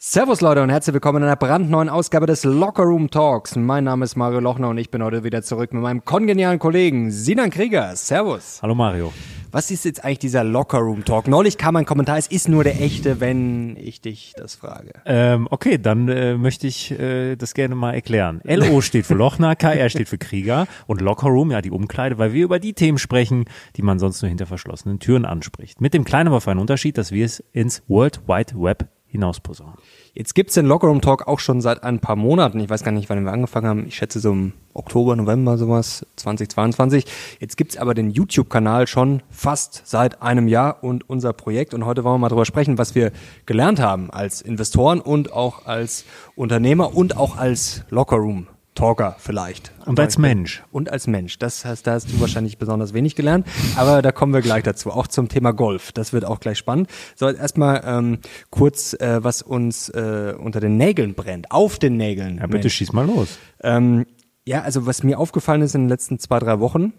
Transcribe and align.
Servus 0.00 0.40
Leute 0.40 0.62
und 0.62 0.70
herzlich 0.70 0.94
willkommen 0.94 1.24
in 1.24 1.24
einer 1.24 1.34
brandneuen 1.34 1.88
Ausgabe 1.88 2.26
des 2.26 2.44
Locker 2.44 2.84
Room 2.84 3.10
Talks. 3.10 3.56
Mein 3.56 3.82
Name 3.82 4.04
ist 4.04 4.14
Mario 4.14 4.38
Lochner 4.38 4.68
und 4.68 4.78
ich 4.78 4.92
bin 4.92 5.02
heute 5.02 5.24
wieder 5.24 5.42
zurück 5.42 5.72
mit 5.72 5.82
meinem 5.82 6.04
kongenialen 6.04 6.60
Kollegen 6.60 7.10
Sinan 7.10 7.50
Krieger. 7.50 7.96
Servus. 7.96 8.60
Hallo 8.62 8.76
Mario. 8.76 9.12
Was 9.50 9.72
ist 9.72 9.84
jetzt 9.84 10.04
eigentlich 10.04 10.20
dieser 10.20 10.44
Locker 10.44 10.78
Room 10.78 11.04
Talk? 11.04 11.26
Neulich 11.26 11.58
kam 11.58 11.74
ein 11.74 11.84
Kommentar, 11.84 12.16
es 12.16 12.28
ist 12.28 12.48
nur 12.48 12.62
der 12.62 12.80
echte, 12.80 13.18
wenn 13.18 13.76
ich 13.76 14.00
dich 14.00 14.34
das 14.36 14.54
frage. 14.54 14.92
Ähm, 15.04 15.48
okay, 15.50 15.78
dann 15.78 16.08
äh, 16.08 16.36
möchte 16.36 16.68
ich 16.68 16.92
äh, 16.92 17.34
das 17.34 17.54
gerne 17.54 17.74
mal 17.74 17.92
erklären. 17.92 18.40
LO 18.44 18.80
steht 18.82 19.04
für 19.04 19.14
Lochner, 19.14 19.56
KR 19.56 19.88
steht 19.90 20.08
für 20.08 20.18
Krieger 20.18 20.68
und 20.86 21.00
Locker 21.00 21.26
Room, 21.26 21.50
ja 21.50 21.60
die 21.60 21.72
Umkleide, 21.72 22.18
weil 22.18 22.32
wir 22.32 22.44
über 22.44 22.60
die 22.60 22.74
Themen 22.74 22.98
sprechen, 22.98 23.46
die 23.74 23.82
man 23.82 23.98
sonst 23.98 24.22
nur 24.22 24.28
hinter 24.28 24.46
verschlossenen 24.46 25.00
Türen 25.00 25.24
anspricht. 25.24 25.80
Mit 25.80 25.92
dem 25.92 26.04
kleinen, 26.04 26.28
aber 26.28 26.40
feinen 26.40 26.60
Unterschied, 26.60 26.96
dass 26.96 27.10
wir 27.10 27.24
es 27.24 27.42
ins 27.50 27.82
World 27.88 28.28
Wide 28.28 28.52
Web 28.54 28.86
hinausposaunen. 29.08 29.74
Jetzt 30.14 30.34
gibt's 30.34 30.54
den 30.54 30.66
Lockerroom 30.66 31.00
Talk 31.00 31.26
auch 31.26 31.38
schon 31.38 31.60
seit 31.60 31.82
ein 31.82 31.98
paar 31.98 32.16
Monaten. 32.16 32.60
Ich 32.60 32.68
weiß 32.68 32.82
gar 32.82 32.92
nicht, 32.92 33.08
wann 33.08 33.24
wir 33.24 33.32
angefangen 33.32 33.66
haben. 33.66 33.86
Ich 33.86 33.96
schätze 33.96 34.20
so 34.20 34.32
im 34.32 34.52
Oktober, 34.74 35.16
November 35.16 35.56
sowas, 35.58 36.06
2022. 36.16 37.04
Jetzt 37.40 37.56
gibt's 37.56 37.76
aber 37.76 37.94
den 37.94 38.10
YouTube-Kanal 38.10 38.86
schon 38.86 39.22
fast 39.30 39.82
seit 39.84 40.22
einem 40.22 40.48
Jahr 40.48 40.82
und 40.82 41.08
unser 41.08 41.32
Projekt. 41.32 41.74
Und 41.74 41.86
heute 41.86 42.04
wollen 42.04 42.14
wir 42.14 42.18
mal 42.18 42.28
drüber 42.28 42.44
sprechen, 42.44 42.78
was 42.78 42.94
wir 42.94 43.12
gelernt 43.46 43.80
haben 43.80 44.10
als 44.10 44.42
Investoren 44.42 45.00
und 45.00 45.32
auch 45.32 45.66
als 45.66 46.04
Unternehmer 46.36 46.94
und 46.94 47.16
auch 47.16 47.36
als 47.36 47.84
Lockerroom 47.90 48.48
Talker 48.78 49.16
vielleicht. 49.18 49.72
Und 49.86 49.98
als 49.98 50.18
Mensch. 50.18 50.62
Und 50.70 50.88
als 50.92 51.08
Mensch. 51.08 51.36
Das 51.40 51.64
heißt, 51.64 51.84
da 51.84 51.94
hast 51.94 52.12
du 52.12 52.20
wahrscheinlich 52.20 52.58
besonders 52.58 52.94
wenig 52.94 53.16
gelernt, 53.16 53.44
aber 53.74 54.02
da 54.02 54.12
kommen 54.12 54.32
wir 54.32 54.40
gleich 54.40 54.62
dazu. 54.62 54.92
Auch 54.92 55.08
zum 55.08 55.28
Thema 55.28 55.50
Golf. 55.50 55.90
Das 55.90 56.12
wird 56.12 56.24
auch 56.24 56.38
gleich 56.38 56.58
spannend. 56.58 56.88
So, 57.16 57.28
erstmal 57.28 57.82
ähm, 57.84 58.18
kurz, 58.50 58.94
äh, 58.94 59.18
was 59.24 59.42
uns 59.42 59.88
äh, 59.88 60.32
unter 60.38 60.60
den 60.60 60.76
Nägeln 60.76 61.14
brennt. 61.14 61.50
Auf 61.50 61.80
den 61.80 61.96
Nägeln. 61.96 62.36
Ja, 62.36 62.46
bitte 62.46 62.58
Mensch. 62.58 62.74
schieß 62.74 62.92
mal 62.92 63.04
los. 63.04 63.38
Ähm, 63.64 64.06
ja, 64.44 64.62
also 64.62 64.86
was 64.86 65.02
mir 65.02 65.18
aufgefallen 65.18 65.62
ist 65.62 65.74
in 65.74 65.82
den 65.82 65.88
letzten 65.88 66.20
zwei, 66.20 66.38
drei 66.38 66.60
Wochen, 66.60 66.92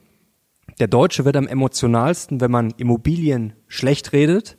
der 0.81 0.87
Deutsche 0.87 1.23
wird 1.23 1.37
am 1.37 1.47
emotionalsten, 1.47 2.41
wenn 2.41 2.51
man 2.51 2.73
Immobilien 2.75 3.53
schlecht 3.67 4.11
redet. 4.11 4.57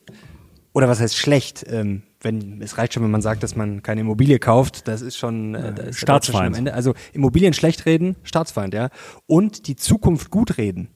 Oder 0.72 0.88
was 0.88 1.00
heißt 1.00 1.16
schlecht? 1.16 1.66
Ähm, 1.68 2.02
wenn 2.20 2.60
es 2.62 2.78
reicht 2.78 2.94
schon, 2.94 3.02
wenn 3.02 3.10
man 3.10 3.22
sagt, 3.22 3.42
dass 3.42 3.56
man 3.56 3.82
keine 3.82 4.02
Immobilie 4.02 4.38
kauft, 4.38 4.88
das 4.88 5.02
ist 5.02 5.16
schon 5.16 5.54
äh, 5.54 5.72
das 5.72 5.86
ist 5.86 5.98
Staatsfeind. 6.00 6.36
Schon 6.36 6.46
am 6.46 6.54
Ende. 6.54 6.74
Also 6.74 6.94
Immobilien 7.12 7.52
schlecht 7.52 7.86
reden, 7.86 8.16
Staatsfeind, 8.22 8.74
ja. 8.74 8.90
Und 9.26 9.66
die 9.66 9.76
Zukunft 9.76 10.30
gut 10.30 10.58
reden. 10.58 10.88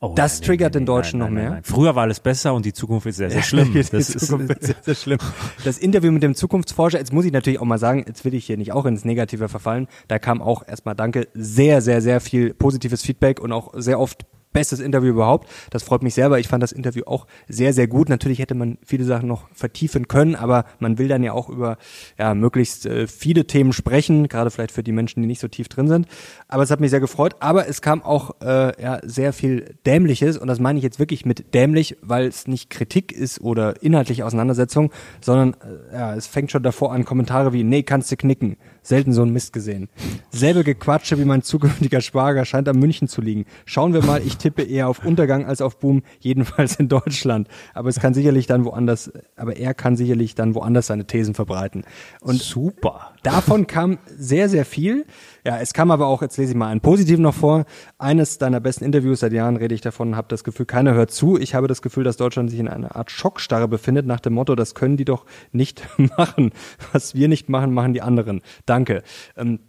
Oh, 0.00 0.12
das 0.14 0.38
nein, 0.38 0.46
triggert 0.46 0.74
nein, 0.74 0.82
den 0.82 0.86
Deutschen 0.86 1.18
nein, 1.18 1.34
noch 1.34 1.34
mehr. 1.34 1.60
Früher 1.64 1.96
war 1.96 2.04
alles 2.04 2.20
besser 2.20 2.54
und 2.54 2.64
die 2.64 2.72
Zukunft 2.72 3.06
ist 3.08 3.16
sehr, 3.16 3.30
sehr 3.30 3.42
schlimm. 3.42 3.74
das 3.74 3.92
ist 3.92 4.28
sehr, 4.28 4.76
sehr 4.80 4.94
schlimm. 4.94 5.18
Das 5.64 5.78
Interview 5.78 6.12
mit 6.12 6.22
dem 6.22 6.36
Zukunftsforscher, 6.36 6.98
jetzt 6.98 7.12
muss 7.12 7.24
ich 7.24 7.32
natürlich 7.32 7.58
auch 7.58 7.64
mal 7.64 7.78
sagen, 7.78 8.04
jetzt 8.06 8.24
will 8.24 8.34
ich 8.34 8.46
hier 8.46 8.56
nicht 8.56 8.72
auch 8.72 8.86
ins 8.86 9.04
Negative 9.04 9.48
verfallen. 9.48 9.88
Da 10.06 10.20
kam 10.20 10.40
auch 10.40 10.66
erstmal 10.66 10.94
Danke, 10.94 11.26
sehr, 11.34 11.80
sehr, 11.82 12.00
sehr 12.00 12.20
viel 12.20 12.54
positives 12.54 13.02
Feedback 13.02 13.40
und 13.40 13.50
auch 13.50 13.72
sehr 13.74 13.98
oft 13.98 14.24
bestes 14.52 14.80
Interview 14.80 15.10
überhaupt. 15.10 15.48
Das 15.70 15.82
freut 15.82 16.02
mich 16.02 16.14
selber. 16.14 16.38
Ich 16.38 16.48
fand 16.48 16.62
das 16.62 16.72
Interview 16.72 17.02
auch 17.06 17.26
sehr, 17.48 17.72
sehr 17.72 17.86
gut. 17.86 18.08
Natürlich 18.08 18.38
hätte 18.38 18.54
man 18.54 18.78
viele 18.84 19.04
Sachen 19.04 19.28
noch 19.28 19.48
vertiefen 19.52 20.08
können, 20.08 20.34
aber 20.34 20.64
man 20.78 20.98
will 20.98 21.08
dann 21.08 21.22
ja 21.22 21.32
auch 21.32 21.48
über 21.48 21.78
ja, 22.18 22.34
möglichst 22.34 22.86
äh, 22.86 23.06
viele 23.06 23.46
Themen 23.46 23.72
sprechen, 23.72 24.28
gerade 24.28 24.50
vielleicht 24.50 24.72
für 24.72 24.82
die 24.82 24.92
Menschen, 24.92 25.22
die 25.22 25.26
nicht 25.26 25.40
so 25.40 25.48
tief 25.48 25.68
drin 25.68 25.88
sind. 25.88 26.06
Aber 26.48 26.62
es 26.62 26.70
hat 26.70 26.80
mich 26.80 26.90
sehr 26.90 27.00
gefreut. 27.00 27.36
Aber 27.40 27.68
es 27.68 27.82
kam 27.82 28.02
auch 28.02 28.36
äh, 28.40 28.80
ja, 28.82 29.00
sehr 29.02 29.32
viel 29.32 29.74
Dämliches 29.86 30.36
und 30.36 30.48
das 30.48 30.60
meine 30.60 30.78
ich 30.78 30.84
jetzt 30.84 30.98
wirklich 30.98 31.24
mit 31.24 31.54
dämlich, 31.54 31.96
weil 32.02 32.26
es 32.26 32.46
nicht 32.46 32.70
Kritik 32.70 33.12
ist 33.12 33.40
oder 33.40 33.82
inhaltliche 33.82 34.24
Auseinandersetzung, 34.24 34.92
sondern 35.20 35.54
äh, 35.54 35.94
ja, 35.94 36.14
es 36.14 36.26
fängt 36.26 36.50
schon 36.50 36.62
davor 36.62 36.92
an 36.92 37.04
Kommentare 37.04 37.52
wie, 37.52 37.64
nee, 37.64 37.82
kannst 37.82 38.10
du 38.10 38.16
knicken. 38.16 38.56
Selten 38.82 39.12
so 39.12 39.22
ein 39.22 39.30
Mist 39.30 39.52
gesehen. 39.52 39.88
Selbe 40.30 40.64
Gequatsche 40.64 41.18
wie 41.18 41.26
mein 41.26 41.42
zukünftiger 41.42 42.00
Schwager 42.00 42.44
scheint 42.44 42.68
am 42.68 42.78
München 42.78 43.06
zu 43.06 43.20
liegen. 43.20 43.44
Schauen 43.66 43.92
wir 43.92 44.02
mal, 44.02 44.22
ich 44.24 44.37
tippe 44.38 44.62
eher 44.62 44.88
auf 44.88 45.04
Untergang 45.04 45.46
als 45.46 45.60
auf 45.60 45.78
Boom, 45.78 46.02
jedenfalls 46.20 46.76
in 46.76 46.88
Deutschland. 46.88 47.48
Aber 47.74 47.88
es 47.88 48.00
kann 48.00 48.14
sicherlich 48.14 48.46
dann 48.46 48.64
woanders, 48.64 49.12
aber 49.36 49.56
er 49.56 49.74
kann 49.74 49.96
sicherlich 49.96 50.34
dann 50.34 50.54
woanders 50.54 50.86
seine 50.86 51.06
Thesen 51.06 51.34
verbreiten. 51.34 51.84
Und 52.20 52.40
super. 52.40 53.12
Davon 53.22 53.66
kam 53.66 53.98
sehr, 54.06 54.48
sehr 54.48 54.64
viel. 54.64 55.04
Ja, 55.44 55.58
es 55.58 55.72
kam 55.72 55.90
aber 55.90 56.06
auch, 56.06 56.22
jetzt 56.22 56.36
lese 56.36 56.52
ich 56.52 56.56
mal 56.56 56.68
einen 56.68 56.80
positiven 56.80 57.22
noch 57.22 57.34
vor. 57.34 57.64
Eines 57.98 58.38
deiner 58.38 58.60
besten 58.60 58.84
Interviews 58.84 59.20
seit 59.20 59.32
Jahren 59.32 59.56
rede 59.56 59.74
ich 59.74 59.80
davon, 59.80 60.16
habe 60.16 60.28
das 60.28 60.44
Gefühl, 60.44 60.66
keiner 60.66 60.94
hört 60.94 61.10
zu. 61.10 61.38
Ich 61.38 61.54
habe 61.54 61.68
das 61.68 61.82
Gefühl, 61.82 62.04
dass 62.04 62.16
Deutschland 62.16 62.50
sich 62.50 62.60
in 62.60 62.68
einer 62.68 62.96
Art 62.96 63.10
Schockstarre 63.10 63.68
befindet, 63.68 64.06
nach 64.06 64.20
dem 64.20 64.34
Motto, 64.34 64.54
das 64.54 64.74
können 64.74 64.96
die 64.96 65.04
doch 65.04 65.24
nicht 65.52 65.86
machen. 66.16 66.52
Was 66.92 67.14
wir 67.14 67.28
nicht 67.28 67.48
machen, 67.48 67.72
machen 67.72 67.94
die 67.94 68.02
anderen. 68.02 68.42
Danke. 68.66 69.02
Ähm, 69.36 69.60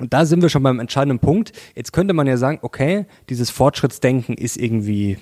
und 0.00 0.12
da 0.12 0.26
sind 0.26 0.42
wir 0.42 0.48
schon 0.48 0.62
beim 0.62 0.80
entscheidenden 0.80 1.18
Punkt. 1.18 1.52
Jetzt 1.74 1.92
könnte 1.92 2.14
man 2.14 2.26
ja 2.26 2.36
sagen, 2.36 2.58
okay, 2.62 3.06
dieses 3.28 3.50
Fortschrittsdenken 3.50 4.36
ist 4.36 4.56
irgendwie 4.56 5.18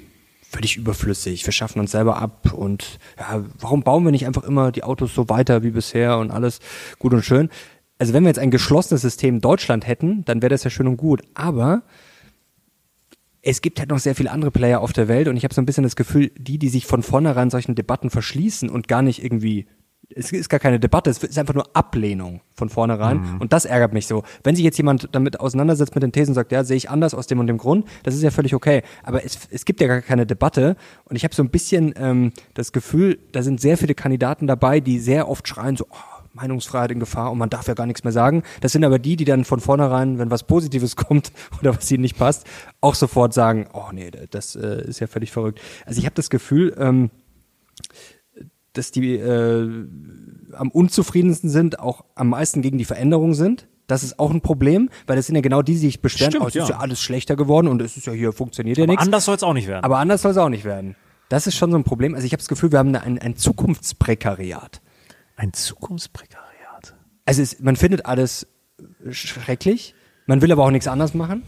völlig 0.48 0.76
überflüssig. 0.76 1.44
Wir 1.44 1.52
schaffen 1.52 1.80
uns 1.80 1.90
selber 1.90 2.16
ab 2.16 2.52
und 2.52 2.98
ja, 3.18 3.44
warum 3.58 3.82
bauen 3.82 4.04
wir 4.04 4.12
nicht 4.12 4.26
einfach 4.26 4.44
immer 4.44 4.72
die 4.72 4.84
Autos 4.84 5.14
so 5.14 5.28
weiter 5.28 5.62
wie 5.62 5.70
bisher 5.70 6.18
und 6.18 6.30
alles 6.30 6.60
gut 6.98 7.12
und 7.12 7.24
schön? 7.24 7.50
Also 7.98 8.12
wenn 8.12 8.22
wir 8.22 8.28
jetzt 8.28 8.38
ein 8.38 8.50
geschlossenes 8.50 9.02
System 9.02 9.40
Deutschland 9.40 9.86
hätten, 9.86 10.24
dann 10.24 10.42
wäre 10.42 10.50
das 10.50 10.64
ja 10.64 10.70
schön 10.70 10.86
und 10.86 10.96
gut. 10.98 11.22
Aber 11.34 11.82
es 13.42 13.62
gibt 13.62 13.78
halt 13.78 13.90
noch 13.90 13.98
sehr 13.98 14.14
viele 14.14 14.30
andere 14.30 14.50
Player 14.50 14.80
auf 14.80 14.92
der 14.92 15.08
Welt 15.08 15.28
und 15.28 15.36
ich 15.36 15.44
habe 15.44 15.54
so 15.54 15.62
ein 15.62 15.66
bisschen 15.66 15.84
das 15.84 15.96
Gefühl, 15.96 16.30
die, 16.36 16.58
die 16.58 16.68
sich 16.68 16.86
von 16.86 17.02
vornherein 17.02 17.48
solchen 17.48 17.74
Debatten 17.74 18.10
verschließen 18.10 18.68
und 18.68 18.88
gar 18.88 19.02
nicht 19.02 19.22
irgendwie 19.22 19.66
es 20.14 20.32
ist 20.32 20.48
gar 20.48 20.60
keine 20.60 20.78
Debatte, 20.78 21.10
es 21.10 21.22
ist 21.22 21.38
einfach 21.38 21.54
nur 21.54 21.68
Ablehnung 21.74 22.40
von 22.54 22.68
vornherein. 22.68 23.20
Mhm. 23.20 23.40
Und 23.40 23.52
das 23.52 23.64
ärgert 23.64 23.92
mich 23.92 24.06
so. 24.06 24.22
Wenn 24.44 24.54
sich 24.56 24.64
jetzt 24.64 24.76
jemand 24.76 25.08
damit 25.12 25.40
auseinandersetzt 25.40 25.94
mit 25.94 26.02
den 26.02 26.12
Thesen 26.12 26.30
und 26.30 26.34
sagt, 26.36 26.52
ja, 26.52 26.64
sehe 26.64 26.76
ich 26.76 26.90
anders 26.90 27.14
aus 27.14 27.26
dem 27.26 27.40
und 27.40 27.46
dem 27.46 27.58
Grund, 27.58 27.86
das 28.02 28.14
ist 28.14 28.22
ja 28.22 28.30
völlig 28.30 28.54
okay. 28.54 28.82
Aber 29.02 29.24
es, 29.24 29.38
es 29.50 29.64
gibt 29.64 29.80
ja 29.80 29.86
gar 29.86 30.02
keine 30.02 30.26
Debatte. 30.26 30.76
Und 31.04 31.16
ich 31.16 31.24
habe 31.24 31.34
so 31.34 31.42
ein 31.42 31.50
bisschen 31.50 31.94
ähm, 31.96 32.32
das 32.54 32.72
Gefühl, 32.72 33.18
da 33.32 33.42
sind 33.42 33.60
sehr 33.60 33.76
viele 33.76 33.94
Kandidaten 33.94 34.46
dabei, 34.46 34.80
die 34.80 34.98
sehr 34.98 35.28
oft 35.28 35.46
schreien, 35.48 35.76
so, 35.76 35.86
oh, 35.90 36.16
Meinungsfreiheit 36.36 36.92
in 36.92 37.00
Gefahr 37.00 37.32
und 37.32 37.38
man 37.38 37.50
darf 37.50 37.66
ja 37.66 37.74
gar 37.74 37.86
nichts 37.86 38.04
mehr 38.04 38.12
sagen. 38.12 38.42
Das 38.60 38.72
sind 38.72 38.84
aber 38.84 38.98
die, 38.98 39.16
die 39.16 39.24
dann 39.24 39.44
von 39.44 39.58
vornherein, 39.58 40.18
wenn 40.18 40.30
was 40.30 40.44
Positives 40.44 40.94
kommt 40.96 41.32
oder 41.60 41.74
was 41.74 41.90
ihnen 41.90 42.02
nicht 42.02 42.18
passt, 42.18 42.46
auch 42.80 42.94
sofort 42.94 43.34
sagen, 43.34 43.66
oh 43.72 43.90
nee, 43.92 44.10
das 44.30 44.54
äh, 44.54 44.86
ist 44.86 45.00
ja 45.00 45.06
völlig 45.06 45.32
verrückt. 45.32 45.60
Also 45.84 45.98
ich 45.98 46.04
habe 46.04 46.14
das 46.14 46.30
Gefühl, 46.30 46.74
ähm, 46.78 47.10
dass 48.76 48.90
die 48.90 49.14
äh, 49.14 49.86
am 50.52 50.70
unzufriedensten 50.70 51.50
sind, 51.50 51.78
auch 51.78 52.04
am 52.14 52.28
meisten 52.28 52.62
gegen 52.62 52.78
die 52.78 52.84
Veränderung 52.84 53.34
sind. 53.34 53.68
Das 53.86 54.02
ist 54.02 54.18
auch 54.18 54.32
ein 54.32 54.40
Problem, 54.40 54.90
weil 55.06 55.16
das 55.16 55.26
sind 55.26 55.36
ja 55.36 55.40
genau 55.40 55.62
die, 55.62 55.72
die 55.72 55.78
sich 55.78 56.00
beschweren, 56.00 56.32
Stimmt, 56.32 56.44
oh, 56.44 56.48
es 56.48 56.54
ja. 56.54 56.64
ist 56.64 56.70
ja 56.70 56.78
alles 56.78 57.00
schlechter 57.00 57.36
geworden 57.36 57.68
und 57.68 57.80
es 57.80 57.96
ist 57.96 58.06
ja 58.06 58.12
hier, 58.12 58.32
funktioniert 58.32 58.78
ja 58.78 58.86
nichts. 58.86 59.02
anders 59.02 59.24
soll 59.24 59.36
es 59.36 59.44
auch 59.44 59.52
nicht 59.52 59.68
werden. 59.68 59.84
Aber 59.84 59.98
anders 59.98 60.22
soll 60.22 60.32
es 60.32 60.36
auch 60.36 60.48
nicht 60.48 60.64
werden. 60.64 60.96
Das 61.28 61.46
ist 61.46 61.56
schon 61.56 61.70
so 61.70 61.76
ein 61.76 61.84
Problem. 61.84 62.14
Also 62.14 62.26
ich 62.26 62.32
habe 62.32 62.38
das 62.38 62.48
Gefühl, 62.48 62.72
wir 62.72 62.78
haben 62.80 62.94
ein, 62.94 63.18
ein 63.18 63.36
Zukunftsprekariat. 63.36 64.80
Ein 65.36 65.52
Zukunftsprekariat? 65.52 66.94
Also 67.24 67.42
es, 67.42 67.60
man 67.60 67.76
findet 67.76 68.06
alles 68.06 68.46
schrecklich, 69.10 69.94
man 70.26 70.42
will 70.42 70.50
aber 70.52 70.64
auch 70.64 70.70
nichts 70.70 70.88
anderes 70.88 71.14
machen. 71.14 71.42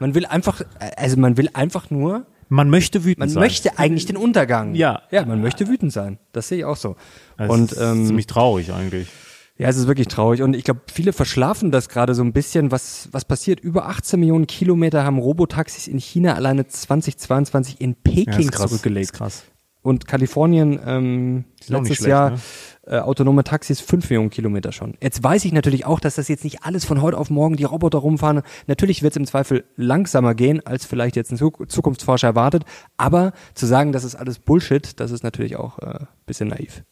Man 0.00 0.14
will 0.14 0.26
einfach, 0.26 0.62
also 0.96 1.18
man 1.18 1.36
will 1.36 1.50
einfach 1.52 1.90
nur 1.90 2.26
man 2.54 2.70
möchte 2.70 3.04
wütend 3.04 3.18
man 3.18 3.28
sein. 3.28 3.40
Man 3.40 3.44
möchte 3.44 3.78
eigentlich 3.78 4.06
den 4.06 4.16
Untergang. 4.16 4.74
Ja. 4.74 5.02
Ja, 5.10 5.24
man 5.24 5.40
möchte 5.40 5.68
wütend 5.68 5.92
sein. 5.92 6.18
Das 6.32 6.48
sehe 6.48 6.58
ich 6.58 6.64
auch 6.64 6.76
so. 6.76 6.96
Das 7.36 7.50
und, 7.50 7.72
ist 7.72 7.80
ähm, 7.80 8.06
ziemlich 8.06 8.26
traurig 8.26 8.72
eigentlich. 8.72 9.08
Ja, 9.56 9.68
es 9.68 9.76
ist 9.76 9.86
wirklich 9.86 10.08
traurig. 10.08 10.42
Und 10.42 10.56
ich 10.56 10.64
glaube, 10.64 10.80
viele 10.92 11.12
verschlafen 11.12 11.70
das 11.70 11.88
gerade 11.88 12.14
so 12.14 12.22
ein 12.22 12.32
bisschen. 12.32 12.72
Was, 12.72 13.08
was 13.12 13.24
passiert? 13.24 13.60
Über 13.60 13.86
18 13.86 14.18
Millionen 14.18 14.46
Kilometer 14.46 15.04
haben 15.04 15.18
Robotaxis 15.18 15.86
in 15.86 15.98
China 15.98 16.34
alleine 16.34 16.66
2022 16.66 17.80
in 17.80 17.94
Peking 17.94 18.44
ja, 18.44 18.50
krass, 18.50 18.70
zurückgelegt. 18.70 19.12
krass. 19.12 19.44
Und 19.84 20.06
Kalifornien 20.06 20.80
ähm, 20.86 21.44
letztes 21.68 21.98
schlecht, 21.98 22.08
Jahr 22.08 22.30
ne? 22.30 22.38
äh, 22.86 22.98
autonome 23.00 23.44
Taxis 23.44 23.82
fünf 23.82 24.08
Millionen 24.08 24.30
Kilometer 24.30 24.72
schon. 24.72 24.94
Jetzt 25.02 25.22
weiß 25.22 25.44
ich 25.44 25.52
natürlich 25.52 25.84
auch, 25.84 26.00
dass 26.00 26.14
das 26.14 26.28
jetzt 26.28 26.42
nicht 26.42 26.62
alles 26.62 26.86
von 26.86 27.02
heute 27.02 27.18
auf 27.18 27.28
morgen 27.28 27.56
die 27.56 27.64
Roboter 27.64 27.98
rumfahren. 27.98 28.40
Natürlich 28.66 29.02
wird 29.02 29.12
es 29.12 29.18
im 29.18 29.26
Zweifel 29.26 29.64
langsamer 29.76 30.34
gehen, 30.34 30.64
als 30.64 30.86
vielleicht 30.86 31.16
jetzt 31.16 31.32
ein 31.32 31.36
Zukunftsforscher 31.36 32.28
erwartet. 32.28 32.64
Aber 32.96 33.34
zu 33.52 33.66
sagen, 33.66 33.92
das 33.92 34.04
ist 34.04 34.14
alles 34.14 34.38
Bullshit, 34.38 34.98
das 34.98 35.10
ist 35.10 35.22
natürlich 35.22 35.56
auch 35.56 35.78
äh, 35.80 36.06
bisschen 36.24 36.48
naiv. 36.48 36.82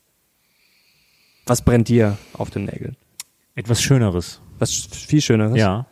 Was 1.46 1.62
brennt 1.62 1.88
dir 1.88 2.18
auf 2.34 2.50
den 2.50 2.66
Nägeln? 2.66 2.98
Etwas 3.54 3.80
Schöneres. 3.80 4.42
Was 4.58 4.70
viel 4.70 5.22
Schöneres? 5.22 5.56
Ja. 5.56 5.86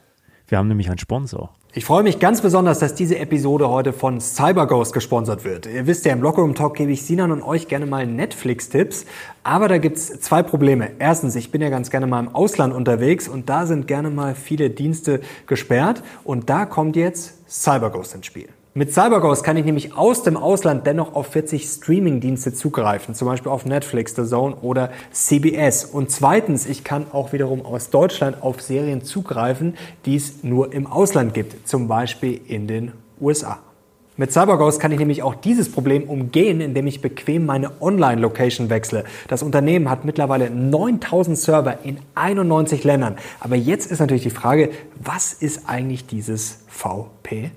Wir 0.50 0.58
haben 0.58 0.66
nämlich 0.66 0.88
einen 0.88 0.98
Sponsor. 0.98 1.50
Ich 1.72 1.84
freue 1.84 2.02
mich 2.02 2.18
ganz 2.18 2.40
besonders, 2.40 2.80
dass 2.80 2.96
diese 2.96 3.16
Episode 3.20 3.68
heute 3.68 3.92
von 3.92 4.20
CyberGhost 4.20 4.92
gesponsert 4.92 5.44
wird. 5.44 5.66
Ihr 5.66 5.86
wisst 5.86 6.04
ja, 6.04 6.12
im 6.12 6.20
Lockerroom 6.20 6.56
Talk 6.56 6.74
gebe 6.74 6.90
ich 6.90 7.04
Sinan 7.04 7.30
und 7.30 7.42
euch 7.42 7.68
gerne 7.68 7.86
mal 7.86 8.04
Netflix-Tipps. 8.04 9.06
Aber 9.44 9.68
da 9.68 9.78
gibt's 9.78 10.20
zwei 10.20 10.42
Probleme. 10.42 10.90
Erstens, 10.98 11.36
ich 11.36 11.52
bin 11.52 11.62
ja 11.62 11.68
ganz 11.68 11.90
gerne 11.90 12.08
mal 12.08 12.18
im 12.18 12.34
Ausland 12.34 12.74
unterwegs 12.74 13.28
und 13.28 13.48
da 13.48 13.66
sind 13.66 13.86
gerne 13.86 14.10
mal 14.10 14.34
viele 14.34 14.70
Dienste 14.70 15.20
gesperrt. 15.46 16.02
Und 16.24 16.50
da 16.50 16.66
kommt 16.66 16.96
jetzt 16.96 17.48
CyberGhost 17.48 18.16
ins 18.16 18.26
Spiel. 18.26 18.48
Mit 18.72 18.94
CyberGhost 18.94 19.42
kann 19.42 19.56
ich 19.56 19.64
nämlich 19.64 19.96
aus 19.96 20.22
dem 20.22 20.36
Ausland 20.36 20.86
dennoch 20.86 21.16
auf 21.16 21.26
40 21.26 21.64
Streaming-Dienste 21.64 22.54
zugreifen, 22.54 23.16
zum 23.16 23.26
Beispiel 23.26 23.50
auf 23.50 23.66
Netflix, 23.66 24.14
The 24.14 24.24
Zone 24.24 24.54
oder 24.62 24.90
CBS. 25.10 25.84
Und 25.84 26.12
zweitens, 26.12 26.66
ich 26.66 26.84
kann 26.84 27.06
auch 27.10 27.32
wiederum 27.32 27.66
aus 27.66 27.90
Deutschland 27.90 28.44
auf 28.44 28.60
Serien 28.62 29.02
zugreifen, 29.02 29.74
die 30.06 30.14
es 30.14 30.44
nur 30.44 30.72
im 30.72 30.86
Ausland 30.86 31.34
gibt, 31.34 31.66
zum 31.68 31.88
Beispiel 31.88 32.40
in 32.46 32.68
den 32.68 32.92
USA. 33.20 33.58
Mit 34.16 34.30
CyberGhost 34.30 34.78
kann 34.78 34.92
ich 34.92 35.00
nämlich 35.00 35.24
auch 35.24 35.34
dieses 35.34 35.72
Problem 35.72 36.04
umgehen, 36.04 36.60
indem 36.60 36.86
ich 36.86 37.00
bequem 37.00 37.46
meine 37.46 37.72
Online-Location 37.80 38.70
wechsle. 38.70 39.02
Das 39.26 39.42
Unternehmen 39.42 39.90
hat 39.90 40.04
mittlerweile 40.04 40.48
9000 40.48 41.36
Server 41.36 41.78
in 41.82 41.98
91 42.14 42.84
Ländern. 42.84 43.16
Aber 43.40 43.56
jetzt 43.56 43.90
ist 43.90 43.98
natürlich 43.98 44.22
die 44.22 44.30
Frage, 44.30 44.70
was 45.02 45.32
ist 45.32 45.68
eigentlich 45.68 46.06
dieses 46.06 46.60
VPN? 46.68 47.50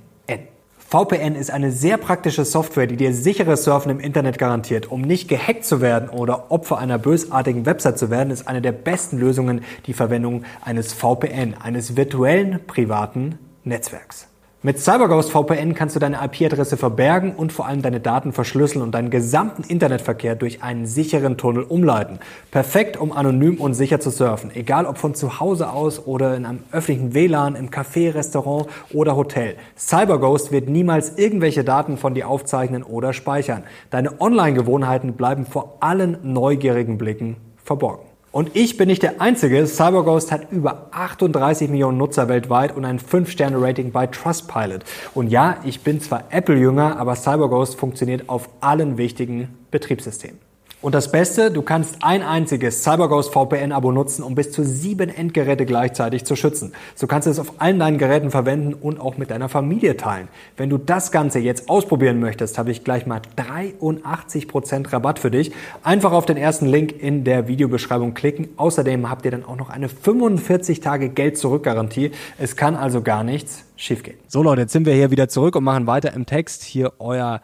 VPN 0.94 1.34
ist 1.34 1.50
eine 1.50 1.72
sehr 1.72 1.98
praktische 1.98 2.46
Software, 2.46 2.86
die 2.86 2.98
dir 2.98 3.16
sicheres 3.16 3.64
Surfen 3.64 3.90
im 3.90 4.00
Internet 4.00 4.38
garantiert. 4.38 4.92
Um 4.92 5.02
nicht 5.02 5.28
gehackt 5.28 5.66
zu 5.66 5.82
werden 5.82 6.08
oder 6.08 6.52
Opfer 6.52 6.78
einer 6.78 7.00
bösartigen 7.00 7.66
Website 7.66 7.98
zu 7.98 8.12
werden, 8.12 8.30
ist 8.30 8.48
eine 8.48 8.62
der 8.62 8.74
besten 8.74 9.18
Lösungen 9.18 9.64
die 9.88 9.94
Verwendung 9.94 10.44
eines 10.62 10.94
VPN, 10.94 11.56
eines 11.56 11.98
virtuellen 11.98 12.60
privaten 12.68 13.40
Netzwerks. 13.64 14.28
Mit 14.66 14.80
CyberGhost 14.80 15.30
VPN 15.30 15.76
kannst 15.76 15.94
du 15.94 16.00
deine 16.00 16.24
IP-Adresse 16.24 16.78
verbergen 16.78 17.36
und 17.36 17.52
vor 17.52 17.68
allem 17.68 17.82
deine 17.82 18.00
Daten 18.00 18.32
verschlüsseln 18.32 18.82
und 18.82 18.94
deinen 18.94 19.10
gesamten 19.10 19.64
Internetverkehr 19.64 20.38
durch 20.38 20.64
einen 20.64 20.86
sicheren 20.86 21.36
Tunnel 21.36 21.64
umleiten. 21.64 22.20
Perfekt, 22.50 22.96
um 22.96 23.12
anonym 23.12 23.60
und 23.60 23.74
sicher 23.74 24.00
zu 24.00 24.10
surfen. 24.10 24.52
Egal 24.56 24.86
ob 24.86 25.00
von 25.00 25.16
zu 25.16 25.42
Hause 25.42 25.70
aus 25.70 26.08
oder 26.08 26.38
in 26.38 26.46
einem 26.46 26.60
öffentlichen 26.72 27.14
WLAN, 27.14 27.56
im 27.56 27.72
Café, 27.72 28.14
Restaurant 28.14 28.68
oder 28.94 29.18
Hotel. 29.18 29.58
CyberGhost 29.78 30.54
wird 30.54 30.70
niemals 30.70 31.18
irgendwelche 31.18 31.66
Daten 31.66 31.98
von 31.98 32.14
dir 32.14 32.30
aufzeichnen 32.30 32.84
oder 32.84 33.12
speichern. 33.12 33.64
Deine 33.90 34.22
Online-Gewohnheiten 34.22 35.16
bleiben 35.16 35.46
vor 35.46 35.76
allen 35.82 36.20
neugierigen 36.24 36.98
Blicken 36.98 37.36
verborgen. 37.62 38.13
Und 38.34 38.56
ich 38.56 38.78
bin 38.78 38.88
nicht 38.88 39.04
der 39.04 39.22
Einzige. 39.22 39.64
CyberGhost 39.68 40.32
hat 40.32 40.52
über 40.52 40.88
38 40.90 41.70
Millionen 41.70 42.00
Nutzer 42.00 42.28
weltweit 42.30 42.76
und 42.76 42.84
ein 42.84 43.00
5-Sterne-Rating 43.00 43.92
bei 43.92 44.08
Trustpilot. 44.08 44.84
Und 45.14 45.28
ja, 45.28 45.58
ich 45.64 45.82
bin 45.82 46.02
zwar 46.02 46.24
Apple-Jünger, 46.32 46.98
aber 46.98 47.14
CyberGhost 47.14 47.76
funktioniert 47.76 48.30
auf 48.30 48.50
allen 48.60 48.98
wichtigen 48.98 49.56
Betriebssystemen. 49.70 50.40
Und 50.84 50.94
das 50.94 51.10
Beste, 51.10 51.50
du 51.50 51.62
kannst 51.62 52.00
ein 52.02 52.22
einziges 52.22 52.84
CyberGhost 52.84 53.32
VPN-Abo 53.32 53.94
nutzen, 53.94 54.22
um 54.22 54.36
bis 54.36 54.52
zu 54.52 54.66
sieben 54.66 55.08
Endgeräte 55.08 55.66
gleichzeitig 55.66 56.26
zu 56.26 56.36
schützen. 56.36 56.74
So 56.94 57.08
kannst 57.08 57.26
du 57.26 57.32
es 57.32 57.40
auf 57.40 57.54
allen 57.60 57.80
deinen 57.80 57.98
Geräten 57.98 58.32
verwenden 58.32 58.74
und 58.74 59.00
auch 59.00 59.18
mit 59.18 59.32
deiner 59.32 59.48
Familie 59.48 59.96
teilen. 59.96 60.28
Wenn 60.58 60.70
du 60.70 60.78
das 60.78 61.14
Ganze 61.14 61.40
jetzt 61.40 61.70
ausprobieren 61.70 62.20
möchtest, 62.20 62.58
habe 62.58 62.72
ich 62.72 62.84
gleich 62.84 63.06
mal 63.06 63.22
83% 63.38 64.92
Rabatt 64.92 65.20
für 65.20 65.32
dich. 65.32 65.54
Einfach 65.84 66.12
auf 66.12 66.26
den 66.26 66.36
ersten 66.36 66.66
Link 66.66 66.92
in 67.02 67.24
der 67.24 67.48
Videobeschreibung 67.48 68.14
klicken. 68.14 68.50
Außerdem 68.58 69.10
habt 69.10 69.24
ihr 69.24 69.32
dann 69.32 69.46
auch 69.46 69.56
noch 69.56 69.70
eine 69.70 69.88
45 69.88 70.82
Tage 70.82 71.08
Geld-Zurück-Garantie. 71.08 72.12
Es 72.38 72.58
kann 72.58 72.76
also 72.76 73.02
gar 73.02 73.24
nichts 73.24 73.64
schiefgehen. 73.78 74.18
So 74.28 74.44
Leute, 74.44 74.62
jetzt 74.62 74.74
sind 74.74 74.86
wir 74.86 74.94
hier 74.94 75.12
wieder 75.12 75.30
zurück 75.30 75.56
und 75.56 75.64
machen 75.64 75.88
weiter 75.88 76.14
im 76.14 76.26
Text. 76.26 76.64
Hier 76.64 76.94
euer 77.00 77.42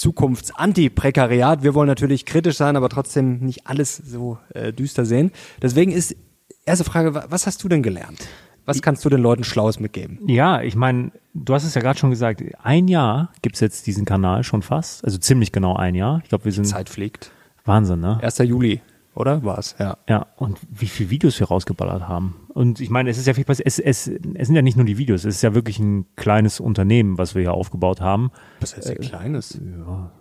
Zukunftsanti-Prekariat. 0.00 1.62
Wir 1.62 1.74
wollen 1.74 1.86
natürlich 1.86 2.24
kritisch 2.24 2.56
sein, 2.56 2.74
aber 2.74 2.88
trotzdem 2.88 3.40
nicht 3.40 3.66
alles 3.66 3.96
so 3.96 4.38
äh, 4.54 4.72
düster 4.72 5.04
sehen. 5.04 5.30
Deswegen 5.60 5.92
ist 5.92 6.16
erste 6.64 6.84
Frage, 6.84 7.12
was 7.28 7.46
hast 7.46 7.62
du 7.62 7.68
denn 7.68 7.82
gelernt? 7.82 8.26
Was 8.64 8.80
kannst 8.80 9.04
du 9.04 9.10
den 9.10 9.20
Leuten 9.20 9.44
Schlaues 9.44 9.78
mitgeben? 9.78 10.18
Ja, 10.26 10.62
ich 10.62 10.74
meine, 10.74 11.12
du 11.34 11.52
hast 11.52 11.64
es 11.64 11.74
ja 11.74 11.82
gerade 11.82 11.98
schon 11.98 12.08
gesagt, 12.08 12.42
ein 12.62 12.88
Jahr 12.88 13.30
gibt's 13.42 13.60
jetzt 13.60 13.86
diesen 13.86 14.06
Kanal 14.06 14.42
schon 14.42 14.62
fast, 14.62 15.04
also 15.04 15.18
ziemlich 15.18 15.52
genau 15.52 15.76
ein 15.76 15.94
Jahr. 15.94 16.20
Ich 16.22 16.30
glaube, 16.30 16.46
wir 16.46 16.52
sind. 16.52 16.64
Zeit 16.64 16.88
fliegt. 16.88 17.30
Wahnsinn, 17.66 18.00
ne? 18.00 18.20
1. 18.22 18.38
Juli, 18.38 18.80
oder? 19.14 19.44
War's, 19.44 19.76
ja. 19.78 19.98
Ja, 20.08 20.28
und 20.36 20.58
wie 20.70 20.86
viele 20.86 21.10
Videos 21.10 21.38
wir 21.40 21.48
rausgeballert 21.48 22.08
haben. 22.08 22.39
Und 22.52 22.80
ich 22.80 22.90
meine, 22.90 23.10
es 23.10 23.18
ist 23.18 23.26
ja 23.26 23.34
viel 23.34 23.44
passiert. 23.44 23.66
Es, 23.66 23.78
es, 23.78 24.08
es 24.08 24.46
sind 24.46 24.56
ja 24.56 24.62
nicht 24.62 24.76
nur 24.76 24.86
die 24.86 24.98
Videos, 24.98 25.24
es 25.24 25.36
ist 25.36 25.42
ja 25.42 25.54
wirklich 25.54 25.78
ein 25.78 26.06
kleines 26.16 26.60
Unternehmen, 26.60 27.16
was 27.18 27.34
wir 27.34 27.42
hier 27.42 27.54
aufgebaut 27.54 28.00
haben. 28.00 28.30
Was 28.60 28.76
heißt 28.76 28.90
äh, 28.90 28.94
kleines? 28.96 29.60
Ja. 29.60 30.12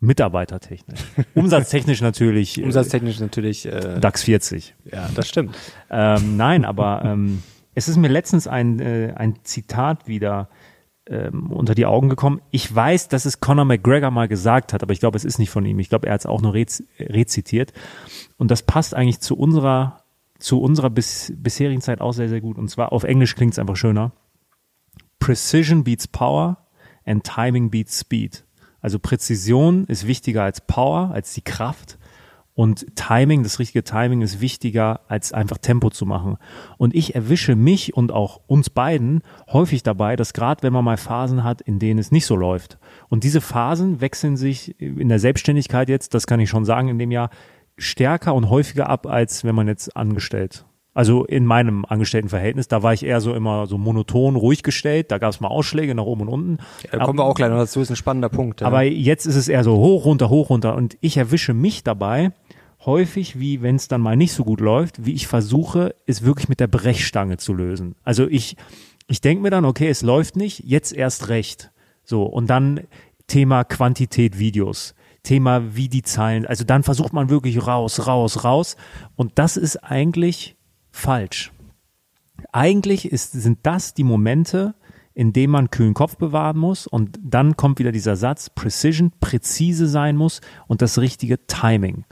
Mitarbeitertechnisch. 0.00 1.00
Umsatztechnisch 1.34 2.00
natürlich. 2.00 2.58
Äh, 2.60 2.64
Umsatztechnisch 2.64 3.20
natürlich. 3.20 3.66
Äh, 3.66 4.00
DAX 4.00 4.22
40. 4.24 4.74
Ja, 4.90 5.08
das 5.14 5.28
stimmt. 5.28 5.56
Ähm, 5.90 6.36
nein, 6.36 6.64
aber 6.64 7.02
ähm, 7.04 7.42
es 7.74 7.88
ist 7.88 7.96
mir 7.96 8.08
letztens 8.08 8.46
ein, 8.46 8.80
äh, 8.80 9.12
ein 9.16 9.36
Zitat 9.44 10.06
wieder 10.06 10.48
ähm, 11.06 11.50
unter 11.50 11.74
die 11.74 11.86
Augen 11.86 12.08
gekommen. 12.08 12.40
Ich 12.50 12.72
weiß, 12.72 13.08
dass 13.08 13.24
es 13.24 13.40
Conor 13.40 13.64
McGregor 13.64 14.10
mal 14.10 14.28
gesagt 14.28 14.72
hat, 14.72 14.82
aber 14.82 14.92
ich 14.92 15.00
glaube, 15.00 15.16
es 15.16 15.24
ist 15.24 15.38
nicht 15.38 15.50
von 15.50 15.66
ihm. 15.66 15.78
Ich 15.78 15.88
glaube, 15.88 16.06
er 16.06 16.14
hat 16.14 16.20
es 16.20 16.26
auch 16.26 16.40
nur 16.40 16.54
rez 16.54 16.82
rezitiert. 16.98 17.72
Und 18.36 18.50
das 18.50 18.62
passt 18.62 18.94
eigentlich 18.94 19.20
zu 19.20 19.36
unserer, 19.36 20.03
zu 20.44 20.60
unserer 20.60 20.90
bis, 20.90 21.32
bisherigen 21.36 21.80
Zeit 21.80 22.02
auch 22.02 22.12
sehr, 22.12 22.28
sehr 22.28 22.42
gut. 22.42 22.58
Und 22.58 22.68
zwar 22.68 22.92
auf 22.92 23.04
Englisch 23.04 23.34
klingt 23.34 23.54
es 23.54 23.58
einfach 23.58 23.76
schöner. 23.76 24.12
Precision 25.18 25.84
beats 25.84 26.06
Power 26.06 26.58
and 27.06 27.24
Timing 27.24 27.70
beats 27.70 28.00
Speed. 28.00 28.44
Also 28.82 28.98
Präzision 28.98 29.86
ist 29.86 30.06
wichtiger 30.06 30.42
als 30.42 30.60
Power, 30.60 31.10
als 31.12 31.32
die 31.32 31.40
Kraft. 31.40 31.98
Und 32.52 32.94
Timing, 32.94 33.42
das 33.42 33.58
richtige 33.58 33.84
Timing 33.84 34.20
ist 34.20 34.42
wichtiger, 34.42 35.00
als 35.08 35.32
einfach 35.32 35.56
Tempo 35.56 35.88
zu 35.88 36.04
machen. 36.04 36.36
Und 36.76 36.94
ich 36.94 37.14
erwische 37.14 37.56
mich 37.56 37.96
und 37.96 38.12
auch 38.12 38.42
uns 38.46 38.68
beiden 38.68 39.22
häufig 39.50 39.82
dabei, 39.82 40.14
dass 40.14 40.34
gerade 40.34 40.62
wenn 40.62 40.74
man 40.74 40.84
mal 40.84 40.98
Phasen 40.98 41.42
hat, 41.42 41.62
in 41.62 41.78
denen 41.78 41.98
es 41.98 42.12
nicht 42.12 42.26
so 42.26 42.36
läuft. 42.36 42.78
Und 43.08 43.24
diese 43.24 43.40
Phasen 43.40 44.02
wechseln 44.02 44.36
sich 44.36 44.78
in 44.78 45.08
der 45.08 45.18
Selbstständigkeit 45.18 45.88
jetzt, 45.88 46.12
das 46.12 46.26
kann 46.26 46.38
ich 46.38 46.50
schon 46.50 46.66
sagen, 46.66 46.88
in 46.88 46.98
dem 46.98 47.10
Jahr 47.10 47.30
stärker 47.76 48.34
und 48.34 48.50
häufiger 48.50 48.88
ab, 48.88 49.06
als 49.06 49.44
wenn 49.44 49.54
man 49.54 49.68
jetzt 49.68 49.96
angestellt 49.96 50.64
also 50.94 51.24
in 51.24 51.44
meinem 51.44 51.84
Angestelltenverhältnis, 51.84 52.68
da 52.68 52.82
war 52.82 52.94
ich 52.94 53.04
eher 53.04 53.20
so 53.20 53.34
immer 53.34 53.66
so 53.66 53.76
monoton, 53.76 54.36
ruhig 54.36 54.62
gestellt. 54.62 55.10
Da 55.10 55.18
gab 55.18 55.30
es 55.30 55.40
mal 55.40 55.48
Ausschläge 55.48 55.94
nach 55.94 56.04
oben 56.04 56.22
und 56.22 56.28
unten. 56.28 56.58
Ja, 56.84 56.98
da 56.98 57.04
kommen 57.04 57.18
wir 57.18 57.24
auch 57.24 57.34
gleich 57.34 57.50
noch 57.50 57.58
dazu, 57.58 57.80
ist 57.80 57.90
ein 57.90 57.96
spannender 57.96 58.28
Punkt. 58.28 58.60
Ja. 58.60 58.68
Aber 58.68 58.82
jetzt 58.82 59.26
ist 59.26 59.34
es 59.34 59.48
eher 59.48 59.64
so 59.64 59.76
hoch, 59.76 60.04
runter, 60.04 60.30
hoch, 60.30 60.50
runter. 60.50 60.76
Und 60.76 60.96
ich 61.00 61.16
erwische 61.16 61.52
mich 61.52 61.82
dabei 61.82 62.32
häufig, 62.86 63.40
wie 63.40 63.60
wenn 63.60 63.76
es 63.76 63.88
dann 63.88 64.00
mal 64.00 64.16
nicht 64.16 64.32
so 64.32 64.44
gut 64.44 64.60
läuft, 64.60 65.04
wie 65.04 65.14
ich 65.14 65.26
versuche, 65.26 65.96
es 66.06 66.24
wirklich 66.24 66.48
mit 66.48 66.60
der 66.60 66.68
Brechstange 66.68 67.38
zu 67.38 67.54
lösen. 67.54 67.96
Also 68.04 68.28
ich, 68.28 68.56
ich 69.08 69.20
denke 69.20 69.42
mir 69.42 69.50
dann, 69.50 69.64
okay, 69.64 69.88
es 69.88 70.02
läuft 70.02 70.36
nicht, 70.36 70.62
jetzt 70.64 70.92
erst 70.92 71.28
recht. 71.28 71.72
So, 72.04 72.22
und 72.22 72.48
dann 72.48 72.80
Thema 73.26 73.64
Quantität 73.64 74.38
Videos. 74.38 74.94
Thema, 75.24 75.74
wie 75.74 75.88
die 75.88 76.02
Zahlen, 76.02 76.46
also 76.46 76.64
dann 76.64 76.84
versucht 76.84 77.12
man 77.12 77.28
wirklich 77.28 77.66
raus, 77.66 78.06
raus, 78.06 78.44
raus. 78.44 78.76
Und 79.16 79.32
das 79.36 79.56
ist 79.56 79.78
eigentlich 79.78 80.56
falsch. 80.92 81.52
Eigentlich 82.52 83.10
ist, 83.10 83.32
sind 83.32 83.58
das 83.62 83.94
die 83.94 84.04
Momente, 84.04 84.74
in 85.14 85.32
denen 85.32 85.52
man 85.52 85.70
kühlen 85.70 85.94
Kopf 85.94 86.16
bewahren 86.16 86.58
muss 86.58 86.86
und 86.86 87.18
dann 87.22 87.56
kommt 87.56 87.78
wieder 87.78 87.92
dieser 87.92 88.16
Satz, 88.16 88.50
Precision, 88.50 89.12
präzise 89.20 89.86
sein 89.86 90.16
muss 90.16 90.40
und 90.66 90.82
das 90.82 90.98
richtige 90.98 91.46
Timing 91.46 92.04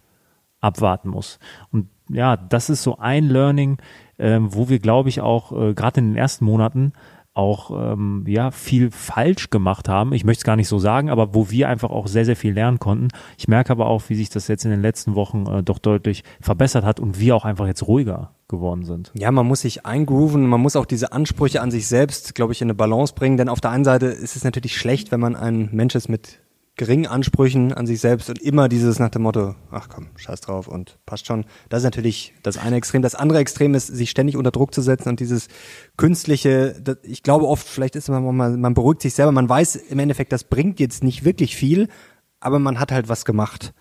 abwarten 0.61 1.09
muss. 1.09 1.39
Und 1.71 1.89
ja, 2.09 2.37
das 2.37 2.71
ist 2.71 2.83
so 2.83 2.99
ein 2.99 3.29
Learning, 3.29 3.79
äh, 4.19 4.39
wo 4.41 4.69
wir, 4.69 4.79
glaube 4.79 5.09
ich, 5.09 5.21
auch 5.21 5.53
äh, 5.53 5.75
gerade 5.75 6.01
in 6.01 6.11
den 6.11 6.17
ersten 6.17 6.45
Monaten 6.45 6.93
auch 7.35 7.93
ähm, 7.93 8.25
ja 8.27 8.51
viel 8.51 8.91
falsch 8.91 9.51
gemacht 9.51 9.89
haben. 9.89 10.13
Ich 10.13 10.25
möchte 10.25 10.41
es 10.41 10.45
gar 10.45 10.57
nicht 10.57 10.69
so 10.69 10.79
sagen, 10.79 11.09
aber 11.09 11.35
wo 11.35 11.51
wir 11.51 11.69
einfach 11.69 11.91
auch 11.91 12.07
sehr 12.07 12.25
sehr 12.25 12.37
viel 12.37 12.53
lernen 12.53 12.79
konnten. 12.79 13.09
Ich 13.39 13.49
merke 13.49 13.73
aber 13.73 13.87
auch, 13.87 14.03
wie 14.09 14.15
sich 14.15 14.29
das 14.29 14.49
jetzt 14.49 14.65
in 14.65 14.71
den 14.71 14.83
letzten 14.83 15.15
Wochen 15.15 15.47
äh, 15.47 15.63
doch 15.63 15.79
deutlich 15.79 16.25
verbessert 16.41 16.85
hat 16.85 17.01
und 17.01 17.19
wir 17.19 17.35
auch 17.35 17.45
einfach 17.45 17.67
jetzt 17.67 17.87
ruhiger 17.87 18.35
geworden 18.49 18.85
sind. 18.85 19.11
Ja, 19.15 19.31
man 19.31 19.47
muss 19.47 19.63
sich 19.63 19.87
eingrooven, 19.87 20.47
man 20.47 20.61
muss 20.61 20.77
auch 20.77 20.85
diese 20.85 21.13
Ansprüche 21.13 21.63
an 21.63 21.71
sich 21.71 21.87
selbst, 21.87 22.35
glaube 22.35 22.53
ich, 22.53 22.61
in 22.61 22.67
eine 22.67 22.75
Balance 22.75 23.15
bringen. 23.15 23.39
Denn 23.39 23.49
auf 23.49 23.61
der 23.61 23.71
einen 23.71 23.85
Seite 23.85 24.07
ist 24.07 24.37
es 24.37 24.45
natürlich 24.45 24.77
schlecht, 24.77 25.11
wenn 25.11 25.21
man 25.21 25.35
ein 25.35 25.71
Mensch 25.73 25.95
ist 25.95 26.09
mit 26.09 26.39
geringen 26.83 27.07
Ansprüchen 27.07 27.73
an 27.73 27.87
sich 27.87 28.01
selbst 28.01 28.29
und 28.29 28.43
immer 28.43 28.69
dieses 28.69 28.99
nach 28.99 29.11
dem 29.11 29.23
Motto, 29.23 29.55
ach 29.71 29.89
komm, 29.89 30.09
scheiß 30.17 30.41
drauf 30.41 30.67
und 30.67 30.99
passt 31.07 31.27
schon. 31.27 31.45
Das 31.69 31.79
ist 31.79 31.85
natürlich 31.85 32.35
das 32.43 32.59
eine 32.59 32.75
Extrem. 32.75 33.03
Das 33.03 33.15
andere 33.15 33.39
Extrem 33.39 33.75
ist, 33.75 33.87
sich 33.87 34.11
ständig 34.11 34.37
unter 34.37 34.51
Druck 34.51 34.75
zu 34.75 34.83
setzen 34.83 35.09
und 35.11 35.21
dieses 35.21 35.47
künstliche, 35.97 36.75
das, 36.83 36.97
ich 37.05 37.23
glaube 37.23 37.47
oft, 37.47 37.69
vielleicht 37.69 37.95
ist 37.95 38.09
man, 38.09 38.25
man, 38.35 38.61
man 38.61 38.75
beruhigt 38.75 39.03
sich 39.03 39.15
selber, 39.15 39.31
man 39.31 39.49
weiß 39.49 39.77
im 39.77 40.01
Endeffekt, 40.01 40.33
das 40.33 40.43
bringt 40.43 40.81
jetzt 40.81 41.05
nicht 41.05 41.25
wirklich 41.25 41.55
viel, 41.55 41.87
aber 42.41 42.59
man 42.59 42.81
hat 42.81 42.91
halt 42.91 43.09
was 43.09 43.25
gemacht. 43.25 43.73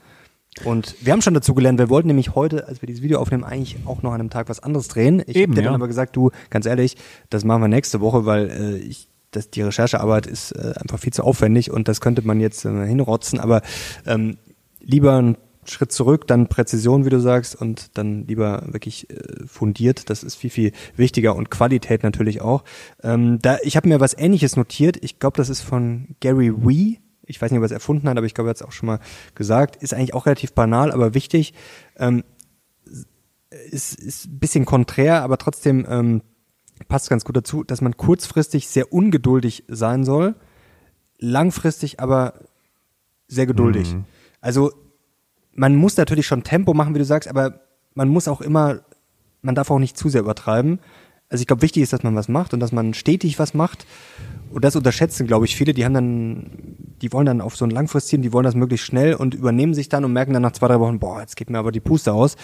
Und 0.63 0.95
wir 1.01 1.13
haben 1.13 1.21
schon 1.21 1.33
dazu 1.33 1.55
gelernt, 1.55 1.79
wir 1.79 1.89
wollten 1.89 2.07
nämlich 2.07 2.35
heute, 2.35 2.67
als 2.67 2.81
wir 2.81 2.87
dieses 2.87 3.01
Video 3.01 3.19
aufnehmen, 3.19 3.43
eigentlich 3.43 3.77
auch 3.85 4.03
noch 4.03 4.11
an 4.11 4.19
einem 4.19 4.29
Tag 4.29 4.47
was 4.47 4.59
anderes 4.59 4.89
drehen. 4.89 5.23
Ich 5.25 5.41
habe 5.41 5.53
dir 5.53 5.61
ja. 5.61 5.65
dann 5.65 5.75
aber 5.75 5.87
gesagt, 5.87 6.15
du, 6.15 6.29
ganz 6.49 6.67
ehrlich, 6.67 6.97
das 7.29 7.45
machen 7.45 7.61
wir 7.61 7.67
nächste 7.67 7.99
Woche, 7.99 8.25
weil 8.25 8.49
äh, 8.49 8.77
ich 8.77 9.07
das, 9.31 9.49
die 9.49 9.61
Recherchearbeit 9.61 10.27
ist 10.27 10.51
äh, 10.51 10.73
einfach 10.77 10.99
viel 10.99 11.13
zu 11.13 11.23
aufwendig 11.23 11.71
und 11.71 11.87
das 11.87 12.01
könnte 12.01 12.21
man 12.21 12.39
jetzt 12.39 12.65
äh, 12.65 12.85
hinrotzen, 12.85 13.39
aber 13.39 13.61
ähm, 14.05 14.37
lieber 14.79 15.21
ein 15.21 15.37
Schritt 15.65 15.91
zurück, 15.91 16.27
dann 16.27 16.47
Präzision, 16.47 17.05
wie 17.05 17.09
du 17.09 17.19
sagst, 17.19 17.55
und 17.55 17.97
dann 17.97 18.25
lieber 18.27 18.63
wirklich 18.67 19.09
äh, 19.09 19.45
fundiert. 19.45 20.09
Das 20.09 20.23
ist 20.23 20.35
viel, 20.35 20.49
viel 20.49 20.71
wichtiger 20.95 21.35
und 21.35 21.51
Qualität 21.51 22.03
natürlich 22.03 22.41
auch. 22.41 22.63
Ähm, 23.03 23.39
da, 23.41 23.57
ich 23.61 23.77
habe 23.77 23.87
mir 23.87 23.99
was 23.99 24.17
ähnliches 24.17 24.55
notiert. 24.55 24.97
Ich 25.01 25.19
glaube, 25.19 25.37
das 25.37 25.49
ist 25.49 25.61
von 25.61 26.15
Gary 26.19 26.51
Wee. 26.65 26.99
Ich 27.25 27.41
weiß 27.41 27.51
nicht, 27.51 27.59
ob 27.59 27.63
er 27.63 27.67
es 27.67 27.71
erfunden 27.71 28.09
hat, 28.09 28.17
aber 28.17 28.25
ich 28.25 28.33
glaube, 28.33 28.49
er 28.49 28.51
hat 28.51 28.57
es 28.57 28.63
auch 28.63 28.71
schon 28.71 28.87
mal 28.87 28.99
gesagt. 29.35 29.81
Ist 29.81 29.93
eigentlich 29.93 30.15
auch 30.15 30.25
relativ 30.25 30.53
banal, 30.53 30.91
aber 30.91 31.13
wichtig. 31.13 31.53
Ähm, 31.97 32.23
ist, 33.69 33.99
ist 33.99 34.25
ein 34.25 34.39
bisschen 34.39 34.65
konträr, 34.65 35.21
aber 35.21 35.37
trotzdem 35.37 35.85
ähm, 35.87 36.21
passt 36.87 37.09
ganz 37.09 37.25
gut 37.25 37.35
dazu, 37.35 37.63
dass 37.63 37.81
man 37.81 37.97
kurzfristig 37.97 38.67
sehr 38.67 38.91
ungeduldig 38.93 39.65
sein 39.67 40.03
soll, 40.03 40.35
langfristig 41.19 41.99
aber 41.99 42.33
sehr 43.27 43.45
geduldig. 43.45 43.93
Mhm. 43.93 44.05
Also 44.41 44.71
man 45.53 45.75
muss 45.75 45.97
natürlich 45.97 46.27
schon 46.27 46.43
Tempo 46.43 46.73
machen, 46.73 46.93
wie 46.93 46.99
du 46.99 47.05
sagst, 47.05 47.29
aber 47.29 47.61
man 47.93 48.09
muss 48.09 48.27
auch 48.27 48.41
immer, 48.41 48.81
man 49.41 49.55
darf 49.55 49.71
auch 49.71 49.79
nicht 49.79 49.97
zu 49.97 50.09
sehr 50.09 50.21
übertreiben. 50.21 50.79
Also 51.29 51.41
ich 51.41 51.47
glaube, 51.47 51.61
wichtig 51.61 51.83
ist, 51.83 51.93
dass 51.93 52.03
man 52.03 52.15
was 52.15 52.27
macht 52.27 52.53
und 52.53 52.59
dass 52.59 52.73
man 52.73 52.93
stetig 52.93 53.39
was 53.39 53.53
macht. 53.53 53.85
Und 54.51 54.65
das 54.65 54.75
unterschätzen, 54.75 55.27
glaube 55.27 55.45
ich, 55.45 55.55
viele. 55.55 55.73
Die 55.73 55.85
haben 55.85 55.93
dann, 55.93 56.75
die 57.01 57.13
wollen 57.13 57.25
dann 57.25 57.39
auf 57.39 57.55
so 57.55 57.63
ein 57.63 57.71
Langfristziel, 57.71 58.19
die 58.19 58.33
wollen 58.33 58.43
das 58.43 58.55
möglichst 58.55 58.85
schnell 58.85 59.13
und 59.13 59.33
übernehmen 59.33 59.73
sich 59.73 59.87
dann 59.87 60.03
und 60.03 60.11
merken 60.11 60.33
dann 60.33 60.41
nach 60.41 60.51
zwei, 60.51 60.67
drei 60.67 60.81
Wochen, 60.81 60.99
boah, 60.99 61.21
jetzt 61.21 61.37
geht 61.37 61.49
mir 61.49 61.57
aber 61.57 61.71
die 61.71 61.79
Puste 61.79 62.11
aus. 62.11 62.35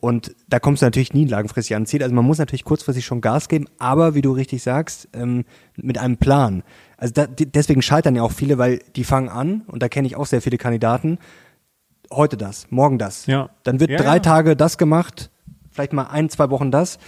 Und 0.00 0.34
da 0.48 0.60
kommst 0.60 0.82
du 0.82 0.86
natürlich 0.86 1.12
nie 1.12 1.24
langfristig 1.24 1.74
an 1.74 1.86
Ziel. 1.86 2.02
Also 2.02 2.14
man 2.14 2.24
muss 2.24 2.38
natürlich 2.38 2.64
kurzfristig 2.64 3.04
schon 3.04 3.20
Gas 3.20 3.48
geben, 3.48 3.66
aber 3.78 4.14
wie 4.14 4.22
du 4.22 4.30
richtig 4.30 4.62
sagst, 4.62 5.08
ähm, 5.12 5.44
mit 5.74 5.98
einem 5.98 6.18
Plan. 6.18 6.62
Also 6.96 7.14
da, 7.14 7.26
deswegen 7.26 7.82
scheitern 7.82 8.14
ja 8.14 8.22
auch 8.22 8.32
viele, 8.32 8.58
weil 8.58 8.80
die 8.94 9.04
fangen 9.04 9.28
an, 9.28 9.62
und 9.66 9.82
da 9.82 9.88
kenne 9.88 10.06
ich 10.06 10.14
auch 10.14 10.26
sehr 10.26 10.40
viele 10.40 10.56
Kandidaten, 10.56 11.18
heute 12.12 12.36
das, 12.36 12.70
morgen 12.70 12.98
das. 12.98 13.26
Ja. 13.26 13.50
Dann 13.64 13.80
wird 13.80 13.90
Ja, 13.90 13.98
drei 13.98 14.14
ja. 14.14 14.20
Tage 14.20 14.56
das 14.56 14.78
gemacht, 14.78 15.30
vielleicht 15.70 15.92
mal 15.92 16.04
ein, 16.04 16.28
zwei 16.30 16.50
Wochen 16.50 16.70
das, 16.70 16.98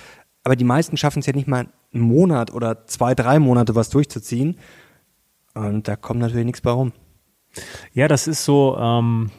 aber 0.42 0.56
die 0.56 0.64
meisten 0.64 0.96
schaffen 0.96 1.20
es 1.20 1.26
ja 1.26 1.32
nicht 1.32 1.48
mal 1.48 1.68
einen 1.92 2.02
Monat 2.02 2.52
oder 2.52 2.86
zwei, 2.86 3.14
drei 3.14 3.38
Monate 3.38 3.74
was 3.74 3.90
durchzuziehen. 3.90 4.56
Und 5.54 5.86
da 5.86 5.96
kommt 5.96 6.20
natürlich 6.20 6.46
nichts 6.46 6.60
bei 6.60 6.70
rum. 6.70 6.92
Ja, 7.92 8.08
das 8.08 8.28
ist 8.28 8.44
so, 8.44 8.76
ähm, 8.78 9.30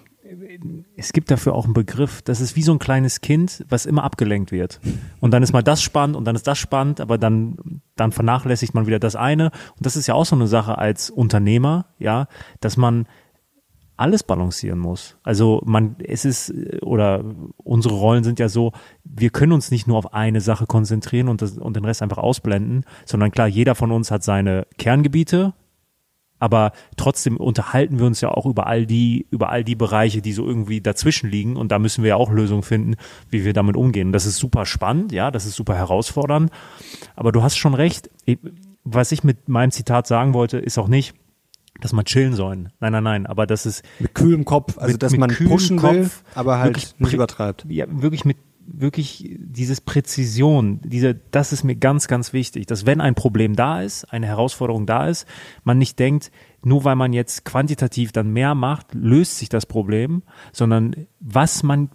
es 0.95 1.13
gibt 1.13 1.31
dafür 1.31 1.53
auch 1.53 1.65
einen 1.65 1.73
Begriff, 1.73 2.21
das 2.21 2.41
ist 2.41 2.55
wie 2.55 2.63
so 2.63 2.71
ein 2.71 2.79
kleines 2.79 3.21
Kind, 3.21 3.65
was 3.69 3.85
immer 3.85 4.03
abgelenkt 4.03 4.51
wird. 4.51 4.79
Und 5.19 5.31
dann 5.31 5.43
ist 5.43 5.53
mal 5.53 5.63
das 5.63 5.81
spannend 5.81 6.15
und 6.15 6.25
dann 6.25 6.35
ist 6.35 6.47
das 6.47 6.57
spannend, 6.57 7.01
aber 7.01 7.17
dann, 7.17 7.81
dann 7.95 8.11
vernachlässigt 8.11 8.73
man 8.73 8.87
wieder 8.87 8.99
das 8.99 9.15
eine. 9.15 9.45
Und 9.45 9.85
das 9.85 9.95
ist 9.95 10.07
ja 10.07 10.13
auch 10.13 10.25
so 10.25 10.35
eine 10.35 10.47
Sache 10.47 10.77
als 10.77 11.09
Unternehmer, 11.09 11.85
ja, 11.99 12.27
dass 12.59 12.77
man 12.77 13.07
alles 14.01 14.23
balancieren 14.23 14.79
muss. 14.79 15.17
Also 15.21 15.61
man, 15.63 15.95
es 16.03 16.25
ist, 16.25 16.51
oder 16.81 17.23
unsere 17.57 17.93
Rollen 17.93 18.23
sind 18.23 18.39
ja 18.39 18.49
so, 18.49 18.71
wir 19.03 19.29
können 19.29 19.51
uns 19.51 19.69
nicht 19.69 19.87
nur 19.87 19.97
auf 19.97 20.13
eine 20.13 20.41
Sache 20.41 20.65
konzentrieren 20.65 21.27
und, 21.27 21.41
das, 21.41 21.57
und 21.57 21.75
den 21.75 21.85
Rest 21.85 22.01
einfach 22.01 22.17
ausblenden, 22.17 22.83
sondern 23.05 23.31
klar, 23.31 23.47
jeder 23.47 23.75
von 23.75 23.91
uns 23.91 24.09
hat 24.09 24.23
seine 24.23 24.65
Kerngebiete, 24.79 25.53
aber 26.41 26.73
trotzdem 26.97 27.37
unterhalten 27.37 27.99
wir 27.99 28.05
uns 28.07 28.19
ja 28.19 28.29
auch 28.29 28.45
über 28.45 28.67
all 28.67 28.85
die, 28.85 29.27
über 29.31 29.49
all 29.49 29.63
die 29.63 29.75
Bereiche, 29.75 30.21
die 30.21 30.33
so 30.33 30.45
irgendwie 30.45 30.81
dazwischen 30.81 31.29
liegen 31.29 31.55
und 31.55 31.71
da 31.71 31.79
müssen 31.79 32.03
wir 32.03 32.09
ja 32.09 32.15
auch 32.17 32.31
Lösungen 32.31 32.63
finden, 32.63 32.95
wie 33.29 33.45
wir 33.45 33.53
damit 33.53 33.77
umgehen. 33.77 34.11
Das 34.11 34.25
ist 34.25 34.37
super 34.37 34.65
spannend, 34.65 35.13
ja, 35.13 35.31
das 35.31 35.45
ist 35.45 35.55
super 35.55 35.75
herausfordernd, 35.75 36.51
aber 37.15 37.31
du 37.31 37.43
hast 37.43 37.55
schon 37.57 37.73
recht. 37.75 38.09
Was 38.83 39.11
ich 39.11 39.23
mit 39.23 39.47
meinem 39.47 39.71
Zitat 39.71 40.07
sagen 40.07 40.33
wollte, 40.33 40.57
ist 40.57 40.77
auch 40.79 40.87
nicht, 40.87 41.13
dass 41.79 41.93
man 41.93 42.03
chillen 42.05 42.33
sollen. 42.33 42.69
Nein, 42.79 42.91
nein, 42.91 43.03
nein, 43.03 43.25
aber 43.27 43.45
das 43.45 43.65
ist 43.67 43.83
Mit 43.99 44.15
kühlem 44.15 44.43
Kopf, 44.43 44.77
also 44.77 44.91
Mit- 44.93 45.03
dass 45.03 45.11
mit 45.11 45.19
man 45.21 45.29
pushen 45.29 45.81
will, 45.81 46.03
Kopf, 46.03 46.23
aber 46.35 46.57
halt 46.59 46.95
nicht 46.97 47.13
übertreibt. 47.13 47.65
ja, 47.69 47.85
wirklich 47.89 48.25
mit 48.25 48.37
wirklich 48.65 49.37
dieses 49.39 49.81
Präzision, 49.81 50.79
diese, 50.83 51.15
das 51.15 51.53
ist 51.53 51.63
mir 51.63 51.75
ganz, 51.75 52.07
ganz 52.07 52.33
wichtig, 52.33 52.65
dass 52.65 52.85
wenn 52.85 53.01
ein 53.01 53.15
Problem 53.15 53.55
da 53.55 53.81
ist, 53.81 54.05
eine 54.05 54.27
Herausforderung 54.27 54.85
da 54.85 55.07
ist, 55.07 55.27
man 55.63 55.77
nicht 55.77 55.99
denkt, 55.99 56.31
nur 56.63 56.83
weil 56.83 56.95
man 56.95 57.13
jetzt 57.13 57.45
quantitativ 57.45 58.11
dann 58.11 58.31
mehr 58.31 58.55
macht, 58.55 58.93
löst 58.93 59.37
sich 59.37 59.49
das 59.49 59.65
Problem, 59.65 60.23
sondern 60.51 61.07
was 61.19 61.63
man 61.63 61.89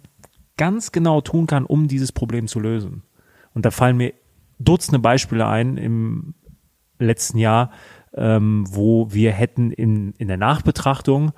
ganz 0.57 0.91
genau 0.91 1.21
tun 1.21 1.47
kann, 1.47 1.65
um 1.65 1.87
dieses 1.87 2.11
Problem 2.11 2.47
zu 2.47 2.59
lösen. 2.59 3.03
Und 3.53 3.65
da 3.65 3.71
fallen 3.71 3.97
mir 3.97 4.13
Dutzende 4.59 4.99
Beispiele 4.99 5.45
ein 5.45 5.77
im 5.77 6.33
letzten 6.97 7.37
Jahr, 7.37 7.71
ähm, 8.15 8.65
wo 8.67 9.13
wir 9.13 9.31
hätten 9.31 9.71
in, 9.71 10.13
in 10.17 10.27
der 10.27 10.37
Nachbetrachtung 10.37 11.31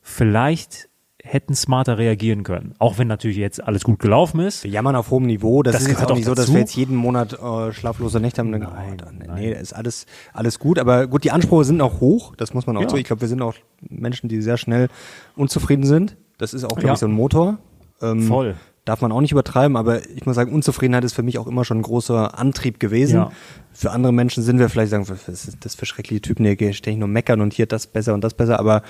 vielleicht 0.00 0.88
hätten 1.26 1.54
smarter 1.54 1.96
reagieren 1.96 2.42
können. 2.42 2.74
Auch 2.78 2.98
wenn 2.98 3.08
natürlich 3.08 3.38
jetzt 3.38 3.62
alles 3.64 3.82
gut 3.82 3.98
gelaufen 3.98 4.40
ist. 4.40 4.62
Wir 4.62 4.70
jammern 4.70 4.94
auf 4.94 5.10
hohem 5.10 5.24
Niveau. 5.24 5.62
Das, 5.62 5.72
Das 5.72 5.82
ist 5.82 5.88
jetzt 5.88 6.04
auch 6.04 6.10
auch 6.10 6.14
nicht 6.16 6.26
so, 6.26 6.34
dass 6.34 6.44
dazu. 6.46 6.52
wir 6.54 6.60
jetzt 6.60 6.76
jeden 6.76 6.94
Monat 6.96 7.32
äh, 7.32 7.72
schlaflose 7.72 8.20
Nächte 8.20 8.42
haben. 8.42 8.50
Nein, 8.50 8.62
oh, 8.62 8.94
dann, 8.96 9.18
nein. 9.26 9.30
nee, 9.34 9.52
ist 9.52 9.72
alles, 9.74 10.04
alles 10.34 10.58
gut. 10.58 10.78
Aber 10.78 11.06
gut, 11.06 11.24
die 11.24 11.30
Ansprüche 11.30 11.64
sind 11.64 11.80
auch 11.80 12.00
hoch. 12.00 12.36
Das 12.36 12.52
muss 12.52 12.66
man 12.66 12.76
auch 12.76 12.82
Ja. 12.82 12.88
so. 12.90 12.96
Ich 12.98 13.04
glaube, 13.04 13.22
wir 13.22 13.28
sind 13.28 13.40
auch 13.40 13.54
Menschen, 13.88 14.28
die 14.28 14.42
sehr 14.42 14.58
schnell 14.58 14.88
unzufrieden 15.34 15.84
sind. 15.86 16.16
Das 16.36 16.52
ist 16.52 16.62
auch, 16.64 16.68
glaube 16.76 16.88
Ja. 16.88 16.92
ich, 16.92 16.98
so 17.00 17.06
ein 17.06 17.12
Motor. 17.12 17.56
Ähm, 18.02 18.22
Voll. 18.24 18.54
Darf 18.84 19.00
man 19.00 19.10
auch 19.12 19.22
nicht 19.22 19.32
übertreiben, 19.32 19.78
aber 19.78 20.06
ich 20.10 20.26
muss 20.26 20.36
sagen, 20.36 20.52
Unzufriedenheit 20.52 21.04
ist 21.04 21.14
für 21.14 21.22
mich 21.22 21.38
auch 21.38 21.46
immer 21.46 21.64
schon 21.64 21.78
ein 21.78 21.82
großer 21.82 22.38
Antrieb 22.38 22.78
gewesen. 22.78 23.16
Ja. 23.16 23.32
Für 23.72 23.92
andere 23.92 24.12
Menschen 24.12 24.42
sind 24.42 24.58
wir 24.58 24.68
vielleicht 24.68 24.90
sagen, 24.90 25.08
was 25.08 25.26
ist 25.26 25.56
das 25.64 25.74
für 25.74 25.86
schreckliche 25.86 26.20
Typen, 26.20 26.44
hier 26.44 26.72
ständig 26.74 26.98
nur 27.00 27.08
meckern 27.08 27.40
und 27.40 27.54
hier 27.54 27.64
das 27.64 27.86
besser 27.86 28.12
und 28.12 28.22
das 28.22 28.34
besser, 28.34 28.60
aber 28.60 28.82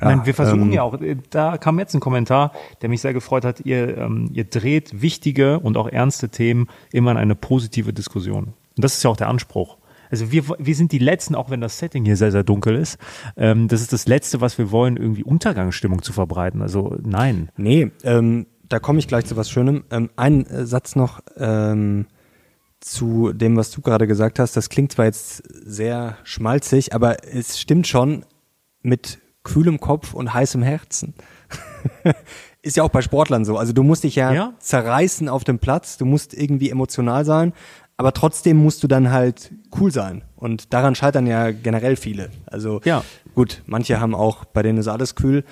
ja, 0.00 0.08
Nein, 0.08 0.26
wir 0.26 0.34
versuchen 0.34 0.62
ähm, 0.62 0.72
ja 0.72 0.82
auch, 0.82 0.98
da 1.30 1.58
kam 1.58 1.78
jetzt 1.78 1.94
ein 1.94 2.00
Kommentar, 2.00 2.52
der 2.80 2.88
mich 2.88 3.00
sehr 3.00 3.12
gefreut 3.12 3.44
hat, 3.44 3.60
ihr, 3.60 3.98
ähm, 3.98 4.30
ihr 4.32 4.44
dreht 4.44 5.00
wichtige 5.00 5.60
und 5.60 5.76
auch 5.76 5.88
ernste 5.88 6.28
Themen 6.28 6.68
immer 6.92 7.12
in 7.12 7.16
eine 7.18 7.34
positive 7.34 7.92
Diskussion. 7.92 8.54
Und 8.76 8.84
das 8.84 8.94
ist 8.94 9.04
ja 9.04 9.10
auch 9.10 9.16
der 9.16 9.28
Anspruch. 9.28 9.78
Also 10.12 10.30
wir, 10.30 10.44
wir 10.58 10.74
sind 10.74 10.92
die 10.92 10.98
Letzten, 10.98 11.34
auch 11.34 11.48
wenn 11.48 11.62
das 11.62 11.78
Setting 11.78 12.04
hier 12.04 12.16
sehr, 12.16 12.30
sehr 12.30 12.44
dunkel 12.44 12.76
ist. 12.76 12.98
Ähm, 13.36 13.68
das 13.68 13.80
ist 13.80 13.94
das 13.94 14.06
Letzte, 14.06 14.42
was 14.42 14.58
wir 14.58 14.70
wollen, 14.70 14.98
irgendwie 14.98 15.24
Untergangsstimmung 15.24 16.02
zu 16.02 16.12
verbreiten. 16.12 16.60
Also 16.60 16.98
nein. 17.02 17.48
Nee, 17.56 17.90
ähm, 18.04 18.46
da 18.68 18.78
komme 18.78 18.98
ich 18.98 19.08
gleich 19.08 19.24
zu 19.24 19.36
was 19.36 19.48
Schönem. 19.48 19.84
Ähm, 19.90 20.10
ein 20.16 20.44
äh, 20.46 20.66
Satz 20.66 20.96
noch 20.96 21.20
ähm, 21.38 22.06
zu 22.80 23.32
dem, 23.32 23.56
was 23.56 23.70
du 23.70 23.80
gerade 23.80 24.06
gesagt 24.06 24.38
hast. 24.38 24.54
Das 24.54 24.68
klingt 24.68 24.92
zwar 24.92 25.06
jetzt 25.06 25.44
sehr 25.48 26.18
schmalzig, 26.24 26.94
aber 26.94 27.24
es 27.26 27.58
stimmt 27.58 27.86
schon 27.86 28.26
mit 28.82 29.21
kühlem 29.44 29.80
Kopf 29.80 30.14
und 30.14 30.32
heißem 30.34 30.62
Herzen. 30.62 31.14
Ist 32.62 32.76
ja 32.76 32.84
auch 32.84 32.90
bei 32.90 33.02
Sportlern 33.02 33.44
so. 33.44 33.56
Also 33.58 33.72
du 33.72 33.82
musst 33.82 34.04
dich 34.04 34.14
ja, 34.16 34.32
Ja. 34.32 34.52
zerreißen 34.58 35.28
auf 35.28 35.42
dem 35.44 35.58
Platz, 35.58 35.96
du 35.98 36.04
musst 36.04 36.32
irgendwie 36.32 36.70
emotional 36.70 37.24
sein, 37.24 37.52
aber 37.96 38.12
trotzdem 38.12 38.56
musst 38.56 38.82
du 38.84 38.88
dann 38.88 39.10
halt 39.10 39.52
cool 39.80 39.90
sein. 39.92 40.22
Und 40.36 40.72
daran 40.72 40.94
scheitern 40.94 41.26
ja 41.26 41.50
generell 41.50 41.96
viele. 41.96 42.30
Also 42.46 42.80
Ja. 42.84 43.02
gut, 43.34 43.62
manche 43.66 44.00
haben 44.00 44.14
auch, 44.14 44.44
bei 44.44 44.62
denen 44.62 44.78
ist 44.78 44.88
alles 44.88 45.14
kühl 45.16 45.44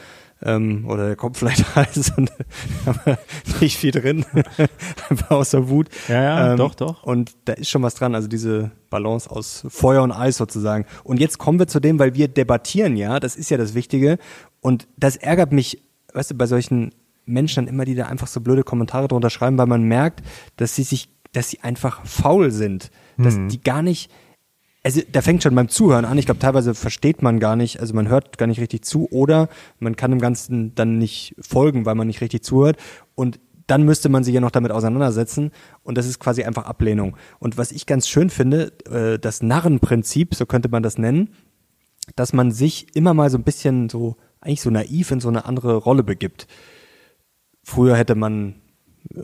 ähm, 0.43 0.85
oder 0.89 1.07
der 1.07 1.17
Kopf 1.17 1.39
vielleicht 1.39 1.75
heiß 1.77 2.13
und 2.17 2.31
nicht 3.61 3.77
viel 3.77 3.91
drin, 3.91 4.25
einfach 5.09 5.31
aus 5.31 5.51
der 5.51 5.69
Wut. 5.69 5.89
Ähm, 6.09 6.15
Ja, 6.15 6.23
ja, 6.23 6.57
doch, 6.57 6.75
doch. 6.75 7.03
Und 7.03 7.33
da 7.45 7.55
ist 7.55 7.69
schon 7.71 7.83
was 7.83 7.95
dran, 7.95 8.15
also 8.15 8.29
diese 8.29 8.71
Balance 8.91 9.31
aus 9.31 9.65
Feuer 9.69 10.03
und 10.03 10.13
Eis 10.13 10.37
sozusagen. 10.37 10.87
Und 11.05 11.21
jetzt 11.21 11.39
kommen 11.39 11.59
wir 11.59 11.67
zu 11.67 11.81
dem, 11.81 11.99
weil 11.99 12.15
wir 12.15 12.29
debattieren 12.29 12.97
ja, 12.97 13.21
das 13.21 13.37
ist 13.37 13.51
ja 13.51 13.57
das 13.57 13.75
Wichtige. 13.75 14.19
Und 14.61 14.89
das 14.97 15.17
ärgert 15.17 15.53
mich, 15.53 15.83
weißt 16.13 16.31
du, 16.33 16.35
bei 16.35 16.47
solchen 16.47 16.93
Menschen 17.27 17.65
dann 17.67 17.73
immer, 17.75 17.85
die 17.85 17.95
da 17.95 18.07
einfach 18.07 18.27
so 18.27 18.41
blöde 18.41 18.63
Kommentare 18.65 19.09
drunter 19.09 19.31
schreiben, 19.31 19.57
weil 19.59 19.67
man 19.67 19.83
merkt, 19.85 20.21
dass 20.57 20.75
sie 20.75 20.83
sich, 20.83 21.09
dass 21.33 21.49
sie 21.51 21.61
einfach 21.61 22.05
faul 22.05 22.51
sind, 22.51 22.91
dass 23.19 23.37
Mhm. 23.37 23.49
die 23.49 23.63
gar 23.63 23.83
nicht, 23.83 24.11
also 24.83 25.01
da 25.11 25.21
fängt 25.21 25.43
schon 25.43 25.55
beim 25.55 25.69
Zuhören 25.69 26.05
an. 26.05 26.17
Ich 26.17 26.25
glaube, 26.25 26.41
teilweise 26.41 26.75
versteht 26.75 27.23
man 27.23 27.39
gar 27.39 27.57
nicht, 27.57 27.81
also 27.81 27.95
man 27.95 28.09
hört 28.09 28.39
gar 28.39 28.47
nicht 28.47 28.61
richtig 28.61 28.85
zu 28.85 29.09
oder 29.11 29.49
man 29.79 29.97
kann 29.97 30.11
dem 30.11 30.21
Ganzen 30.21 30.75
dann 30.75 30.99
nicht 30.99 31.35
folgen, 31.39 31.85
weil 31.85 31.95
man 31.95 32.07
nicht 32.07 32.21
richtig 32.21 32.43
zuhört. 32.45 32.79
Und 33.15 33.41
dann 33.67 33.85
müsste 33.85 34.09
man 34.09 34.25
sich 34.25 34.35
ja 34.35 34.41
noch 34.41 34.51
damit 34.51 34.73
auseinandersetzen 34.73 35.53
und 35.85 35.97
das 35.97 36.07
ist 36.07 36.19
quasi 36.19 36.43
einfach 36.43 36.65
Ablehnung. 36.65 37.17
Und 37.39 37.57
was 37.57 37.71
ich 37.73 37.87
ganz 37.87 38.09
schön 38.09 38.31
finde, 38.31 38.73
äh, 38.91 39.19
das 39.19 39.43
Narrenprinzip, 39.43 40.35
so 40.35 40.47
könnte 40.47 40.69
man 40.69 40.83
das 40.83 40.99
nennen, 40.99 41.31
dass 42.17 42.33
man 42.33 42.51
sich 42.51 42.97
immer 42.97 43.15
mal 43.15 43.31
so 43.31 43.39
ein 43.39 43.45
bisschen 43.45 43.89
so, 43.89 44.17
eigentlich 44.41 44.63
so 44.63 44.71
naiv 44.71 45.11
in 45.13 45.21
so 45.21 45.29
eine 45.29 45.45
andere 45.45 45.77
Rolle 45.77 46.03
begibt. 46.03 46.49
Früher 47.63 47.97
hätte 47.97 48.15
man, 48.15 48.60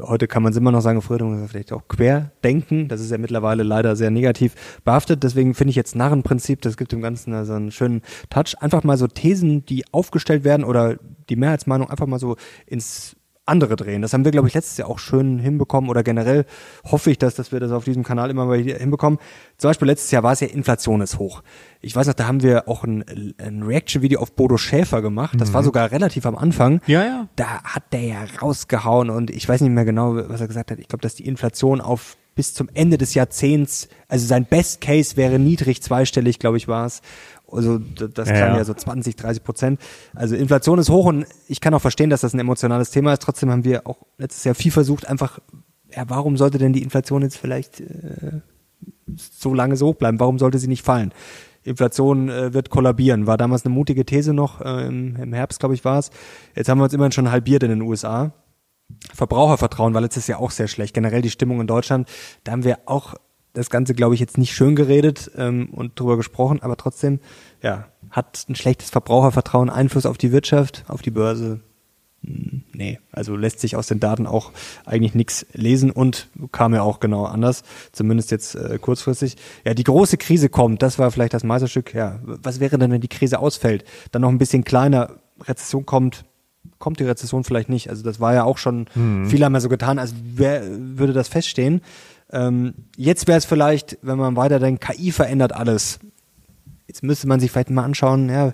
heute 0.00 0.26
kann 0.26 0.42
man 0.42 0.52
es 0.52 0.58
immer 0.58 0.72
noch 0.72 0.80
sagen, 0.80 1.02
früher 1.02 1.22
man 1.24 1.48
vielleicht 1.48 1.72
auch 1.72 1.88
querdenken. 1.88 2.88
Das 2.88 3.00
ist 3.00 3.10
ja 3.10 3.18
mittlerweile 3.18 3.62
leider 3.62 3.96
sehr 3.96 4.10
negativ 4.10 4.54
behaftet. 4.84 5.22
Deswegen 5.22 5.54
finde 5.54 5.70
ich 5.70 5.76
jetzt 5.76 5.94
Narrenprinzip, 5.94 6.62
das 6.62 6.76
gibt 6.76 6.92
dem 6.92 7.02
Ganzen 7.02 7.34
also 7.34 7.54
einen 7.54 7.70
schönen 7.70 8.02
Touch. 8.30 8.56
Einfach 8.60 8.84
mal 8.84 8.96
so 8.96 9.06
Thesen, 9.06 9.64
die 9.66 9.84
aufgestellt 9.92 10.44
werden 10.44 10.64
oder 10.64 10.96
die 11.28 11.36
Mehrheitsmeinung 11.36 11.90
einfach 11.90 12.06
mal 12.06 12.18
so 12.18 12.36
ins 12.66 13.15
andere 13.46 13.76
drehen. 13.76 14.02
Das 14.02 14.12
haben 14.12 14.24
wir, 14.24 14.32
glaube 14.32 14.48
ich, 14.48 14.54
letztes 14.54 14.76
Jahr 14.76 14.88
auch 14.88 14.98
schön 14.98 15.38
hinbekommen 15.38 15.88
oder 15.88 16.02
generell 16.02 16.44
hoffe 16.84 17.10
ich, 17.10 17.18
dass, 17.18 17.34
dass 17.34 17.52
wir 17.52 17.60
das 17.60 17.72
auf 17.72 17.84
diesem 17.84 18.02
Kanal 18.02 18.30
immer 18.30 18.44
mal 18.44 18.64
wieder 18.64 18.78
hinbekommen. 18.78 19.18
Zum 19.56 19.70
Beispiel 19.70 19.86
letztes 19.86 20.10
Jahr 20.10 20.22
war 20.22 20.32
es 20.32 20.40
ja 20.40 20.48
Inflation 20.48 21.00
ist 21.00 21.18
hoch. 21.18 21.42
Ich 21.80 21.94
weiß 21.94 22.06
noch, 22.06 22.14
da 22.14 22.26
haben 22.26 22.42
wir 22.42 22.68
auch 22.68 22.84
ein, 22.84 23.34
ein 23.38 23.62
Reaction-Video 23.62 24.20
auf 24.20 24.32
Bodo 24.32 24.56
Schäfer 24.56 25.02
gemacht. 25.02 25.40
Das 25.40 25.52
war 25.52 25.62
sogar 25.62 25.90
relativ 25.90 26.26
am 26.26 26.36
Anfang. 26.36 26.80
Ja, 26.86 27.04
ja. 27.04 27.28
Da 27.36 27.62
hat 27.62 27.84
der 27.92 28.02
ja 28.02 28.24
rausgehauen 28.42 29.10
und 29.10 29.30
ich 29.30 29.48
weiß 29.48 29.60
nicht 29.60 29.70
mehr 29.70 29.84
genau, 29.84 30.16
was 30.28 30.40
er 30.40 30.48
gesagt 30.48 30.70
hat. 30.70 30.78
Ich 30.78 30.88
glaube, 30.88 31.02
dass 31.02 31.14
die 31.14 31.26
Inflation 31.26 31.80
auf 31.80 32.16
bis 32.36 32.52
zum 32.52 32.68
Ende 32.74 32.98
des 32.98 33.14
Jahrzehnts, 33.14 33.88
also 34.08 34.26
sein 34.26 34.44
Best 34.44 34.80
Case 34.82 35.16
wäre 35.16 35.38
niedrig 35.38 35.82
zweistellig, 35.82 36.38
glaube 36.38 36.58
ich, 36.58 36.68
war 36.68 36.86
es. 36.86 37.00
Also 37.50 37.78
das 37.78 38.28
Ja, 38.28 38.34
klang 38.34 38.50
ja. 38.52 38.56
ja. 38.58 38.64
so 38.64 38.74
20, 38.74 39.16
30 39.16 39.44
Prozent. 39.44 39.80
Also 40.14 40.34
Inflation 40.34 40.78
ist 40.78 40.90
hoch 40.90 41.06
und 41.06 41.26
ich 41.48 41.60
kann 41.60 41.74
auch 41.74 41.80
verstehen, 41.80 42.10
dass 42.10 42.22
das 42.22 42.34
ein 42.34 42.40
emotionales 42.40 42.90
Thema 42.90 43.12
ist. 43.12 43.22
Trotzdem 43.22 43.50
haben 43.50 43.64
wir 43.64 43.86
auch 43.86 43.98
letztes 44.18 44.44
Jahr 44.44 44.54
viel 44.54 44.72
versucht, 44.72 45.06
einfach, 45.06 45.38
ja, 45.94 46.04
warum 46.08 46.36
sollte 46.36 46.58
denn 46.58 46.72
die 46.72 46.82
Inflation 46.82 47.22
jetzt 47.22 47.36
vielleicht 47.36 47.80
äh, 47.80 48.40
so 49.16 49.54
lange 49.54 49.76
so 49.76 49.88
hoch 49.88 49.94
bleiben? 49.94 50.20
Warum 50.20 50.38
sollte 50.38 50.58
sie 50.58 50.68
nicht 50.68 50.84
fallen? 50.84 51.12
Inflation 51.62 52.28
äh, 52.28 52.54
wird 52.54 52.70
kollabieren. 52.70 53.26
War 53.26 53.36
damals 53.36 53.64
eine 53.64 53.74
mutige 53.74 54.04
These 54.04 54.32
noch, 54.32 54.60
äh, 54.60 54.86
im, 54.86 55.16
im 55.16 55.32
Herbst, 55.32 55.60
glaube 55.60 55.74
ich, 55.74 55.84
war 55.84 55.98
es. 55.98 56.10
Jetzt 56.54 56.68
haben 56.68 56.78
wir 56.78 56.84
uns 56.84 56.92
immerhin 56.92 57.12
schon 57.12 57.30
halbiert 57.30 57.62
in 57.62 57.70
den 57.70 57.82
USA. 57.82 58.32
Verbrauchervertrauen 59.14 59.94
war 59.94 60.00
letztes 60.00 60.28
Jahr 60.28 60.40
auch 60.40 60.52
sehr 60.52 60.68
schlecht. 60.68 60.94
Generell 60.94 61.22
die 61.22 61.30
Stimmung 61.30 61.60
in 61.60 61.66
Deutschland, 61.66 62.08
da 62.44 62.52
haben 62.52 62.64
wir 62.64 62.78
auch 62.86 63.14
das 63.56 63.70
Ganze, 63.70 63.94
glaube 63.94 64.14
ich, 64.14 64.20
jetzt 64.20 64.38
nicht 64.38 64.54
schön 64.54 64.76
geredet 64.76 65.30
ähm, 65.36 65.70
und 65.72 65.98
drüber 65.98 66.16
gesprochen, 66.16 66.60
aber 66.62 66.76
trotzdem, 66.76 67.20
ja, 67.62 67.86
hat 68.10 68.44
ein 68.48 68.54
schlechtes 68.54 68.90
Verbrauchervertrauen 68.90 69.70
Einfluss 69.70 70.06
auf 70.06 70.18
die 70.18 70.32
Wirtschaft, 70.32 70.84
auf 70.88 71.02
die 71.02 71.10
Börse? 71.10 71.60
Hm, 72.24 72.62
Nee, 72.72 72.98
also 73.10 73.36
lässt 73.36 73.60
sich 73.60 73.74
aus 73.74 73.86
den 73.86 74.00
Daten 74.00 74.26
auch 74.26 74.52
eigentlich 74.84 75.14
nichts 75.14 75.46
lesen 75.54 75.90
und 75.90 76.28
kam 76.52 76.74
ja 76.74 76.82
auch 76.82 77.00
genau 77.00 77.24
anders, 77.24 77.62
zumindest 77.92 78.30
jetzt 78.30 78.54
äh, 78.54 78.78
kurzfristig. 78.78 79.36
Ja, 79.64 79.72
die 79.72 79.84
große 79.84 80.18
Krise 80.18 80.50
kommt, 80.50 80.82
das 80.82 80.98
war 80.98 81.10
vielleicht 81.10 81.32
das 81.32 81.42
Meisterstück. 81.42 81.94
Ja, 81.94 82.20
was 82.22 82.60
wäre 82.60 82.76
denn, 82.76 82.90
wenn 82.90 83.00
die 83.00 83.08
Krise 83.08 83.38
ausfällt? 83.38 83.84
Dann 84.12 84.20
noch 84.22 84.28
ein 84.28 84.36
bisschen 84.36 84.62
kleiner, 84.62 85.14
Rezession 85.42 85.86
kommt, 85.86 86.26
kommt 86.78 87.00
die 87.00 87.04
Rezession 87.04 87.44
vielleicht 87.44 87.70
nicht. 87.70 87.88
Also 87.88 88.02
das 88.02 88.20
war 88.20 88.34
ja 88.34 88.44
auch 88.44 88.58
schon, 88.58 88.86
viele 89.26 89.46
haben 89.46 89.54
ja 89.54 89.60
so 89.60 89.70
getan, 89.70 89.98
als 89.98 90.14
wär, 90.22 90.62
würde 90.68 91.14
das 91.14 91.28
feststehen. 91.28 91.80
Ähm, 92.32 92.74
jetzt 92.96 93.28
wäre 93.28 93.38
es 93.38 93.44
vielleicht, 93.44 93.98
wenn 94.02 94.18
man 94.18 94.36
weiterdenkt, 94.36 94.84
KI 94.84 95.12
verändert 95.12 95.52
alles. 95.52 95.98
Jetzt 96.86 97.02
müsste 97.02 97.26
man 97.28 97.40
sich 97.40 97.50
vielleicht 97.50 97.70
mal 97.70 97.84
anschauen, 97.84 98.28
ja, 98.28 98.52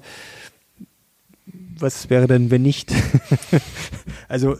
was 1.78 2.10
wäre 2.10 2.26
denn, 2.26 2.50
wenn 2.50 2.62
nicht? 2.62 2.92
also 4.28 4.56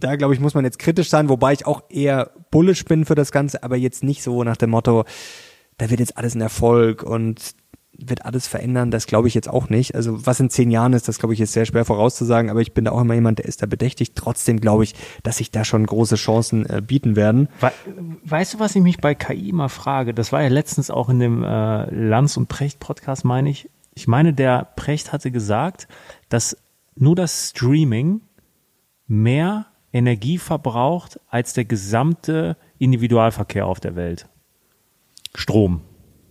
da 0.00 0.16
glaube 0.16 0.34
ich, 0.34 0.40
muss 0.40 0.54
man 0.54 0.64
jetzt 0.64 0.78
kritisch 0.78 1.08
sein, 1.08 1.28
wobei 1.28 1.52
ich 1.52 1.66
auch 1.66 1.84
eher 1.88 2.32
bullish 2.50 2.84
bin 2.84 3.04
für 3.04 3.14
das 3.14 3.32
Ganze, 3.32 3.62
aber 3.62 3.76
jetzt 3.76 4.02
nicht 4.02 4.22
so 4.22 4.42
nach 4.42 4.56
dem 4.56 4.70
Motto, 4.70 5.04
da 5.78 5.90
wird 5.90 6.00
jetzt 6.00 6.16
alles 6.16 6.34
ein 6.34 6.40
Erfolg 6.40 7.02
und 7.02 7.54
wird 7.96 8.24
alles 8.24 8.46
verändern, 8.46 8.90
das 8.90 9.06
glaube 9.06 9.28
ich 9.28 9.34
jetzt 9.34 9.48
auch 9.48 9.68
nicht. 9.68 9.94
Also 9.94 10.26
was 10.26 10.40
in 10.40 10.50
zehn 10.50 10.70
Jahren 10.70 10.92
ist, 10.92 11.08
das 11.08 11.18
glaube 11.18 11.34
ich 11.34 11.40
ist 11.40 11.52
sehr 11.52 11.66
schwer 11.66 11.84
vorauszusagen, 11.84 12.50
aber 12.50 12.60
ich 12.60 12.72
bin 12.72 12.84
da 12.84 12.92
auch 12.92 13.00
immer 13.00 13.14
jemand, 13.14 13.38
der 13.38 13.46
ist 13.46 13.62
da 13.62 13.66
bedächtig. 13.66 14.14
Trotzdem 14.14 14.60
glaube 14.60 14.84
ich, 14.84 14.94
dass 15.22 15.36
sich 15.36 15.50
da 15.50 15.64
schon 15.64 15.84
große 15.86 16.16
Chancen 16.16 16.66
äh, 16.66 16.80
bieten 16.80 17.16
werden. 17.16 17.48
We 17.60 17.70
weißt 18.24 18.54
du, 18.54 18.60
was 18.60 18.74
ich 18.74 18.82
mich 18.82 18.98
bei 18.98 19.14
KI 19.14 19.50
immer 19.50 19.68
frage? 19.68 20.14
Das 20.14 20.32
war 20.32 20.42
ja 20.42 20.48
letztens 20.48 20.90
auch 20.90 21.08
in 21.08 21.18
dem 21.18 21.42
äh, 21.42 21.94
Lanz 21.94 22.36
und 22.36 22.48
Precht 22.48 22.80
Podcast, 22.80 23.24
meine 23.24 23.50
ich. 23.50 23.68
Ich 23.94 24.08
meine, 24.08 24.32
der 24.32 24.68
Precht 24.76 25.12
hatte 25.12 25.30
gesagt, 25.30 25.86
dass 26.28 26.56
nur 26.94 27.14
das 27.14 27.50
Streaming 27.50 28.22
mehr 29.06 29.66
Energie 29.92 30.38
verbraucht 30.38 31.20
als 31.28 31.52
der 31.52 31.66
gesamte 31.66 32.56
Individualverkehr 32.78 33.66
auf 33.66 33.80
der 33.80 33.96
Welt. 33.96 34.28
Strom. 35.34 35.82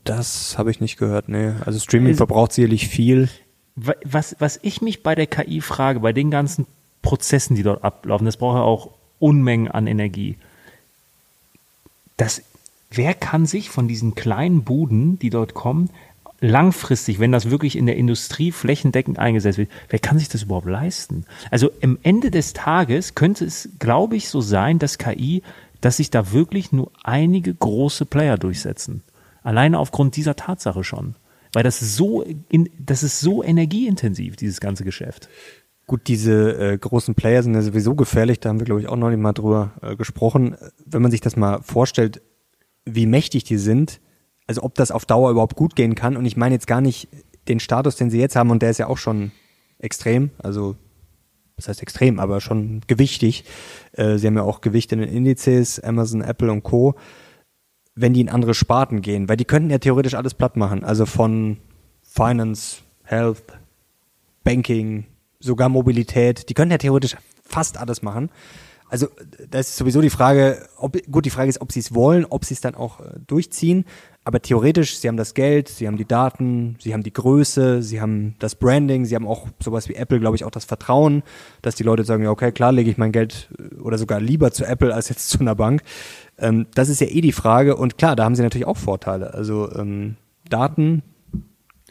Das 0.04 0.58
habe 0.58 0.72
ich 0.72 0.80
nicht 0.82 0.98
gehört, 0.98 1.30
nee. 1.30 1.52
Also 1.66 1.80
Streaming 1.80 2.10
Also- 2.10 2.18
verbraucht 2.18 2.54
sicherlich 2.54 2.88
viel. 2.88 3.30
Wa- 3.76 3.96
Was, 4.04 4.36
was 4.40 4.60
ich 4.64 4.82
mich 4.82 5.04
bei 5.04 5.16
der 5.16 5.28
KI 5.28 5.62
frage, 5.62 6.00
bei 6.00 6.14
den 6.14 6.32
ganzen 6.32 6.66
Prozessen, 7.02 7.56
die 7.56 7.64
dort 7.64 7.84
ablaufen, 7.84 8.26
das 8.26 8.38
braucht 8.38 8.56
ja 8.58 8.62
auch 8.64 8.90
Unmengen 9.20 9.70
an 9.70 9.88
Energie. 9.88 10.38
Das, 12.18 12.42
wer 12.90 13.14
kann 13.14 13.46
sich 13.46 13.70
von 13.70 13.88
diesen 13.88 14.16
kleinen 14.16 14.64
Buden, 14.64 15.18
die 15.20 15.30
dort 15.30 15.54
kommen, 15.54 15.90
langfristig, 16.40 17.20
wenn 17.20 17.32
das 17.32 17.50
wirklich 17.52 17.76
in 17.78 17.86
der 17.86 17.98
Industrie 17.98 18.52
flächendeckend 18.52 19.20
eingesetzt 19.20 19.60
wird, 19.60 19.70
wer 19.90 20.00
kann 20.00 20.18
sich 20.18 20.28
das 20.30 20.44
überhaupt 20.44 20.68
leisten? 20.68 21.26
Also 21.52 21.70
am 21.84 22.00
Ende 22.02 22.32
des 22.32 22.54
Tages 22.54 23.14
könnte 23.16 23.46
es, 23.46 23.70
glaube 23.80 24.16
ich, 24.16 24.28
so 24.30 24.42
sein, 24.42 24.80
dass 24.80 24.98
KI, 24.98 25.44
dass 25.82 25.98
sich 25.98 26.10
da 26.10 26.32
wirklich 26.32 26.72
nur 26.72 26.92
einige 27.04 27.54
große 27.54 28.06
Player 28.06 28.38
durchsetzen. 28.38 29.04
Alleine 29.42 29.80
aufgrund 29.80 30.16
dieser 30.16 30.36
Tatsache 30.36 30.84
schon. 30.84 31.16
Weil 31.54 31.64
das 31.64 31.80
so, 31.80 32.24
in, 32.50 32.70
das 32.80 33.04
ist 33.04 33.20
so 33.20 33.44
energieintensiv, 33.44 34.36
dieses 34.36 34.62
ganze 34.62 34.84
Geschäft. 34.84 35.28
Gut, 35.88 36.08
diese 36.08 36.58
äh, 36.58 36.78
großen 36.78 37.16
Player 37.16 37.44
sind 37.44 37.54
ja 37.54 37.62
sowieso 37.62 37.96
gefährlich, 37.96 38.40
da 38.40 38.50
haben 38.50 38.60
wir, 38.60 38.66
glaube 38.66 38.82
ich, 38.82 38.88
auch 38.88 38.96
noch 38.96 39.10
nicht 39.10 39.20
mal 39.20 39.34
drüber 39.34 39.74
äh, 39.82 39.96
gesprochen. 39.98 40.56
Wenn 40.86 41.02
man 41.02 41.12
sich 41.12 41.20
das 41.20 41.36
mal 41.36 41.62
vorstellt, 41.62 42.22
wie 42.86 43.06
mächtig 43.06 43.44
die 43.44 43.58
sind, 43.58 44.00
also 44.48 44.64
ob 44.64 44.76
das 44.76 44.92
auf 44.92 45.06
Dauer 45.06 45.32
überhaupt 45.32 45.58
gut 45.58 45.76
gehen 45.76 45.96
kann, 45.96 46.16
und 46.16 46.26
ich 46.26 46.38
meine 46.38 46.56
jetzt 46.56 46.68
gar 46.68 46.80
nicht 46.80 47.10
den 47.48 47.60
Status, 47.60 47.98
den 47.98 48.10
sie 48.10 48.20
jetzt 48.20 48.36
haben, 48.36 48.52
und 48.52 48.62
der 48.62 48.70
ist 48.70 48.78
ja 48.78 48.88
auch 48.88 48.98
schon 48.98 49.32
extrem, 49.80 50.30
also 50.38 50.76
das 51.58 51.68
heißt 51.68 51.82
extrem, 51.82 52.20
aber 52.20 52.42
schon 52.42 52.82
gewichtig. 52.88 53.44
Äh, 53.92 54.18
sie 54.18 54.28
haben 54.28 54.38
ja 54.38 54.44
auch 54.44 54.62
Gewicht 54.62 54.92
in 54.94 55.00
den 55.00 55.10
Indizes, 55.10 55.80
Amazon, 55.80 56.22
Apple 56.22 56.52
und 56.52 56.64
Co., 56.64 56.96
wenn 57.96 58.14
die 58.14 58.22
in 58.22 58.30
andere 58.30 58.54
Sparten 58.54 59.02
gehen, 59.02 59.28
weil 59.30 59.38
die 59.38 59.46
könnten 59.46 59.70
ja 59.70 59.78
theoretisch 59.78 60.16
alles 60.16 60.34
platt 60.34 60.56
machen, 60.56 60.84
also 60.84 61.06
von 61.06 61.58
Finance, 62.02 62.82
Health, 63.04 63.44
Banking, 64.44 65.06
sogar 65.40 65.70
Mobilität, 65.70 66.50
die 66.50 66.54
können 66.54 66.72
ja 66.72 66.78
theoretisch 66.78 67.16
fast 67.44 67.78
alles 67.78 68.02
machen. 68.02 68.30
Also 68.90 69.08
das 69.50 69.70
ist 69.70 69.78
sowieso 69.78 70.02
die 70.02 70.10
Frage, 70.10 70.68
ob, 70.78 70.98
gut, 71.10 71.26
die 71.26 71.30
Frage 71.30 71.50
ist, 71.50 71.62
ob 71.62 71.72
sie 71.72 71.80
es 71.80 71.94
wollen, 71.96 72.26
ob 72.26 72.44
sie 72.44 72.54
es 72.54 72.62
dann 72.62 72.76
auch 72.76 73.00
äh, 73.00 73.20
durchziehen. 73.26 73.86
Aber 74.24 74.40
theoretisch, 74.40 74.98
sie 74.98 75.08
haben 75.08 75.18
das 75.18 75.34
Geld, 75.34 75.68
sie 75.68 75.88
haben 75.88 75.98
die 75.98 76.06
Daten, 76.06 76.78
sie 76.80 76.94
haben 76.94 77.02
die 77.02 77.14
Größe, 77.14 77.82
sie 77.82 78.00
haben 78.00 78.36
das 78.38 78.54
Branding, 78.54 79.06
sie 79.06 79.16
haben 79.16 79.26
auch 79.26 79.48
sowas 79.60 79.90
wie 79.90 79.96
Apple, 79.96 80.20
glaube 80.20 80.36
ich, 80.36 80.46
auch 80.46 80.52
das 80.52 80.66
Vertrauen, 80.66 81.24
dass 81.64 81.74
die 81.74 81.82
Leute 81.82 82.04
sagen, 82.04 82.24
ja, 82.24 82.30
okay, 82.30 82.52
klar, 82.52 82.72
lege 82.72 82.92
ich 82.92 83.00
mein 83.00 83.12
Geld 83.12 83.50
äh, 83.58 83.80
oder 83.80 83.98
sogar 83.98 84.20
lieber 84.20 84.52
zu 84.52 84.64
Apple 84.64 84.94
als 84.94 85.10
jetzt 85.10 85.30
zu 85.30 85.40
einer 85.40 85.56
Bank. 85.56 85.82
Ähm, 86.38 86.68
das 86.76 86.90
ist 86.90 87.02
ja 87.02 87.08
eh 87.08 87.22
die 87.22 87.32
Frage. 87.32 87.76
Und 87.76 87.98
klar, 87.98 88.16
da 88.16 88.24
haben 88.24 88.36
sie 88.36 88.44
natürlich 88.44 88.68
auch 88.68 88.78
Vorteile. 88.78 89.34
Also 89.34 89.74
ähm, 89.76 90.18
Daten, 90.50 91.02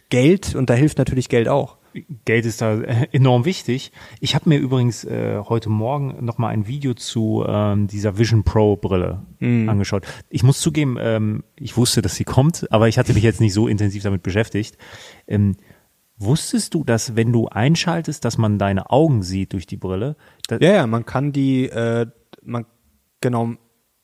Geld 0.08 0.54
und 0.54 0.70
da 0.70 0.74
hilft 0.74 0.98
natürlich 0.98 1.28
Geld 1.28 1.48
auch. 1.48 1.79
Geld 2.24 2.46
ist 2.46 2.60
da 2.60 2.80
enorm 3.12 3.44
wichtig. 3.44 3.92
Ich 4.20 4.34
habe 4.34 4.48
mir 4.48 4.58
übrigens 4.58 5.04
äh, 5.04 5.38
heute 5.38 5.68
Morgen 5.68 6.24
noch 6.24 6.38
mal 6.38 6.48
ein 6.48 6.66
Video 6.66 6.94
zu 6.94 7.44
ähm, 7.46 7.86
dieser 7.86 8.18
Vision 8.18 8.44
Pro 8.44 8.76
Brille 8.76 9.22
angeschaut. 9.40 10.06
Ich 10.28 10.42
muss 10.42 10.60
zugeben, 10.60 10.96
ähm, 11.00 11.44
ich 11.56 11.76
wusste, 11.76 12.02
dass 12.02 12.14
sie 12.14 12.24
kommt, 12.24 12.70
aber 12.70 12.88
ich 12.88 12.98
hatte 12.98 13.14
mich 13.14 13.22
jetzt 13.22 13.40
nicht 13.40 13.54
so 13.54 13.68
intensiv 13.68 14.02
damit 14.02 14.22
beschäftigt. 14.22 14.76
Ähm, 15.26 15.56
wusstest 16.18 16.74
du, 16.74 16.84
dass 16.84 17.16
wenn 17.16 17.32
du 17.32 17.48
einschaltest, 17.48 18.24
dass 18.24 18.38
man 18.38 18.58
deine 18.58 18.90
Augen 18.90 19.22
sieht 19.22 19.54
durch 19.54 19.66
die 19.66 19.78
Brille? 19.78 20.16
Ja, 20.50 20.58
ja, 20.58 20.86
man 20.86 21.06
kann 21.06 21.32
die, 21.32 21.68
äh, 21.70 22.06
man, 22.42 22.66
genau, 23.20 23.54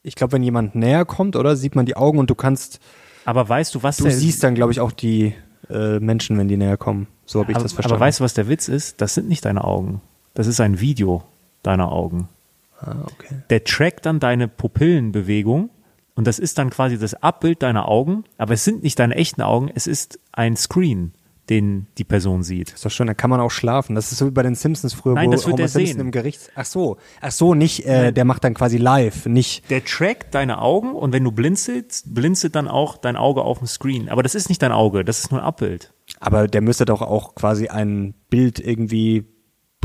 ich 0.03 0.15
glaube, 0.15 0.33
wenn 0.33 0.43
jemand 0.43 0.75
näher 0.75 1.05
kommt, 1.05 1.37
oder, 1.37 1.57
sieht 1.57 1.77
man 1.77 1.85
die 1.85 1.97
Augen 1.97 2.19
und 2.19 2.31
du 2.31 2.35
kannst, 2.35 2.81
Aber 3.25 3.49
weißt 3.49 3.75
du, 3.75 3.83
was 3.83 3.99
du 3.99 4.11
siehst 4.11 4.43
dann, 4.43 4.55
glaube 4.55 4.73
ich, 4.73 4.81
auch 4.81 4.93
die 4.93 5.35
äh, 5.71 5.99
Menschen, 5.99 6.39
wenn 6.39 6.49
die 6.49 6.57
näher 6.57 6.77
kommen. 6.77 7.07
So 7.25 7.41
habe 7.41 7.53
ich 7.53 7.57
aber, 7.57 7.65
das 7.65 7.73
verstanden. 7.73 7.97
aber 7.97 8.07
weißt 8.07 8.21
du, 8.21 8.25
was 8.25 8.35
der 8.35 8.49
Witz 8.49 8.69
ist? 8.69 9.01
Das 9.01 9.15
sind 9.15 9.29
nicht 9.29 9.45
deine 9.45 9.65
Augen. 9.65 10.01
Das 10.35 10.47
ist 10.47 10.61
ein 10.61 10.81
Video 10.81 11.25
deiner 11.63 11.91
Augen. 11.91 12.29
ah, 12.81 12.95
okay. 13.05 13.37
der 13.51 13.65
trackt 13.65 14.07
dann 14.07 14.21
deine 14.21 14.49
Pupillenbewegung 14.49 15.71
und 16.15 16.27
das 16.27 16.39
ist 16.39 16.59
dann 16.59 16.71
quasi 16.71 16.99
das 16.99 17.15
Abbild 17.15 17.63
deiner 17.63 17.89
Augen, 17.89 18.25
aber 18.39 18.55
es 18.55 18.65
sind 18.65 18.83
nicht 18.83 18.99
deine 18.99 19.15
echten 19.17 19.43
Augen, 19.43 19.71
es 19.75 19.87
ist 19.87 20.19
ein 20.33 20.57
Screen, 20.57 21.13
den 21.49 21.87
die 21.99 22.05
Person 22.05 22.43
sieht. 22.43 22.73
Ist 22.73 22.85
doch 22.85 22.91
schön, 22.91 23.07
da 23.07 23.15
kann 23.15 23.31
man 23.31 23.41
auch 23.41 23.51
schlafen. 23.51 23.95
Das 23.95 24.11
ist 24.11 24.19
so 24.19 24.27
wie 24.27 24.31
bei 24.31 24.43
den 24.43 24.55
Simpsons 24.55 24.95
früher, 24.95 25.15
Nein, 25.15 25.29
wo 25.29 25.33
das 25.33 25.47
wird 25.47 25.55
Homer 25.55 25.63
er 25.63 25.69
Simpson 25.69 25.97
sehen. 25.97 26.01
im 26.01 26.11
Gerichts... 26.11 26.51
Ach 26.55 26.65
so, 26.65 26.97
ach 27.21 27.33
so, 27.33 27.55
nicht, 27.55 27.87
äh, 27.87 28.13
der 28.13 28.25
macht 28.25 28.45
dann 28.45 28.55
quasi 28.55 28.79
live, 28.79 29.27
nicht... 29.27 29.71
Der 29.71 29.85
trackt 29.85 30.35
deine 30.35 30.61
Augen 30.61 30.95
und 30.95 31.13
wenn 31.13 31.25
du 31.25 31.33
blinzelst, 31.33 32.13
blinzelt 32.15 32.55
dann 32.55 32.69
auch 32.69 32.97
dein 32.97 33.17
Auge 33.17 33.43
auf 33.43 33.59
dem 33.59 33.67
Screen. 33.67 34.09
Aber 34.09 34.23
das 34.23 34.35
ist 34.35 34.49
nicht 34.49 34.63
dein 34.63 34.73
Auge, 34.73 35.05
das 35.05 35.21
ist 35.21 35.31
nur 35.31 35.41
ein 35.41 35.47
Abbild. 35.47 35.93
Aber 36.21 36.49
der 36.49 36.61
müsste 36.61 36.85
doch 36.85 37.03
auch 37.03 37.35
quasi 37.35 37.69
ein 37.69 38.15
Bild 38.31 38.59
irgendwie 38.59 39.25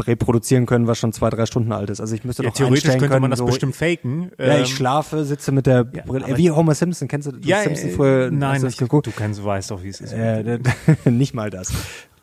reproduzieren 0.07 0.65
können, 0.65 0.87
was 0.87 0.97
schon 0.97 1.13
zwei, 1.13 1.29
drei 1.29 1.45
Stunden 1.45 1.71
alt 1.71 1.89
ist. 1.89 1.99
Also 2.01 2.13
ich 2.15 2.23
müsste 2.23 2.43
Ja, 2.43 2.49
doch 2.49 2.55
theoretisch 2.55 2.79
einstellen 2.85 2.99
könnte 2.99 3.11
können, 3.13 3.21
man 3.21 3.29
das 3.31 3.39
so, 3.39 3.45
bestimmt 3.45 3.75
faken. 3.75 4.31
Ja, 4.37 4.45
Ähm, 4.57 4.63
ich 4.63 4.75
schlafe, 4.75 5.23
sitze 5.25 5.51
mit 5.51 5.65
der 5.67 5.83
Brille. 5.83 6.25
aber- 6.25 6.37
wie 6.37 6.51
Homer 6.51 6.75
Simpson, 6.75 7.07
kennst 7.07 7.27
du, 7.27 7.33
ja, 7.41 7.61
Simpson 7.63 7.89
äh, 7.89 7.93
früher? 7.93 8.31
nein, 8.31 8.65
ich, 8.65 8.77
geguckt? 8.77 9.07
du 9.07 9.11
kennst, 9.11 9.43
weißt 9.43 9.71
doch, 9.71 9.83
wie 9.83 9.89
es 9.89 10.01
ist. 10.01 10.13
Äh, 10.13 10.59
nicht 11.09 11.33
mal 11.33 11.49
das. 11.49 11.71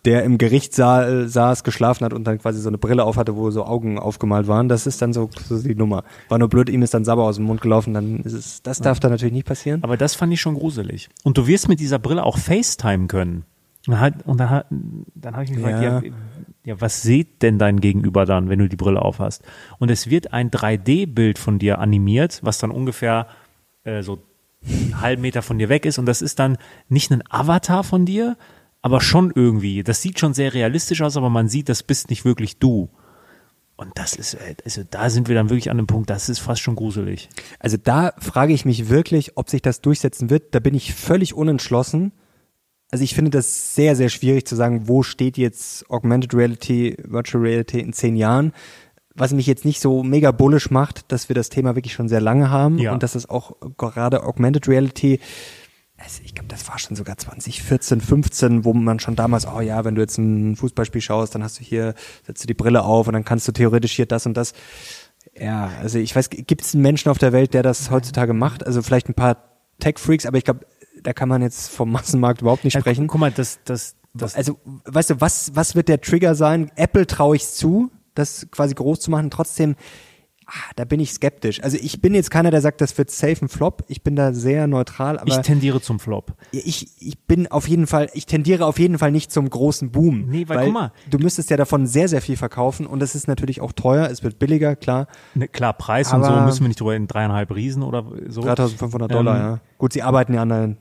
der 0.05 0.23
im 0.25 0.39
Gerichtssaal 0.39 1.29
saß, 1.29 1.65
geschlafen 1.65 2.05
hat 2.05 2.13
und 2.13 2.25
dann 2.25 2.39
quasi 2.39 2.61
so 2.61 2.69
eine 2.69 2.79
Brille 2.79 3.05
auf 3.05 3.17
hatte, 3.17 3.37
wo 3.37 3.51
so 3.51 3.65
Augen 3.65 3.99
aufgemalt 3.99 4.47
waren. 4.47 4.69
Das 4.69 4.87
ist 4.87 5.03
dann 5.03 5.13
so, 5.13 5.29
so 5.49 5.61
die 5.61 5.75
Nummer. 5.75 6.05
War 6.29 6.39
nur 6.39 6.49
blöd, 6.49 6.69
ihm 6.71 6.83
ist 6.83 6.95
dann 6.95 7.05
Sabber 7.05 7.25
aus 7.25 7.37
dem 7.37 7.45
Mund 7.47 7.61
gelaufen, 7.61 7.95
dann 7.95 8.21
ist 8.21 8.33
es, 8.33 8.63
das 8.63 8.79
darf 8.81 9.01
dann 9.01 9.11
natürlich 9.11 9.35
nicht 9.35 9.47
passieren. 9.47 9.83
Aber 9.83 9.97
das 9.97 10.15
fand 10.15 10.33
ich 10.33 10.41
schon 10.41 10.55
gruselig. 10.55 11.09
Und 11.25 11.37
du 11.37 11.47
wirst 11.47 11.69
mit 11.69 11.81
dieser 11.81 11.99
Brille 11.99 12.23
auch 12.25 12.39
FaceTime 12.39 13.07
können. 13.09 13.45
Und, 13.87 13.99
halt, 14.01 14.15
und 14.27 14.39
dann, 14.39 14.63
dann 15.15 15.35
habe 15.35 15.45
ich 15.45 15.51
mich 15.51 15.59
gefragt, 15.63 15.83
ja. 15.83 16.01
Ja, 16.69 16.79
was 16.83 17.01
sieht 17.01 17.41
denn 17.41 17.59
dein 17.59 17.81
Gegenüber 17.81 18.27
dann, 18.27 18.51
wenn 18.51 18.59
du 18.59 18.69
die 18.69 18.77
Brille 18.77 19.01
aufhast? 19.01 19.43
Und 19.79 19.91
es 19.91 20.11
wird 20.11 20.35
ein 20.35 20.51
3D-Bild 20.51 21.39
von 21.39 21.59
dir 21.59 21.79
animiert, 21.79 22.41
was 22.43 22.59
dann 22.59 22.71
ungefähr 22.71 23.27
äh, 23.85 24.03
so 24.03 24.23
einen 24.63 25.01
halben 25.01 25.23
Meter 25.23 25.41
von 25.41 25.59
dir 25.59 25.71
weg 25.71 25.87
ist. 25.87 25.99
Und 25.99 26.05
das 26.05 26.21
ist 26.21 26.39
dann 26.39 26.59
nicht 26.91 27.11
ein 27.11 27.23
Avatar 27.31 27.85
von 27.85 28.05
dir, 28.05 28.37
aber 28.83 29.01
schon 29.01 29.33
irgendwie. 29.35 29.83
Das 29.83 30.03
sieht 30.03 30.21
schon 30.21 30.35
sehr 30.35 30.53
realistisch 30.53 31.01
aus, 31.01 31.17
aber 31.17 31.31
man 31.31 31.49
sieht, 31.49 31.71
das 31.71 31.83
bist 31.83 32.11
nicht 32.11 32.27
wirklich 32.27 32.59
du. 32.59 32.91
Und 33.77 33.93
das 33.95 34.15
ist, 34.15 34.35
äh, 34.35 34.57
also 34.63 34.83
da 34.91 35.09
sind 35.09 35.29
wir 35.29 35.37
dann 35.37 35.49
wirklich 35.49 35.71
an 35.71 35.79
dem 35.79 35.87
Punkt, 35.87 36.11
das 36.11 36.29
ist 36.29 36.41
fast 36.41 36.61
schon 36.61 36.77
gruselig. 36.77 37.31
Also 37.61 37.79
da 37.83 38.13
frage 38.19 38.53
ich 38.53 38.67
mich 38.67 38.91
wirklich, 38.91 39.39
ob 39.39 39.49
sich 39.49 39.63
das 39.63 39.81
durchsetzen 39.81 40.29
wird. 40.29 40.55
Da 40.55 40.61
bin 40.61 40.75
ich 40.75 40.93
völlig 40.93 41.33
unentschlossen. 41.33 42.13
Also 42.91 43.05
ich 43.05 43.15
finde 43.15 43.31
das 43.31 43.75
sehr, 43.75 43.97
sehr 43.97 44.09
schwierig 44.09 44.47
zu 44.47 44.57
sagen, 44.57 44.89
wo 44.89 45.03
steht 45.03 45.37
jetzt 45.37 45.89
Augmented 45.91 46.35
Reality, 46.35 46.97
Virtual 47.05 47.45
Reality 47.45 47.81
in 47.81 47.93
zehn 47.93 48.17
Jahren. 48.17 48.53
Was 49.15 49.33
mich 49.33 49.47
jetzt 49.47 49.65
nicht 49.65 49.81
so 49.81 50.03
mega 50.03 50.31
bullish 50.31 50.71
macht, 50.71 51.11
dass 51.11 51.29
wir 51.29 51.35
das 51.35 51.49
Thema 51.49 51.75
wirklich 51.75 51.93
schon 51.93 52.09
sehr 52.09 52.21
lange 52.21 52.51
haben 52.51 52.79
ja. 52.79 52.93
und 52.93 53.03
dass 53.03 53.15
es 53.15 53.29
auch 53.29 53.57
gerade 53.77 54.23
Augmented 54.23 54.69
Reality 54.69 55.19
also 55.99 56.23
ich 56.25 56.35
glaube, 56.35 56.49
das 56.49 56.69
war 56.69 56.79
schon 56.79 56.97
sogar 56.97 57.19
2014, 57.19 58.01
15, 58.01 58.65
wo 58.65 58.73
man 58.73 59.01
schon 59.01 59.17
damals, 59.17 59.47
oh 59.49 59.61
ja, 59.61 59.85
wenn 59.85 59.97
du 59.97 60.01
jetzt 60.01 60.17
ein 60.17 60.55
Fußballspiel 60.55 61.01
schaust, 61.01 61.35
dann 61.35 61.43
hast 61.43 61.59
du 61.59 61.65
hier, 61.65 61.95
setzt 62.25 62.43
du 62.45 62.47
die 62.47 62.55
Brille 62.55 62.85
auf 62.85 63.09
und 63.09 63.15
dann 63.15 63.25
kannst 63.25 63.49
du 63.49 63.53
theoretisch 63.53 63.93
hier 63.93 64.07
das 64.07 64.25
und 64.25 64.37
das. 64.37 64.53
Ja, 65.39 65.73
also 65.81 65.99
ich 65.99 66.15
weiß, 66.15 66.31
gibt 66.31 66.63
es 66.63 66.75
einen 66.75 66.83
Menschen 66.83 67.11
auf 67.11 67.19
der 67.19 67.33
Welt, 67.33 67.53
der 67.53 67.65
das 67.65 67.91
heutzutage 67.91 68.33
macht? 68.33 68.65
Also 68.65 68.81
vielleicht 68.81 69.09
ein 69.09 69.15
paar 69.15 69.43
Tech-Freaks, 69.81 70.25
aber 70.25 70.39
ich 70.39 70.45
glaube, 70.45 70.67
da 71.03 71.13
kann 71.13 71.29
man 71.29 71.43
jetzt 71.43 71.71
vom 71.71 71.91
Massenmarkt 71.93 72.41
überhaupt 72.43 72.65
nicht 72.65 72.79
sprechen. 72.79 73.03
Ja, 73.03 73.07
guck 73.09 73.21
mal, 73.21 73.31
das, 73.31 73.61
das, 73.65 73.97
das. 74.15 74.35
Also, 74.35 74.59
weißt 74.85 75.11
du, 75.11 75.21
was, 75.21 75.55
was 75.55 75.75
wird 75.75 75.89
der 75.89 76.01
Trigger 76.01 76.35
sein? 76.35 76.71
Apple 76.77 77.07
traue 77.07 77.37
ich 77.37 77.47
zu, 77.47 77.91
das 78.15 78.47
quasi 78.51 78.75
groß 78.75 79.01
zu 79.01 79.11
machen. 79.11 79.31
Trotzdem, 79.31 79.77
ah, 80.49 80.71
da 80.77 80.85
bin 80.85 81.01
ich 81.01 81.13
skeptisch. 81.13 81.63
Also 81.63 81.77
ich 81.81 82.01
bin 82.01 82.15
jetzt 82.15 82.31
keiner, 82.31 82.51
der 82.51 82.61
sagt, 82.61 82.81
das 82.81 82.97
wird 82.99 83.11
safe 83.11 83.45
ein 83.45 83.49
Flop. 83.49 83.85
Ich 83.89 84.03
bin 84.03 84.17
da 84.17 84.33
sehr 84.33 84.67
neutral. 84.67 85.19
Aber 85.19 85.29
ich 85.29 85.39
tendiere 85.39 85.81
zum 85.81 86.01
Flop. 86.01 86.35
Ich, 86.51 86.89
ich 87.01 87.19
bin 87.27 87.47
auf 87.47 87.69
jeden 87.69 87.87
Fall, 87.87 88.09
ich 88.15 88.27
tendiere 88.27 88.67
auf 88.67 88.79
jeden 88.79 88.99
Fall 88.99 89.13
nicht 89.13 89.31
zum 89.31 89.49
großen 89.49 89.91
Boom. 89.91 90.27
Nee, 90.29 90.49
weil, 90.49 90.59
weil 90.59 90.65
guck 90.67 90.75
mal. 90.75 90.93
Du 91.11 91.19
müsstest 91.19 91.51
ja 91.51 91.57
davon 91.57 91.87
sehr, 91.87 92.09
sehr 92.09 92.23
viel 92.23 92.37
verkaufen 92.37 92.87
und 92.87 93.03
es 93.03 93.15
ist 93.15 93.29
natürlich 93.29 93.61
auch 93.61 93.73
teuer. 93.73 94.09
Es 94.11 94.23
wird 94.23 94.39
billiger, 94.39 94.77
klar. 94.77 95.07
Ne, 95.35 95.49
klar, 95.49 95.73
Preis 95.73 96.13
aber 96.13 96.27
und 96.27 96.35
so 96.35 96.41
müssen 96.41 96.61
wir 96.63 96.69
nicht 96.69 96.81
drüber 96.81 96.97
in 96.97 97.07
dreieinhalb 97.07 97.55
Riesen 97.55 97.83
oder 97.83 98.05
so. 98.29 98.43
3500 98.43 99.13
Dollar, 99.13 99.37
ähm, 99.37 99.43
ja. 99.43 99.61
Gut, 99.77 99.93
sie 99.93 100.03
arbeiten 100.03 100.35
ja 100.35 100.43
an 100.43 100.53
einer 100.53 100.77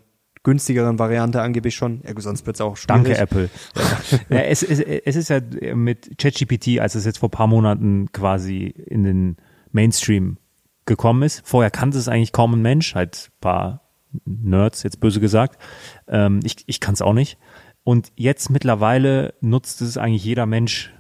günstigeren 0.48 0.98
Variante 0.98 1.42
angeblich 1.42 1.76
schon. 1.76 2.02
Ja, 2.08 2.14
sonst 2.22 2.46
wird's 2.46 2.62
auch 2.62 2.78
schwierig. 2.78 3.04
Danke, 3.04 3.18
Apple. 3.18 3.50
Ja. 3.76 4.20
ja, 4.38 4.44
es, 4.44 4.64
es, 4.64 4.80
es 4.80 5.18
ist 5.18 5.30
ja 5.30 5.42
mit 5.76 6.18
ChatGPT, 6.18 6.80
als 6.80 6.96
es 6.96 7.04
jetzt 7.04 7.18
vor 7.18 7.30
paar 7.30 7.48
Monaten 7.48 8.14
quasi 8.14 8.68
in 8.68 9.04
den 9.04 9.38
Mainstream 9.74 10.38
gekommen 10.86 11.24
ist. 11.24 11.46
Vorher 11.46 11.70
kannte 11.70 11.98
es 11.98 12.08
eigentlich 12.08 12.32
kaum 12.32 12.54
ein 12.54 12.62
Mensch, 12.62 12.96
halt 12.96 13.30
paar 13.42 13.82
Nerds, 14.24 14.84
jetzt 14.84 15.02
böse 15.02 15.20
gesagt. 15.20 15.62
Ähm, 16.08 16.40
ich 16.46 16.64
ich 16.66 16.80
kann 16.80 16.94
es 16.94 17.02
auch 17.02 17.12
nicht. 17.12 17.38
Und 17.84 18.14
jetzt 18.16 18.50
mittlerweile 18.50 19.34
nutzt 19.42 19.82
es 19.82 19.98
eigentlich 19.98 20.24
jeder 20.24 20.46
Mensch 20.46 20.94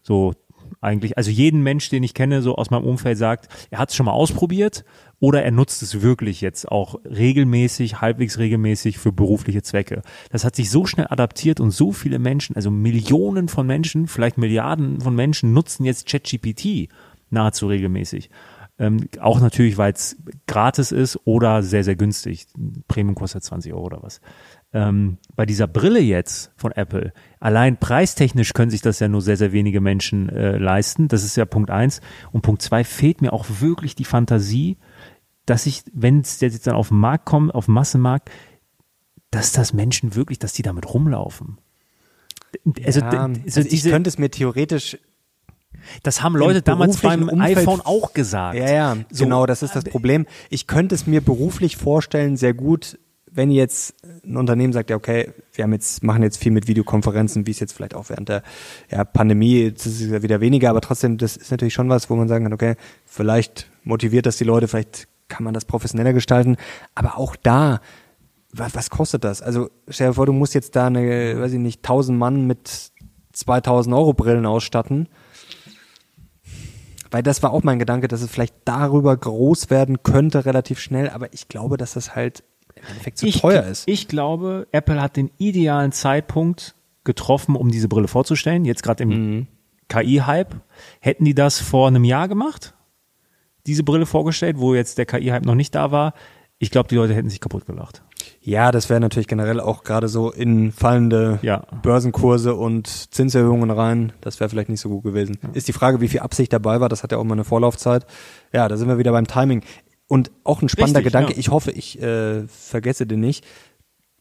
so 0.00 0.32
eigentlich, 0.80 1.16
also 1.16 1.30
jeden 1.30 1.62
Mensch, 1.62 1.88
den 1.90 2.02
ich 2.02 2.14
kenne, 2.14 2.42
so 2.42 2.56
aus 2.56 2.70
meinem 2.70 2.84
Umfeld 2.84 3.18
sagt, 3.18 3.48
er 3.70 3.78
hat 3.78 3.90
es 3.90 3.96
schon 3.96 4.06
mal 4.06 4.12
ausprobiert 4.12 4.84
oder 5.18 5.42
er 5.42 5.50
nutzt 5.50 5.82
es 5.82 6.00
wirklich 6.00 6.40
jetzt 6.40 6.70
auch 6.70 6.94
regelmäßig, 7.04 8.00
halbwegs 8.00 8.38
regelmäßig 8.38 8.98
für 8.98 9.12
berufliche 9.12 9.62
Zwecke. 9.62 10.02
Das 10.30 10.44
hat 10.44 10.56
sich 10.56 10.70
so 10.70 10.86
schnell 10.86 11.06
adaptiert 11.10 11.60
und 11.60 11.70
so 11.70 11.92
viele 11.92 12.18
Menschen, 12.18 12.56
also 12.56 12.70
Millionen 12.70 13.48
von 13.48 13.66
Menschen, 13.66 14.06
vielleicht 14.06 14.38
Milliarden 14.38 15.00
von 15.00 15.14
Menschen 15.14 15.52
nutzen 15.52 15.84
jetzt 15.84 16.06
ChatGPT 16.08 16.88
nahezu 17.28 17.66
regelmäßig. 17.66 18.30
Ähm, 18.78 19.08
auch 19.20 19.40
natürlich, 19.40 19.76
weil 19.76 19.92
es 19.92 20.16
gratis 20.46 20.90
ist 20.90 21.18
oder 21.26 21.62
sehr, 21.62 21.84
sehr 21.84 21.96
günstig. 21.96 22.46
Premium 22.88 23.14
kostet 23.14 23.44
20 23.44 23.74
Euro 23.74 23.84
oder 23.84 24.02
was. 24.02 24.22
Ähm, 24.72 25.18
bei 25.36 25.44
dieser 25.44 25.66
Brille 25.66 26.00
jetzt 26.00 26.52
von 26.56 26.72
Apple, 26.72 27.12
allein 27.40 27.78
preistechnisch 27.78 28.52
können 28.52 28.70
sich 28.70 28.82
das 28.82 29.00
ja 29.00 29.08
nur 29.08 29.22
sehr, 29.22 29.36
sehr 29.36 29.52
wenige 29.52 29.80
Menschen 29.80 30.28
äh, 30.28 30.56
leisten. 30.58 31.08
Das 31.08 31.24
ist 31.24 31.36
ja 31.36 31.44
Punkt 31.46 31.70
eins. 31.70 32.00
Und 32.30 32.42
Punkt 32.42 32.62
zwei 32.62 32.84
fehlt 32.84 33.22
mir 33.22 33.32
auch 33.32 33.46
wirklich 33.60 33.96
die 33.96 34.04
Fantasie, 34.04 34.76
dass 35.46 35.66
ich, 35.66 35.82
wenn 35.92 36.20
es 36.20 36.40
jetzt 36.40 36.66
dann 36.66 36.76
auf 36.76 36.88
den 36.88 36.98
Markt 36.98 37.24
kommt, 37.24 37.54
auf 37.54 37.64
den 37.64 37.74
Massenmarkt, 37.74 38.30
dass 39.30 39.52
das 39.52 39.72
Menschen 39.72 40.14
wirklich, 40.14 40.38
dass 40.38 40.52
die 40.52 40.62
damit 40.62 40.92
rumlaufen. 40.92 41.58
Also, 42.84 43.00
ja, 43.00 43.08
also, 43.08 43.40
also 43.44 43.60
ich 43.60 43.84
könnte 43.84 44.08
es 44.08 44.18
mir 44.18 44.30
theoretisch 44.30 44.98
das 46.02 46.22
haben 46.22 46.36
Leute 46.36 46.62
damals 46.62 46.98
beim 46.98 47.28
Umfeld, 47.28 47.58
iPhone 47.58 47.80
auch 47.80 48.12
gesagt. 48.12 48.58
Ja, 48.58 48.70
ja, 48.70 48.96
so. 49.10 49.24
genau, 49.24 49.46
das 49.46 49.62
ist 49.62 49.74
das 49.76 49.84
Problem. 49.84 50.26
Ich 50.50 50.66
könnte 50.66 50.94
es 50.94 51.06
mir 51.06 51.20
beruflich 51.20 51.76
vorstellen, 51.76 52.36
sehr 52.36 52.54
gut, 52.54 52.98
wenn 53.32 53.50
jetzt 53.50 53.94
ein 54.24 54.36
Unternehmen 54.36 54.72
sagt, 54.72 54.90
ja, 54.90 54.96
okay, 54.96 55.32
wir 55.52 55.64
haben 55.64 55.72
jetzt, 55.72 56.02
machen 56.02 56.22
jetzt 56.22 56.38
viel 56.38 56.52
mit 56.52 56.68
Videokonferenzen, 56.68 57.46
wie 57.46 57.50
es 57.50 57.60
jetzt 57.60 57.72
vielleicht 57.72 57.94
auch 57.94 58.08
während 58.08 58.28
der 58.28 58.42
ja, 58.90 59.04
Pandemie, 59.04 59.72
das 59.72 59.86
ist 59.86 60.10
ja 60.10 60.22
wieder 60.22 60.40
weniger, 60.40 60.70
aber 60.70 60.80
trotzdem, 60.80 61.18
das 61.18 61.36
ist 61.36 61.50
natürlich 61.50 61.74
schon 61.74 61.88
was, 61.88 62.10
wo 62.10 62.16
man 62.16 62.28
sagen 62.28 62.44
kann, 62.44 62.52
okay, 62.52 62.76
vielleicht 63.06 63.70
motiviert 63.84 64.26
das 64.26 64.36
die 64.36 64.44
Leute, 64.44 64.68
vielleicht 64.68 65.08
kann 65.28 65.44
man 65.44 65.54
das 65.54 65.64
professioneller 65.64 66.12
gestalten, 66.12 66.56
aber 66.94 67.18
auch 67.18 67.36
da, 67.36 67.80
was, 68.52 68.74
was 68.74 68.90
kostet 68.90 69.22
das? 69.24 69.42
Also 69.42 69.70
stell 69.88 70.08
dir 70.08 70.14
vor, 70.14 70.26
du 70.26 70.32
musst 70.32 70.54
jetzt 70.54 70.74
da 70.74 70.88
eine, 70.88 71.40
weiß 71.40 71.52
ich 71.52 71.60
nicht, 71.60 71.82
tausend 71.82 72.18
Mann 72.18 72.46
mit 72.46 72.90
2000 73.32 73.94
Euro 73.94 74.12
Brillen 74.12 74.46
ausstatten 74.46 75.08
weil 77.10 77.22
das 77.22 77.42
war 77.42 77.52
auch 77.52 77.62
mein 77.62 77.78
Gedanke, 77.78 78.08
dass 78.08 78.22
es 78.22 78.30
vielleicht 78.30 78.54
darüber 78.64 79.16
groß 79.16 79.70
werden 79.70 80.02
könnte 80.02 80.44
relativ 80.46 80.78
schnell, 80.78 81.10
aber 81.10 81.32
ich 81.32 81.48
glaube, 81.48 81.76
dass 81.76 81.94
das 81.94 82.14
halt 82.14 82.44
im 82.80 82.88
Endeffekt 82.88 83.18
zu 83.18 83.26
ich, 83.26 83.40
teuer 83.40 83.64
ist. 83.64 83.84
Ich 83.86 84.08
glaube, 84.08 84.66
Apple 84.72 85.00
hat 85.00 85.16
den 85.16 85.30
idealen 85.38 85.92
Zeitpunkt 85.92 86.74
getroffen, 87.04 87.56
um 87.56 87.70
diese 87.70 87.88
Brille 87.88 88.08
vorzustellen. 88.08 88.64
Jetzt 88.64 88.82
gerade 88.82 89.02
im 89.02 89.08
mhm. 89.08 89.46
KI-Hype. 89.88 90.56
Hätten 91.00 91.24
die 91.24 91.34
das 91.34 91.58
vor 91.58 91.88
einem 91.88 92.04
Jahr 92.04 92.28
gemacht? 92.28 92.74
Diese 93.66 93.84
Brille 93.84 94.06
vorgestellt, 94.06 94.58
wo 94.58 94.74
jetzt 94.74 94.98
der 94.98 95.06
KI-Hype 95.06 95.44
noch 95.44 95.54
nicht 95.54 95.74
da 95.74 95.90
war. 95.90 96.14
Ich 96.58 96.70
glaube, 96.70 96.88
die 96.88 96.94
Leute 96.94 97.14
hätten 97.14 97.30
sich 97.30 97.40
kaputt 97.40 97.66
gelacht. 97.66 98.02
Ja, 98.42 98.70
das 98.70 98.88
wäre 98.88 99.00
natürlich 99.00 99.28
generell 99.28 99.60
auch 99.60 99.82
gerade 99.82 100.08
so 100.08 100.30
in 100.30 100.72
fallende 100.72 101.38
ja. 101.42 101.66
Börsenkurse 101.82 102.54
und 102.54 102.86
Zinserhöhungen 102.86 103.70
rein. 103.70 104.12
Das 104.20 104.40
wäre 104.40 104.50
vielleicht 104.50 104.68
nicht 104.68 104.80
so 104.80 104.88
gut 104.88 105.04
gewesen. 105.04 105.38
Ja. 105.42 105.50
Ist 105.52 105.68
die 105.68 105.72
Frage, 105.72 106.00
wie 106.00 106.08
viel 106.08 106.20
Absicht 106.20 106.52
dabei 106.52 106.80
war. 106.80 106.88
Das 106.88 107.02
hat 107.02 107.12
ja 107.12 107.18
auch 107.18 107.24
mal 107.24 107.34
eine 107.34 107.44
Vorlaufzeit. 107.44 108.06
Ja, 108.52 108.68
da 108.68 108.76
sind 108.76 108.88
wir 108.88 108.98
wieder 108.98 109.12
beim 109.12 109.26
Timing. 109.26 109.62
Und 110.10 110.32
auch 110.42 110.60
ein 110.60 110.68
spannender 110.68 110.98
Richtig, 110.98 111.12
Gedanke. 111.12 111.32
Ja. 111.34 111.38
Ich 111.38 111.50
hoffe, 111.50 111.70
ich 111.70 112.02
äh, 112.02 112.46
vergesse 112.48 113.06
den 113.06 113.20
nicht. 113.20 113.46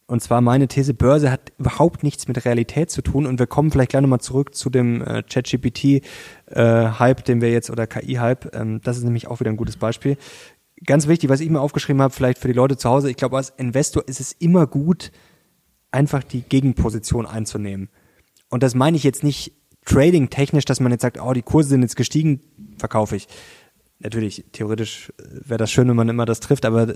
Und 0.06 0.22
zwar 0.22 0.42
meine 0.42 0.68
These, 0.68 0.94
Börse 0.94 1.32
hat 1.32 1.52
überhaupt 1.58 2.04
nichts 2.04 2.28
mit 2.28 2.46
Realität 2.46 2.92
zu 2.92 3.02
tun. 3.02 3.26
Und 3.26 3.40
wir 3.40 3.48
kommen 3.48 3.72
vielleicht 3.72 3.90
gleich 3.92 4.02
nochmal 4.02 4.22
zurück 4.22 4.54
zu 4.54 4.70
dem 4.70 5.02
äh, 5.02 5.24
ChatGPT-Hype, 5.24 7.20
äh, 7.20 7.24
den 7.24 7.42
wir 7.42 7.52
jetzt, 7.52 7.72
oder 7.72 7.88
KI-Hype. 7.88 8.56
Ähm, 8.56 8.82
das 8.84 8.98
ist 8.98 9.04
nämlich 9.04 9.28
auch 9.28 9.40
wieder 9.40 9.50
ein 9.50 9.58
gutes 9.58 9.78
Beispiel 9.78 10.18
ganz 10.86 11.08
wichtig, 11.08 11.30
was 11.30 11.40
ich 11.40 11.50
mir 11.50 11.60
aufgeschrieben 11.60 12.02
habe, 12.02 12.14
vielleicht 12.14 12.40
für 12.40 12.48
die 12.48 12.54
Leute 12.54 12.78
zu 12.78 12.90
Hause, 12.90 13.10
ich 13.10 13.18
glaube, 13.18 13.38
als 13.38 13.50
Investor 13.58 14.08
ist 14.08 14.20
es 14.20 14.32
immer 14.34 14.68
gut, 14.68 15.12
einfach 15.92 16.24
die 16.24 16.42
Gegenposition 16.42 17.26
einzunehmen. 17.26 17.90
Und 18.50 18.64
das 18.64 18.76
meine 18.76 18.98
ich 18.98 19.04
jetzt 19.04 19.24
nicht 19.24 19.54
trading-technisch, 19.86 20.66
dass 20.66 20.80
man 20.80 20.92
jetzt 20.92 21.02
sagt, 21.02 21.22
oh, 21.22 21.34
die 21.34 21.42
Kurse 21.42 21.70
sind 21.70 21.82
jetzt 21.82 21.96
gestiegen, 21.96 22.42
verkaufe 22.78 23.16
ich. 23.16 23.28
Natürlich, 24.00 24.46
theoretisch 24.54 25.12
wäre 25.18 25.58
das 25.58 25.72
schön, 25.72 25.90
wenn 25.90 25.96
man 25.96 26.10
immer 26.10 26.26
das 26.26 26.40
trifft, 26.40 26.66
aber 26.66 26.94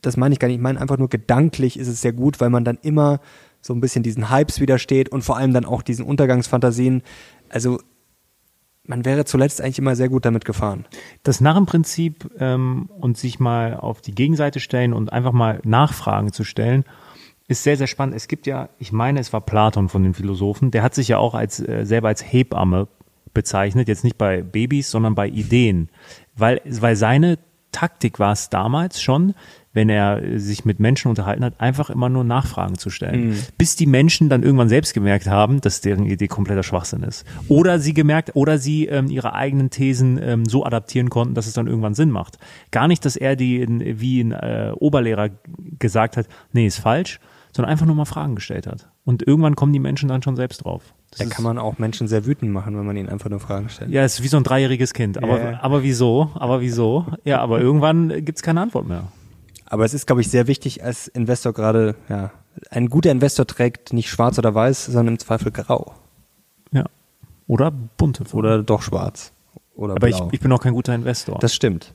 das 0.00 0.16
meine 0.16 0.32
ich 0.32 0.38
gar 0.38 0.48
nicht. 0.48 0.56
Ich 0.56 0.62
meine 0.62 0.80
einfach 0.80 0.98
nur 0.98 1.08
gedanklich 1.08 1.78
ist 1.78 1.88
es 1.88 2.00
sehr 2.00 2.12
gut, 2.12 2.40
weil 2.40 2.50
man 2.50 2.64
dann 2.64 2.78
immer 2.82 3.20
so 3.60 3.74
ein 3.74 3.80
bisschen 3.80 4.02
diesen 4.02 4.30
Hypes 4.30 4.60
widersteht 4.60 5.10
und 5.10 5.22
vor 5.22 5.36
allem 5.36 5.52
dann 5.52 5.64
auch 5.64 5.82
diesen 5.82 6.06
Untergangsfantasien. 6.06 7.02
Also 7.48 7.78
man 8.84 9.04
wäre 9.04 9.24
zuletzt 9.24 9.60
eigentlich 9.60 9.78
immer 9.78 9.96
sehr 9.96 10.08
gut 10.08 10.24
damit 10.24 10.44
gefahren. 10.44 10.86
Das 11.24 11.40
Narrenprinzip 11.40 12.30
ähm, 12.38 12.88
und 13.00 13.18
sich 13.18 13.40
mal 13.40 13.74
auf 13.74 14.00
die 14.00 14.14
Gegenseite 14.14 14.60
stellen 14.60 14.92
und 14.92 15.12
einfach 15.12 15.32
mal 15.32 15.60
Nachfragen 15.64 16.32
zu 16.32 16.44
stellen, 16.44 16.84
ist 17.48 17.62
sehr, 17.62 17.76
sehr 17.76 17.86
spannend. 17.86 18.16
Es 18.16 18.28
gibt 18.28 18.46
ja, 18.46 18.68
ich 18.78 18.92
meine, 18.92 19.20
es 19.20 19.32
war 19.32 19.40
Platon 19.40 19.88
von 19.88 20.02
den 20.02 20.14
Philosophen, 20.14 20.70
der 20.70 20.82
hat 20.82 20.94
sich 20.94 21.08
ja 21.08 21.18
auch 21.18 21.34
als 21.34 21.60
äh, 21.60 21.84
selber 21.84 22.08
als 22.08 22.22
Hebamme 22.22 22.88
bezeichnet, 23.34 23.86
jetzt 23.86 24.02
nicht 24.02 24.16
bei 24.16 24.42
Babys, 24.42 24.90
sondern 24.90 25.14
bei 25.14 25.28
Ideen. 25.28 25.90
Weil, 26.36 26.60
weil 26.64 26.96
seine 26.96 27.38
Taktik 27.72 28.18
war 28.18 28.32
es 28.32 28.48
damals 28.48 29.02
schon, 29.02 29.34
wenn 29.74 29.90
er 29.90 30.22
äh, 30.22 30.38
sich 30.38 30.64
mit 30.64 30.80
Menschen 30.80 31.08
unterhalten 31.08 31.44
hat, 31.44 31.60
einfach 31.60 31.90
immer 31.90 32.08
nur 32.08 32.24
Nachfragen 32.24 32.78
zu 32.78 32.88
stellen. 32.88 33.36
Bis 33.58 33.76
die 33.76 33.86
Menschen 33.86 34.30
dann 34.30 34.42
irgendwann 34.42 34.70
selbst 34.70 34.94
gemerkt 34.94 35.26
haben, 35.26 35.60
dass 35.60 35.82
deren 35.82 36.06
Idee 36.06 36.26
kompletter 36.26 36.62
Schwachsinn 36.62 37.02
ist. 37.02 37.26
Oder 37.48 37.78
sie 37.78 37.92
gemerkt, 37.92 38.30
oder 38.34 38.56
sie 38.56 38.86
ähm, 38.86 39.10
ihre 39.10 39.34
eigenen 39.34 39.68
Thesen 39.68 40.18
ähm, 40.22 40.46
so 40.46 40.64
adaptieren 40.64 41.10
konnten, 41.10 41.34
dass 41.34 41.46
es 41.46 41.52
dann 41.52 41.66
irgendwann 41.66 41.94
Sinn 41.94 42.10
macht. 42.10 42.38
Gar 42.70 42.88
nicht, 42.88 43.04
dass 43.04 43.16
er 43.16 43.36
die, 43.36 43.60
in, 43.60 44.00
wie 44.00 44.22
ein 44.22 44.32
äh, 44.32 44.72
Oberlehrer 44.74 45.28
gesagt 45.78 46.16
hat, 46.16 46.26
nee, 46.52 46.66
ist 46.66 46.78
falsch, 46.78 47.20
sondern 47.54 47.70
einfach 47.70 47.84
nur 47.84 47.96
mal 47.96 48.06
Fragen 48.06 48.36
gestellt 48.36 48.66
hat. 48.66 48.88
Und 49.04 49.26
irgendwann 49.26 49.54
kommen 49.54 49.74
die 49.74 49.78
Menschen 49.78 50.08
dann 50.08 50.22
schon 50.22 50.36
selbst 50.36 50.64
drauf. 50.64 50.94
Da 51.18 51.24
kann 51.26 51.44
man 51.44 51.58
auch 51.58 51.78
Menschen 51.78 52.08
sehr 52.08 52.26
wütend 52.26 52.52
machen, 52.52 52.76
wenn 52.76 52.84
man 52.86 52.96
ihnen 52.96 53.08
einfach 53.08 53.30
nur 53.30 53.40
Fragen 53.40 53.68
stellt. 53.68 53.90
ja, 53.90 54.04
ist 54.04 54.22
wie 54.22 54.28
so 54.28 54.36
ein 54.36 54.44
dreijähriges 54.44 54.92
Kind. 54.92 55.22
Aber, 55.22 55.40
ja. 55.52 55.58
aber 55.62 55.82
wieso? 55.82 56.30
Aber 56.34 56.60
wieso? 56.60 57.06
Ja, 57.24 57.40
aber 57.40 57.60
irgendwann 57.60 58.24
gibt's 58.24 58.42
keine 58.42 58.60
Antwort 58.60 58.86
mehr. 58.86 59.04
Aber 59.64 59.84
es 59.84 59.94
ist, 59.94 60.06
glaube 60.06 60.20
ich, 60.20 60.30
sehr 60.30 60.46
wichtig 60.46 60.84
als 60.84 61.08
Investor 61.08 61.52
gerade, 61.52 61.96
ja, 62.08 62.30
ein 62.70 62.88
guter 62.88 63.10
Investor 63.10 63.46
trägt 63.46 63.92
nicht 63.92 64.08
schwarz 64.08 64.38
oder 64.38 64.54
weiß, 64.54 64.86
sondern 64.86 65.14
im 65.14 65.18
Zweifel 65.18 65.52
grau. 65.52 65.94
Ja. 66.72 66.84
Oder 67.46 67.70
bunte 67.70 68.24
Farben. 68.24 68.38
Oder 68.38 68.62
doch 68.62 68.82
schwarz. 68.82 69.32
Oder 69.76 69.94
Aber 69.96 70.08
ich, 70.08 70.16
blau. 70.16 70.28
ich 70.32 70.40
bin 70.40 70.50
auch 70.52 70.60
kein 70.60 70.72
guter 70.72 70.94
Investor. 70.94 71.38
das 71.38 71.54
stimmt. 71.54 71.94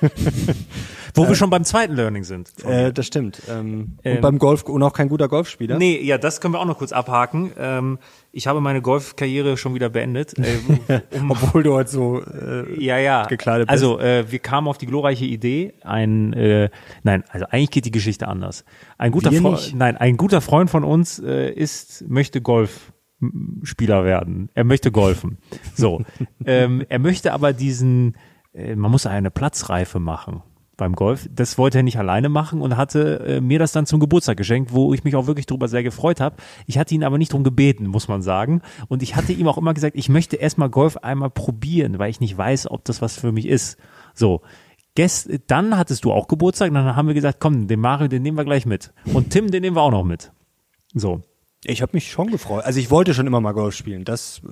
Wo 1.14 1.28
wir 1.28 1.34
schon 1.34 1.50
beim 1.50 1.64
zweiten 1.64 1.94
Learning 1.94 2.24
sind. 2.24 2.50
Äh, 2.64 2.92
das 2.92 3.06
stimmt. 3.06 3.42
Ähm, 3.48 3.98
Ähm, 4.02 4.16
und 4.16 4.20
beim 4.20 4.38
Golf 4.38 4.62
und 4.64 4.82
auch 4.82 4.92
kein 4.92 5.08
guter 5.08 5.28
Golfspieler. 5.28 5.78
Nee, 5.78 6.00
ja, 6.02 6.18
das 6.18 6.40
können 6.40 6.54
wir 6.54 6.58
auch 6.60 6.66
noch 6.66 6.78
kurz 6.78 6.92
abhaken. 6.92 7.52
Ähm, 7.58 7.98
ich 8.32 8.46
habe 8.46 8.60
meine 8.60 8.80
Golfkarriere 8.82 9.56
schon 9.56 9.74
wieder 9.74 9.88
beendet. 9.90 10.34
Äh, 10.38 11.00
um, 11.16 11.30
Obwohl 11.30 11.62
du 11.62 11.74
heute 11.74 11.90
so 11.90 12.22
äh, 12.22 12.82
ja, 12.82 12.98
ja. 12.98 13.26
gekleidet 13.26 13.68
bist. 13.68 13.72
Also 13.72 13.98
äh, 14.00 14.30
wir 14.30 14.38
kamen 14.40 14.66
auf 14.68 14.78
die 14.78 14.86
glorreiche 14.86 15.24
Idee, 15.24 15.74
ein 15.82 16.32
äh, 16.32 16.70
nein, 17.02 17.24
also 17.30 17.46
eigentlich 17.46 17.70
geht 17.70 17.84
die 17.84 17.90
Geschichte 17.92 18.26
anders. 18.28 18.64
Ein 18.98 19.12
guter 19.12 19.30
Wir 19.30 19.40
Fre 19.40 19.52
nicht. 19.52 19.74
nein, 19.74 19.96
ein 19.96 20.16
guter 20.16 20.40
Freund 20.40 20.70
von 20.70 20.84
uns 20.84 21.18
äh, 21.18 21.50
ist 21.52 22.04
möchte 22.08 22.40
Golfspieler 23.20 24.04
werden. 24.04 24.50
Er 24.54 24.64
möchte 24.64 24.90
golfen. 24.90 25.38
So, 25.74 26.02
ähm, 26.44 26.84
er 26.88 26.98
möchte 26.98 27.32
aber 27.32 27.52
diesen, 27.52 28.16
äh, 28.52 28.74
man 28.74 28.90
muss 28.90 29.06
eine 29.06 29.30
Platzreife 29.30 30.00
machen 30.00 30.42
beim 30.76 30.94
Golf. 30.94 31.28
Das 31.30 31.58
wollte 31.58 31.78
er 31.78 31.82
nicht 31.82 31.98
alleine 31.98 32.30
machen 32.30 32.62
und 32.62 32.78
hatte 32.78 33.20
äh, 33.26 33.40
mir 33.42 33.58
das 33.58 33.72
dann 33.72 33.84
zum 33.84 34.00
Geburtstag 34.00 34.38
geschenkt, 34.38 34.72
wo 34.72 34.94
ich 34.94 35.04
mich 35.04 35.14
auch 35.14 35.26
wirklich 35.26 35.44
drüber 35.44 35.68
sehr 35.68 35.82
gefreut 35.82 36.20
habe. 36.20 36.36
Ich 36.66 36.78
hatte 36.78 36.94
ihn 36.94 37.04
aber 37.04 37.18
nicht 37.18 37.34
drum 37.34 37.44
gebeten, 37.44 37.86
muss 37.86 38.08
man 38.08 38.22
sagen. 38.22 38.62
Und 38.88 39.02
ich 39.02 39.14
hatte 39.14 39.34
ihm 39.34 39.46
auch 39.46 39.58
immer 39.58 39.74
gesagt, 39.74 39.96
ich 39.96 40.08
möchte 40.08 40.36
erstmal 40.36 40.70
Golf 40.70 40.96
einmal 40.96 41.30
probieren, 41.30 41.98
weil 41.98 42.10
ich 42.10 42.20
nicht 42.20 42.36
weiß, 42.36 42.70
ob 42.70 42.84
das 42.86 43.02
was 43.02 43.18
für 43.18 43.32
mich 43.32 43.46
ist. 43.46 43.76
So. 44.14 44.40
Gest 44.96 45.30
dann 45.46 45.76
hattest 45.78 46.04
du 46.04 46.12
auch 46.12 46.26
Geburtstag, 46.26 46.70
und 46.70 46.74
dann 46.74 46.96
haben 46.96 47.06
wir 47.06 47.14
gesagt, 47.14 47.38
komm, 47.38 47.68
den 47.68 47.78
Mario, 47.78 48.08
den 48.08 48.22
nehmen 48.22 48.36
wir 48.36 48.44
gleich 48.44 48.66
mit. 48.66 48.92
Und 49.12 49.30
Tim, 49.30 49.50
den 49.50 49.60
nehmen 49.60 49.76
wir 49.76 49.82
auch 49.82 49.92
noch 49.92 50.04
mit. 50.04 50.32
So. 50.94 51.22
Ich 51.64 51.82
habe 51.82 51.90
mich 51.92 52.10
schon 52.10 52.30
gefreut. 52.30 52.64
Also 52.64 52.80
ich 52.80 52.90
wollte 52.90 53.12
schon 53.14 53.26
immer 53.26 53.40
mal 53.40 53.52
Golf 53.52 53.74
spielen. 53.74 54.04
Das 54.04 54.40
äh, 54.44 54.48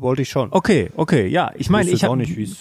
wollte 0.00 0.22
ich 0.22 0.28
schon. 0.30 0.48
Okay, 0.52 0.90
okay, 0.96 1.26
ja. 1.26 1.50
Ich 1.56 1.68
meine, 1.70 1.84
wusste 1.84 1.94
ich 1.96 2.02
jetzt 2.02 2.08
auch 2.08 2.12
habe 2.12 2.22
nicht, 2.22 2.36
wie. 2.36 2.54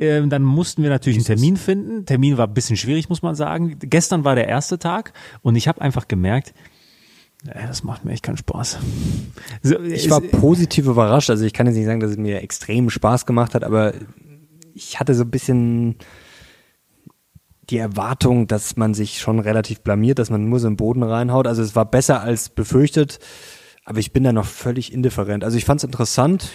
Ähm, 0.00 0.28
dann 0.28 0.42
mussten 0.42 0.82
wir 0.82 0.90
natürlich 0.90 1.18
einen 1.18 1.24
Termin 1.26 1.56
finden. 1.56 2.04
Termin 2.04 2.36
war 2.36 2.48
ein 2.48 2.54
bisschen 2.54 2.76
schwierig, 2.76 3.08
muss 3.08 3.22
man 3.22 3.36
sagen. 3.36 3.76
Gestern 3.78 4.24
war 4.24 4.34
der 4.34 4.48
erste 4.48 4.78
Tag 4.80 5.12
und 5.42 5.54
ich 5.54 5.68
habe 5.68 5.80
einfach 5.80 6.08
gemerkt, 6.08 6.52
äh, 7.46 7.64
das 7.68 7.84
macht 7.84 8.04
mir 8.04 8.10
echt 8.12 8.24
keinen 8.24 8.36
Spaß. 8.36 8.78
So, 9.62 9.78
Ich 9.78 10.06
es- 10.06 10.10
war 10.10 10.20
positiv 10.20 10.86
überrascht. 10.86 11.30
Also 11.30 11.44
ich 11.44 11.52
kann 11.52 11.66
jetzt 11.68 11.76
nicht 11.76 11.86
sagen, 11.86 12.00
dass 12.00 12.10
es 12.10 12.16
mir 12.16 12.42
extrem 12.42 12.90
Spaß 12.90 13.24
gemacht 13.24 13.54
hat, 13.54 13.62
aber 13.62 13.94
ich 14.74 14.98
hatte 14.98 15.14
so 15.14 15.22
ein 15.22 15.30
bisschen 15.30 15.94
die 17.70 17.78
Erwartung, 17.78 18.46
dass 18.46 18.76
man 18.76 18.94
sich 18.94 19.18
schon 19.20 19.38
relativ 19.40 19.80
blamiert, 19.80 20.18
dass 20.18 20.30
man 20.30 20.48
nur 20.48 20.60
so 20.60 20.68
im 20.68 20.76
Boden 20.76 21.02
reinhaut. 21.02 21.46
Also 21.46 21.62
es 21.62 21.74
war 21.76 21.84
besser 21.84 22.20
als 22.20 22.48
befürchtet, 22.48 23.18
aber 23.84 23.98
ich 23.98 24.12
bin 24.12 24.24
da 24.24 24.32
noch 24.32 24.46
völlig 24.46 24.92
indifferent. 24.92 25.44
Also 25.44 25.56
ich 25.56 25.64
fand 25.64 25.80
es 25.80 25.84
interessant. 25.84 26.50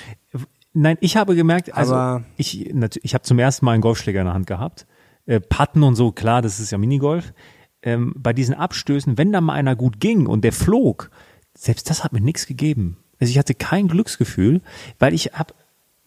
Nein, 0.73 0.97
ich 1.01 1.17
habe 1.17 1.35
gemerkt, 1.35 1.73
also 1.73 1.95
Aber- 1.95 2.23
ich, 2.37 2.69
ich 3.03 3.13
habe 3.13 3.23
zum 3.23 3.39
ersten 3.39 3.65
Mal 3.65 3.73
einen 3.73 3.81
Golfschläger 3.81 4.19
in 4.21 4.25
der 4.25 4.33
Hand 4.35 4.47
gehabt. 4.47 4.85
Äh, 5.25 5.39
Patten 5.39 5.83
und 5.83 5.95
so, 5.95 6.11
klar, 6.11 6.41
das 6.41 6.59
ist 6.59 6.71
ja 6.71 6.77
Minigolf. 6.77 7.33
Ähm, 7.81 8.13
bei 8.17 8.33
diesen 8.33 8.55
Abstößen, 8.55 9.17
wenn 9.17 9.31
da 9.31 9.41
mal 9.41 9.53
einer 9.53 9.75
gut 9.75 9.99
ging 9.99 10.27
und 10.27 10.43
der 10.43 10.53
flog, 10.53 11.09
selbst 11.55 11.89
das 11.89 12.03
hat 12.03 12.13
mir 12.13 12.21
nichts 12.21 12.45
gegeben. 12.45 12.97
Also 13.19 13.31
ich 13.31 13.37
hatte 13.39 13.53
kein 13.55 13.87
Glücksgefühl, 13.87 14.61
weil 14.99 15.13
ich 15.13 15.27
habe 15.33 15.53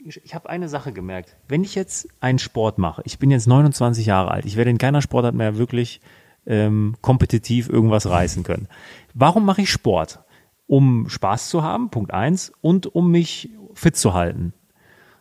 ich 0.05 0.35
habe 0.35 0.49
eine 0.49 0.69
Sache 0.69 0.93
gemerkt. 0.93 1.37
Wenn 1.49 1.63
ich 1.65 1.75
jetzt 1.75 2.09
einen 2.21 2.39
Sport 2.39 2.79
mache, 2.79 3.03
ich 3.05 3.19
bin 3.19 3.31
jetzt 3.31 3.47
29 3.47 4.07
Jahre 4.07 4.31
alt, 4.31 4.45
ich 4.47 4.57
werde 4.57 4.71
in 4.71 4.79
keiner 4.79 5.03
Sportart 5.03 5.35
mehr 5.35 5.59
wirklich 5.59 6.01
ähm, 6.47 6.97
kompetitiv 7.01 7.69
irgendwas 7.69 8.09
reißen 8.09 8.43
können. 8.43 8.69
Warum 9.15 9.45
mache 9.45 9.63
ich 9.63 9.71
Sport? 9.71 10.21
Um 10.67 11.09
Spaß 11.09 11.49
zu 11.49 11.63
haben, 11.63 11.91
Punkt 11.91 12.13
eins, 12.13 12.53
und 12.61 12.87
um 12.87 13.11
mich 13.11 13.51
fit 13.75 13.97
zu 13.97 14.15
halten. 14.15 14.53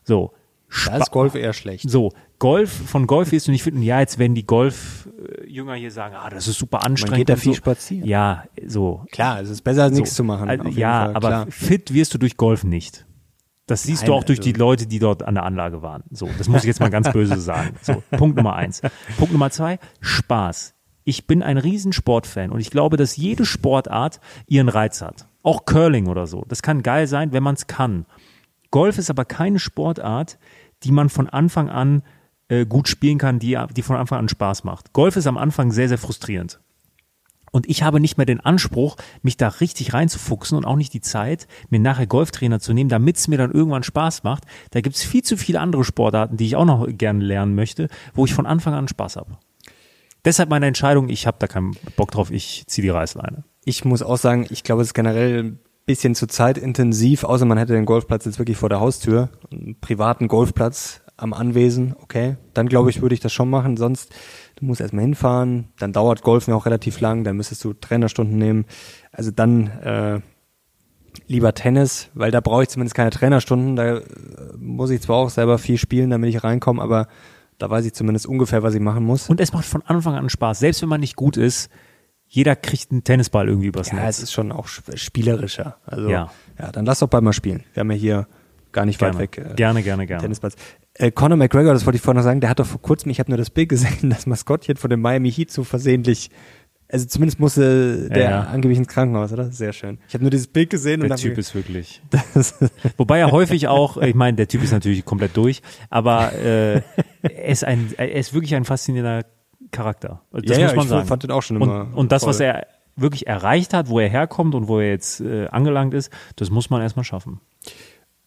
So. 0.04 0.34
Da 0.86 0.98
ist 0.98 1.12
Golf 1.12 1.36
eher 1.36 1.52
schlecht. 1.52 1.89
So, 1.89 2.13
Golf, 2.39 2.72
von 2.72 3.06
Golf 3.06 3.34
wirst 3.34 3.48
du 3.48 3.52
nicht 3.52 3.62
fit. 3.62 3.74
Und 3.74 3.82
ja, 3.82 4.00
jetzt 4.00 4.17
werden 4.17 4.36
die 4.36 4.46
Golf-Jünger 4.46 5.74
hier 5.76 5.91
sagen, 5.91 6.15
ah, 6.17 6.30
das 6.30 6.48
ist 6.48 6.58
super 6.58 6.86
anstrengend. 6.86 7.17
geht 7.17 7.30
da 7.30 7.36
viel 7.36 7.52
so. 7.52 7.58
spazieren. 7.58 8.08
Ja, 8.08 8.46
so. 8.65 9.06
Klar, 9.12 9.41
es 9.41 9.50
ist 9.50 9.62
besser 9.62 9.84
als 9.84 9.94
nichts 9.94 10.12
so. 10.12 10.17
zu 10.17 10.24
machen. 10.24 10.50
Also, 10.50 10.70
ja, 10.70 11.12
aber 11.13 11.28
klar. 11.28 11.48
fit 11.50 11.94
wirst 11.94 12.13
du 12.13 12.17
durch 12.17 12.38
Golf 12.38 12.63
nicht. 12.63 13.06
Das 13.72 13.84
siehst 13.84 14.04
du 14.04 14.12
Nein, 14.12 14.20
auch 14.20 14.24
durch 14.24 14.40
also- 14.40 14.52
die 14.52 14.58
Leute, 14.58 14.88
die 14.88 15.00
dort 15.00 15.24
an 15.24 15.36
der 15.36 15.44
Anlage 15.44 15.82
waren. 15.82 16.04
So, 16.12 16.30
das 16.38 16.48
muss 16.48 16.62
ich 16.62 16.68
jetzt 16.68 16.80
mal 16.80 16.90
ganz 16.90 17.10
böse 17.14 17.40
sagen. 17.40 17.76
So, 17.82 18.04
Punkt 18.18 18.38
Nummer 18.38 18.56
eins. 18.56 18.82
Punkt 19.18 19.32
Nummer 19.32 19.50
zwei, 19.50 19.80
Spaß. 20.00 20.76
Ich 21.04 21.26
bin 21.26 21.42
ein 21.42 21.58
Riesensportfan 21.58 22.52
und 22.52 22.60
ich 22.60 22.70
glaube, 22.70 22.98
dass 22.98 23.18
jede 23.18 23.46
Sportart 23.46 24.20
ihren 24.48 24.70
Reiz 24.70 25.02
hat. 25.02 25.26
Auch 25.42 25.66
Curling 25.66 26.08
oder 26.08 26.28
so. 26.28 26.46
Das 26.48 26.62
kann 26.62 26.84
geil 26.84 27.08
sein, 27.08 27.34
wenn 27.34 27.42
man 27.42 27.56
es 27.56 27.66
kann. 27.68 28.06
Golf 28.70 28.98
ist 28.98 29.10
aber 29.10 29.26
keine 29.26 29.58
Sportart, 29.60 30.38
die 30.84 30.92
man 30.92 31.10
von 31.10 31.28
Anfang 31.28 31.70
an 31.70 32.04
äh, 32.50 32.66
gut 32.66 32.88
spielen 32.88 33.18
kann, 33.18 33.40
die, 33.40 33.58
die 33.76 33.82
von 33.82 33.96
Anfang 33.96 34.20
an 34.20 34.30
Spaß 34.30 34.64
macht. 34.64 34.94
Golf 34.94 35.16
ist 35.16 35.26
am 35.28 35.38
Anfang 35.38 35.72
sehr, 35.72 35.88
sehr 35.88 35.98
frustrierend. 35.98 36.60
Und 37.52 37.70
ich 37.70 37.84
habe 37.84 38.00
nicht 38.00 38.18
mehr 38.18 38.26
den 38.26 38.40
Anspruch, 38.40 38.96
mich 39.22 39.38
da 39.38 39.50
richtig 39.50 39.94
reinzufuchsen 39.94 40.58
und 40.58 40.66
auch 40.66 40.78
nicht 40.78 40.94
die 40.94 41.02
Zeit, 41.02 41.48
mir 41.70 41.80
nachher 41.80 42.08
Golftrainer 42.08 42.60
zu 42.60 42.74
nehmen, 42.74 42.90
damit 42.90 43.18
es 43.18 43.28
mir 43.28 43.38
dann 43.38 43.52
irgendwann 43.52 43.84
Spaß 43.84 44.24
macht. 44.24 44.46
Da 44.72 44.80
gibt 44.82 44.96
es 44.96 45.04
viel 45.04 45.24
zu 45.24 45.36
viele 45.36 45.60
andere 45.60 45.84
Sportarten, 45.84 46.38
die 46.38 46.46
ich 46.46 46.56
auch 46.56 46.66
noch 46.66 46.88
gerne 46.90 47.24
lernen 47.24 47.54
möchte, 47.54 47.90
wo 48.14 48.26
ich 48.26 48.34
von 48.34 48.46
Anfang 48.46 48.74
an 48.74 48.88
Spaß 48.88 49.18
habe. 49.18 49.38
Deshalb 50.24 50.50
meine 50.50 50.68
Entscheidung, 50.68 51.10
ich 51.10 51.28
habe 51.28 51.38
da 51.40 51.48
keinen 51.48 51.76
Bock 51.96 52.12
drauf, 52.12 52.32
ich 52.32 52.64
ziehe 52.68 52.84
die 52.84 52.90
Reißleine. 52.90 53.44
Ich 53.66 53.86
muss 53.86 54.02
auch 54.02 54.18
sagen, 54.18 54.46
ich 54.50 54.64
glaube, 54.64 54.82
es 54.82 54.90
ist 54.90 54.94
generell 54.94 55.44
ein 55.44 55.60
bisschen 55.86 56.16
zu 56.16 56.28
zeitintensiv, 56.28 57.24
außer 57.24 57.46
man 57.46 57.58
hätte 57.58 57.74
den 57.74 57.86
Golfplatz 57.86 58.26
jetzt 58.26 58.40
wirklich 58.40 58.58
vor 58.58 58.70
der 58.70 58.80
Haustür, 58.80 59.30
einen 59.52 59.80
privaten 59.80 60.28
Golfplatz 60.28 61.02
am 61.18 61.34
Anwesen, 61.34 61.96
okay, 62.02 62.38
dann 62.54 62.68
glaube 62.70 62.90
ich, 62.90 63.02
würde 63.02 63.14
ich 63.14 63.20
das 63.20 63.34
schon 63.34 63.50
machen, 63.50 63.78
sonst, 63.78 64.14
du 64.62 64.65
musst 64.67 64.80
erstmal 64.80 65.04
hinfahren, 65.04 65.67
dann 65.80 65.91
dauert 65.91 66.21
Golfen 66.21 66.52
ja 66.52 66.56
auch 66.58 66.65
relativ 66.65 67.00
lang, 67.02 67.24
dann 67.26 67.36
müsstest 67.36 67.63
du 67.65 67.74
Trainerstunden 67.74 68.38
nehmen, 68.38 68.65
also 69.12 69.32
dann 69.32 69.67
äh, 69.67 70.21
lieber 71.28 71.54
Tennis, 71.54 72.10
weil 72.13 72.32
da 72.32 72.39
brauche 72.39 72.63
ich 72.63 72.69
zumindest 72.69 72.95
keine 72.95 73.10
Trainerstunden, 73.10 73.76
da 73.76 73.97
äh, 73.97 74.02
muss 74.58 74.89
ich 74.89 75.02
zwar 75.02 75.17
auch 75.17 75.30
selber 75.30 75.58
viel 75.58 75.78
spielen, 75.78 76.10
damit 76.10 76.30
ich 76.30 76.43
reinkomme, 76.43 76.82
aber 76.82 77.08
da 77.58 77.69
weiß 77.69 77.86
ich 77.86 77.93
zumindest 77.93 78.26
ungefähr, 78.26 78.63
was 78.63 78.74
ich 78.74 78.80
machen 78.82 79.04
muss. 79.04 79.30
Und 79.30 79.39
es 79.39 79.54
macht 79.54 79.65
von 79.65 79.84
Anfang 79.84 80.15
an 80.15 80.30
Spaß. 80.30 80.60
Selbst 80.60 80.82
wenn 80.82 80.89
man 80.89 81.00
nicht 81.02 81.15
gut 81.15 81.38
ist, 81.38 81.69
jeder 82.28 82.56
kriegt 82.56 82.91
einen 82.91 83.04
Tennisball 83.04 83.47
irgendwie 83.50 83.67
übers 83.67 83.89
Ja, 83.91 83.95
Netz. 83.97 84.17
es 84.17 84.24
ist 84.24 84.32
schon 84.34 84.52
auch 84.52 84.65
sp- 84.71 84.95
spielerischer. 84.95 85.78
Also 85.86 86.10
Ja. 86.10 86.32
ja, 86.58 86.71
dann 86.71 86.86
lass 86.86 87.00
doch 87.00 87.08
bald 87.10 87.24
mal 87.24 87.34
spielen. 87.34 87.63
Wir 87.74 87.82
haben 87.82 87.91
ja 87.91 87.97
hier 87.97 88.28
gar 88.71 88.86
nicht 88.86 89.00
gerne. 89.00 89.13
weit 89.15 89.38
weg 89.38 89.38
äh, 89.38 89.54
gerne, 89.56 89.84
gerne, 89.84 90.08
gerne. 90.08 90.21
Tennisplatz. 90.24 90.56
Äh, 91.02 91.12
Conor 91.12 91.36
McGregor, 91.36 91.74
das 91.74 91.86
wollte 91.88 91.96
ich 91.98 92.02
vorhin 92.04 92.18
noch 92.18 92.24
sagen, 92.24 92.42
der 92.42 92.50
hat 92.50 92.60
doch 92.60 92.66
vor 92.66 92.82
kurzem, 92.82 93.10
ich 93.10 93.20
habe 93.20 93.32
nur 93.32 93.38
das 93.38 93.50
Bild 93.50 93.70
gesehen, 93.70 94.10
das 94.12 94.28
Maskottchen 94.28 94.78
von 94.78 94.90
dem 94.90 95.02
Miami 95.02 95.32
Heat 95.32 95.52
so 95.52 95.64
versehentlich, 95.64 96.30
also 96.88 97.08
zumindest 97.08 97.40
musste 97.40 98.10
der 98.10 98.24
ja. 98.24 98.42
angeblich 98.44 98.78
ins 98.78 98.88
Krankenhaus, 98.88 99.34
oder? 99.34 99.52
Sehr 99.52 99.74
schön. 99.74 99.98
Ich 100.08 100.14
habe 100.14 100.24
nur 100.24 100.30
dieses 100.30 100.48
Bild 100.48 100.70
gesehen 100.70 101.00
Der 101.00 101.10
und 101.10 101.18
Typ 101.18 101.38
ist 101.38 101.56
wirklich. 101.56 102.02
Wobei 102.98 103.20
er 103.20 103.32
häufig 103.32 103.68
auch, 103.68 103.98
ich 103.98 104.14
meine, 104.14 104.38
der 104.38 104.48
Typ 104.48 104.62
ist 104.62 104.72
natürlich 104.72 105.04
komplett 105.04 105.36
durch, 105.36 105.64
aber 105.90 106.34
äh, 106.34 106.82
er, 107.24 107.46
ist 107.46 107.64
ein, 107.64 107.94
er 107.98 108.12
ist 108.14 108.34
wirklich 108.34 108.54
ein 108.54 108.66
faszinierender 108.66 109.26
Charakter. 109.72 110.22
Das 110.32 110.44
Ja, 110.46 110.60
ja, 110.60 110.66
muss 110.68 110.76
man 110.76 110.86
ich 110.86 110.90
sagen. 110.90 111.08
fand 111.08 111.24
den 111.24 111.32
auch 111.32 111.42
schon 111.42 111.56
immer 111.56 111.82
und, 111.82 111.94
und 111.94 112.12
das, 112.12 112.28
was 112.28 112.40
er 112.40 112.68
wirklich 112.96 113.26
erreicht 113.26 113.74
hat, 113.74 113.90
wo 113.90 114.00
er 114.00 114.10
herkommt 114.10 114.54
und 114.54 114.68
wo 114.68 114.80
er 114.80 114.90
jetzt 114.90 115.22
äh, 115.22 115.48
angelangt 115.48 115.96
ist, 115.96 116.12
das 116.36 116.52
muss 116.52 116.70
man 116.70 116.82
erstmal 116.82 117.06
schaffen. 117.06 117.40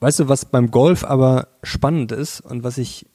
Weißt 0.01 0.21
du, 0.21 0.29
was 0.29 0.45
beim 0.45 0.71
Golf 0.71 1.05
aber 1.05 1.49
spannend 1.63 2.13
ist 2.13 2.41
und 2.41 2.65
was 2.65 2.79
ich 2.79 3.07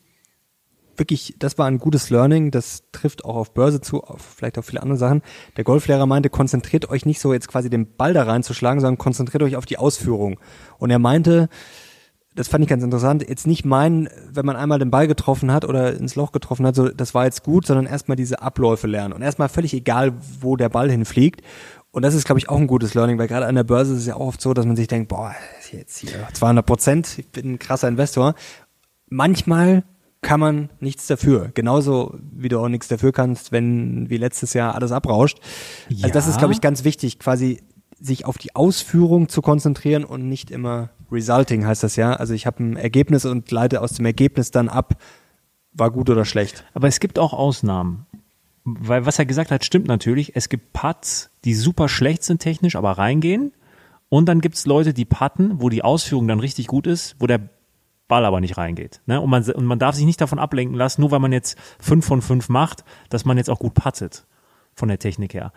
wirklich, 1.00 1.36
das 1.40 1.58
war 1.58 1.66
ein 1.66 1.80
gutes 1.80 2.10
Learning, 2.10 2.52
das 2.52 2.84
trifft 2.92 3.26
auch 3.26 3.36
auf 3.36 3.54
Börse 3.54 3.82
zu, 3.82 4.04
auf 4.04 4.22
vielleicht 4.22 4.58
auf 4.58 4.66
viele 4.66 4.82
andere 4.82 4.98
Sachen. 4.98 5.22
Der 5.58 5.64
Golflehrer 5.64 6.06
meinte, 6.06 6.30
konzentriert 6.30 6.90
euch 6.90 7.06
nicht 7.06 7.22
so 7.22 7.34
jetzt 7.34 7.48
quasi 7.48 7.70
den 7.70 7.96
Ball 7.96 8.14
da 8.14 8.24
reinzuschlagen, 8.24 8.82
sondern 8.82 8.98
konzentriert 8.98 9.42
euch 9.44 9.56
auf 9.56 9.66
die 9.66 9.78
Ausführung. 9.78 10.40
Und 10.78 10.92
er 10.92 11.00
meinte, 11.00 11.50
das 12.36 12.48
fand 12.48 12.64
ich 12.64 12.70
ganz 12.70 12.84
interessant, 12.84 13.28
jetzt 13.28 13.48
nicht 13.48 13.66
meinen, 13.66 14.08
wenn 14.32 14.46
man 14.46 14.56
einmal 14.56 14.80
den 14.80 14.92
Ball 14.92 15.08
getroffen 15.08 15.52
hat 15.52 15.66
oder 15.66 15.96
ins 15.96 16.16
Loch 16.16 16.32
getroffen 16.32 16.66
hat, 16.66 16.76
so 16.76 16.90
das 16.90 17.14
war 17.14 17.26
jetzt 17.26 17.44
gut, 17.44 17.66
sondern 17.66 17.86
erstmal 17.86 18.16
diese 18.16 18.42
Abläufe 18.42 18.88
lernen 18.88 19.14
und 19.14 19.22
erstmal 19.22 19.50
völlig 19.50 19.74
egal, 19.74 20.14
wo 20.40 20.56
der 20.56 20.70
Ball 20.70 20.92
hinfliegt. 20.92 21.42
Und 21.92 22.04
das 22.04 22.14
ist, 22.14 22.26
glaube 22.26 22.40
ich, 22.40 22.50
auch 22.50 22.58
ein 22.58 22.68
gutes 22.68 22.94
Learning, 22.94 23.18
weil 23.18 23.28
gerade 23.28 23.48
an 23.48 23.56
der 23.56 23.64
Börse 23.64 23.94
ist 23.94 24.00
es 24.00 24.06
ja 24.06 24.16
auch 24.16 24.28
oft 24.28 24.42
so, 24.42 24.54
dass 24.54 24.66
man 24.66 24.76
sich 24.76 24.88
denkt, 24.88 25.10
boah, 25.10 25.34
jetzt 25.72 25.98
hier 25.98 26.28
200 26.34 26.66
Prozent, 26.66 27.18
ich 27.18 27.28
bin 27.30 27.54
ein 27.54 27.60
krasser 27.60 27.88
Investor. 27.88 28.36
Manchmal 29.10 29.84
kann 30.22 30.40
man 30.40 30.70
nichts 30.80 31.08
dafür. 31.08 31.50
Genauso 31.54 32.18
wie 32.32 32.50
du 32.50 32.60
auch 32.60 32.68
nichts 32.68 32.90
dafür 32.90 33.12
kannst, 33.12 33.52
wenn 33.52 34.10
wie 34.10 34.18
letztes 34.18 34.54
Jahr 34.54 34.76
alles 34.76 34.92
abrauscht. 34.92 35.40
Ja. 35.88 36.04
Also 36.04 36.14
das 36.14 36.28
ist, 36.28 36.38
glaube 36.38 36.54
ich, 36.54 36.62
ganz 36.62 36.84
wichtig, 36.84 37.20
quasi 37.20 37.62
sich 38.00 38.26
auf 38.26 38.38
die 38.38 38.56
Ausführung 38.56 39.30
zu 39.30 39.42
konzentrieren 39.42 40.04
und 40.04 40.28
nicht 40.28 40.52
immer 40.52 40.90
Resulting 41.12 41.66
heißt 41.66 41.84
das 41.84 41.96
ja. 41.96 42.14
Also 42.14 42.34
ich 42.34 42.46
habe 42.46 42.64
ein 42.64 42.76
Ergebnis 42.76 43.26
und 43.26 43.50
leite 43.52 43.82
aus 43.82 43.94
dem 43.94 44.06
Ergebnis 44.06 44.52
dann 44.52 44.70
ab, 44.70 44.94
war 45.74 45.92
gut 45.92 46.10
oder 46.10 46.26
schlecht. 46.26 46.66
Aber 46.74 46.88
es 46.88 47.00
gibt 47.00 47.18
auch 47.20 47.34
Ausnahmen. 47.34 48.06
Weil 48.80 49.06
was 49.06 49.20
er 49.20 49.26
gesagt 49.26 49.52
hat, 49.52 49.66
stimmt 49.66 49.88
natürlich. 49.88 50.36
Es 50.36 50.50
gibt 50.50 50.74
Putts, 50.74 51.32
die 51.46 51.54
super 51.54 51.90
schlecht 51.90 52.24
sind 52.24 52.40
technisch, 52.42 52.76
aber 52.76 52.92
reingehen. 52.92 53.54
Und 54.10 54.28
dann 54.28 54.42
gibt 54.42 54.56
es 54.56 54.66
Leute, 54.66 54.94
die 54.94 55.06
putten, 55.06 55.62
wo 55.62 55.70
die 55.70 55.84
Ausführung 55.84 56.28
dann 56.28 56.40
richtig 56.40 56.68
gut 56.68 56.88
ist, 56.88 57.16
wo 57.20 57.28
der 57.28 57.50
Ball 58.08 58.26
aber 58.26 58.42
nicht 58.42 58.58
reingeht. 58.58 59.02
Ne? 59.06 59.22
Und, 59.22 59.30
man, 59.30 59.44
und 59.44 59.66
man 59.66 59.80
darf 59.80 59.96
sich 59.96 60.06
nicht 60.06 60.20
davon 60.20 60.40
ablenken 60.40 60.76
lassen, 60.76 61.02
nur 61.02 61.12
weil 61.12 61.20
man 61.20 61.32
jetzt 61.32 61.58
fünf 61.80 62.06
von 62.06 62.22
fünf 62.22 62.50
macht, 62.50 62.84
dass 63.10 63.24
man 63.24 63.38
jetzt 63.38 63.50
auch 63.50 63.60
gut 63.60 63.76
puttet 63.76 64.26
von 64.74 64.90
der 64.90 65.00
Technik 65.00 65.34
her. 65.34 65.54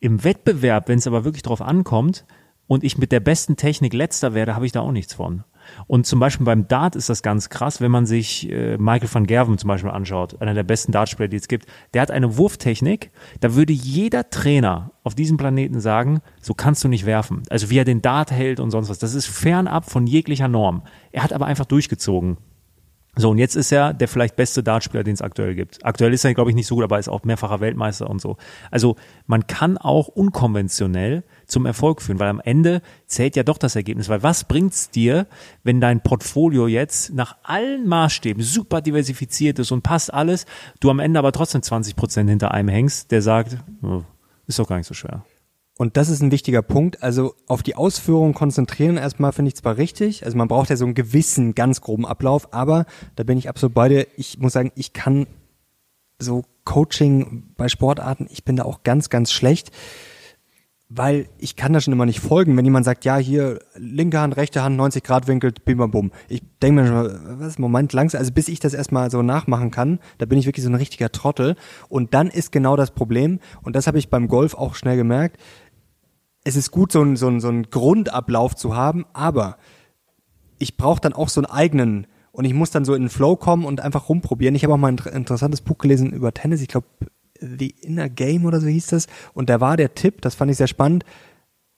Im 0.00 0.24
Wettbewerb, 0.24 0.88
wenn 0.88 0.98
es 0.98 1.06
aber 1.06 1.24
wirklich 1.24 1.42
drauf 1.42 1.62
ankommt, 1.62 2.24
und 2.66 2.84
ich 2.84 2.98
mit 2.98 3.10
der 3.10 3.18
besten 3.18 3.56
Technik 3.56 3.92
letzter 3.94 4.32
werde, 4.32 4.54
habe 4.54 4.64
ich 4.64 4.70
da 4.70 4.80
auch 4.80 4.92
nichts 4.92 5.12
von. 5.12 5.42
Und 5.86 6.06
zum 6.06 6.20
Beispiel 6.20 6.46
beim 6.46 6.68
Dart 6.68 6.96
ist 6.96 7.08
das 7.08 7.22
ganz 7.22 7.48
krass, 7.48 7.80
wenn 7.80 7.90
man 7.90 8.06
sich 8.06 8.50
äh, 8.50 8.76
Michael 8.78 9.08
van 9.12 9.26
Gerven 9.26 9.58
zum 9.58 9.68
Beispiel 9.68 9.90
anschaut, 9.90 10.40
einer 10.40 10.54
der 10.54 10.62
besten 10.62 10.92
Dartspieler, 10.92 11.28
die 11.28 11.36
es 11.36 11.48
gibt. 11.48 11.66
Der 11.94 12.02
hat 12.02 12.10
eine 12.10 12.36
Wurftechnik, 12.36 13.10
da 13.40 13.54
würde 13.54 13.72
jeder 13.72 14.30
Trainer 14.30 14.92
auf 15.02 15.14
diesem 15.14 15.36
Planeten 15.36 15.80
sagen, 15.80 16.20
so 16.40 16.54
kannst 16.54 16.84
du 16.84 16.88
nicht 16.88 17.06
werfen. 17.06 17.42
Also 17.50 17.70
wie 17.70 17.78
er 17.78 17.84
den 17.84 18.02
Dart 18.02 18.30
hält 18.30 18.60
und 18.60 18.70
sonst 18.70 18.88
was. 18.88 18.98
Das 18.98 19.14
ist 19.14 19.26
fernab 19.26 19.88
von 19.90 20.06
jeglicher 20.06 20.48
Norm. 20.48 20.82
Er 21.12 21.22
hat 21.22 21.32
aber 21.32 21.46
einfach 21.46 21.66
durchgezogen. 21.66 22.36
So, 23.16 23.30
und 23.30 23.38
jetzt 23.38 23.56
ist 23.56 23.72
er 23.72 23.92
der 23.92 24.06
vielleicht 24.06 24.36
beste 24.36 24.62
Dartspieler, 24.62 25.02
den 25.02 25.14
es 25.14 25.22
aktuell 25.22 25.54
gibt. 25.54 25.84
Aktuell 25.84 26.14
ist 26.14 26.24
er, 26.24 26.32
glaube 26.32 26.50
ich, 26.50 26.56
nicht 26.56 26.68
so 26.68 26.76
gut, 26.76 26.84
aber 26.84 26.98
ist 26.98 27.08
auch 27.08 27.24
mehrfacher 27.24 27.60
Weltmeister 27.60 28.08
und 28.08 28.20
so. 28.20 28.36
Also 28.70 28.96
man 29.26 29.46
kann 29.48 29.78
auch 29.78 30.06
unkonventionell 30.06 31.24
zum 31.50 31.66
Erfolg 31.66 32.02
führen, 32.02 32.18
weil 32.18 32.28
am 32.28 32.40
Ende 32.40 32.82
zählt 33.06 33.36
ja 33.36 33.42
doch 33.42 33.58
das 33.58 33.76
Ergebnis. 33.76 34.08
Weil 34.08 34.22
was 34.22 34.44
bringt's 34.44 34.90
dir, 34.90 35.26
wenn 35.62 35.80
dein 35.80 36.02
Portfolio 36.02 36.66
jetzt 36.66 37.12
nach 37.12 37.36
allen 37.42 37.86
Maßstäben 37.86 38.42
super 38.42 38.80
diversifiziert 38.80 39.58
ist 39.58 39.72
und 39.72 39.82
passt 39.82 40.12
alles, 40.12 40.46
du 40.80 40.90
am 40.90 40.98
Ende 40.98 41.18
aber 41.18 41.32
trotzdem 41.32 41.62
20 41.62 41.96
Prozent 41.96 42.30
hinter 42.30 42.52
einem 42.52 42.68
hängst, 42.68 43.10
der 43.10 43.22
sagt, 43.22 43.58
oh, 43.82 44.02
ist 44.46 44.58
doch 44.58 44.68
gar 44.68 44.76
nicht 44.76 44.86
so 44.86 44.94
schwer. 44.94 45.24
Und 45.80 45.96
das 45.96 46.10
ist 46.10 46.20
ein 46.20 46.30
wichtiger 46.30 46.60
Punkt. 46.60 47.02
Also 47.02 47.34
auf 47.46 47.62
die 47.62 47.74
Ausführung 47.74 48.34
konzentrieren 48.34 48.98
erstmal 48.98 49.32
finde 49.32 49.48
ich 49.48 49.56
zwar 49.56 49.78
richtig. 49.78 50.26
Also 50.26 50.36
man 50.36 50.46
braucht 50.46 50.68
ja 50.68 50.76
so 50.76 50.84
einen 50.84 50.92
gewissen, 50.92 51.54
ganz 51.54 51.80
groben 51.80 52.04
Ablauf, 52.04 52.52
aber 52.52 52.84
da 53.16 53.22
bin 53.24 53.38
ich 53.38 53.48
absolut 53.48 53.72
bei 53.72 53.88
dir. 53.88 54.06
Ich 54.18 54.38
muss 54.38 54.52
sagen, 54.52 54.72
ich 54.74 54.92
kann 54.92 55.26
so 56.18 56.44
Coaching 56.64 57.54
bei 57.56 57.68
Sportarten, 57.68 58.28
ich 58.30 58.44
bin 58.44 58.56
da 58.56 58.64
auch 58.64 58.82
ganz, 58.82 59.08
ganz 59.08 59.32
schlecht, 59.32 59.70
weil 60.92 61.28
ich 61.38 61.54
kann 61.54 61.72
da 61.72 61.80
schon 61.80 61.92
immer 61.92 62.04
nicht 62.04 62.18
folgen, 62.18 62.56
wenn 62.56 62.64
jemand 62.64 62.84
sagt, 62.84 63.04
ja, 63.04 63.16
hier 63.16 63.60
linke 63.76 64.18
Hand, 64.18 64.36
rechte 64.36 64.64
Hand, 64.64 64.76
90 64.76 65.04
Grad 65.04 65.28
Winkel, 65.28 65.52
bim, 65.64 65.78
bam, 65.78 65.92
bum. 65.92 66.10
Ich 66.28 66.42
denke 66.60 66.82
mir 66.82 66.88
schon, 66.88 67.40
was, 67.40 67.60
Moment, 67.60 67.92
langsam, 67.92 68.18
also 68.18 68.32
bis 68.32 68.48
ich 68.48 68.58
das 68.58 68.74
erstmal 68.74 69.08
so 69.08 69.22
nachmachen 69.22 69.70
kann, 69.70 70.00
da 70.18 70.26
bin 70.26 70.36
ich 70.36 70.46
wirklich 70.46 70.64
so 70.64 70.70
ein 70.70 70.74
richtiger 70.74 71.12
Trottel. 71.12 71.54
Und 71.88 72.12
dann 72.12 72.26
ist 72.26 72.50
genau 72.50 72.74
das 72.74 72.90
Problem, 72.90 73.38
und 73.62 73.76
das 73.76 73.86
habe 73.86 73.98
ich 73.98 74.10
beim 74.10 74.26
Golf 74.26 74.54
auch 74.54 74.74
schnell 74.74 74.96
gemerkt, 74.96 75.40
es 76.42 76.56
ist 76.56 76.72
gut, 76.72 76.90
so 76.90 77.02
einen 77.02 77.16
so 77.16 77.38
so 77.38 77.48
einen 77.48 77.70
Grundablauf 77.70 78.56
zu 78.56 78.74
haben, 78.74 79.06
aber 79.12 79.58
ich 80.58 80.76
brauche 80.76 81.00
dann 81.00 81.12
auch 81.12 81.28
so 81.28 81.40
einen 81.40 81.52
eigenen 81.52 82.08
und 82.32 82.46
ich 82.46 82.54
muss 82.54 82.70
dann 82.70 82.84
so 82.84 82.94
in 82.94 83.02
den 83.02 83.10
Flow 83.10 83.36
kommen 83.36 83.64
und 83.64 83.80
einfach 83.80 84.08
rumprobieren. 84.08 84.56
Ich 84.56 84.64
habe 84.64 84.74
auch 84.74 84.78
mal 84.78 84.92
ein 84.92 84.98
interessantes 85.12 85.60
Buch 85.60 85.78
gelesen 85.78 86.10
über 86.10 86.34
Tennis, 86.34 86.62
ich 86.62 86.68
glaube 86.68 86.86
The 87.40 87.74
Inner 87.80 88.08
Game 88.08 88.44
oder 88.44 88.60
so 88.60 88.66
hieß 88.66 88.88
das 88.88 89.06
und 89.34 89.50
da 89.50 89.60
war 89.60 89.76
der 89.76 89.94
Tipp, 89.94 90.20
das 90.20 90.34
fand 90.34 90.50
ich 90.50 90.56
sehr 90.56 90.66
spannend, 90.66 91.04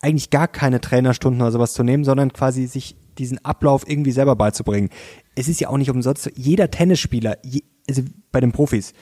eigentlich 0.01 0.31
gar 0.31 0.49
keine 0.49 0.81
Trainerstunden 0.81 1.41
oder 1.41 1.53
sowas 1.53 1.75
zu 1.75 1.83
nehmen, 1.83 2.05
sondern 2.05 2.33
quasi 2.33 2.67
sich 2.67 2.97
diesen 3.19 3.45
Ablauf 3.45 3.89
irgendwie 3.89 4.13
selber 4.13 4.37
beizubringen. 4.37 4.89
Es 5.35 5.49
ist 5.49 5.61
ja 5.61 5.69
auch 5.69 5.77
nicht 5.77 5.91
umsonst, 5.91 6.31
jeder 6.35 6.71
Tennisspieler, 6.71 7.39
je, 7.43 7.63
also 7.89 8.03
bei 8.31 8.41
den 8.41 8.53
Profis, 8.53 8.93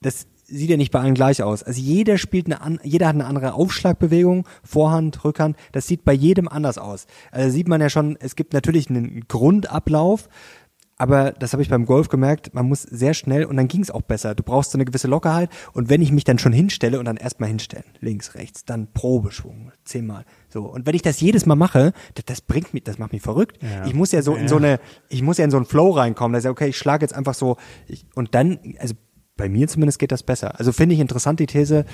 das 0.00 0.26
sieht 0.44 0.70
ja 0.70 0.76
nicht 0.76 0.92
bei 0.92 1.00
allen 1.00 1.14
gleich 1.14 1.42
aus. 1.42 1.62
Also 1.62 1.80
jeder 1.80 2.16
spielt 2.16 2.50
eine 2.50 2.78
jeder 2.82 3.08
hat 3.08 3.14
eine 3.14 3.26
andere 3.26 3.52
Aufschlagbewegung, 3.52 4.46
Vorhand, 4.62 5.24
Rückhand, 5.24 5.56
das 5.72 5.86
sieht 5.86 6.04
bei 6.04 6.14
jedem 6.14 6.48
anders 6.48 6.78
aus. 6.78 7.06
Also 7.30 7.50
sieht 7.50 7.68
man 7.68 7.80
ja 7.80 7.90
schon, 7.90 8.16
es 8.18 8.34
gibt 8.34 8.54
natürlich 8.54 8.88
einen 8.88 9.26
Grundablauf, 9.28 10.28
aber 10.98 11.32
das 11.32 11.52
habe 11.52 11.62
ich 11.62 11.68
beim 11.68 11.86
Golf 11.86 12.08
gemerkt, 12.08 12.52
man 12.54 12.66
muss 12.66 12.82
sehr 12.82 13.14
schnell 13.14 13.44
und 13.44 13.56
dann 13.56 13.68
ging 13.68 13.82
es 13.82 13.90
auch 13.90 14.02
besser. 14.02 14.34
Du 14.34 14.42
brauchst 14.42 14.72
so 14.72 14.76
eine 14.76 14.84
gewisse 14.84 15.06
Lockerheit 15.06 15.48
und 15.72 15.88
wenn 15.88 16.02
ich 16.02 16.10
mich 16.10 16.24
dann 16.24 16.38
schon 16.38 16.52
hinstelle 16.52 16.98
und 16.98 17.04
dann 17.04 17.16
erstmal 17.16 17.48
hinstellen, 17.48 17.84
links, 18.00 18.34
rechts, 18.34 18.64
dann 18.64 18.92
Probeschwung, 18.92 19.70
zehnmal. 19.84 20.24
So 20.48 20.64
und 20.64 20.86
wenn 20.86 20.94
ich 20.94 21.02
das 21.02 21.20
jedes 21.20 21.46
Mal 21.46 21.54
mache, 21.54 21.92
das, 22.14 22.24
das 22.26 22.40
bringt 22.40 22.74
mich, 22.74 22.82
das 22.82 22.98
macht 22.98 23.12
mich 23.12 23.22
verrückt. 23.22 23.62
Ja. 23.62 23.86
Ich 23.86 23.94
muss 23.94 24.10
ja 24.12 24.22
so 24.22 24.34
ja. 24.34 24.42
in 24.42 24.48
so 24.48 24.56
eine, 24.56 24.80
ich 25.08 25.22
muss 25.22 25.38
ja 25.38 25.44
in 25.44 25.50
so 25.50 25.56
einen 25.56 25.66
Flow 25.66 25.90
reinkommen. 25.90 26.32
Das 26.32 26.40
ist 26.40 26.46
ja 26.46 26.50
okay, 26.50 26.68
ich 26.68 26.78
schlage 26.78 27.04
jetzt 27.04 27.14
einfach 27.14 27.34
so 27.34 27.56
ich, 27.86 28.04
und 28.14 28.34
dann, 28.34 28.58
also 28.78 28.94
bei 29.36 29.48
mir 29.48 29.68
zumindest 29.68 30.00
geht 30.00 30.10
das 30.10 30.24
besser. 30.24 30.58
Also 30.58 30.72
finde 30.72 30.94
ich 30.96 31.00
interessant 31.00 31.38
die 31.38 31.46
These, 31.46 31.84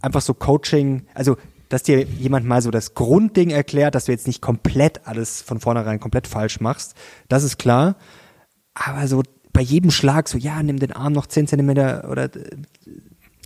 einfach 0.00 0.20
so 0.20 0.32
Coaching, 0.32 1.06
also 1.12 1.36
dass 1.68 1.82
dir 1.82 2.02
jemand 2.04 2.46
mal 2.46 2.62
so 2.62 2.70
das 2.70 2.94
Grundding 2.94 3.50
erklärt, 3.50 3.96
dass 3.96 4.04
du 4.04 4.12
jetzt 4.12 4.26
nicht 4.26 4.40
komplett 4.40 5.06
alles 5.06 5.42
von 5.42 5.58
vornherein 5.58 5.98
komplett 5.98 6.28
falsch 6.28 6.60
machst, 6.60 6.94
das 7.28 7.42
ist 7.42 7.58
klar. 7.58 7.96
Aber 8.74 9.06
so 9.06 9.22
bei 9.52 9.62
jedem 9.62 9.90
Schlag 9.90 10.28
so, 10.28 10.36
ja, 10.36 10.62
nimm 10.62 10.78
den 10.78 10.92
Arm 10.92 11.12
noch 11.12 11.26
10 11.26 11.46
Zentimeter 11.46 12.08
oder, 12.10 12.28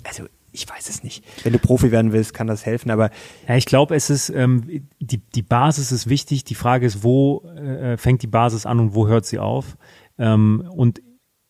also 0.04 0.24
ich 0.50 0.68
weiß 0.68 0.88
es 0.88 1.04
nicht. 1.04 1.24
Wenn 1.44 1.52
du 1.52 1.58
Profi 1.58 1.92
werden 1.92 2.12
willst, 2.12 2.34
kann 2.34 2.46
das 2.46 2.64
helfen, 2.64 2.90
aber. 2.90 3.10
Ja, 3.46 3.56
ich 3.56 3.66
glaube, 3.66 3.94
es 3.94 4.10
ist, 4.10 4.30
ähm, 4.30 4.86
die, 4.98 5.18
die 5.18 5.42
Basis 5.42 5.92
ist 5.92 6.08
wichtig. 6.08 6.44
Die 6.44 6.54
Frage 6.54 6.86
ist, 6.86 7.04
wo 7.04 7.42
äh, 7.42 7.96
fängt 7.96 8.22
die 8.22 8.28
Basis 8.28 8.66
an 8.66 8.80
und 8.80 8.94
wo 8.94 9.06
hört 9.06 9.26
sie 9.26 9.38
auf? 9.38 9.76
Ähm, 10.18 10.68
und 10.74 11.02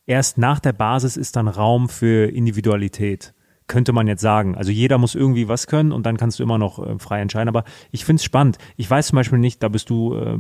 erst 0.07 0.37
nach 0.37 0.59
der 0.59 0.73
Basis 0.73 1.17
ist 1.17 1.37
dann 1.37 1.49
Raum 1.49 1.89
für 1.89 2.27
Individualität 2.27 3.35
könnte 3.69 3.93
man 3.93 4.09
jetzt 4.09 4.23
sagen. 4.23 4.57
Also 4.57 4.73
jeder 4.73 4.99
muss 4.99 5.15
irgendwie 5.15 5.47
was 5.47 5.67
können 5.67 5.93
und 5.93 6.07
dann 6.07 6.17
kannst 6.17 6.39
du 6.39 6.43
immer 6.43 6.59
noch 6.59 6.85
äh, 6.85 6.99
frei 6.99 7.21
entscheiden. 7.21 7.49
Aber 7.49 7.65
ich 7.93 8.05
finde 8.05 8.19
es 8.19 8.25
spannend. 8.25 8.59
Ich 8.77 8.91
weiß 8.91 9.09
zum 9.09 9.17
Beispiel 9.17 9.39
nicht, 9.39 9.63
da 9.63 9.69
bist 9.69 9.91
du 9.91 10.15
äh, 10.15 10.39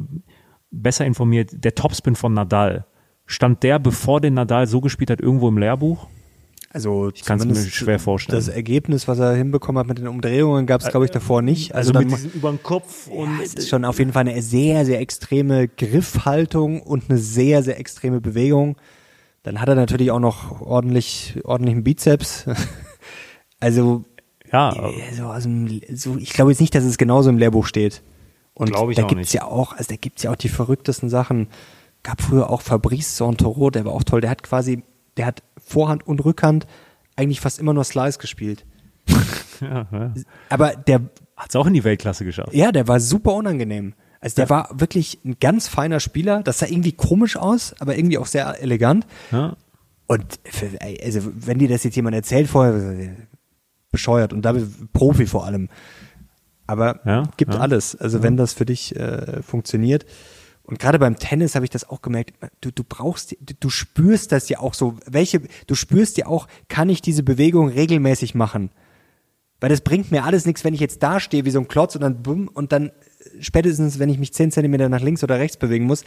besser 0.70 1.04
informiert, 1.04 1.50
der 1.52 1.74
Topspin 1.74 2.16
von 2.16 2.32
Nadal. 2.32 2.86
Stand 3.28 3.62
der, 3.62 3.78
bevor 3.78 4.22
den 4.22 4.34
Nadal 4.34 4.66
so 4.66 4.80
gespielt 4.80 5.10
hat, 5.10 5.20
irgendwo 5.20 5.48
im 5.48 5.58
Lehrbuch? 5.58 6.08
Also 6.70 7.10
ich 7.14 7.24
kann 7.24 7.38
es 7.38 7.44
mir 7.44 7.70
schwer 7.70 7.98
vorstellen. 7.98 8.38
Das 8.38 8.48
Ergebnis, 8.48 9.06
was 9.06 9.18
er 9.18 9.34
hinbekommen 9.34 9.78
hat 9.78 9.86
mit 9.86 9.98
den 9.98 10.08
Umdrehungen, 10.08 10.66
gab 10.66 10.80
es, 10.80 10.88
glaube 10.88 11.04
ich, 11.04 11.12
davor 11.12 11.42
nicht. 11.42 11.74
Also, 11.74 11.92
also 11.92 12.08
mit 12.08 12.34
über 12.34 12.50
den 12.50 12.62
Kopf 12.62 13.06
und 13.06 13.38
ja, 13.38 13.44
es 13.44 13.54
ist 13.54 13.68
schon 13.68 13.84
auf 13.84 13.98
jeden 13.98 14.12
Fall 14.12 14.26
eine 14.26 14.40
sehr, 14.40 14.86
sehr 14.86 15.00
extreme 15.00 15.68
Griffhaltung 15.68 16.82
und 16.82 17.10
eine 17.10 17.18
sehr, 17.18 17.62
sehr 17.62 17.78
extreme 17.78 18.20
Bewegung. 18.22 18.76
Dann 19.42 19.60
hat 19.60 19.68
er 19.68 19.74
natürlich 19.74 20.10
auch 20.10 20.20
noch 20.20 20.62
ordentlich, 20.62 21.38
ordentlichen 21.44 21.84
Bizeps. 21.84 22.46
also, 23.60 24.04
ja. 24.50 24.74
So 25.14 25.24
aus 25.24 25.42
dem, 25.42 25.80
so, 25.92 26.16
ich 26.16 26.32
glaube 26.32 26.50
jetzt 26.50 26.60
nicht, 26.60 26.74
dass 26.74 26.84
es 26.84 26.96
genauso 26.96 27.28
im 27.28 27.36
Lehrbuch 27.36 27.66
steht. 27.66 28.02
Und 28.54 28.74
da 28.74 29.02
gibt 29.02 29.20
es 29.20 29.34
ja 29.34 29.44
auch, 29.44 29.74
also 29.74 29.88
da 29.90 29.96
gibt's 29.96 30.22
ja 30.22 30.32
auch 30.32 30.36
die 30.36 30.48
verrücktesten 30.48 31.10
Sachen. 31.10 31.48
Gab 32.02 32.22
früher 32.22 32.50
auch 32.50 32.62
Fabrice 32.62 33.16
Santoro, 33.16 33.70
der 33.70 33.84
war 33.84 33.92
auch 33.92 34.04
toll. 34.04 34.20
Der 34.20 34.30
hat 34.30 34.42
quasi, 34.42 34.82
der 35.16 35.26
hat 35.26 35.42
Vorhand 35.56 36.06
und 36.06 36.24
Rückhand 36.24 36.66
eigentlich 37.16 37.40
fast 37.40 37.58
immer 37.58 37.74
nur 37.74 37.84
Slice 37.84 38.18
gespielt. 38.18 38.64
ja, 39.60 39.86
ja. 39.90 40.14
Aber 40.48 40.74
der 40.74 41.00
hat 41.36 41.50
es 41.50 41.56
auch 41.56 41.66
in 41.66 41.74
die 41.74 41.84
Weltklasse 41.84 42.24
geschafft. 42.24 42.54
Ja, 42.54 42.72
der 42.72 42.88
war 42.88 43.00
super 43.00 43.34
unangenehm. 43.34 43.94
Also 44.20 44.36
der 44.36 44.44
ja. 44.46 44.50
war 44.50 44.70
wirklich 44.72 45.18
ein 45.24 45.36
ganz 45.40 45.68
feiner 45.68 46.00
Spieler. 46.00 46.42
Das 46.42 46.58
sah 46.58 46.66
irgendwie 46.66 46.92
komisch 46.92 47.36
aus, 47.36 47.74
aber 47.80 47.96
irgendwie 47.96 48.18
auch 48.18 48.26
sehr 48.26 48.60
elegant. 48.62 49.06
Ja. 49.30 49.56
Und 50.06 50.40
für, 50.44 50.70
also 51.04 51.20
wenn 51.34 51.58
dir 51.58 51.68
das 51.68 51.84
jetzt 51.84 51.94
jemand 51.96 52.16
erzählt 52.16 52.48
vorher, 52.48 53.16
bescheuert 53.90 54.32
und 54.32 54.42
damit 54.42 54.92
Profi 54.92 55.26
vor 55.26 55.44
allem. 55.44 55.68
Aber 56.66 57.00
ja, 57.06 57.24
gibt 57.36 57.54
alles. 57.54 57.96
Also 57.96 58.22
wenn 58.22 58.36
das 58.36 58.52
für 58.52 58.66
dich 58.66 58.94
äh, 58.96 59.42
funktioniert. 59.42 60.04
Und 60.68 60.78
gerade 60.78 60.98
beim 60.98 61.18
Tennis 61.18 61.54
habe 61.54 61.64
ich 61.64 61.70
das 61.70 61.88
auch 61.88 62.02
gemerkt. 62.02 62.34
Du, 62.60 62.70
du 62.70 62.84
brauchst, 62.84 63.34
du, 63.58 63.70
spürst 63.70 64.32
das 64.32 64.50
ja 64.50 64.58
auch 64.58 64.74
so. 64.74 64.98
Welche, 65.06 65.40
du 65.66 65.74
spürst 65.74 66.18
ja 66.18 66.26
auch, 66.26 66.46
kann 66.68 66.90
ich 66.90 67.00
diese 67.00 67.22
Bewegung 67.22 67.68
regelmäßig 67.68 68.34
machen? 68.34 68.68
Weil 69.60 69.70
das 69.70 69.80
bringt 69.80 70.10
mir 70.10 70.24
alles 70.24 70.44
nichts, 70.44 70.64
wenn 70.64 70.74
ich 70.74 70.80
jetzt 70.80 71.02
da 71.02 71.20
stehe 71.20 71.46
wie 71.46 71.50
so 71.50 71.58
ein 71.58 71.68
Klotz 71.68 71.94
und 71.94 72.02
dann 72.02 72.22
bumm 72.22 72.48
und 72.48 72.70
dann 72.70 72.92
spätestens, 73.40 73.98
wenn 73.98 74.10
ich 74.10 74.18
mich 74.18 74.34
zehn 74.34 74.50
Zentimeter 74.50 74.90
nach 74.90 75.00
links 75.00 75.24
oder 75.24 75.38
rechts 75.38 75.56
bewegen 75.56 75.86
muss, 75.86 76.04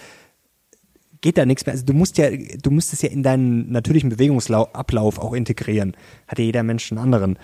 geht 1.21 1.39
da 1.39 1.45
nichts 1.47 1.65
mehr. 1.65 1.73
Also 1.73 1.83
du 1.83 1.93
musst 1.93 2.19
ja, 2.19 2.29
du 2.29 2.69
musst 2.69 2.93
es 2.93 3.01
ja 3.01 3.09
in 3.09 3.23
deinen 3.23 3.71
natürlichen 3.71 4.11
Bewegungsablauf 4.11 5.17
auch 5.17 5.33
integrieren. 5.33 5.97
Hat 6.27 6.37
ja 6.37 6.45
jeder 6.45 6.61
Mensch 6.61 6.91
einen 6.91 6.99
anderen. 6.99 7.39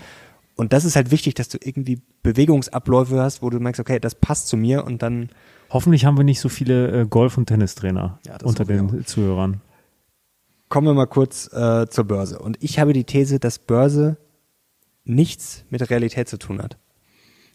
Und 0.56 0.72
das 0.72 0.86
ist 0.86 0.96
halt 0.96 1.10
wichtig, 1.10 1.34
dass 1.34 1.50
du 1.50 1.58
irgendwie 1.60 2.00
Bewegungsabläufe 2.22 3.20
hast, 3.20 3.42
wo 3.42 3.50
du 3.50 3.60
merkst, 3.60 3.80
okay, 3.80 4.00
das 4.00 4.14
passt 4.14 4.50
zu 4.50 4.56
mir 4.56 4.86
und 4.86 5.02
dann. 5.02 5.30
Hoffentlich 5.70 6.06
haben 6.06 6.18
wir 6.18 6.24
nicht 6.24 6.40
so 6.40 6.50
viele 6.50 7.02
äh, 7.02 7.06
Golf- 7.06 7.38
und 7.38 7.48
Tennistrainer 7.48 8.20
Ja, 8.26 8.38
unter 8.44 8.66
den 8.66 9.06
Zuhörern. 9.06 9.62
Kommen 10.70 10.88
wir 10.88 10.94
mal 10.94 11.08
kurz 11.08 11.52
äh, 11.54 11.88
zur 11.90 12.06
Börse. 12.06 12.40
Und 12.40 12.62
ich 12.62 12.80
habe 12.80 12.94
die 12.94 13.06
These, 13.06 13.40
dass 13.40 13.60
Börse 13.60 14.18
nichts 15.04 15.66
mit 15.70 15.82
der 15.82 15.90
Realität 15.90 16.28
zu 16.28 16.38
tun 16.38 16.62
hat. 16.62 16.78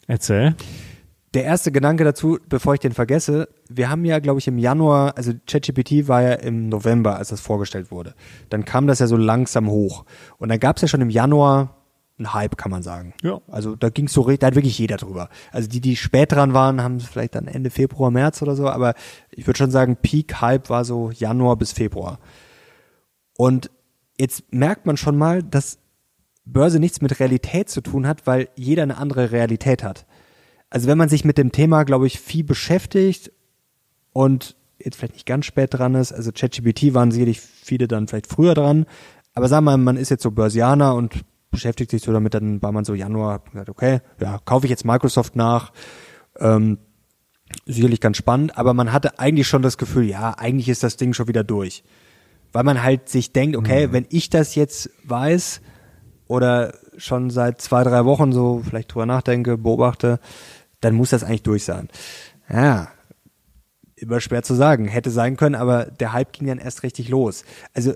Erzähl. 0.06 0.56
Der 1.34 1.44
erste 1.44 1.72
Gedanke 1.72 2.04
dazu, 2.04 2.38
bevor 2.48 2.74
ich 2.74 2.80
den 2.80 2.92
vergesse, 2.92 3.48
wir 3.68 3.88
haben 3.88 4.04
ja, 4.04 4.18
glaube 4.18 4.38
ich, 4.38 4.48
im 4.48 4.58
Januar, 4.58 5.16
also 5.16 5.32
ChatGPT 5.46 6.06
war 6.06 6.22
ja 6.22 6.32
im 6.34 6.68
November, 6.68 7.16
als 7.16 7.28
das 7.28 7.40
vorgestellt 7.40 7.90
wurde. 7.90 8.14
Dann 8.50 8.66
kam 8.66 8.86
das 8.86 8.98
ja 8.98 9.06
so 9.06 9.16
langsam 9.16 9.70
hoch. 9.70 10.04
Und 10.36 10.50
dann 10.50 10.60
gab 10.60 10.76
es 10.76 10.82
ja 10.82 10.88
schon 10.88 11.00
im 11.00 11.08
Januar 11.08 11.81
einen 12.24 12.34
Hype, 12.34 12.56
kann 12.56 12.70
man 12.70 12.82
sagen. 12.82 13.14
Ja. 13.22 13.40
Also 13.48 13.76
da 13.76 13.90
ging 13.90 14.06
es 14.06 14.12
so, 14.12 14.22
re- 14.22 14.38
da 14.38 14.48
hat 14.48 14.54
wirklich 14.54 14.78
jeder 14.78 14.96
drüber. 14.96 15.28
Also 15.50 15.68
die, 15.68 15.80
die 15.80 15.96
spät 15.96 16.32
dran 16.32 16.54
waren, 16.54 16.82
haben 16.82 16.96
es 16.96 17.04
vielleicht 17.04 17.34
dann 17.34 17.46
Ende 17.46 17.70
Februar, 17.70 18.10
März 18.10 18.42
oder 18.42 18.56
so, 18.56 18.68
aber 18.68 18.94
ich 19.30 19.46
würde 19.46 19.58
schon 19.58 19.70
sagen, 19.70 19.96
Peak 19.96 20.40
Hype 20.40 20.70
war 20.70 20.84
so 20.84 21.10
Januar 21.10 21.56
bis 21.56 21.72
Februar. 21.72 22.18
Und 23.36 23.70
jetzt 24.18 24.52
merkt 24.52 24.86
man 24.86 24.96
schon 24.96 25.16
mal, 25.16 25.42
dass 25.42 25.78
Börse 26.44 26.78
nichts 26.78 27.00
mit 27.00 27.20
Realität 27.20 27.68
zu 27.68 27.80
tun 27.80 28.06
hat, 28.06 28.26
weil 28.26 28.48
jeder 28.56 28.82
eine 28.82 28.96
andere 28.96 29.32
Realität 29.32 29.82
hat. 29.82 30.06
Also 30.70 30.88
wenn 30.88 30.98
man 30.98 31.08
sich 31.08 31.24
mit 31.24 31.38
dem 31.38 31.52
Thema, 31.52 31.84
glaube 31.84 32.06
ich, 32.06 32.18
viel 32.18 32.44
beschäftigt 32.44 33.30
und 34.12 34.56
jetzt 34.78 34.96
vielleicht 34.96 35.14
nicht 35.14 35.26
ganz 35.26 35.46
spät 35.46 35.74
dran 35.74 35.94
ist, 35.94 36.12
also 36.12 36.32
ChatGPT 36.32 36.94
waren 36.94 37.12
sicherlich 37.12 37.40
viele 37.40 37.86
dann 37.86 38.08
vielleicht 38.08 38.26
früher 38.26 38.54
dran, 38.54 38.86
aber 39.34 39.48
sagen 39.48 39.64
wir 39.64 39.76
mal, 39.76 39.82
man 39.82 39.96
ist 39.96 40.10
jetzt 40.10 40.22
so 40.22 40.30
Börsianer 40.30 40.94
und 40.94 41.24
beschäftigt 41.52 41.92
sich 41.92 42.02
so 42.02 42.12
damit, 42.12 42.34
dann 42.34 42.60
war 42.60 42.72
man 42.72 42.84
so 42.84 42.94
Januar, 42.94 43.34
hat 43.34 43.52
gesagt, 43.52 43.68
okay, 43.68 44.00
ja, 44.20 44.40
kaufe 44.44 44.66
ich 44.66 44.70
jetzt 44.70 44.84
Microsoft 44.84 45.36
nach, 45.36 45.72
ähm, 46.40 46.78
sicherlich 47.66 48.00
ganz 48.00 48.16
spannend, 48.16 48.58
aber 48.58 48.74
man 48.74 48.92
hatte 48.92 49.20
eigentlich 49.20 49.46
schon 49.46 49.62
das 49.62 49.78
Gefühl, 49.78 50.04
ja, 50.04 50.32
eigentlich 50.36 50.68
ist 50.68 50.82
das 50.82 50.96
Ding 50.96 51.12
schon 51.12 51.28
wieder 51.28 51.44
durch. 51.44 51.84
Weil 52.52 52.64
man 52.64 52.82
halt 52.82 53.08
sich 53.08 53.32
denkt, 53.32 53.56
okay, 53.56 53.92
wenn 53.92 54.06
ich 54.10 54.28
das 54.28 54.54
jetzt 54.54 54.90
weiß 55.04 55.60
oder 56.26 56.74
schon 56.96 57.30
seit 57.30 57.60
zwei, 57.60 57.82
drei 57.84 58.04
Wochen 58.04 58.32
so 58.32 58.62
vielleicht 58.64 58.92
drüber 58.92 59.06
nachdenke, 59.06 59.56
beobachte, 59.56 60.18
dann 60.80 60.94
muss 60.94 61.10
das 61.10 61.24
eigentlich 61.24 61.44
durch 61.44 61.64
sein. 61.64 61.88
Ja, 62.50 62.88
immer 63.96 64.20
schwer 64.20 64.42
zu 64.42 64.54
sagen. 64.54 64.86
Hätte 64.86 65.10
sein 65.10 65.36
können, 65.36 65.54
aber 65.54 65.84
der 65.86 66.12
Hype 66.12 66.32
ging 66.32 66.48
dann 66.48 66.58
erst 66.58 66.82
richtig 66.82 67.08
los. 67.08 67.44
Also 67.72 67.94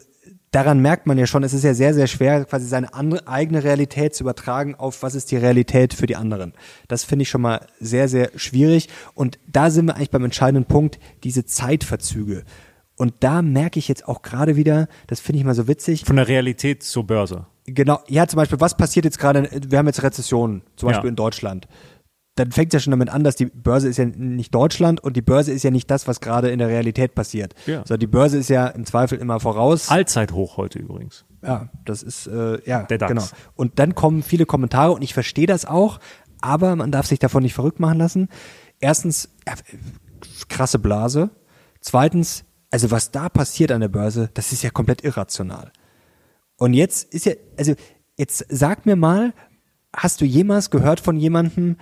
daran 0.56 0.80
merkt 0.80 1.06
man 1.06 1.18
ja 1.18 1.26
schon, 1.26 1.44
es 1.44 1.52
ist 1.52 1.64
ja 1.64 1.74
sehr, 1.74 1.92
sehr 1.92 2.06
schwer, 2.06 2.46
quasi 2.46 2.66
seine 2.66 2.94
andere, 2.94 3.28
eigene 3.28 3.62
Realität 3.62 4.14
zu 4.14 4.24
übertragen 4.24 4.74
auf 4.74 5.02
was 5.02 5.14
ist 5.14 5.30
die 5.30 5.36
Realität 5.36 5.92
für 5.92 6.06
die 6.06 6.16
anderen. 6.16 6.54
Das 6.88 7.04
finde 7.04 7.24
ich 7.24 7.28
schon 7.28 7.42
mal 7.42 7.66
sehr, 7.78 8.08
sehr 8.08 8.30
schwierig. 8.36 8.88
Und 9.12 9.38
da 9.46 9.68
sind 9.68 9.84
wir 9.84 9.96
eigentlich 9.96 10.10
beim 10.10 10.24
entscheidenden 10.24 10.64
Punkt, 10.64 10.98
diese 11.24 11.44
Zeitverzüge. 11.44 12.44
Und 12.96 13.12
da 13.20 13.42
merke 13.42 13.78
ich 13.78 13.86
jetzt 13.86 14.08
auch 14.08 14.22
gerade 14.22 14.56
wieder, 14.56 14.88
das 15.08 15.20
finde 15.20 15.40
ich 15.40 15.44
mal 15.44 15.54
so 15.54 15.68
witzig, 15.68 16.06
Von 16.06 16.16
der 16.16 16.26
Realität 16.26 16.82
zur 16.82 17.06
Börse. 17.06 17.44
Genau, 17.66 18.00
ja, 18.08 18.26
zum 18.26 18.38
Beispiel, 18.38 18.58
was 18.58 18.78
passiert 18.78 19.04
jetzt 19.04 19.18
gerade, 19.18 19.50
wir 19.68 19.76
haben 19.78 19.86
jetzt 19.88 20.02
Rezession, 20.02 20.62
zum 20.76 20.86
Beispiel 20.86 21.08
Ja. 21.08 21.10
in 21.10 21.16
Deutschland. 21.16 21.68
Dann 22.36 22.52
fängt 22.52 22.72
es 22.72 22.74
ja 22.74 22.80
schon 22.84 22.92
damit 22.92 23.08
an, 23.08 23.24
dass 23.24 23.36
die 23.36 23.46
Börse 23.46 23.88
ist 23.88 23.96
ja 23.96 24.04
nicht 24.04 24.54
Deutschland 24.54 25.02
und 25.02 25.16
die 25.16 25.22
Börse 25.22 25.52
ist 25.52 25.62
ja 25.62 25.70
nicht 25.70 25.90
das, 25.90 26.06
was 26.06 26.20
gerade 26.20 26.50
in 26.50 26.58
der 26.58 26.68
Realität 26.68 27.14
passiert. 27.14 27.54
Ja. 27.66 27.78
Sondern 27.78 28.00
die 28.00 28.06
Börse 28.06 28.38
ist 28.38 28.48
ja 28.48 28.68
im 28.68 28.84
Zweifel 28.84 29.18
immer 29.18 29.40
voraus. 29.40 29.90
Allzeithoch 29.90 30.56
heute 30.56 30.78
übrigens. 30.78 31.24
Ja, 31.42 31.70
das 31.84 32.02
ist, 32.02 32.26
äh, 32.26 32.60
ja, 32.68 32.82
Der 32.84 32.98
DAX. 32.98 33.08
genau. 33.10 33.24
Und 33.54 33.78
dann 33.78 33.94
kommen 33.94 34.22
viele 34.22 34.46
Kommentare 34.46 34.92
und 34.92 35.02
ich 35.02 35.14
verstehe 35.14 35.46
das 35.46 35.64
auch, 35.64 35.98
aber 36.40 36.76
man 36.76 36.92
darf 36.92 37.06
sich 37.06 37.18
davon 37.18 37.42
nicht 37.42 37.54
verrückt 37.54 37.80
machen 37.80 37.98
lassen. 37.98 38.28
Erstens, 38.80 39.30
ja, 39.46 39.54
krasse 40.48 40.78
Blase. 40.78 41.30
Zweitens, 41.80 42.44
also 42.70 42.90
was 42.90 43.10
da 43.12 43.28
passiert 43.28 43.72
an 43.72 43.80
der 43.80 43.88
Börse, 43.88 44.28
das 44.34 44.52
ist 44.52 44.62
ja 44.62 44.70
komplett 44.70 45.02
irrational. 45.04 45.72
Und 46.56 46.74
jetzt 46.74 47.14
ist 47.14 47.26
ja, 47.26 47.32
also 47.56 47.74
jetzt 48.16 48.44
sag 48.48 48.86
mir 48.86 48.96
mal, 48.96 49.32
hast 49.94 50.20
du 50.20 50.24
jemals 50.24 50.70
gehört 50.70 51.00
von 51.00 51.16
jemandem, 51.16 51.76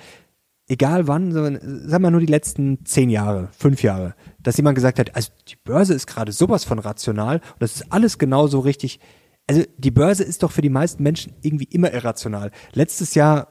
egal 0.68 1.06
wann, 1.08 1.32
so, 1.32 1.44
sag 1.88 2.00
mal 2.00 2.10
nur 2.10 2.20
die 2.20 2.26
letzten 2.26 2.84
zehn 2.84 3.10
Jahre, 3.10 3.48
fünf 3.56 3.82
Jahre, 3.82 4.14
dass 4.42 4.56
jemand 4.56 4.74
gesagt 4.74 4.98
hat, 4.98 5.14
also 5.14 5.30
die 5.48 5.56
Börse 5.62 5.94
ist 5.94 6.06
gerade 6.06 6.32
sowas 6.32 6.64
von 6.64 6.78
rational 6.78 7.36
und 7.36 7.62
das 7.62 7.76
ist 7.76 7.92
alles 7.92 8.18
genauso 8.18 8.60
richtig. 8.60 9.00
Also 9.46 9.62
die 9.76 9.90
Börse 9.90 10.24
ist 10.24 10.42
doch 10.42 10.52
für 10.52 10.62
die 10.62 10.70
meisten 10.70 11.02
Menschen 11.02 11.34
irgendwie 11.42 11.64
immer 11.64 11.92
irrational. 11.92 12.50
Letztes 12.72 13.14
Jahr 13.14 13.48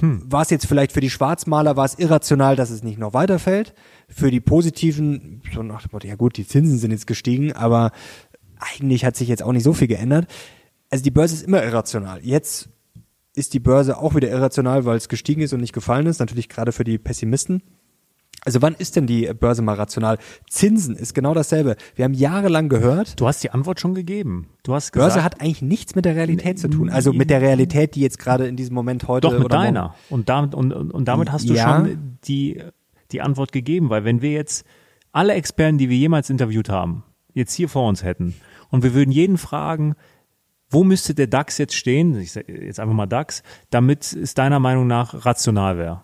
war 0.00 0.42
es 0.42 0.50
jetzt 0.50 0.66
vielleicht 0.66 0.92
für 0.92 1.00
die 1.00 1.10
Schwarzmaler 1.10 1.76
war 1.76 1.84
es 1.84 1.98
irrational, 1.98 2.56
dass 2.56 2.70
es 2.70 2.82
nicht 2.82 2.98
noch 2.98 3.14
weiterfällt. 3.14 3.74
Für 4.08 4.30
die 4.30 4.40
Positiven, 4.40 5.42
so 5.54 5.62
nach 5.62 5.82
dem 5.82 5.90
Motto, 5.92 6.08
ja 6.08 6.16
gut, 6.16 6.36
die 6.36 6.46
Zinsen 6.46 6.78
sind 6.78 6.90
jetzt 6.90 7.06
gestiegen, 7.06 7.52
aber 7.52 7.92
eigentlich 8.58 9.04
hat 9.04 9.16
sich 9.16 9.28
jetzt 9.28 9.42
auch 9.42 9.52
nicht 9.52 9.62
so 9.62 9.74
viel 9.74 9.88
geändert. 9.88 10.26
Also 10.90 11.04
die 11.04 11.10
Börse 11.10 11.34
ist 11.34 11.42
immer 11.42 11.62
irrational. 11.62 12.20
Jetzt 12.22 12.70
ist 13.36 13.54
die 13.54 13.60
Börse 13.60 13.98
auch 13.98 14.14
wieder 14.14 14.28
irrational, 14.30 14.84
weil 14.84 14.96
es 14.96 15.08
gestiegen 15.08 15.42
ist 15.42 15.52
und 15.52 15.60
nicht 15.60 15.72
gefallen 15.72 16.06
ist. 16.06 16.18
Natürlich 16.20 16.48
gerade 16.48 16.72
für 16.72 16.84
die 16.84 16.98
Pessimisten. 16.98 17.62
Also 18.44 18.62
wann 18.62 18.74
ist 18.74 18.94
denn 18.96 19.06
die 19.06 19.26
Börse 19.34 19.60
mal 19.62 19.74
rational? 19.74 20.18
Zinsen 20.48 20.94
ist 20.94 21.14
genau 21.14 21.34
dasselbe. 21.34 21.76
Wir 21.96 22.04
haben 22.04 22.14
jahrelang 22.14 22.68
gehört, 22.68 23.18
Du 23.20 23.26
hast 23.26 23.42
die 23.42 23.50
Antwort 23.50 23.80
schon 23.80 23.94
gegeben. 23.94 24.46
Du 24.62 24.72
hast 24.74 24.92
gesagt, 24.92 25.08
Börse 25.14 25.24
hat 25.24 25.40
eigentlich 25.40 25.62
nichts 25.62 25.94
mit 25.96 26.04
der 26.04 26.14
Realität 26.14 26.58
zu 26.58 26.68
tun. 26.68 26.88
Also 26.88 27.12
mit 27.12 27.28
der 27.28 27.40
Realität, 27.40 27.94
die 27.96 28.00
jetzt 28.02 28.18
gerade 28.18 28.46
in 28.46 28.54
diesem 28.56 28.74
Moment 28.74 29.08
heute 29.08 29.26
Doch, 29.28 29.32
mit 29.34 29.44
oder 29.46 29.56
morgen- 29.56 29.74
deiner. 29.74 29.94
Und 30.10 30.28
damit, 30.28 30.54
und, 30.54 30.72
und 30.72 31.08
damit 31.08 31.32
hast 31.32 31.48
du 31.48 31.54
Ja. 31.54 31.76
schon 31.84 32.18
die, 32.26 32.62
die 33.10 33.20
Antwort 33.20 33.50
gegeben, 33.52 33.90
weil 33.90 34.04
wenn 34.04 34.22
wir 34.22 34.30
jetzt 34.30 34.64
alle 35.12 35.32
Experten, 35.34 35.78
die 35.78 35.88
wir 35.90 35.96
jemals 35.96 36.30
interviewt 36.30 36.68
haben, 36.68 37.02
jetzt 37.34 37.52
hier 37.52 37.68
vor 37.68 37.88
uns 37.88 38.04
hätten 38.04 38.34
und 38.70 38.82
wir 38.84 38.94
würden 38.94 39.10
jeden 39.10 39.38
fragen, 39.38 39.94
wo 40.70 40.84
müsste 40.84 41.14
der 41.14 41.26
DAX 41.26 41.58
jetzt 41.58 41.74
stehen, 41.74 42.18
ich 42.18 42.32
sag 42.32 42.48
jetzt 42.48 42.80
einfach 42.80 42.94
mal 42.94 43.06
DAX, 43.06 43.42
damit 43.70 44.12
es 44.12 44.34
deiner 44.34 44.58
Meinung 44.58 44.86
nach 44.86 45.24
rational 45.24 45.78
wäre. 45.78 46.02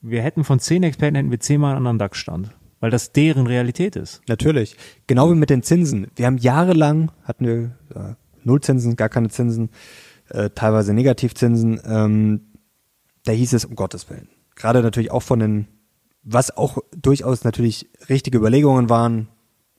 Wir 0.00 0.22
hätten 0.22 0.44
von 0.44 0.60
zehn 0.60 0.82
Experten 0.82 1.16
hätten 1.16 1.30
wir 1.30 1.40
zehnmal 1.40 1.70
einen 1.70 1.78
anderen 1.78 1.98
DAX-Stand, 1.98 2.54
weil 2.80 2.90
das 2.90 3.12
deren 3.12 3.46
Realität 3.46 3.96
ist. 3.96 4.22
Natürlich. 4.28 4.76
Genau 5.06 5.30
wie 5.30 5.34
mit 5.34 5.50
den 5.50 5.62
Zinsen. 5.62 6.08
Wir 6.14 6.26
haben 6.26 6.38
jahrelang, 6.38 7.10
hatten 7.24 7.46
wir 7.46 7.76
äh, 7.94 8.14
Nullzinsen, 8.44 8.96
gar 8.96 9.08
keine 9.08 9.28
Zinsen, 9.30 9.70
äh, 10.28 10.50
teilweise 10.50 10.92
Negativzinsen. 10.92 11.80
Ähm, 11.84 12.40
da 13.24 13.32
hieß 13.32 13.54
es, 13.54 13.64
um 13.64 13.74
Gottes 13.74 14.08
Willen. 14.10 14.28
Gerade 14.54 14.82
natürlich 14.82 15.10
auch 15.10 15.22
von 15.22 15.40
den, 15.40 15.68
was 16.22 16.56
auch 16.56 16.78
durchaus 16.96 17.44
natürlich 17.44 17.90
richtige 18.08 18.38
Überlegungen 18.38 18.88
waren, 18.88 19.28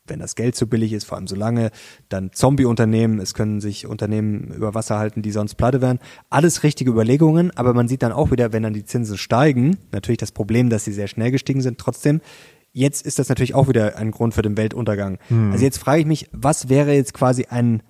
wenn 0.09 0.19
das 0.19 0.35
Geld 0.35 0.55
zu 0.55 0.67
billig 0.67 0.93
ist, 0.93 1.05
vor 1.05 1.17
allem 1.17 1.27
so 1.27 1.35
lange, 1.35 1.71
dann 2.09 2.31
Zombie-Unternehmen, 2.31 3.19
es 3.19 3.33
können 3.33 3.61
sich 3.61 3.87
Unternehmen 3.87 4.53
über 4.53 4.73
Wasser 4.73 4.97
halten, 4.97 5.21
die 5.21 5.31
sonst 5.31 5.55
pleite 5.55 5.81
wären. 5.81 5.99
Alles 6.29 6.63
richtige 6.63 6.91
Überlegungen, 6.91 7.51
aber 7.55 7.73
man 7.73 7.87
sieht 7.87 8.03
dann 8.03 8.11
auch 8.11 8.31
wieder, 8.31 8.53
wenn 8.53 8.63
dann 8.63 8.73
die 8.73 8.85
Zinsen 8.85 9.17
steigen, 9.17 9.77
natürlich 9.91 10.17
das 10.17 10.31
Problem, 10.31 10.69
dass 10.69 10.85
sie 10.85 10.93
sehr 10.93 11.07
schnell 11.07 11.31
gestiegen 11.31 11.61
sind, 11.61 11.77
trotzdem, 11.77 12.21
jetzt 12.71 13.05
ist 13.05 13.19
das 13.19 13.29
natürlich 13.29 13.55
auch 13.55 13.67
wieder 13.67 13.97
ein 13.97 14.11
Grund 14.11 14.33
für 14.33 14.41
den 14.41 14.57
Weltuntergang. 14.57 15.17
Also 15.51 15.63
jetzt 15.63 15.77
frage 15.79 16.01
ich 16.01 16.07
mich, 16.07 16.29
was 16.31 16.69
wäre 16.69 16.93
jetzt 16.93 17.13
quasi 17.13 17.45
ein 17.49 17.81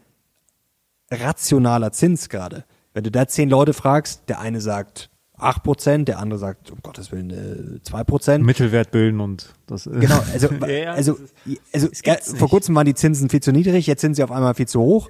rationaler 1.12 1.92
Zins 1.92 2.30
gerade? 2.30 2.66
Wenn 2.94 3.04
du 3.04 3.12
da 3.12 3.28
zehn 3.28 3.50
Leute 3.50 3.74
fragst, 3.74 4.24
der 4.30 4.40
eine 4.40 4.62
sagt 4.62 5.10
8%, 5.40 6.06
der 6.06 6.20
andere 6.20 6.40
sagt, 6.40 6.72
um 6.72 6.80
Gottes 6.84 7.12
Willen, 7.12 7.30
äh, 7.30 7.80
2%. 7.90 8.40
Mittelwert 8.44 8.92
bilden 8.92 9.20
und 9.20 9.54
das 9.68 9.88
äh, 9.88 9.92
Genau, 10.00 10.20
also, 10.34 10.48
Ja, 10.62 10.68
ja, 10.68 10.92
also, 10.94 11.14
ist- 11.46 11.62
also 11.74 11.90
gibt's 12.04 12.34
vor 12.38 12.50
kurzem 12.50 12.76
waren 12.76 12.86
die 12.86 12.94
Zinsen 12.96 13.30
viel 13.30 13.42
zu 13.42 13.52
niedrig, 13.52 13.88
jetzt 13.88 14.02
sind 14.02 14.16
sie 14.16 14.24
auf 14.24 14.32
einmal 14.32 14.54
viel 14.56 14.68
zu 14.68 14.80
hoch. 14.82 15.10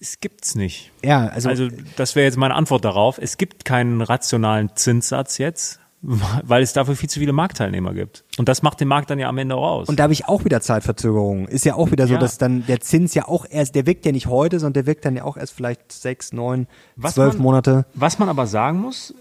es 0.00 0.20
gibt's 0.20 0.54
nicht. 0.54 0.92
Ja, 1.04 1.26
also, 1.28 1.48
Also 1.48 1.68
das 1.96 2.14
wäre 2.16 2.24
jetzt 2.26 2.36
meine 2.36 2.54
Antwort 2.54 2.84
darauf. 2.84 3.18
Es 3.18 3.36
gibt 3.36 3.64
keinen 3.64 4.00
rationalen 4.00 4.70
Zinssatz 4.76 5.38
jetzt, 5.38 5.80
weil 6.44 6.62
es 6.62 6.72
dafür 6.72 6.94
viel 6.96 7.08
zu 7.08 7.18
viele 7.18 7.32
Marktteilnehmer 7.32 7.92
gibt. 7.94 8.24
Und 8.38 8.48
das 8.48 8.62
macht 8.62 8.80
den 8.80 8.88
Markt 8.88 9.10
dann 9.10 9.18
ja 9.18 9.28
am 9.28 9.38
Ende 9.38 9.56
auch 9.56 9.68
aus. 9.80 9.88
und 9.88 9.98
da 9.98 10.04
habe 10.04 10.12
ich 10.12 10.26
auch 10.28 10.44
wieder 10.44 10.60
Zeitverzögerungen. 10.60 11.46
Ist 11.48 11.64
ja 11.64 11.74
auch 11.74 11.90
wieder 11.90 12.06
so, 12.06 12.14
Ja. 12.14 12.20
dass 12.20 12.38
dann 12.38 12.64
der 12.66 12.80
Zins 12.80 13.14
ja 13.14 13.26
auch 13.26 13.44
erst, 13.48 13.74
der 13.74 13.86
wirkt 13.86 14.06
ja 14.06 14.12
nicht 14.12 14.26
heute, 14.28 14.60
sondern 14.60 14.74
der 14.74 14.86
wirkt 14.86 15.04
dann 15.04 15.16
ja 15.16 15.24
auch 15.24 15.36
erst 15.36 15.52
vielleicht 15.54 15.90
sechs, 15.92 16.32
neun, 16.32 16.66
Was 16.96 17.14
zwölf 17.14 17.34
man- 17.34 17.42
Monate. 17.42 17.86
Was 17.94 18.18
man 18.18 18.28
aber 18.28 18.46
sagen 18.46 18.80
muss, 18.80 19.14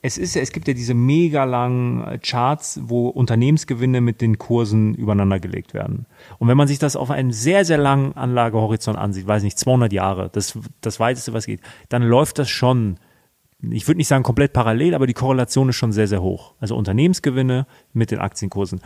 es 0.00 0.16
ist 0.16 0.34
ja, 0.36 0.42
es 0.42 0.52
gibt 0.52 0.68
ja 0.68 0.74
diese 0.74 0.94
mega 0.94 1.42
langen 1.42 2.04
äh, 2.04 2.18
Charts, 2.18 2.78
wo 2.84 3.08
Unternehmensgewinne 3.08 4.00
mit 4.00 4.20
den 4.20 4.38
Kursen 4.38 4.94
übereinander 4.94 5.40
gelegt 5.40 5.74
werden. 5.74 6.06
Und 6.38 6.46
wenn 6.46 6.56
man 6.56 6.68
sich 6.68 6.78
das 6.78 6.94
auf 6.94 7.10
einen 7.10 7.32
sehr, 7.32 7.64
sehr 7.64 7.78
langen 7.78 8.16
Anlagehorizont 8.16 8.96
ansieht, 8.96 9.26
weiß 9.26 9.42
nicht, 9.42 9.58
200 9.58 9.92
Jahre, 9.92 10.30
das, 10.32 10.56
das 10.82 11.00
weiteste, 11.00 11.32
was 11.32 11.46
geht, 11.46 11.60
dann 11.88 12.02
läuft 12.04 12.38
das 12.38 12.48
schon, 12.48 12.98
ich 13.60 13.88
würde 13.88 13.98
nicht 13.98 14.08
sagen 14.08 14.22
komplett 14.22 14.52
parallel, 14.52 14.94
aber 14.94 15.06
die 15.06 15.14
Korrelation 15.14 15.68
ist 15.68 15.76
schon 15.76 15.92
sehr, 15.92 16.06
sehr 16.06 16.22
hoch. 16.22 16.54
Also 16.60 16.76
Unternehmensgewinne 16.76 17.66
mit 17.92 18.10
den 18.10 18.18
Aktienkursen. 18.18 18.80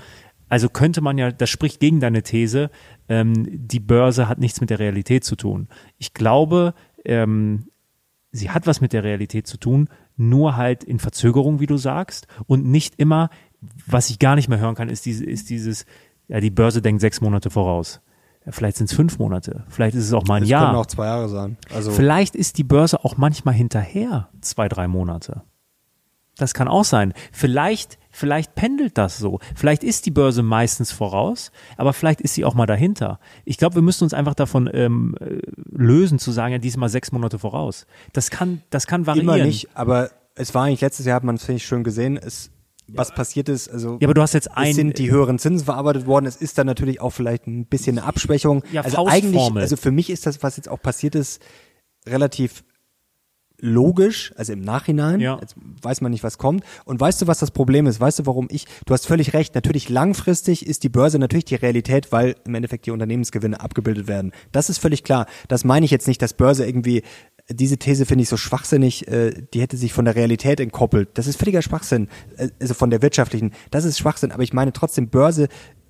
Also 0.48 0.68
könnte 0.68 1.00
man 1.00 1.18
ja, 1.18 1.30
das 1.30 1.50
spricht 1.50 1.80
gegen 1.80 2.00
deine 2.00 2.22
These, 2.22 2.70
ähm, 3.08 3.46
die 3.48 3.80
Börse 3.80 4.28
hat 4.28 4.38
nichts 4.38 4.60
mit 4.60 4.70
der 4.70 4.78
Realität 4.78 5.24
zu 5.24 5.36
tun. 5.36 5.68
Ich 5.98 6.14
glaube, 6.14 6.74
ähm, 7.04 7.68
sie 8.32 8.50
hat 8.50 8.66
was 8.66 8.80
mit 8.80 8.92
der 8.92 9.04
Realität 9.04 9.46
zu 9.46 9.56
tun, 9.56 9.88
nur 10.16 10.56
halt 10.56 10.84
in 10.84 10.98
Verzögerung, 10.98 11.60
wie 11.60 11.66
du 11.66 11.76
sagst, 11.76 12.26
und 12.46 12.66
nicht 12.66 12.98
immer, 12.98 13.30
was 13.86 14.10
ich 14.10 14.18
gar 14.18 14.34
nicht 14.34 14.48
mehr 14.48 14.58
hören 14.58 14.74
kann, 14.74 14.88
ist, 14.88 15.06
diese, 15.06 15.24
ist 15.24 15.50
dieses, 15.50 15.86
ja, 16.28 16.40
die 16.40 16.50
Börse 16.50 16.82
denkt 16.82 17.00
sechs 17.00 17.20
Monate 17.20 17.50
voraus. 17.50 18.00
Vielleicht 18.49 18.76
sind 18.76 18.90
es 18.90 18.97
fünf 18.97 19.18
Monate, 19.18 19.64
vielleicht 19.68 19.95
ist 19.97 20.05
es 20.07 20.12
auch 20.12 20.24
mal 20.26 20.36
ein 20.36 20.43
Es 20.43 20.49
Jahr. 20.49 20.66
können 20.66 20.76
auch 20.78 20.86
zwei 20.86 21.07
Jahre 21.07 21.28
sein. 21.28 21.57
Also 21.72 21.90
Vielleicht 21.93 22.34
ist 22.34 22.59
die 22.59 22.64
Börse 22.64 23.05
auch 23.05 23.16
manchmal 23.16 23.55
hinterher, 23.55 24.28
zwei, 24.40 24.68
drei 24.68 24.88
Monate. 24.88 25.43
Das 26.38 26.55
kann 26.55 26.66
auch 26.66 26.84
sein. 26.84 27.12
Vielleicht, 27.30 27.99
vielleicht 28.11 28.55
pendelt 28.55 28.97
das 28.97 29.18
so. 29.18 29.38
Vielleicht 29.55 29.84
ist 29.84 30.07
die 30.07 30.11
Börse 30.11 30.43
meistens 30.43 30.90
voraus, 30.90 31.53
aber 31.76 31.93
vielleicht 31.93 32.20
ist 32.22 32.34
sie 32.34 32.45
auch 32.45 32.55
mal 32.55 32.66
dahinter. 32.66 33.20
Ich 33.45 33.59
glaube, 33.59 33.74
wir 33.76 33.82
müssen 33.82 34.05
uns 34.05 34.14
einfach 34.14 34.34
davon 34.34 34.68
ähm, 34.72 35.14
äh, 35.20 35.40
lösen, 35.70 36.18
zu 36.18 36.32
sagen, 36.32 36.53
ja, 36.53 36.59
diesmal 36.59 36.88
sechs 36.88 37.12
Monate 37.12 37.38
voraus. 37.38 37.86
Das 38.14 38.30
kann, 38.30 38.62
das 38.70 38.86
kann 38.86 39.07
variieren. 39.07 39.28
immer 39.36 39.45
nicht, 39.45 39.68
aber 39.74 40.11
es 40.34 40.55
war 40.55 40.64
eigentlich 40.64 40.80
letztes 40.80 41.05
Jahr, 41.05 41.16
hat 41.16 41.24
man 41.24 41.34
es, 41.36 41.45
finde 41.45 41.59
ich, 41.59 41.66
schön 41.66 41.84
gesehen, 41.84 42.16
es, 42.16 42.51
was 42.88 43.14
passiert 43.14 43.48
ist, 43.48 43.68
also 43.68 43.98
Ja, 44.00 44.06
aber 44.08 44.14
du 44.14 44.22
hast 44.22 44.34
jetzt 44.34 44.50
ein, 44.56 44.74
sind 44.74 44.98
die 44.98 45.10
höheren 45.10 45.38
Zinsen 45.38 45.64
verarbeitet 45.64 46.06
worden, 46.06 46.26
es 46.26 46.36
ist 46.36 46.58
dann 46.58 46.66
natürlich 46.66 47.00
auch 47.00 47.10
vielleicht 47.10 47.46
ein 47.46 47.66
bisschen 47.66 47.98
eine 47.98 48.06
Abschwächung. 48.06 48.62
Ja, 48.72 48.82
also 48.82 48.96
Faustformel. 48.96 49.28
eigentlich, 49.38 49.62
also 49.62 49.76
für 49.76 49.90
mich 49.92 50.10
ist 50.10 50.26
das, 50.26 50.42
was 50.42 50.56
jetzt 50.56 50.68
auch 50.68 50.80
passiert 50.82 51.14
ist, 51.14 51.40
relativ 52.06 52.64
logisch, 53.64 54.34
also 54.36 54.52
im 54.52 54.60
Nachhinein, 54.60 55.20
Ja. 55.20 55.38
jetzt 55.40 55.54
weiß 55.56 56.00
man 56.00 56.10
nicht, 56.10 56.24
was 56.24 56.36
kommt. 56.36 56.64
Und 56.84 56.98
weißt 57.00 57.22
du, 57.22 57.28
was 57.28 57.38
das 57.38 57.52
Problem 57.52 57.86
ist? 57.86 58.00
Weißt 58.00 58.18
du, 58.18 58.26
warum 58.26 58.48
ich, 58.50 58.66
du 58.86 58.92
hast 58.92 59.06
völlig 59.06 59.34
recht, 59.34 59.54
natürlich 59.54 59.88
langfristig 59.88 60.66
ist 60.66 60.82
die 60.82 60.88
Börse 60.88 61.20
natürlich 61.20 61.44
die 61.44 61.54
Realität, 61.54 62.10
weil 62.10 62.34
im 62.44 62.56
Endeffekt 62.56 62.86
die 62.86 62.90
Unternehmensgewinne 62.90 63.60
abgebildet 63.60 64.08
werden. 64.08 64.32
Das 64.50 64.68
ist 64.68 64.78
völlig 64.78 65.04
klar. 65.04 65.26
Das 65.46 65.62
meine 65.64 65.84
ich 65.84 65.92
jetzt 65.92 66.08
nicht, 66.08 66.20
dass 66.20 66.34
Börse 66.34 66.66
irgendwie, 66.66 67.02
diese 67.49 67.76
These 67.76 68.07
finde 68.07 68.22
ich 68.22 68.28
so 68.28 68.36
schwachsinnig, 68.36 69.09
äh, 69.09 69.32
die 69.53 69.61
hätte 69.61 69.76
sich 69.76 69.93
von 69.93 70.05
der 70.05 70.14
Realität 70.14 70.61
entkoppelt. 70.61 71.11
Das 71.14 71.26
ist 71.26 71.38
völliger 71.38 71.62
Schwachsinn, 71.62 72.09
äh, 72.36 72.49
also 72.61 72.74
von 72.74 72.90
der 72.90 73.03
wirtschaftlichen. 73.03 73.53
Das 73.70 73.84
ist 73.84 73.99
Schwachsinn, 73.99 74.32
aber 74.32 74.43
ich 74.43 74.53
meine 74.53 74.72
trotzdem, 74.72 75.09
Börse, 75.09 75.49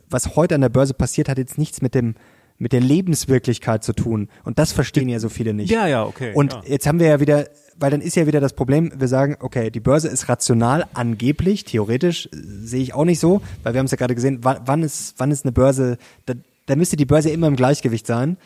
was 0.09 0.37
heute 0.37 0.55
an 0.55 0.61
der 0.61 0.69
Börse 0.69 0.95
passiert, 0.95 1.29
hat 1.29 1.39
jetzt 1.39 1.59
nichts 1.59 1.83
mit 1.83 1.95
dem, 1.95 2.15
mit 2.59 2.73
der 2.73 2.81
Lebenswirklichkeit 2.81 3.83
zu 3.85 3.93
tun. 3.93 4.29
Und 4.45 4.59
das 4.59 4.73
verstehen 4.73 5.09
ja 5.09 5.19
so 5.19 5.29
viele 5.29 5.55
nicht. 5.55 5.71
Ja, 5.71 5.87
ja, 5.87 6.05
okay, 6.05 6.33
Und 6.35 6.53
ja. 6.53 6.63
jetzt 6.67 6.87
haben 6.87 7.01
wir 7.01 7.09
ja 7.09 7.21
wieder, 7.21 7.49
weil 7.77 7.91
dann 7.91 8.01
ist 8.01 8.17
ja 8.17 8.27
wieder 8.27 8.41
das 8.41 8.53
Problem, 8.53 8.93
wir 8.97 9.09
sagen, 9.09 9.37
okay, 9.41 9.71
die 9.71 9.81
Börse 9.81 10.09
ist 10.09 10.29
rational, 10.29 10.87
angeblich, 10.95 11.65
theoretisch, 11.65 12.27
äh, 12.27 12.37
sehe 12.63 12.83
ich 12.83 12.95
auch 12.95 13.05
nicht 13.05 13.21
so, 13.21 13.43
weil 13.63 13.75
wir 13.75 13.79
haben 13.79 13.87
es 13.87 13.93
ja 13.93 13.97
gerade 13.97 14.15
gesehen, 14.15 14.39
wann, 14.43 14.61
wann 14.65 14.83
ist, 14.83 15.15
wann 15.19 15.31
ist 15.31 15.45
eine 15.45 15.53
Börse, 15.53 15.99
da, 16.27 16.35
da 16.67 16.77
müsste 16.77 16.97
die 16.97 17.05
Börse 17.05 17.31
immer 17.31 17.49
im 17.49 17.57
Gleichgewicht 17.57 18.07
sein 18.07 18.37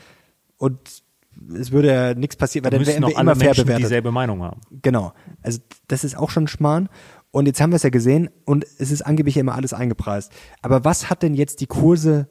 und 0.57 0.79
es 1.55 1.71
würde 1.73 1.89
ja 1.93 2.15
nichts 2.15 2.37
passieren, 2.37 2.65
weil 2.65 2.71
dann 2.71 2.87
wären 2.87 3.03
wir 3.03 3.19
immer 3.19 3.37
fair 3.37 3.49
Menschen 3.49 3.65
bewertet. 3.65 3.85
dieselbe 3.85 4.13
Meinung 4.13 4.43
haben. 4.43 4.61
Genau. 4.83 5.13
Also 5.43 5.61
das 5.89 6.05
ist 6.05 6.17
auch 6.17 6.31
schon 6.31 6.49
Schmarrn. 6.49 6.89
Und 7.31 7.47
jetzt 7.47 7.61
haben 7.61 7.71
wir 7.71 7.77
es 7.77 7.83
ja 7.83 7.91
gesehen 7.91 8.31
und 8.45 8.65
es 8.79 8.91
ist 8.91 9.03
angeblich 9.03 9.37
immer 9.37 9.55
alles 9.55 9.73
eingepreist. 9.73 10.33
Aber 10.63 10.85
was 10.85 11.11
hat 11.11 11.23
denn 11.23 11.35
jetzt 11.35 11.61
die 11.61 11.67
Kurse 11.67 12.29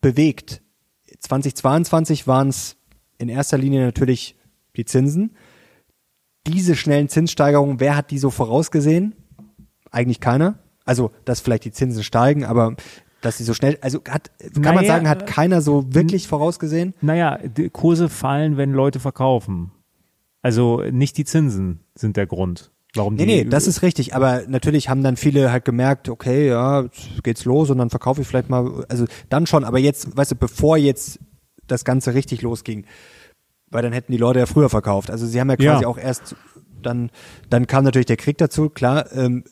bewegt? 0.00 0.62
2022 1.20 2.26
waren 2.26 2.48
es 2.48 2.76
in 3.18 3.28
erster 3.28 3.58
Linie 3.58 3.84
natürlich 3.84 4.38
die 4.76 4.84
Zinsen. 4.84 5.36
Diese 6.46 6.74
schnellen 6.76 7.08
Zinssteigerungen, 7.08 7.80
wer 7.80 7.96
hat 7.96 8.10
die 8.10 8.18
so 8.18 8.30
vorausgesehen? 8.30 9.14
Eigentlich 9.90 10.20
keiner. 10.20 10.60
Also, 10.84 11.10
dass 11.26 11.40
vielleicht 11.40 11.64
die 11.64 11.72
Zinsen 11.72 12.02
steigen, 12.02 12.44
aber 12.44 12.76
dass 13.20 13.38
sie 13.38 13.44
so 13.44 13.54
schnell, 13.54 13.78
also 13.80 14.00
hat, 14.08 14.30
kann 14.54 14.62
man 14.62 14.74
Naja, 14.76 14.86
sagen, 14.88 15.08
hat 15.08 15.26
keiner 15.26 15.60
so 15.60 15.92
wirklich 15.94 16.28
vorausgesehen? 16.28 16.94
Naja, 17.00 17.38
Kurse 17.72 18.08
fallen, 18.08 18.56
wenn 18.56 18.72
Leute 18.72 19.00
verkaufen. 19.00 19.72
Also 20.42 20.82
nicht 20.90 21.16
die 21.18 21.24
Zinsen 21.24 21.80
sind 21.96 22.16
der 22.16 22.26
Grund, 22.26 22.70
warum 22.94 23.16
die. 23.16 23.26
Nee, 23.26 23.42
nee, 23.44 23.50
das 23.50 23.66
ist 23.66 23.82
richtig. 23.82 24.14
Aber 24.14 24.42
natürlich 24.46 24.88
haben 24.88 25.02
dann 25.02 25.16
viele 25.16 25.50
halt 25.50 25.64
gemerkt, 25.64 26.08
okay, 26.08 26.48
ja, 26.48 26.86
geht's 27.24 27.44
los 27.44 27.70
und 27.70 27.78
dann 27.78 27.90
verkaufe 27.90 28.20
ich 28.22 28.26
vielleicht 28.28 28.48
mal, 28.48 28.84
also 28.88 29.04
dann 29.28 29.46
schon, 29.46 29.64
aber 29.64 29.78
jetzt, 29.78 30.16
weißt 30.16 30.30
du, 30.32 30.36
bevor 30.36 30.76
jetzt 30.76 31.18
das 31.66 31.84
Ganze 31.84 32.14
richtig 32.14 32.40
losging, 32.42 32.86
weil 33.70 33.82
dann 33.82 33.92
hätten 33.92 34.12
die 34.12 34.18
Leute 34.18 34.38
ja 34.38 34.46
früher 34.46 34.70
verkauft. 34.70 35.10
Also 35.10 35.26
sie 35.26 35.40
haben 35.40 35.50
ja 35.50 35.56
quasi 35.56 35.82
Ja. 35.82 35.88
auch 35.88 35.98
erst, 35.98 36.36
dann, 36.80 37.10
dann 37.50 37.66
kam 37.66 37.82
natürlich 37.84 38.06
der 38.06 38.16
Krieg 38.16 38.38
dazu, 38.38 38.70
klar, 38.70 39.12
ähm, 39.12 39.42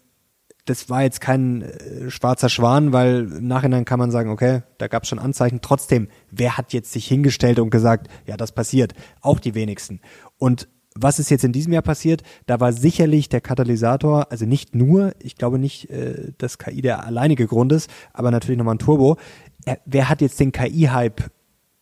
das 0.66 0.90
war 0.90 1.02
jetzt 1.02 1.20
kein 1.20 1.62
äh, 1.62 2.10
schwarzer 2.10 2.48
Schwan, 2.48 2.92
weil 2.92 3.32
im 3.38 3.48
Nachhinein 3.48 3.84
kann 3.84 3.98
man 3.98 4.10
sagen, 4.10 4.30
okay, 4.30 4.62
da 4.78 4.88
gab 4.88 5.04
es 5.04 5.08
schon 5.08 5.18
Anzeichen. 5.18 5.60
Trotzdem, 5.62 6.08
wer 6.30 6.58
hat 6.58 6.72
jetzt 6.72 6.92
sich 6.92 7.06
hingestellt 7.06 7.58
und 7.58 7.70
gesagt, 7.70 8.08
ja, 8.26 8.36
das 8.36 8.52
passiert? 8.52 8.92
Auch 9.20 9.40
die 9.40 9.54
wenigsten. 9.54 10.00
Und 10.38 10.68
was 10.94 11.18
ist 11.18 11.30
jetzt 11.30 11.44
in 11.44 11.52
diesem 11.52 11.72
Jahr 11.72 11.82
passiert? 11.82 12.22
Da 12.46 12.60
war 12.60 12.72
sicherlich 12.72 13.28
der 13.28 13.40
Katalysator, 13.40 14.30
also 14.30 14.46
nicht 14.46 14.74
nur, 14.74 15.12
ich 15.18 15.36
glaube 15.36 15.58
nicht, 15.58 15.90
äh, 15.90 16.32
dass 16.38 16.58
KI 16.58 16.82
der 16.82 17.04
alleinige 17.04 17.46
Grund 17.46 17.72
ist, 17.72 17.90
aber 18.12 18.30
natürlich 18.30 18.58
nochmal 18.58 18.76
ein 18.76 18.80
Turbo. 18.80 19.16
Er, 19.64 19.78
wer 19.84 20.08
hat 20.08 20.20
jetzt 20.20 20.40
den 20.40 20.52
KI-Hype 20.52 21.30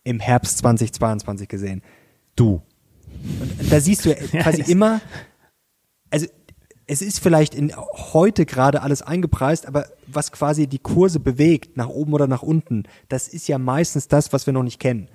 im 0.04 0.20
Herbst 0.20 0.58
2022 0.58 1.48
gesehen? 1.48 1.82
du. 2.36 2.62
Und 3.40 3.72
da 3.72 3.80
siehst 3.80 4.04
du 4.04 4.14
quasi 4.42 4.70
immer, 4.70 5.00
also 6.10 6.26
es 6.86 7.02
ist 7.02 7.20
vielleicht 7.20 7.54
in 7.54 7.72
heute 7.76 8.46
gerade 8.46 8.82
alles 8.82 9.02
eingepreist, 9.02 9.66
aber 9.66 9.86
was 10.06 10.32
quasi 10.32 10.66
die 10.66 10.78
Kurse 10.78 11.18
bewegt, 11.18 11.76
nach 11.76 11.88
oben 11.88 12.12
oder 12.12 12.26
nach 12.26 12.42
unten, 12.42 12.84
das 13.08 13.28
ist 13.28 13.48
ja 13.48 13.58
meistens 13.58 14.08
das, 14.08 14.32
was 14.32 14.46
wir 14.46 14.52
noch 14.52 14.62
nicht 14.62 14.80
kennen. 14.80 15.08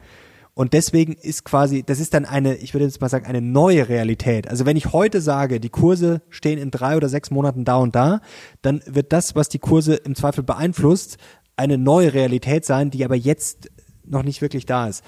Und 0.55 0.74
deswegen 0.74 1.13
ist 1.13 1.45
quasi, 1.45 1.84
das 1.84 1.99
ist 1.99 2.13
dann 2.13 2.26
eine, 2.26 2.55
ich 2.55 2.74
würde 2.74 2.86
jetzt 2.86 2.99
mal 2.99 3.07
sagen, 3.07 3.26
eine 3.26 3.39
neue 3.39 3.88
Realität. 3.88 4.49
Also 4.49 4.65
wenn 4.65 4.76
ich 4.76 4.91
heute 4.91 5.22
sage, 5.22 5.59
die 5.59 5.70
Kurse 5.70 6.22
stehen 6.30 6.59
in 6.59 6.72
drei 6.72 6.97
oder 6.97 7.07
sechs 7.07 7.32
Monaten 7.32 7.63
da 7.63 7.78
und 7.78 7.95
da, 7.95 8.20
dann 8.61 8.82
wird 8.86 9.13
das, 9.13 9.36
was 9.36 9.47
die 9.47 9.59
Kurse 9.59 9.95
im 9.95 10.15
Zweifel 10.15 10.43
beeinflusst, 10.43 11.17
eine 11.55 11.78
neue 11.78 12.13
Realität 12.13 12.65
sein, 12.65 12.89
die 12.89 13.05
aber 13.05 13.15
jetzt 13.15 13.70
noch 14.05 14.24
nicht 14.24 14.41
wirklich 14.41 14.65
da 14.65 14.88
ist. 14.88 15.03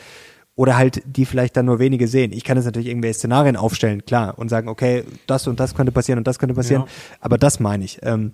Oder 0.56 0.78
halt, 0.78 1.02
die 1.06 1.26
vielleicht 1.26 1.56
dann 1.58 1.66
nur 1.66 1.80
wenige 1.80 2.08
sehen. 2.08 2.32
Ich 2.34 2.44
kann 2.44 2.58
jetzt 2.58 2.66
natürlich 2.66 2.90
irgendwelche 2.90 3.20
Szenarien 3.20 3.56
aufstellen, 3.56 4.06
klar, 4.06 4.38
und 4.38 4.50
sagen, 4.50 4.68
okay, 4.68 5.04
das 5.26 5.48
und 5.48 5.60
das 5.60 5.76
könnte 5.76 5.92
passieren 5.92 6.18
und 6.20 6.28
das 6.28 6.40
könnte 6.40 6.56
passieren. 6.56 6.84
Ja. 6.84 6.88
Aber 7.22 7.38
das 7.38 7.60
meine 7.60 7.84
ich. 7.86 8.00
Ähm, 8.04 8.34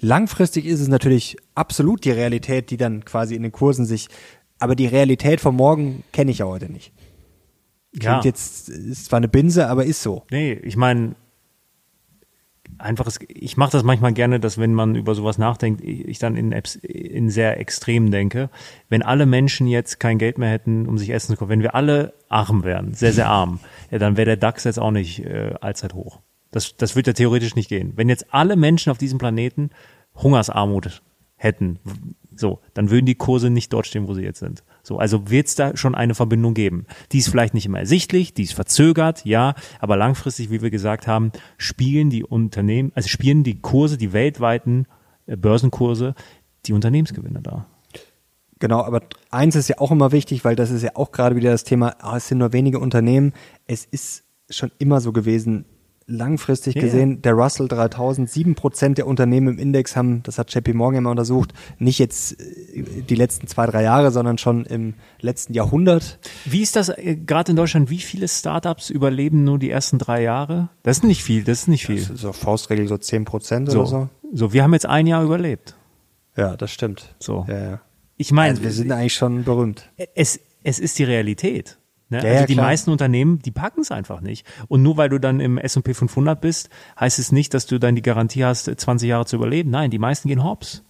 langfristig 0.00 0.66
ist 0.66 0.80
es 0.80 0.88
natürlich 0.88 1.36
absolut 1.54 2.04
die 2.04 2.10
Realität, 2.10 2.70
die 2.70 2.76
dann 2.76 3.04
quasi 3.04 3.34
in 3.34 3.42
den 3.42 3.52
Kursen 3.52 3.86
sich, 3.86 4.08
aber 4.58 4.74
die 4.74 4.86
Realität 4.86 5.40
von 5.40 5.54
morgen 5.56 6.02
kenne 6.12 6.30
ich 6.30 6.38
ja 6.38 6.46
heute 6.46 6.70
nicht. 6.70 6.92
Klingt 7.92 8.04
Ja. 8.04 8.20
jetzt, 8.22 8.68
ist 8.68 9.06
zwar 9.06 9.16
eine 9.16 9.28
Binse, 9.28 9.68
aber 9.68 9.84
ist 9.86 10.02
so. 10.02 10.24
Nee, 10.30 10.52
ich 10.52 10.76
meine, 10.76 11.14
einfaches, 12.78 13.18
ich 13.28 13.56
mache 13.56 13.72
das 13.72 13.82
manchmal 13.82 14.12
gerne, 14.12 14.40
dass 14.40 14.58
wenn 14.58 14.74
man 14.74 14.94
über 14.94 15.14
sowas 15.14 15.38
nachdenkt, 15.38 15.82
ich 15.82 16.18
dann 16.18 16.36
in, 16.36 16.52
in 16.52 17.30
sehr 17.30 17.58
extrem 17.60 18.10
denke. 18.10 18.50
Wenn 18.88 19.02
alle 19.02 19.26
Menschen 19.26 19.66
jetzt 19.66 20.00
kein 20.00 20.18
Geld 20.18 20.38
mehr 20.38 20.50
hätten, 20.50 20.86
um 20.86 20.98
sich 20.98 21.10
Essen 21.10 21.32
zu 21.32 21.38
kaufen, 21.38 21.50
wenn 21.50 21.62
wir 21.62 21.74
alle 21.74 22.14
arm 22.28 22.64
wären, 22.64 22.94
sehr, 22.94 23.12
sehr 23.12 23.28
arm, 23.28 23.60
ja, 23.90 23.98
dann 23.98 24.16
wäre 24.16 24.26
der 24.26 24.36
DAX 24.36 24.64
jetzt 24.64 24.78
auch 24.78 24.90
nicht 24.90 25.24
äh, 25.24 25.54
allzeit 25.60 25.94
hoch. 25.94 26.20
Das, 26.50 26.76
das 26.76 26.96
wird 26.96 27.06
ja 27.06 27.12
theoretisch 27.12 27.56
nicht 27.56 27.68
gehen. 27.68 27.92
Wenn 27.96 28.08
jetzt 28.08 28.32
alle 28.32 28.56
Menschen 28.56 28.90
auf 28.90 28.98
diesem 28.98 29.18
Planeten 29.18 29.70
Hungersarmut 30.14 31.02
hätten, 31.36 31.78
so, 32.34 32.60
dann 32.74 32.90
würden 32.90 33.06
die 33.06 33.16
Kurse 33.16 33.50
nicht 33.50 33.72
dort 33.72 33.86
stehen, 33.86 34.08
wo 34.08 34.14
sie 34.14 34.22
jetzt 34.22 34.38
sind. 34.38 34.62
So, 34.88 34.98
also 34.98 35.28
wird 35.28 35.48
es 35.48 35.54
da 35.54 35.76
schon 35.76 35.94
eine 35.94 36.14
Verbindung 36.14 36.54
geben. 36.54 36.86
Die 37.12 37.18
ist 37.18 37.28
vielleicht 37.28 37.52
nicht 37.52 37.66
immer 37.66 37.78
ersichtlich, 37.78 38.32
die 38.32 38.44
ist 38.44 38.54
verzögert, 38.54 39.22
ja, 39.26 39.54
aber 39.80 39.98
langfristig, 39.98 40.50
wie 40.50 40.62
wir 40.62 40.70
gesagt 40.70 41.06
haben, 41.06 41.30
spielen 41.58 42.08
die 42.08 42.24
Unternehmen, 42.24 42.90
also 42.94 43.06
spielen 43.06 43.44
die 43.44 43.60
Kurse, 43.60 43.98
die 43.98 44.14
weltweiten 44.14 44.86
äh, 45.26 45.36
Börsenkurse, 45.36 46.14
die 46.64 46.72
Unternehmensgewinne 46.72 47.42
da. 47.42 47.66
Genau, 48.60 48.82
aber 48.82 49.02
eins 49.30 49.56
ist 49.56 49.68
ja 49.68 49.78
auch 49.78 49.90
immer 49.90 50.10
wichtig, 50.10 50.42
weil 50.46 50.56
das 50.56 50.70
ist 50.70 50.82
ja 50.82 50.92
auch 50.94 51.12
gerade 51.12 51.36
wieder 51.36 51.50
das 51.50 51.64
Thema, 51.64 51.94
ah, 52.00 52.16
es 52.16 52.28
sind 52.28 52.38
nur 52.38 52.54
wenige 52.54 52.78
Unternehmen. 52.78 53.34
Es 53.66 53.84
ist 53.84 54.24
schon 54.48 54.72
immer 54.78 55.02
so 55.02 55.12
gewesen, 55.12 55.66
langfristig 56.10 56.74
Ja, 56.74 56.80
gesehen, 56.80 57.22
der 57.22 57.34
Russell 57.34 57.68
3000, 57.68 58.28
sieben 58.28 58.54
Prozent 58.54 58.98
der 58.98 59.06
Unternehmen 59.06 59.48
im 59.48 59.58
Index 59.58 59.94
haben, 59.94 60.22
das 60.24 60.38
hat 60.38 60.52
JP 60.52 60.72
Morgan 60.74 60.98
immer 60.98 61.10
untersucht, 61.10 61.52
nicht 61.78 61.98
jetzt 61.98 62.40
äh, 62.40 62.82
die 63.08 63.14
letzten 63.14 63.46
zwei, 63.46 63.66
drei 63.66 63.82
Jahre, 63.82 64.10
sondern 64.10 64.38
schon 64.38 64.64
im 64.64 64.94
letzten 65.20 65.52
Jahrhundert. 65.52 66.18
Wie 66.46 66.62
ist 66.62 66.74
das 66.76 66.88
äh, 66.88 67.16
gerade 67.16 67.50
in 67.52 67.56
Deutschland? 67.56 67.90
Wie 67.90 67.98
viele 67.98 68.26
Startups 68.26 68.90
überleben 68.90 69.44
nur 69.44 69.58
die 69.58 69.70
ersten 69.70 69.98
drei 69.98 70.22
Jahre? 70.22 70.70
Das 70.82 70.96
ist 70.98 71.04
nicht 71.04 71.22
viel, 71.22 71.44
das 71.44 71.60
ist 71.60 71.68
nicht 71.68 71.86
viel. 71.86 72.00
So 72.00 72.32
Faustregel 72.32 72.88
so 72.88 72.96
zehn 72.96 73.24
Prozent 73.24 73.70
So, 73.70 73.80
oder 73.80 73.86
so. 73.88 74.08
so, 74.32 74.52
wir 74.52 74.62
haben 74.62 74.72
jetzt 74.72 74.86
ein 74.86 75.06
Jahr 75.06 75.22
überlebt. 75.22 75.76
Ja, 76.36 76.56
das 76.56 76.70
stimmt. 76.72 77.14
So. 77.20 77.44
Ja, 77.48 77.58
ja. 77.58 77.80
Ich 78.16 78.32
meine, 78.32 78.50
Also 78.50 78.62
wir 78.62 78.72
sind 78.72 78.90
eigentlich 78.90 79.14
schon 79.14 79.44
berühmt. 79.44 79.90
es, 80.14 80.40
es 80.64 80.78
ist 80.80 80.98
die 80.98 81.04
Realität. 81.04 81.78
Ne? 82.08 82.18
Ja, 82.18 82.24
also 82.24 82.40
ja, 82.40 82.46
die 82.46 82.54
klar. 82.54 82.66
meisten 82.66 82.90
Unternehmen, 82.90 83.38
die 83.40 83.50
packen 83.50 83.80
es 83.80 83.90
einfach 83.90 84.20
nicht. 84.20 84.46
Und 84.68 84.82
nur 84.82 84.96
weil 84.96 85.08
du 85.08 85.18
dann 85.18 85.40
im 85.40 85.58
S&P 85.58 85.94
500 85.94 86.40
bist, 86.40 86.70
heißt 86.98 87.18
es 87.18 87.32
nicht, 87.32 87.54
dass 87.54 87.66
du 87.66 87.78
dann 87.78 87.94
die 87.94 88.02
Garantie 88.02 88.44
hast, 88.44 88.64
20 88.64 89.08
Jahre 89.08 89.26
zu 89.26 89.36
überleben. 89.36 89.70
Nein, 89.70 89.90
die 89.90 89.98
meisten 89.98 90.28
gehen 90.28 90.44
hops. 90.44 90.84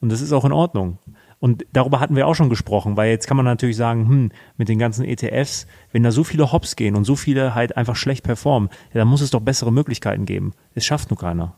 Und 0.00 0.10
das 0.10 0.20
ist 0.20 0.32
auch 0.32 0.44
in 0.44 0.52
Ordnung. 0.52 0.98
Und 1.38 1.64
darüber 1.72 2.00
hatten 2.00 2.16
wir 2.16 2.26
auch 2.26 2.34
schon 2.34 2.50
gesprochen, 2.50 2.98
weil 2.98 3.10
jetzt 3.10 3.26
kann 3.26 3.36
man 3.36 3.46
natürlich 3.46 3.76
sagen, 3.76 4.08
hm, 4.08 4.32
mit 4.58 4.68
den 4.68 4.78
ganzen 4.78 5.06
ETFs, 5.06 5.66
wenn 5.90 6.02
da 6.02 6.10
so 6.10 6.22
viele 6.22 6.52
Hops 6.52 6.76
gehen 6.76 6.96
und 6.96 7.04
so 7.04 7.16
viele 7.16 7.54
halt 7.54 7.76
einfach 7.78 7.96
schlecht 7.96 8.24
performen, 8.24 8.68
ja, 8.92 9.00
dann 9.00 9.08
muss 9.08 9.22
es 9.22 9.30
doch 9.30 9.40
bessere 9.40 9.72
Möglichkeiten 9.72 10.26
geben. 10.26 10.52
Es 10.74 10.84
schafft 10.84 11.10
nur 11.10 11.18
keiner. 11.18 11.54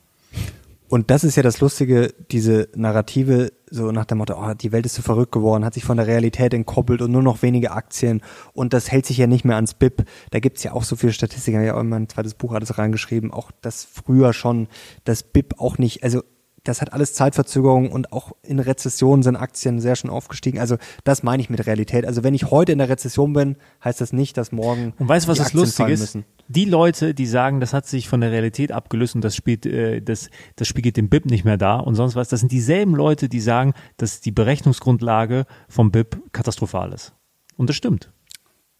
Und 0.93 1.11
das 1.11 1.25
ist 1.25 1.37
ja 1.37 1.43
das 1.43 1.61
Lustige, 1.61 2.13
diese 2.31 2.69
Narrative, 2.75 3.51
so 3.71 3.93
nach 3.93 4.05
dem 4.05 4.19
Motto, 4.19 4.35
oh, 4.37 4.53
die 4.53 4.73
Welt 4.73 4.85
ist 4.85 4.95
so 4.95 5.01
verrückt 5.01 5.33
geworden, 5.33 5.65
hat 5.65 5.73
sich 5.73 5.87
von 5.87 5.97
der 5.97 6.07
Realität 6.07 6.53
entkoppelt 6.53 7.01
und 7.01 7.11
nur 7.11 7.23
noch 7.23 7.41
wenige 7.41 7.71
Aktien. 7.71 8.21
Und 8.53 8.75
das 8.75 8.93
hält 8.93 9.07
sich 9.07 9.17
ja 9.17 9.27
nicht 9.27 9.47
mehr 9.47 9.57
ans 9.57 9.73
BIP. 9.73 10.05
Da 10.33 10.39
gibt's 10.39 10.63
ja 10.65 10.75
auch 10.75 10.85
so 10.85 10.95
viele 10.95 11.15
Statistiken, 11.15 11.65
ich 11.65 11.71
auch 11.71 11.81
in 11.81 11.89
mein 11.89 12.11
zweites 12.11 12.35
Buch 12.35 12.53
alles 12.53 12.77
reingeschrieben, 12.77 13.31
auch 13.31 13.53
das 13.63 13.85
früher 13.85 14.35
schon 14.35 14.69
das 15.05 15.23
BIP 15.23 15.55
auch 15.57 15.79
nicht, 15.79 16.05
also 16.05 16.25
das 16.65 16.81
hat 16.81 16.93
alles 16.93 17.13
Zeitverzögerung 17.15 17.91
und 17.91 18.13
auch 18.13 18.33
in 18.43 18.61
Rezessionen 18.61 19.23
sind 19.23 19.37
Aktien 19.37 19.81
sehr 19.81 19.97
schön 19.97 20.11
aufgestiegen. 20.11 20.61
Also 20.61 20.77
das 21.03 21.23
meine 21.23 21.43
ich 21.43 21.51
mit 21.51 21.67
Realität. 21.67 22.07
Also 22.07 22.23
wenn 22.23 22.35
ich 22.35 22.51
heute 22.51 22.73
in 22.73 22.79
der 22.79 22.89
Rezession 22.89 23.33
bin, 23.33 23.57
heißt 23.83 24.01
das 24.01 24.13
nicht, 24.13 24.37
dass 24.37 24.53
morgen 24.53 24.95
Und 24.99 25.09
weißt 25.09 25.27
du, 25.27 25.31
was 25.31 25.39
das 25.39 25.53
lustig 25.53 25.89
ist? 25.89 26.01
müssen. 26.01 26.25
Die 26.49 26.65
Leute, 26.65 27.15
die 27.15 27.27
sagen, 27.27 27.61
das 27.61 27.73
hat 27.73 27.87
sich 27.87 28.09
von 28.09 28.21
der 28.21 28.31
Realität 28.31 28.71
abgelöst 28.71 29.15
und 29.15 29.25
das 29.25 29.35
spielt, 29.35 29.67
äh, 29.67 30.01
das, 30.01 30.31
das 30.57 30.69
spiegelt 30.69 30.97
den 30.97 31.09
BIP 31.09 31.27
nicht 31.27 31.45
mehr 31.45 31.57
da 31.57 31.77
und 31.77 31.95
sonst 31.95 32.15
was, 32.15 32.29
das 32.29 32.41
sind 32.41 32.53
dieselben 32.53 32.95
Leute, 32.95 33.29
die 33.29 33.41
sagen, 33.41 33.75
dass 33.97 34.21
die 34.21 34.33
Berechnungsgrundlage 34.33 35.47
vom 35.69 35.91
BIP 35.91 36.33
katastrophal 36.33 36.93
ist. 36.93 37.15
Und 37.57 37.69
das 37.69 37.77
stimmt. 37.77 38.13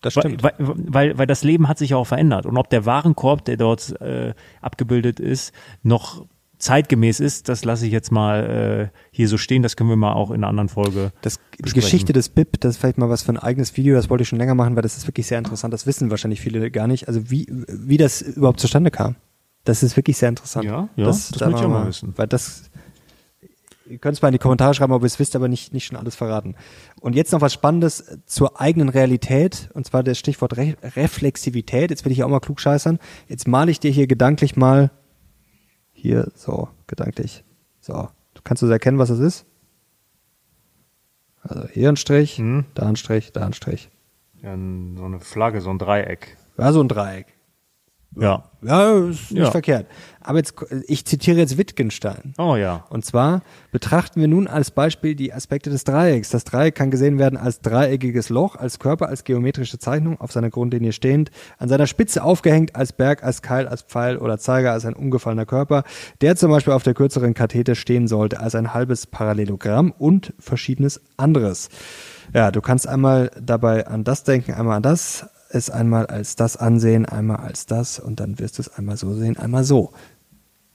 Das 0.03 0.17
Weil, 0.17 0.37
weil, 0.43 0.55
weil, 0.59 1.19
weil 1.19 1.27
das 1.29 1.45
Leben 1.45 1.69
hat 1.69 1.79
sich 1.79 1.91
ja 1.91 1.97
auch 1.97 2.07
verändert. 2.07 2.45
Und 2.45 2.57
ob 2.59 2.69
der 2.71 2.85
Warenkorb, 2.85 3.45
der 3.45 3.57
dort 3.57 4.01
äh, 4.01 4.35
abgebildet 4.61 5.21
ist, 5.21 5.53
noch 5.85 6.27
zeitgemäß 6.63 7.19
ist, 7.19 7.49
das 7.49 7.65
lasse 7.65 7.87
ich 7.87 7.93
jetzt 7.93 8.13
mal 8.13 8.91
äh, 8.93 8.99
hier 9.11 9.27
so 9.27 9.37
stehen. 9.37 9.63
Das 9.63 9.75
können 9.75 9.91
wir 9.91 9.97
mal 9.97 10.13
auch 10.13 10.31
in 10.31 10.37
einer 10.37 10.49
anderen 10.49 10.69
Folge. 10.69 11.13
Das, 11.21 11.41
die. 11.59 11.73
Geschichte 11.73 12.13
des 12.13 12.29
BIP, 12.29 12.61
das 12.61 12.77
ist 12.77 12.81
vielleicht 12.81 12.99
mal 12.99 13.09
was 13.09 13.23
für 13.23 13.33
ein 13.33 13.39
eigenes 13.39 13.77
Video, 13.77 13.97
das 13.97 14.09
wollte 14.09 14.23
ich 14.23 14.29
schon 14.29 14.39
länger 14.39 14.55
machen, 14.55 14.77
weil 14.77 14.83
das 14.83 14.97
ist 14.97 15.09
wirklich 15.09 15.27
sehr 15.27 15.39
interessant. 15.39 15.75
Das 15.75 15.87
wissen 15.87 16.11
wahrscheinlich 16.11 16.41
viele 16.41 16.71
gar 16.71 16.87
nicht. 16.87 17.09
Also 17.09 17.31
wie, 17.31 17.47
wie 17.69 17.97
das 17.97 18.23
überhaupt 18.23 18.61
zustande 18.61 18.93
kam. 18.93 19.17
Das 19.65 19.83
ist 19.83 19.97
wirklich 19.97 20.17
sehr 20.17 20.29
interessant. 20.29 20.65
Ja, 20.65 20.89
ja, 20.95 21.05
das 21.05 21.31
da 21.31 21.47
möchte 21.47 21.63
ich 21.63 21.67
auch 21.67 21.71
mal 21.71 21.89
wissen. 21.89 22.15
Weil 22.17 22.29
das, 22.29 22.71
ihr 23.89 23.99
könnt 23.99 24.17
es 24.17 24.23
mal 24.23 24.29
in 24.29 24.33
die 24.33 24.39
Kommentare 24.39 24.73
schreiben, 24.73 24.93
ob 24.93 25.03
ihr 25.03 25.07
es 25.07 25.19
wisst, 25.19 25.35
aber 25.35 25.49
nicht, 25.49 25.75
nicht 25.75 25.87
schon 25.87 25.97
alles 25.97 26.15
verraten. 26.15 26.55
Und 27.01 27.17
jetzt 27.17 27.33
noch 27.33 27.41
was 27.41 27.53
Spannendes 27.53 28.19
zur 28.27 28.61
eigenen 28.61 28.89
Realität, 28.89 29.69
und 29.75 29.85
zwar 29.85 30.05
das 30.05 30.17
Stichwort 30.17 30.57
Re 30.57 30.77
Reflexivität. 30.95 31.91
Jetzt 31.91 32.05
will 32.05 32.13
ich 32.13 32.23
auch 32.23 32.29
mal 32.29 32.41
klug 32.41 32.61
scheißern. 32.61 33.01
Jetzt 33.27 33.49
male 33.49 33.73
ich 33.73 33.81
dir 33.81 33.91
hier 33.91 34.07
gedanklich 34.07 34.55
mal, 34.55 34.93
hier, 36.03 36.33
so, 36.35 36.69
gedanklich. 36.89 37.45
So, 37.81 38.09
kannst 38.43 38.63
du 38.63 38.67
erkennen, 38.67 38.99
was 38.99 39.09
das 39.09 39.21
ist? 39.21 39.47
Also 41.43 41.69
hier 41.69 41.89
ein 41.89 41.97
Strich, 41.97 42.39
Hm. 42.39 42.65
da 42.75 42.87
ein 42.87 42.97
Strich, 42.97 43.33
da 43.33 43.47
ein 43.47 43.53
Strich. 43.53 43.91
Ja, 44.43 44.51
so 44.57 45.05
eine 45.05 45.21
Flagge, 45.21 45.61
so 45.61 45.71
ein 45.71 45.79
Dreieck. 45.79 46.37
Ja, 46.59 46.73
so 46.73 46.81
ein 46.83 46.89
Dreieck. 46.89 47.27
Ja. 48.17 48.45
Ja, 48.65 48.99
ist 49.09 49.33
nicht 49.33 49.43
Ja. 49.43 49.51
verkehrt. 49.51 49.87
Aber 50.21 50.39
jetzt, 50.39 50.55
ich 50.87 51.05
zitiere 51.05 51.39
jetzt 51.39 51.57
Wittgenstein. 51.59 52.35
Oh 52.39 52.55
ja. 52.55 52.85
Und 52.91 53.05
zwar 53.05 53.43
betrachten 53.73 54.21
wir 54.21 54.29
nun 54.29 54.47
als 54.47 54.71
Beispiel 54.71 55.15
die 55.17 55.33
Aspekte 55.33 55.71
des 55.71 55.83
Dreiecks. 55.85 56.29
Das 56.31 56.45
Dreieck 56.45 56.75
kann 56.77 56.91
gesehen 56.91 57.19
werden 57.19 57.37
als 57.37 57.61
dreieckiges 57.61 58.29
Loch, 58.29 58.55
als 58.55 58.79
Körper, 58.79 59.09
als 59.09 59.25
geometrische 59.25 59.79
Zeichnung 59.79 60.21
auf 60.21 60.31
seiner 60.31 60.51
Grundlinie 60.51 60.93
stehend, 60.93 61.31
an 61.59 61.69
seiner 61.69 61.87
Spitze 61.89 62.23
aufgehängt, 62.23 62.77
als 62.77 62.93
Berg, 62.93 63.25
als 63.25 63.43
Keil, 63.43 63.67
als 63.67 63.83
Pfeil 63.83 64.19
oder 64.19 64.39
Zeiger, 64.39 64.73
als 64.73 64.85
ein 64.85 64.95
umgefallener 64.95 65.47
Körper, 65.47 65.83
der 66.21 66.37
zum 66.37 66.51
Beispiel 66.51 66.75
auf 66.75 66.83
der 66.85 66.95
kürzeren 66.95 67.35
Kathete 67.35 67.75
stehen 67.75 68.07
sollte, 68.07 68.39
als 68.41 68.55
ein 68.55 68.75
halbes 68.75 69.07
Parallelogramm 69.09 69.91
und 69.91 70.35
verschiedenes 70.39 71.01
anderes. 71.17 71.69
Ja, 72.33 72.51
du 72.53 72.61
kannst 72.61 72.87
einmal 72.87 73.31
dabei 73.41 73.87
an 73.89 74.05
das 74.05 74.23
denken, 74.23 74.53
einmal 74.53 74.77
an 74.77 74.83
das, 74.83 75.27
es 75.53 75.71
einmal 75.71 76.07
als 76.07 76.37
das 76.37 76.57
ansehen, 76.57 77.07
einmal 77.07 77.39
als 77.39 77.67
das 77.67 77.99
und 77.99 78.21
dann 78.21 78.39
wirst 78.39 78.59
du 78.59 78.63
es 78.63 78.69
einmal 78.69 78.97
so 78.97 79.15
sehen, 79.15 79.37
einmal 79.37 79.65
so. 79.65 79.93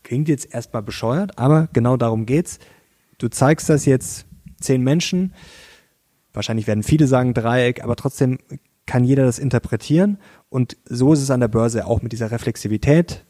Klingt 0.04 0.30
jetzt 0.30 0.54
erstmal 0.54 0.84
bescheuert, 0.84 1.38
aber 1.38 1.68
genau 1.74 1.98
darum 1.98 2.26
geht's. 2.26 2.60
Du 3.18 3.28
zeigst 3.28 3.70
das 3.70 3.86
jetzt 3.86 4.26
zehn 4.62 4.82
Menschen. 4.82 5.34
Wahrscheinlich 6.34 6.68
werden 6.68 6.84
viele 6.84 7.08
sagen 7.08 7.34
Dreieck, 7.34 7.84
aber 7.84 7.96
trotzdem 7.96 8.40
kann 8.86 9.04
jeder 9.04 9.26
das 9.26 9.40
interpretieren. 9.40 10.18
Und 10.50 10.78
so 10.86 11.14
ist 11.14 11.22
es 11.22 11.32
an 11.32 11.40
der 11.40 11.48
Börse 11.48 11.86
auch 11.86 12.02
mit 12.02 12.12
dieser 12.12 12.32
Reflexivität. 12.32 13.26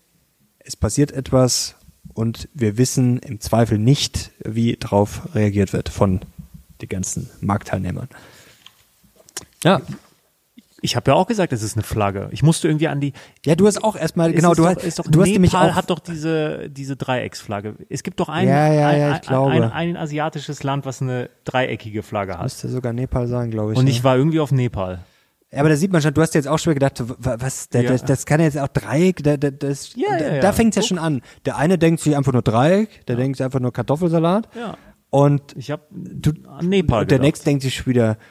Es 0.60 0.76
passiert 0.76 1.12
etwas 1.12 1.76
und 2.14 2.50
wir 2.54 2.78
wissen 2.78 3.20
im 3.20 3.40
Zweifel 3.40 3.80
nicht, 3.80 4.32
wie 4.44 4.76
darauf 4.76 5.34
reagiert 5.34 5.74
wird 5.74 5.90
von 5.90 6.22
den 6.82 6.90
ganzen 6.90 7.30
Marktteilnehmern. 7.42 8.10
Ja, 9.64 9.82
Ich 10.82 10.96
habe 10.96 11.10
ja 11.12 11.16
auch 11.16 11.26
gesagt, 11.26 11.54
es 11.54 11.64
ist 11.64 11.76
eine 11.76 11.84
Flagge. 11.84 12.30
Ich 12.32 12.44
musste 12.44 12.68
irgendwie 12.68 12.88
an 12.88 13.00
die. 13.00 13.14
ja, 13.46 13.56
du 13.56 13.66
hast 13.66 13.84
auch 13.84 13.96
erstmal, 13.96 14.32
genau, 14.32 14.52
es 14.52 14.58
du, 14.58 14.64
doch, 14.64 14.76
hast, 14.76 15.00
doch, 15.00 15.06
du 15.06 15.22
hast 15.22 15.28
Nepal 15.28 15.34
nämlich 15.34 15.56
auch, 15.56 15.74
hat 15.76 15.90
doch 15.90 16.00
diese, 16.00 16.70
diese 16.70 16.96
Dreiecksflagge. 16.96 17.76
Es 17.90 18.04
gibt 18.04 18.20
doch 18.20 18.30
ein, 18.30 18.48
Ja, 18.48 18.72
ja, 18.72 18.92
ja, 18.96 19.08
ein, 19.10 19.16
ich 19.16 19.22
glaube. 19.28 19.52
ein, 19.52 19.64
ein, 19.64 19.72
ein 19.72 19.98
asiatisches 19.98 20.62
Land, 20.64 20.86
was 20.86 21.02
eine 21.02 21.30
dreieckige 21.46 22.04
Flagge 22.04 22.34
hat. 22.36 22.44
müsste 22.44 22.70
sogar 22.70 22.94
Nepal 22.94 23.28
sein, 23.28 23.50
glaube 23.50 23.74
ich. 23.74 23.80
Und 23.80 23.88
ja. 23.88 23.92
ich 23.92 24.04
war 24.04 24.18
irgendwie 24.18 24.40
auf 24.40 24.52
Nepal. 24.52 25.00
Ja, 25.52 25.62
aber 25.62 25.70
da 25.70 25.78
sieht 25.78 25.92
man 25.94 26.02
schon, 26.02 26.14
du 26.14 26.22
hast 26.22 26.36
jetzt 26.36 26.48
auch 26.48 26.60
schon 26.60 26.74
gedacht, 26.74 27.02
wa- 27.08 27.38
was, 27.40 27.70
der, 27.70 27.82
Ja. 27.84 27.92
das, 27.92 28.04
das 28.04 28.26
kann 28.26 28.40
jetzt 28.42 28.58
auch 28.60 28.68
Dreieck, 28.68 29.24
da, 29.24 29.38
da, 29.38 29.50
das, 29.50 29.96
Ja, 29.96 30.10
da, 30.20 30.26
ja, 30.28 30.34
ja. 30.36 30.42
da 30.42 30.52
fängt's 30.52 30.76
ja 30.76 30.82
Guck. 30.82 30.90
schon 30.90 30.98
an. 31.00 31.22
Der 31.46 31.58
eine 31.58 31.78
denkt 31.78 32.02
sich 32.02 32.16
einfach 32.18 32.34
nur 32.34 32.42
Dreieck, 32.42 33.06
der 33.08 33.16
denkt 33.16 33.38
sich 33.38 33.46
einfach 33.46 33.62
nur 33.62 33.72
Kartoffelsalat. 33.74 34.50
Ja. 34.56 34.78
Und 35.10 35.56
Ich 35.56 35.68
du, 35.90 36.32
an 36.50 36.68
Nepal 36.70 37.02
und 37.04 37.10
der 37.12 37.18
gedacht. 37.18 37.22
nächste 37.26 37.46
denkt 37.46 37.64
sich 37.64 37.88
wieder, 37.88 38.08
das, 38.08 38.18
das, 38.18 38.18
das 38.18 38.28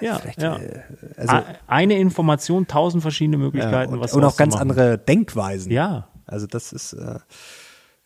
Ja, 0.00 0.20
ja. 0.36 0.56
äh, 0.56 0.80
also, 1.16 1.36
eine 1.66 1.98
Information, 1.98 2.66
tausend 2.66 3.02
verschiedene 3.02 3.36
ja, 3.36 3.42
Möglichkeiten, 3.42 3.94
und, 3.94 4.00
was 4.00 4.12
und 4.12 4.24
auch 4.24 4.36
ganz 4.36 4.56
andere 4.56 4.98
Denkweisen. 4.98 5.72
Ja. 5.72 6.08
Also 6.26 6.46
das 6.46 6.72
ist, 6.72 6.94
äh, 6.94 7.18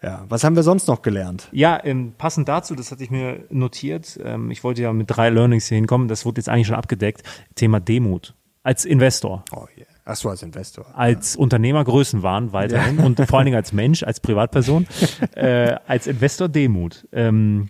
ja, 0.02 0.24
was 0.28 0.44
haben 0.44 0.54
wir 0.54 0.62
sonst 0.62 0.86
noch 0.86 1.02
gelernt? 1.02 1.48
Ja, 1.50 1.80
ähm, 1.82 2.14
passend 2.16 2.48
dazu, 2.48 2.74
das 2.74 2.92
hatte 2.92 3.02
ich 3.02 3.10
mir 3.10 3.44
notiert. 3.50 4.18
Ähm, 4.22 4.50
ich 4.50 4.62
wollte 4.62 4.82
ja 4.82 4.92
mit 4.92 5.10
drei 5.10 5.30
Learnings 5.30 5.66
hier 5.66 5.76
hinkommen. 5.76 6.08
Das 6.08 6.24
wurde 6.24 6.40
jetzt 6.40 6.48
eigentlich 6.48 6.68
schon 6.68 6.76
abgedeckt. 6.76 7.22
Thema 7.54 7.80
Demut. 7.80 8.34
Als 8.62 8.84
Investor, 8.84 9.44
Oh, 9.52 9.66
yeah. 9.76 9.86
Ach 10.04 10.16
so, 10.16 10.30
als 10.30 10.42
Investor. 10.42 10.86
als 10.94 11.36
Unternehmer 11.36 11.84
Größenwahn 11.84 12.52
weiterhin 12.52 12.98
und 12.98 13.20
vor 13.28 13.38
allen 13.38 13.46
Dingen 13.46 13.56
als 13.56 13.72
Mensch, 13.72 14.02
als 14.02 14.20
Privatperson, 14.20 14.86
äh, 15.34 15.76
als 15.86 16.06
Investor 16.06 16.48
Demut. 16.48 17.06
Ähm, 17.12 17.68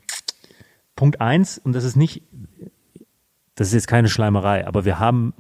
Punkt 0.95 1.21
eins, 1.21 1.59
und 1.59 1.73
das 1.73 1.85
ist 1.85 1.97
nicht, 1.97 2.23
das 3.59 3.69
ist 3.69 3.75
jetzt 3.75 3.89
keine 3.89 4.09
Schleimerei, 4.09 4.69
aber 4.69 4.85
wir 4.85 5.01
haben 5.01 5.35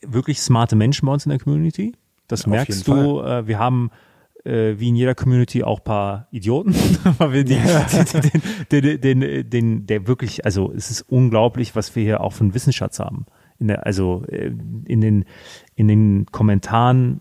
wirklich 0.00 0.40
smarte 0.40 0.76
Menschen 0.76 1.04
bei 1.04 1.12
uns 1.12 1.26
in 1.26 1.30
der 1.30 1.38
Community. 1.38 1.92
Das 2.26 2.44
Ja, 2.44 2.48
merkst 2.48 2.88
du. 2.88 3.20
Äh, 3.20 3.46
wir 3.46 3.58
haben 3.58 3.90
äh, 4.44 4.78
wie 4.78 4.88
in 4.88 4.96
jeder 4.96 5.14
Community 5.14 5.62
auch 5.62 5.84
paar 5.84 6.26
Idioten, 6.30 6.74
weil 7.18 7.32
wir 7.34 7.44
die, 7.44 7.58
den, 8.70 8.80
den, 8.80 9.00
den, 9.00 9.20
den, 9.20 9.50
den, 9.50 9.86
der 9.86 10.06
wirklich, 10.06 10.46
also 10.46 10.72
es 10.72 10.90
ist 10.90 11.02
unglaublich, 11.02 11.76
was 11.76 11.94
wir 11.94 12.02
hier 12.02 12.22
auch 12.22 12.32
für 12.32 12.44
einen 12.44 12.54
Wissensschatz 12.54 12.98
haben. 12.98 13.26
In 13.58 13.68
der, 13.68 13.84
also 13.84 14.24
äh, 14.28 14.50
in 14.86 15.02
den, 15.02 15.26
in 15.74 15.88
den 15.88 16.24
Kommentaren, 16.32 17.20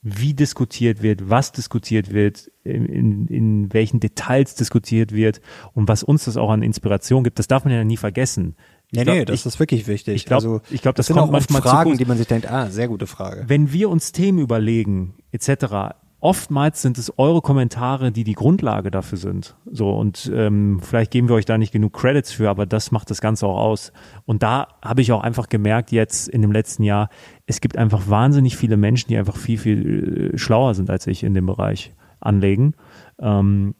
wie 0.00 0.34
diskutiert 0.34 1.02
wird, 1.02 1.28
was 1.28 1.50
diskutiert 1.50 2.12
wird, 2.12 2.52
in, 2.62 2.86
in, 2.86 3.26
in 3.26 3.72
welchen 3.72 3.98
Details 3.98 4.54
diskutiert 4.54 5.12
wird 5.12 5.40
und 5.72 5.88
was 5.88 6.04
uns 6.04 6.26
das 6.26 6.36
auch 6.36 6.50
an 6.50 6.62
Inspiration 6.62 7.24
gibt, 7.24 7.40
das 7.40 7.48
darf 7.48 7.64
man 7.64 7.72
ja 7.72 7.82
nie 7.82 7.96
vergessen. 7.96 8.54
Nee, 8.94 9.04
glaub, 9.04 9.16
nee, 9.16 9.24
das 9.24 9.40
ich, 9.40 9.46
ist 9.46 9.60
wirklich 9.60 9.86
wichtig. 9.86 10.14
ich 10.14 10.26
glaub- 10.26 10.38
also, 10.38 10.60
ich 10.70 10.82
glaub, 10.82 10.94
das 10.94 11.06
sind 11.06 11.16
kommt 11.16 11.32
auch 11.32 11.36
oft 11.36 11.50
Fragen, 11.50 11.96
die 11.96 12.04
man 12.04 12.16
sich 12.16 12.26
denkt, 12.26 12.50
ah, 12.50 12.70
sehr 12.70 12.88
gute 12.88 13.06
Frage. 13.06 13.44
wenn 13.46 13.72
wir 13.72 13.90
uns 13.90 14.12
Themen 14.12 14.38
überlegen, 14.38 15.14
etc., 15.32 15.94
oftmals 16.20 16.80
sind 16.80 16.96
es 16.96 17.18
eure 17.18 17.42
Kommentare, 17.42 18.10
die 18.10 18.24
die 18.24 18.32
Grundlage 18.32 18.90
dafür 18.90 19.18
sind. 19.18 19.56
So, 19.70 19.90
und 19.90 20.32
ähm, 20.34 20.80
vielleicht 20.80 21.10
geben 21.10 21.28
wir 21.28 21.34
euch 21.34 21.44
da 21.44 21.58
nicht 21.58 21.70
genug 21.70 21.92
Credits 21.92 22.32
für, 22.32 22.48
aber 22.48 22.64
das 22.64 22.90
macht 22.90 23.10
das 23.10 23.20
Ganze 23.20 23.46
auch 23.46 23.58
aus. 23.58 23.92
Und 24.24 24.42
da 24.42 24.68
habe 24.82 25.02
ich 25.02 25.12
auch 25.12 25.22
einfach 25.22 25.50
gemerkt, 25.50 25.92
jetzt 25.92 26.28
in 26.28 26.40
dem 26.40 26.50
letzten 26.50 26.82
Jahr, 26.82 27.10
es 27.44 27.60
gibt 27.60 27.76
einfach 27.76 28.08
wahnsinnig 28.08 28.56
viele 28.56 28.78
Menschen, 28.78 29.08
die 29.08 29.18
einfach 29.18 29.36
viel, 29.36 29.58
viel 29.58 30.32
äh, 30.32 30.38
schlauer 30.38 30.74
sind 30.74 30.88
als 30.88 31.06
ich 31.06 31.24
in 31.24 31.34
dem 31.34 31.44
Bereich 31.44 31.92
anlegen. 32.20 32.74
Ähm, 33.18 33.74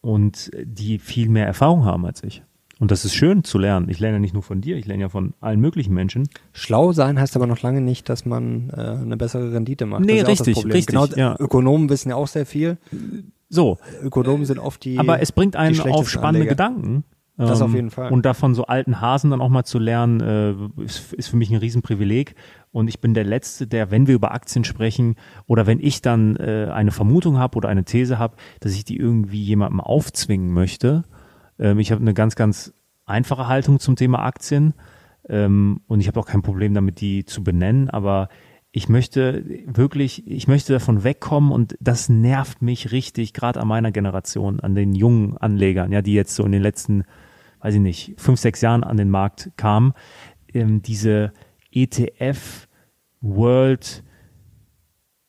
und 0.00 0.50
die 0.60 0.98
viel 0.98 1.28
mehr 1.28 1.46
Erfahrung 1.46 1.84
haben 1.84 2.04
als 2.04 2.24
ich. 2.24 2.42
Und 2.78 2.90
das 2.90 3.06
ist 3.06 3.14
schön 3.14 3.42
zu 3.42 3.58
lernen. 3.58 3.88
Ich 3.88 4.00
lerne 4.00 4.16
ja 4.16 4.20
nicht 4.20 4.34
nur 4.34 4.42
von 4.42 4.60
dir, 4.60 4.76
ich 4.76 4.84
lerne 4.84 5.02
ja 5.02 5.08
von 5.08 5.32
allen 5.40 5.60
möglichen 5.60 5.94
Menschen. 5.94 6.28
Schlau 6.52 6.92
sein 6.92 7.18
heißt 7.18 7.34
aber 7.36 7.46
noch 7.46 7.62
lange 7.62 7.80
nicht, 7.80 8.08
dass 8.08 8.26
man 8.26 8.68
äh, 8.70 8.80
eine 8.80 9.16
bessere 9.16 9.52
Rendite 9.52 9.86
macht. 9.86 10.04
Nee, 10.04 10.22
das 10.22 10.40
ist 10.40 10.46
ja 10.46 10.52
auch 10.52 10.56
das 10.56 10.64
richtig, 10.64 10.72
richtig, 10.74 10.86
Genau, 10.86 11.06
ja. 11.06 11.36
Ökonomen 11.38 11.88
wissen 11.88 12.10
ja 12.10 12.16
auch 12.16 12.28
sehr 12.28 12.44
viel. 12.44 12.76
So, 13.48 13.78
Ökonomen 14.02 14.44
sind 14.44 14.58
oft 14.58 14.84
die. 14.84 14.98
Aber 14.98 15.22
es 15.22 15.32
bringt 15.32 15.56
einen 15.56 15.78
auf 15.80 16.10
spannende 16.10 16.40
Anleger. 16.40 16.50
Gedanken. 16.50 17.04
Das 17.38 17.60
auf 17.60 17.68
Ähm, 17.68 17.74
jeden 17.76 17.90
Fall. 17.90 18.10
Und 18.12 18.24
davon 18.24 18.54
so 18.54 18.64
alten 18.64 19.00
Hasen 19.00 19.30
dann 19.30 19.42
auch 19.42 19.50
mal 19.50 19.64
zu 19.64 19.78
lernen, 19.78 20.20
äh, 20.20 20.82
ist, 20.82 21.12
ist 21.12 21.28
für 21.28 21.36
mich 21.36 21.50
ein 21.50 21.58
Riesenprivileg. 21.58 22.34
Und 22.72 22.88
ich 22.88 23.00
bin 23.00 23.12
der 23.12 23.24
Letzte, 23.24 23.66
der, 23.66 23.90
wenn 23.90 24.06
wir 24.06 24.14
über 24.14 24.32
Aktien 24.32 24.64
sprechen 24.64 25.16
oder 25.46 25.66
wenn 25.66 25.78
ich 25.78 26.00
dann 26.00 26.36
äh, 26.36 26.70
eine 26.72 26.92
Vermutung 26.92 27.38
habe 27.38 27.56
oder 27.58 27.68
eine 27.68 27.84
These 27.84 28.18
habe, 28.18 28.36
dass 28.60 28.72
ich 28.72 28.84
die 28.84 28.96
irgendwie 28.96 29.42
jemandem 29.42 29.80
aufzwingen 29.80 30.50
möchte. 30.52 31.04
Ähm, 31.58 31.78
ich 31.78 31.92
habe 31.92 32.00
eine 32.00 32.14
ganz, 32.14 32.36
ganz 32.36 32.74
einfache 33.04 33.46
Haltung 33.46 33.78
zum 33.78 33.96
Thema 33.96 34.24
Aktien 34.24 34.74
ähm, 35.28 35.80
und 35.86 36.00
ich 36.00 36.08
habe 36.08 36.20
auch 36.20 36.26
kein 36.26 36.42
Problem 36.42 36.74
damit, 36.74 37.00
die 37.00 37.24
zu 37.24 37.42
benennen, 37.42 37.90
aber 37.90 38.28
ich 38.72 38.88
möchte 38.88 39.42
wirklich, 39.64 40.26
ich 40.26 40.48
möchte 40.48 40.74
davon 40.74 41.02
wegkommen 41.02 41.50
und 41.50 41.78
das 41.80 42.10
nervt 42.10 42.60
mich 42.60 42.92
richtig, 42.92 43.32
gerade 43.32 43.60
an 43.60 43.68
meiner 43.68 43.90
Generation, 43.90 44.60
an 44.60 44.74
den 44.74 44.94
jungen 44.94 45.38
Anlegern, 45.38 45.92
ja, 45.92 46.02
die 46.02 46.12
jetzt 46.12 46.34
so 46.34 46.44
in 46.44 46.52
den 46.52 46.60
letzten, 46.62 47.04
weiß 47.60 47.74
ich 47.76 47.80
nicht, 47.80 48.14
fünf, 48.18 48.38
sechs 48.38 48.60
Jahren 48.60 48.84
an 48.84 48.98
den 48.98 49.08
Markt 49.08 49.50
kamen, 49.56 49.94
ähm, 50.52 50.82
diese 50.82 51.32
ETF 51.70 52.68
World 53.22 54.04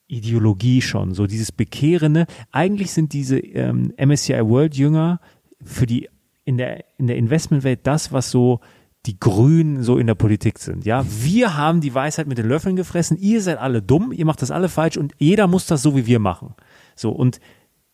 Ideologie 0.07 0.81
schon, 0.81 1.13
so 1.13 1.27
dieses 1.27 1.51
Bekehrende. 1.51 2.27
Eigentlich 2.51 2.91
sind 2.91 3.13
diese 3.13 3.39
ähm, 3.39 3.93
MSCI 3.97 4.45
World 4.45 4.75
Jünger 4.75 5.19
für 5.61 5.85
die 5.85 6.09
in 6.47 6.57
der 6.57 6.85
in 6.97 7.07
der 7.07 7.17
Investmentwelt 7.17 7.81
das, 7.83 8.13
was 8.13 8.31
so 8.31 8.61
die 9.05 9.19
Grünen 9.19 9.83
so 9.83 9.97
in 9.97 10.07
der 10.07 10.15
Politik 10.15 10.59
sind. 10.59 10.85
Ja, 10.85 11.05
wir 11.05 11.57
haben 11.57 11.81
die 11.81 11.93
Weisheit 11.93 12.27
mit 12.27 12.37
den 12.37 12.47
Löffeln 12.47 12.77
gefressen. 12.77 13.17
Ihr 13.17 13.41
seid 13.41 13.57
alle 13.57 13.81
dumm, 13.81 14.13
ihr 14.13 14.25
macht 14.25 14.41
das 14.41 14.49
alle 14.49 14.69
falsch 14.69 14.95
und 14.97 15.13
jeder 15.17 15.47
muss 15.47 15.65
das 15.65 15.81
so 15.81 15.95
wie 15.95 16.05
wir 16.05 16.19
machen. 16.19 16.55
So 16.95 17.11
und 17.11 17.41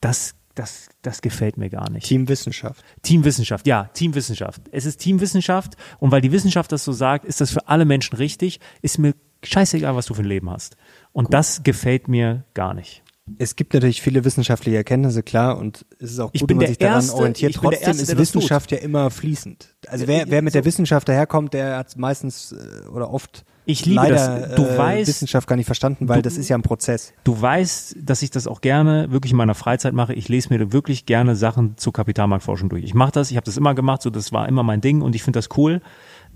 das 0.02 0.36
das 0.54 0.90
das 1.02 1.22
gefällt 1.22 1.58
mir 1.58 1.72
gar 1.72 1.90
nicht. 1.90 2.06
Teamwissenschaft. 2.06 2.84
Teamwissenschaft, 3.02 3.66
ja, 3.66 3.86
Teamwissenschaft. 3.86 4.62
Es 4.72 4.86
ist 4.86 4.98
Teamwissenschaft 4.98 5.76
und 5.98 6.12
weil 6.12 6.22
die 6.22 6.32
Wissenschaft 6.32 6.72
das 6.72 6.84
so 6.84 6.92
sagt, 6.92 7.26
ist 7.26 7.42
das 7.42 7.50
für 7.50 7.68
alle 7.68 7.86
Menschen 7.86 8.16
richtig. 8.18 8.60
Ist 8.84 9.00
mir 9.00 9.16
scheißegal, 9.44 9.96
was 9.96 10.06
du 10.06 10.14
für 10.14 10.22
ein 10.22 10.28
Leben 10.28 10.52
hast. 10.52 10.78
Und 11.12 11.34
das 11.34 11.64
gefällt 11.64 12.08
mir 12.08 12.46
gar 12.54 12.76
nicht. 12.76 13.04
Es 13.38 13.56
gibt 13.56 13.74
natürlich 13.74 14.02
viele 14.02 14.26
wissenschaftliche 14.26 14.76
Erkenntnisse, 14.76 15.24
klar, 15.24 15.58
und 15.58 15.86
es 16.00 16.12
ist 16.12 16.20
auch 16.20 16.30
Ich 16.34 16.42
gut, 16.42 16.48
bin 16.50 16.58
wenn 16.58 16.64
man 16.64 16.68
sich 16.68 16.78
daran 16.78 16.96
Erste- 16.96 17.16
orientiert. 17.16 17.54
Trotzdem 17.56 17.88
Erste, 17.88 18.04
ist. 18.04 18.18
Wissenschaft 18.18 18.72
ja 18.72 18.80
immer 18.80 19.10
fließend. 19.10 19.74
Also 19.88 20.08
wer, 20.08 20.26
wer 20.30 20.42
mit 20.42 20.54
der 20.56 20.66
Wissenschaft 20.66 21.08
daherkommt, 21.08 21.54
der 21.54 21.78
hat 21.78 21.98
meistens 21.98 22.52
äh, 22.52 22.88
oder 22.90 23.14
oft 23.14 23.46
Ich 23.66 23.86
liebe 23.86 23.96
leider 23.96 24.16
das. 24.48 24.56
Du 24.56 24.64
äh, 24.64 24.78
weißt- 24.78 25.08
Wissenschaft 25.08 25.48
gar 25.48 25.56
nicht 25.56 25.68
verstanden, 25.68 26.10
weil 26.10 26.22
das 26.22 26.36
ist 26.38 26.50
ja 26.50 26.58
ein 26.58 26.64
Prozess. 26.64 27.14
Du 27.24 27.42
weißt, 27.42 27.96
dass 28.02 28.22
ich 28.24 28.30
das 28.30 28.46
auch 28.46 28.60
gerne 28.60 29.10
wirklich 29.10 29.32
in 29.32 29.38
meiner 29.38 29.56
Freizeit 29.56 29.94
mache. 29.94 30.14
Ich 30.14 30.28
lese 30.28 30.50
mir 30.54 30.74
wirklich 30.74 31.06
gerne 31.06 31.38
Sachen 31.38 31.78
zur 31.78 31.94
Kapitalmarktforschung 31.94 32.68
durch. 32.68 32.84
Ich 32.84 32.94
mache 32.94 33.14
das, 33.14 33.32
ich 33.32 33.38
habe 33.38 33.46
das 33.46 33.56
immer 33.56 33.74
gemacht, 33.74 34.02
so 34.02 34.10
das 34.10 34.34
war 34.34 34.50
immer 34.50 34.64
mein 34.64 34.82
Ding 34.82 35.02
und 35.02 35.16
ich 35.16 35.24
finde 35.24 35.38
das 35.38 35.48
cool. 35.56 35.82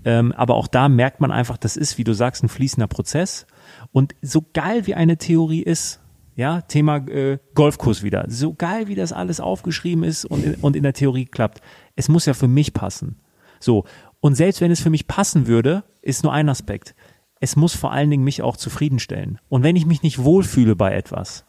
Ähm, 0.06 0.32
aber 0.32 0.54
auch 0.54 0.68
da 0.68 0.88
merkt 0.88 1.20
man 1.20 1.32
einfach, 1.32 1.58
das 1.58 1.76
ist, 1.76 1.98
wie 1.98 2.04
du 2.04 2.14
sagst, 2.14 2.42
ein 2.44 2.48
fließender 2.48 2.86
Prozess. 2.86 3.46
Und 3.92 4.14
so 4.22 4.42
geil 4.54 4.86
wie 4.86 4.94
eine 4.94 5.18
Theorie 5.18 5.62
ist, 5.62 6.00
ja, 6.38 6.60
Thema 6.60 6.98
äh, 7.08 7.38
Golfkurs 7.54 8.04
wieder, 8.04 8.24
so 8.28 8.54
geil 8.54 8.86
wie 8.86 8.94
das 8.94 9.12
alles 9.12 9.40
aufgeschrieben 9.40 10.04
ist 10.04 10.24
und 10.24 10.44
in, 10.44 10.54
und 10.54 10.76
in 10.76 10.84
der 10.84 10.92
Theorie 10.92 11.26
klappt, 11.26 11.60
es 11.96 12.08
muss 12.08 12.26
ja 12.26 12.32
für 12.32 12.46
mich 12.46 12.72
passen. 12.72 13.16
So. 13.58 13.84
Und 14.20 14.36
selbst 14.36 14.60
wenn 14.60 14.70
es 14.70 14.80
für 14.80 14.88
mich 14.88 15.08
passen 15.08 15.48
würde, 15.48 15.82
ist 16.00 16.22
nur 16.22 16.32
ein 16.32 16.48
Aspekt. 16.48 16.94
Es 17.40 17.56
muss 17.56 17.74
vor 17.74 17.90
allen 17.90 18.08
Dingen 18.08 18.22
mich 18.22 18.40
auch 18.40 18.56
zufriedenstellen. 18.56 19.40
Und 19.48 19.64
wenn 19.64 19.74
ich 19.74 19.84
mich 19.84 20.04
nicht 20.04 20.22
wohlfühle 20.22 20.76
bei 20.76 20.94
etwas, 20.94 21.44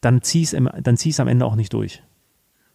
dann 0.00 0.22
zieh 0.22 0.42
es 0.42 0.52
im- 0.52 0.70
dann 0.80 0.96
zieh 0.96 1.10
es 1.10 1.18
am 1.18 1.26
Ende 1.26 1.44
auch 1.44 1.56
nicht 1.56 1.72
durch. 1.72 2.04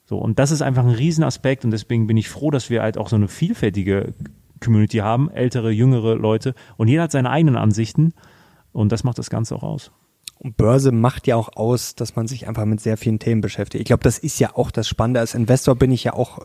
So, 0.04 0.18
und 0.18 0.40
das 0.40 0.52
ist 0.52 0.62
einfach 0.62 0.84
ein 0.84 0.90
Riesenaspekt 0.92 1.64
und 1.64 1.72
deswegen 1.72 2.06
bin 2.06 2.18
ich 2.18 2.28
froh, 2.28 2.52
dass 2.52 2.70
wir 2.70 2.82
halt 2.82 2.98
auch 2.98 3.08
so 3.08 3.16
eine 3.16 3.30
vielfältige 3.30 4.14
Community 4.62 4.98
haben, 4.98 5.32
ältere, 5.32 5.72
jüngere 5.72 6.16
Leute 6.16 6.54
und 6.76 6.90
jeder 6.90 7.04
hat 7.04 7.12
seine 7.12 7.30
eigenen 7.30 7.56
Ansichten 7.56 8.14
und 8.74 8.92
das 8.92 9.06
macht 9.06 9.18
das 9.20 9.30
Ganze 9.30 9.56
auch 9.56 9.64
aus. 9.64 9.92
Und 10.46 10.58
Börse 10.58 10.92
macht 10.92 11.26
ja 11.26 11.38
auch 11.38 11.56
aus, 11.56 11.96
dass 11.96 12.16
man 12.16 12.28
sich 12.28 12.48
einfach 12.48 12.66
mit 12.66 12.80
sehr 12.80 12.98
vielen 12.98 13.18
Themen 13.18 13.42
beschäftigt. 13.42 13.82
Ich 13.82 13.88
glaube, 13.88 14.04
das 14.04 14.20
ist 14.20 14.40
ja 14.40 14.56
auch 14.56 14.70
das 14.70 14.88
Spannende. 14.88 15.20
Als 15.20 15.34
Investor 15.34 15.76
bin 15.76 15.90
ich 15.90 16.04
ja 16.04 16.14
auch, 16.14 16.38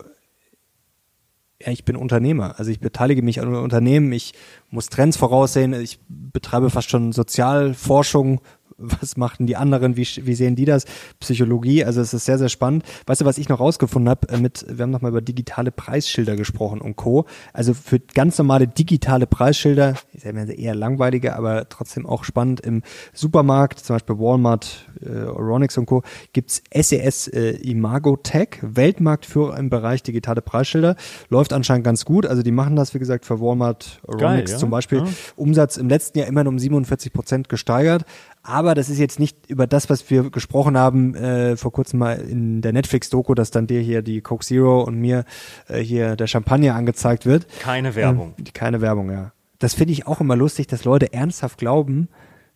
ja, 1.61 1.71
ich 1.71 1.85
bin 1.85 1.95
Unternehmer. 1.95 2.55
Also 2.57 2.71
ich 2.71 2.79
beteilige 2.79 3.21
mich 3.21 3.39
an 3.39 3.53
Unternehmen, 3.53 4.11
ich 4.11 4.33
muss 4.71 4.89
Trends 4.89 5.17
voraussehen, 5.17 5.79
ich 5.79 5.99
betreibe 6.09 6.71
fast 6.71 6.89
schon 6.89 7.11
Sozialforschung. 7.11 8.41
Was 8.81 9.17
machten 9.17 9.47
die 9.47 9.55
anderen? 9.55 9.97
Wie, 9.97 10.07
wie 10.23 10.35
sehen 10.35 10.55
die 10.55 10.65
das? 10.65 10.85
Psychologie, 11.19 11.85
also 11.85 12.01
es 12.01 12.13
ist 12.13 12.25
sehr, 12.25 12.37
sehr 12.37 12.49
spannend. 12.49 12.83
Weißt 13.05 13.21
du, 13.21 13.25
was 13.25 13.37
ich 13.37 13.49
noch 13.49 13.59
rausgefunden 13.59 14.09
habe? 14.09 14.29
Äh, 14.29 14.37
Mit, 14.37 14.65
wir 14.67 14.83
haben 14.83 14.91
noch 14.91 15.01
mal 15.01 15.09
über 15.09 15.21
digitale 15.21 15.71
Preisschilder 15.71 16.35
gesprochen 16.35 16.81
und 16.81 16.95
Co. 16.95 17.25
Also 17.53 17.73
für 17.73 17.99
ganz 17.99 18.37
normale 18.37 18.67
digitale 18.67 19.27
Preisschilder, 19.27 19.95
ist 20.13 20.25
ja 20.25 20.31
eher 20.31 20.75
langweilige, 20.75 21.35
aber 21.35 21.69
trotzdem 21.69 22.05
auch 22.05 22.23
spannend 22.23 22.61
im 22.61 22.81
Supermarkt, 23.13 23.79
zum 23.79 23.95
Beispiel 23.95 24.17
Walmart, 24.17 24.89
äh, 25.01 25.23
Oronix 25.23 25.77
und 25.77 25.85
Co. 25.85 26.03
gibt's 26.33 26.61
SES 26.73 27.27
äh, 27.27 27.51
Imago 27.51 28.17
Tech, 28.17 28.59
Weltmarktführer 28.61 29.57
im 29.57 29.69
Bereich 29.69 30.03
digitale 30.03 30.41
Preisschilder. 30.41 30.95
Läuft 31.29 31.53
anscheinend 31.53 31.85
ganz 31.85 32.05
gut. 32.05 32.25
Also 32.25 32.43
die 32.43 32.51
machen 32.51 32.75
das, 32.75 32.93
wie 32.93 32.99
gesagt, 32.99 33.25
für 33.25 33.39
Walmart, 33.39 34.01
Oronix 34.07 34.51
ja. 34.51 34.57
zum 34.57 34.69
Beispiel. 34.69 34.99
Ja. 34.99 35.07
Umsatz 35.35 35.77
im 35.77 35.89
letzten 35.89 36.19
Jahr 36.19 36.27
immerhin 36.27 36.47
um 36.47 36.59
47 36.59 37.13
Prozent 37.13 37.49
gesteigert. 37.49 38.05
Aber 38.43 38.73
das 38.73 38.89
ist 38.89 38.97
jetzt 38.97 39.19
nicht 39.19 39.49
über 39.49 39.67
das, 39.67 39.89
was 39.89 40.09
wir 40.09 40.31
gesprochen 40.31 40.75
haben, 40.77 41.13
äh, 41.15 41.55
vor 41.57 41.71
kurzem 41.71 41.99
mal 41.99 42.13
in 42.19 42.61
der 42.61 42.73
Netflix-Doku, 42.73 43.35
dass 43.35 43.51
dann 43.51 43.67
dir 43.67 43.81
hier 43.81 44.01
die 44.01 44.21
Coke 44.21 44.43
Zero 44.45 44.81
und 44.83 44.95
mir 44.97 45.25
äh, 45.67 45.79
hier 45.79 46.15
der 46.15 46.25
Champagner 46.27 46.73
angezeigt 46.75 47.25
wird. 47.25 47.47
Keine 47.59 47.93
Werbung. 47.95 48.33
Ähm, 48.39 48.45
keine 48.53 48.81
Werbung, 48.81 49.11
ja. 49.11 49.31
Das 49.59 49.75
finde 49.75 49.93
ich 49.93 50.07
auch 50.07 50.21
immer 50.21 50.35
lustig, 50.35 50.65
dass 50.67 50.85
Leute 50.85 51.13
ernsthaft 51.13 51.59
glauben, 51.59 52.07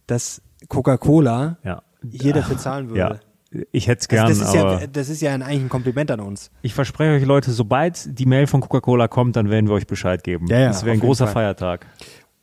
dass 0.08 0.42
Coca-Cola 0.70 1.58
Ja. 1.64 1.84
hier 2.12 2.34
dafür 2.34 2.58
zahlen 2.58 2.90
würde. 2.90 3.00
Ja. 3.00 3.20
Ich 3.72 3.88
hätte 3.88 4.02
es 4.02 4.08
gern, 4.08 4.26
Also 4.26 4.42
das, 4.44 4.54
ist 4.54 4.60
aber 4.60 4.82
ja, 4.82 4.88
das 4.88 5.08
ist 5.08 5.22
ja 5.22 5.34
ein, 5.34 5.42
eigentlich 5.42 5.62
ein 5.62 5.70
Kompliment 5.70 6.12
an 6.12 6.20
uns. 6.20 6.52
ich 6.62 6.74
verspreche 6.74 7.12
euch 7.14 7.26
Leute, 7.26 7.52
sobald 7.52 8.20
die 8.20 8.26
Mail 8.26 8.48
von 8.48 8.60
Coca-Cola 8.60 9.08
kommt, 9.08 9.36
dann 9.38 9.50
werden 9.50 9.68
wir 9.68 9.76
euch 9.76 9.88
Bescheid 9.88 10.24
geben. 10.24 10.48
Ja, 10.48 10.60
ja, 10.60 10.68
das 10.68 10.84
wäre 10.84 10.94
ein 10.96 11.00
großer 11.00 11.26
Fall. 11.28 11.34
Feiertag. 11.44 11.86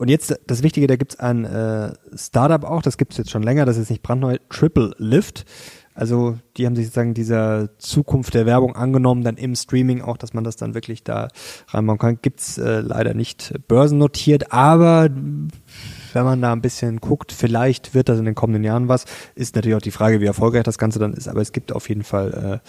Und 0.03 0.09
jetzt 0.09 0.37
das 0.49 0.65
Wichtige, 0.65 0.89
da 0.89 0.97
gibt's 0.97 1.21
ein 1.21 1.45
äh, 1.45 1.93
Startup 2.17 2.65
auch, 2.65 2.83
das 2.83 2.97
gibt's 2.97 3.19
jetzt 3.19 3.31
schon 3.31 3.45
länger, 3.45 3.67
das 3.67 3.77
ist 3.77 3.89
nicht 3.89 4.03
brandneu, 4.03 4.39
Triple 4.49 4.97
Lift. 4.99 5.45
Also 5.95 6.41
die 6.57 6.67
haben 6.67 6.75
sich 6.75 6.87
sozusagen 6.87 7.15
dieser 7.15 7.79
Zukunft 7.79 8.35
der 8.35 8.45
Werbung 8.45 8.75
angenommen, 8.75 9.23
dann 9.23 9.37
im 9.37 9.55
Streaming 9.55 10.03
auch, 10.03 10.17
dass 10.17 10.35
man 10.35 10.43
das 10.43 10.57
dann 10.57 10.75
wirklich 10.75 11.05
da 11.05 11.29
reinbauen 11.69 12.01
kann. 12.01 12.19
Gibt's 12.21 12.59
äh, 12.59 12.81
leider 12.81 13.15
nicht 13.15 13.55
börsennotiert, 13.69 14.53
aber 14.53 15.09
wenn 15.09 16.25
man 16.25 16.43
da 16.43 16.53
ein 16.53 16.63
bisschen 16.63 17.01
guckt, 17.01 17.31
vielleicht 17.31 17.95
wird 17.95 18.09
das 18.09 18.19
in 18.19 18.25
den 18.25 18.35
kommenden 18.35 18.65
Jahren 18.65 18.89
was. 18.89 19.05
Ist 19.37 19.55
natürlich 19.55 19.77
auch 19.77 19.83
die 19.83 19.93
Frage, 19.93 20.21
wie 20.21 20.27
erfolgreich 20.27 20.65
das 20.65 20.79
Ganze 20.79 20.99
dann 20.99 21.15
ist, 21.15 21.29
aber 21.29 21.43
es 21.43 21.53
gibt 21.53 21.71
auf 21.71 21.89
jeden 21.89 22.03
Fall, 22.03 22.61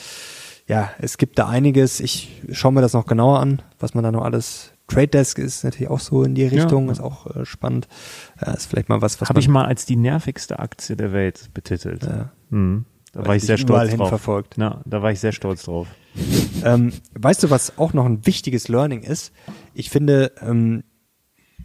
äh, 0.68 0.72
ja, 0.72 0.92
es 1.00 1.18
gibt 1.18 1.40
da 1.40 1.48
einiges. 1.50 2.00
Ich 2.00 2.44
schaue 2.52 2.74
mir 2.74 2.82
das 2.82 2.94
noch 2.94 3.08
genauer 3.08 3.40
an, 3.40 3.64
was 3.80 3.96
man 3.96 4.04
da 4.04 4.12
noch 4.12 4.24
alles 4.24 4.73
Trade 4.94 5.08
Desk 5.08 5.38
ist 5.40 5.64
natürlich 5.64 5.90
auch 5.90 6.00
so 6.00 6.24
in 6.24 6.36
die 6.36 6.46
Richtung, 6.46 6.86
Ja. 6.88 6.92
ist 6.92 7.00
auch 7.02 7.28
äh, 7.36 7.46
spannend. 7.46 7.88
Ja, 8.42 8.54
ist 8.54 8.68
vielleicht 8.68 8.90
mal 8.90 9.02
was, 9.02 9.20
was 9.22 9.30
Habe 9.30 9.40
ich 9.40 9.48
mal 9.48 9.66
als 9.66 9.86
die 9.86 9.96
nervigste 9.96 10.60
Aktie 10.60 10.96
der 10.96 11.12
Welt 11.14 11.50
betitelt. 11.54 12.04
Ja. 12.04 12.32
Mhm. 12.50 12.86
Da 13.12 13.20
Weil 13.22 13.28
war 13.28 13.36
ich 13.36 13.44
sehr 13.44 13.58
stolz 13.58 13.94
drauf. 13.96 14.10
verfolgt. 14.10 14.58
Ja, 14.58 14.82
da 14.86 15.02
war 15.04 15.12
ich 15.12 15.20
sehr 15.20 15.32
stolz 15.34 15.64
drauf. 15.64 15.88
Ähm, 16.64 16.92
weißt 17.14 17.44
du, 17.44 17.50
was 17.50 17.78
auch 17.78 17.94
noch 17.94 18.06
ein 18.06 18.26
wichtiges 18.26 18.68
Learning 18.70 19.02
ist? 19.04 19.32
Ich 19.76 19.90
finde, 19.92 20.32
ähm, 20.42 20.84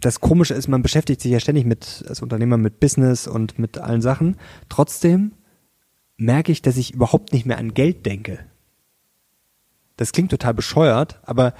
das 0.00 0.20
Komische 0.20 0.54
ist, 0.54 0.68
man 0.68 0.82
beschäftigt 0.82 1.20
sich 1.22 1.32
ja 1.32 1.40
ständig 1.40 1.64
mit, 1.64 2.04
als 2.08 2.20
Unternehmer 2.22 2.56
mit 2.56 2.80
Business 2.80 3.26
und 3.26 3.58
mit 3.58 3.78
allen 3.78 4.00
Sachen. 4.02 4.36
Trotzdem 4.68 5.32
merke 6.18 6.52
ich, 6.52 6.62
dass 6.62 6.76
ich 6.76 6.94
überhaupt 6.94 7.32
nicht 7.32 7.46
mehr 7.46 7.58
an 7.58 7.72
Geld 7.74 8.04
denke. 8.06 8.40
Das 9.96 10.12
klingt 10.12 10.30
total 10.30 10.54
bescheuert, 10.54 11.18
aber 11.24 11.54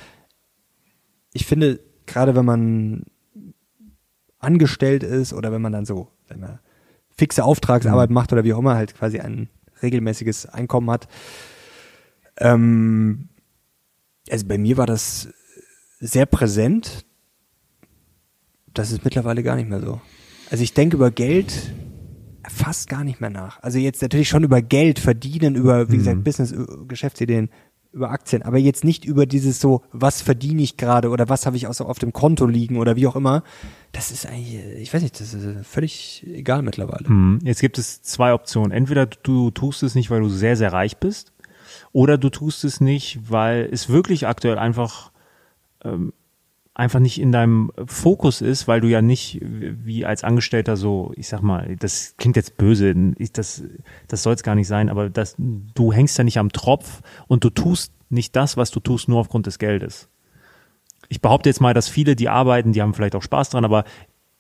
ich 1.39 1.47
finde, 1.47 1.78
gerade 2.07 2.34
wenn 2.34 2.45
man 2.45 3.05
angestellt 4.41 5.05
ist 5.05 5.32
oder 5.32 5.53
wenn 5.53 5.62
man 5.62 5.72
dann 5.72 5.86
so, 5.86 6.09
wenn 6.26 6.41
man 6.41 6.59
fixe 7.16 7.45
Auftragsarbeit 7.45 8.11
macht 8.11 8.32
oder 8.32 8.43
wie 8.43 8.53
auch 8.53 8.59
immer, 8.59 8.74
halt 8.74 8.97
quasi 8.97 9.20
ein 9.20 9.49
regelmäßiges 9.80 10.47
Einkommen 10.47 10.91
hat, 10.91 11.07
ähm, 12.39 13.28
also 14.28 14.47
bei 14.47 14.59
mir 14.59 14.76
war 14.76 14.86
das 14.86 15.28
sehr 16.01 16.26
präsent. 16.26 17.07
Das 18.74 18.91
ist 18.91 19.05
mittlerweile 19.05 19.45
gar 19.45 19.55
nicht 19.55 19.68
mehr 19.68 19.80
so. 19.80 20.01
Also 20.51 20.64
ich 20.64 20.74
denke 20.74 20.97
über 20.97 21.12
Geld 21.12 21.72
fast 22.49 22.89
gar 22.89 23.05
nicht 23.05 23.20
mehr 23.20 23.30
nach. 23.30 23.62
Also 23.62 23.78
jetzt 23.78 24.03
natürlich 24.03 24.28
schon 24.28 24.43
über 24.43 24.61
Geld 24.61 24.99
verdienen, 24.99 25.55
über, 25.55 25.91
wie 25.91 25.99
gesagt, 25.99 26.24
Business, 26.24 26.51
über 26.51 26.86
Geschäftsideen, 26.86 27.51
über 27.93 28.11
Aktien, 28.11 28.43
aber 28.43 28.59
jetzt 28.59 28.84
nicht 28.84 29.05
über 29.05 29.26
dieses 29.26 29.61
so, 29.61 29.82
was 29.93 30.20
verdiene 30.20 30.62
ich 30.62 30.76
gerade 30.76 31.09
oder 31.09 31.28
was 31.28 31.47
habe 31.47 31.57
ich 31.57 31.66
so 31.70 31.86
auf 31.86 31.99
dem 31.99 32.12
Konto 32.12 32.47
liegen 32.47 32.76
oder 32.76 32.97
wie 32.97 33.07
auch 33.07 33.16
immer. 33.16 33.43
Das 33.93 34.11
ist 34.11 34.26
eigentlich, 34.26 34.57
äh, 34.57 34.78
ich 34.78 34.93
weiß 34.93 35.03
nicht, 35.03 35.18
das 35.18 35.32
ist 35.32 35.66
völlig 35.66 36.26
egal 36.26 36.62
mittlerweile. 36.62 37.09
Mhm. 37.09 37.41
Jetzt 37.43 37.61
gibt 37.61 37.78
es 37.78 38.03
zwei 38.03 38.34
Optionen. 38.34 38.72
Entweder 38.72 39.07
du 39.07 39.51
tust 39.51 39.82
es 39.82 39.95
nicht, 39.95 40.11
weil 40.11 40.20
du 40.20 40.28
sehr, 40.28 40.57
sehr 40.57 40.72
reich 40.72 40.99
bist, 40.99 41.32
oder 41.93 42.18
du 42.18 42.28
tust 42.30 42.64
es 42.64 42.80
nicht, 42.80 43.30
weil 43.30 43.68
es 43.72 43.89
wirklich 43.89 44.26
aktuell 44.26 44.59
einfach 44.59 45.11
ähm, 45.84 46.12
einfach 46.79 47.01
nicht 47.01 47.20
in 47.20 47.33
deinem 47.33 47.72
Fokus 47.87 48.41
ist, 48.41 48.68
weil 48.68 48.81
du 48.81 48.87
ja 48.87 49.03
nicht 49.03 49.41
wie 49.43 50.07
als 50.07 50.22
Angestellter 50.22 50.76
so, 50.76 51.12
ich 51.16 51.29
sag 51.29 51.43
mal, 51.43 51.76
das 51.76 52.14
klingt 52.16 52.37
jetzt 52.37 52.57
böse, 52.57 52.95
ich, 53.18 53.33
das, 53.33 53.64
das 54.07 54.22
soll 54.22 54.35
es 54.35 54.45
gar 54.45 54.55
nicht 54.55 54.68
sein, 54.68 54.89
aber 54.89 55.11
das, 55.11 55.35
du 55.37 55.93
hängst 55.93 56.16
ja 56.16 56.24
nicht 56.24 56.39
am 56.39 56.53
Tropf 56.53 57.03
und 57.26 57.43
du 57.43 57.51
tust 57.51 57.93
nicht 58.11 58.37
das, 58.37 58.57
was 58.57 58.70
du 58.70 58.79
tust, 58.79 59.09
nur 59.09 59.18
aufgrund 59.18 59.47
des 59.47 59.59
Geldes. 59.59 60.09
Ich 61.09 61.20
behaupte 61.20 61.49
jetzt 61.49 61.61
mal, 61.61 61.74
dass 61.74 61.89
viele, 61.89 62.14
die 62.14 62.29
arbeiten, 62.29 62.72
die 62.72 62.81
haben 62.81 62.95
vielleicht 62.95 63.16
auch 63.16 63.22
Spaß 63.22 63.51
dran, 63.51 63.64
aber 63.64 63.85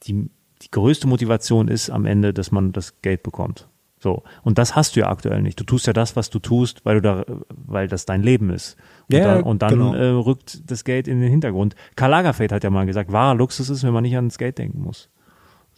die, 0.04 0.30
die 0.62 0.70
größte 0.70 1.08
Motivation 1.08 1.66
ist 1.66 1.90
am 1.90 2.06
Ende, 2.06 2.32
dass 2.32 2.52
man 2.52 2.70
das 2.70 3.02
Geld 3.02 3.24
bekommt. 3.24 3.68
So. 3.98 4.22
Und 4.42 4.58
das 4.58 4.76
hast 4.76 4.94
du 4.96 5.00
ja 5.00 5.08
aktuell 5.08 5.42
nicht. 5.42 5.58
Du 5.58 5.64
tust 5.64 5.86
ja 5.86 5.92
das, 5.92 6.14
was 6.14 6.30
du 6.30 6.38
tust, 6.38 6.84
weil 6.84 6.96
du 6.96 7.02
da, 7.02 7.24
weil 7.48 7.88
das 7.88 8.06
dein 8.06 8.22
Leben 8.22 8.50
ist. 8.50 8.76
Und 9.10 9.16
Ja, 9.16 9.34
dann, 9.34 9.42
und 9.42 9.62
dann 9.62 9.70
genau. 9.70 9.94
äh, 9.94 10.08
rückt 10.08 10.70
das 10.70 10.84
Geld 10.84 11.08
in 11.08 11.20
den 11.20 11.30
Hintergrund. 11.30 11.74
Karl 11.96 12.10
Lagerfeld 12.10 12.52
hat 12.52 12.62
ja 12.64 12.70
mal 12.70 12.86
gesagt, 12.86 13.10
wahrer 13.12 13.34
Luxus 13.34 13.70
ist, 13.70 13.82
wenn 13.82 13.92
man 13.92 14.02
nicht 14.02 14.16
ans 14.16 14.38
Geld 14.38 14.58
denken 14.58 14.82
muss. 14.82 15.08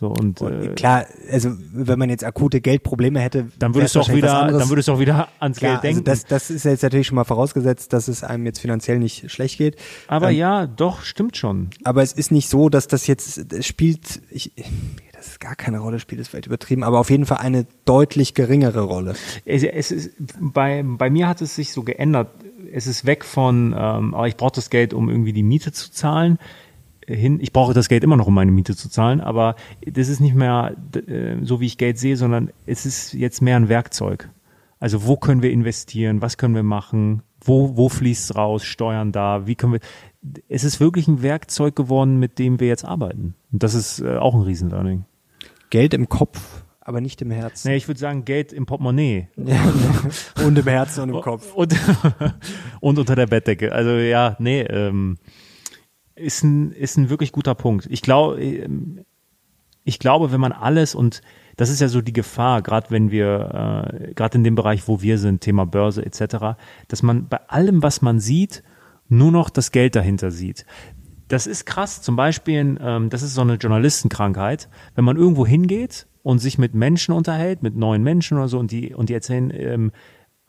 So, 0.01 0.09
und, 0.09 0.41
äh, 0.41 0.69
Klar, 0.77 1.05
also 1.31 1.51
wenn 1.75 1.99
man 1.99 2.09
jetzt 2.09 2.25
akute 2.25 2.63
Geldprobleme 2.63 3.21
hätte, 3.21 3.49
dann 3.59 3.75
würdest 3.75 3.95
du 3.95 4.01
auch 4.01 4.09
wieder, 4.11 4.49
dann 4.51 4.71
würdest 4.71 4.89
du 4.89 4.93
auch 4.93 4.99
wieder 4.99 5.29
ans 5.41 5.59
Klar, 5.59 5.73
Geld 5.73 5.85
denken. 5.85 6.09
Also 6.09 6.23
das, 6.23 6.49
das 6.49 6.51
ist 6.51 6.65
jetzt 6.65 6.83
natürlich 6.83 7.07
schon 7.07 7.17
mal 7.17 7.25
vorausgesetzt, 7.25 7.93
dass 7.93 8.09
es 8.09 8.25
einem 8.25 8.47
jetzt 8.47 8.61
finanziell 8.61 8.99
nicht 8.99 9.31
schlecht 9.31 9.59
geht. 9.59 9.77
aber 10.09 10.31
ähm, 10.31 10.39
ja, 10.39 10.67
doch, 10.67 11.03
stimmt 11.03 11.37
schon. 11.37 11.69
Aber 11.85 12.03
es 12.03 12.15
ist 12.15 12.33
nicht 12.33 12.49
so, 12.49 12.71
dass 12.71 12.87
das 12.87 13.07
jetzt 13.07 13.53
es 13.53 13.67
spielt, 13.67 14.23
ich, 14.31 14.53
dass 15.21 15.33
es 15.33 15.39
gar 15.39 15.55
keine 15.55 15.81
Rolle 15.81 16.01
spielt, 16.01 16.21
ist 16.21 16.29
vielleicht 16.29 16.47
übertrieben, 16.47 16.83
aber 16.83 16.99
auf 16.99 17.11
jeden 17.11 17.27
Fall 17.27 17.39
eine 17.39 17.67
deutlich 17.85 18.33
geringere 18.33 18.81
Rolle. 18.81 19.15
Es, 19.45 19.63
es 19.63 19.91
ist, 19.91 20.13
bei, 20.41 20.83
bei 20.83 21.11
mir 21.11 21.29
hat 21.29 21.43
es 21.43 21.55
sich 21.55 21.73
so 21.73 21.83
geändert. 21.83 22.31
Es 22.73 22.87
ist 22.87 23.05
weg 23.05 23.27
von, 23.27 23.75
ähm, 23.77 24.15
aber 24.15 24.29
ich 24.29 24.37
brauche 24.37 24.55
das 24.55 24.71
Geld, 24.71 24.95
um 24.95 25.11
irgendwie 25.11 25.35
die 25.35 25.43
Miete 25.43 25.73
zu 25.73 25.93
zahlen, 25.93 26.39
hin, 27.07 27.39
ich 27.43 27.53
brauche 27.53 27.75
das 27.75 27.89
Geld 27.89 28.03
immer 28.03 28.17
noch, 28.17 28.29
um 28.29 28.35
meine 28.35 28.51
Miete 28.51 28.77
zu 28.77 28.89
zahlen, 28.89 29.21
aber 29.21 29.57
das 29.85 30.09
ist 30.09 30.21
nicht 30.21 30.35
mehr 30.35 30.75
äh, 30.95 31.37
so, 31.43 31.61
wie 31.61 31.67
ich 31.67 31.77
Geld 31.77 31.99
sehe, 31.99 32.17
sondern 32.17 32.51
es 32.65 32.87
ist 32.87 33.13
jetzt 33.13 33.43
mehr 33.43 33.57
ein 33.57 33.69
Werkzeug. 33.69 34.31
Also 34.79 35.07
wo 35.07 35.17
können 35.19 35.43
wir 35.43 35.51
investieren, 35.51 36.23
was 36.23 36.39
können 36.39 36.55
wir 36.55 36.63
machen, 36.63 37.23
wo, 37.43 37.77
wo 37.77 37.91
fließt 37.91 38.37
raus, 38.37 38.65
Steuern 38.65 39.13
da, 39.13 39.47
wie 39.47 39.55
können 39.55 39.75
wir. 39.75 39.81
Es 40.49 40.65
ist 40.65 40.81
wirklich 40.81 41.09
ein 41.09 41.23
Werkzeug 41.23 41.77
geworden, 41.77 42.19
mit 42.19 42.39
dem 42.39 42.61
wir 42.61 42.69
jetzt 42.69 42.85
arbeiten. 42.85 43.35
Und 43.53 43.63
das 43.63 43.75
ist 43.75 44.01
äh, 44.01 44.17
auch 44.17 44.35
ein 44.35 44.43
Riesenlearning. 44.43 45.05
Geld 45.71 45.95
im 45.95 46.09
Kopf, 46.09 46.65
aber 46.81 47.01
nicht 47.01 47.23
im 47.23 47.31
Herzen. 47.31 47.69
Nee, 47.69 47.77
ich 47.77 47.89
würde 47.89 48.01
sagen, 48.01 48.25
Geld 48.25 48.53
im 48.53 48.67
Portemonnaie. 48.67 49.29
und 50.45 50.59
im 50.59 50.67
Herzen 50.67 51.05
und 51.05 51.09
im 51.11 51.21
Kopf. 51.21 51.55
Und, 51.55 51.75
und 52.81 52.99
unter 52.99 53.15
der 53.15 53.27
Bettdecke. 53.27 53.73
Also 53.73 53.91
ja, 53.91 54.37
nee, 54.41 54.63
ähm, 54.63 55.19
ist 56.17 56.43
ein, 56.43 56.73
ist 56.73 56.97
ein 56.97 57.09
wirklich 57.09 57.33
guter 57.33 57.55
Punkt. 57.55 57.87
Ich 57.91 58.03
glaube, 58.03 58.41
ich 59.85 59.99
glaube, 59.99 60.33
wenn 60.33 60.41
man 60.41 60.53
alles 60.53 60.95
und 60.95 61.23
das 61.57 61.69
ist 61.69 61.81
ja 61.81 61.89
so 61.89 62.01
die 62.01 62.13
Gefahr, 62.13 62.63
gerade 62.63 62.91
wenn 62.91 63.11
wir, 63.11 63.85
äh, 63.93 64.15
gerade 64.15 64.39
in 64.39 64.45
dem 64.45 64.55
Bereich, 64.55 64.89
wo 64.89 65.03
wir 65.03 65.19
sind, 65.19 65.43
Thema 65.43 65.67
Börse 65.67 66.05
etc., 66.05 66.57
dass 66.89 67.03
man 67.03 67.29
bei 67.29 67.39
allem, 67.49 67.83
was 67.83 68.01
man 68.03 68.19
sieht, 68.19 68.63
nur 69.09 69.31
noch 69.31 69.51
das 69.51 69.71
Geld 69.71 69.97
dahinter 69.97 70.31
sieht. 70.31 70.65
Das 71.31 71.47
ist 71.47 71.65
krass. 71.65 72.03
Zum 72.03 72.17
Beispiel, 72.17 72.77
ähm, 72.83 73.09
das 73.09 73.23
ist 73.23 73.35
so 73.35 73.41
eine 73.41 73.55
Journalistenkrankheit. 73.55 74.69
Wenn 74.97 75.05
man 75.05 75.17
irgendwo 75.17 75.47
hingeht 75.47 76.09
und 76.23 76.41
sich 76.41 76.59
mit 76.59 76.75
Menschen 76.75 77.15
unterhält, 77.15 77.63
mit 77.63 77.77
neuen 77.77 78.03
Menschen 78.03 78.37
oder 78.37 78.49
so, 78.49 78.59
und 78.59 78.73
die, 78.73 78.93
und 78.93 79.09
die 79.09 79.15
erzählen 79.15 79.53
ähm, 79.55 79.93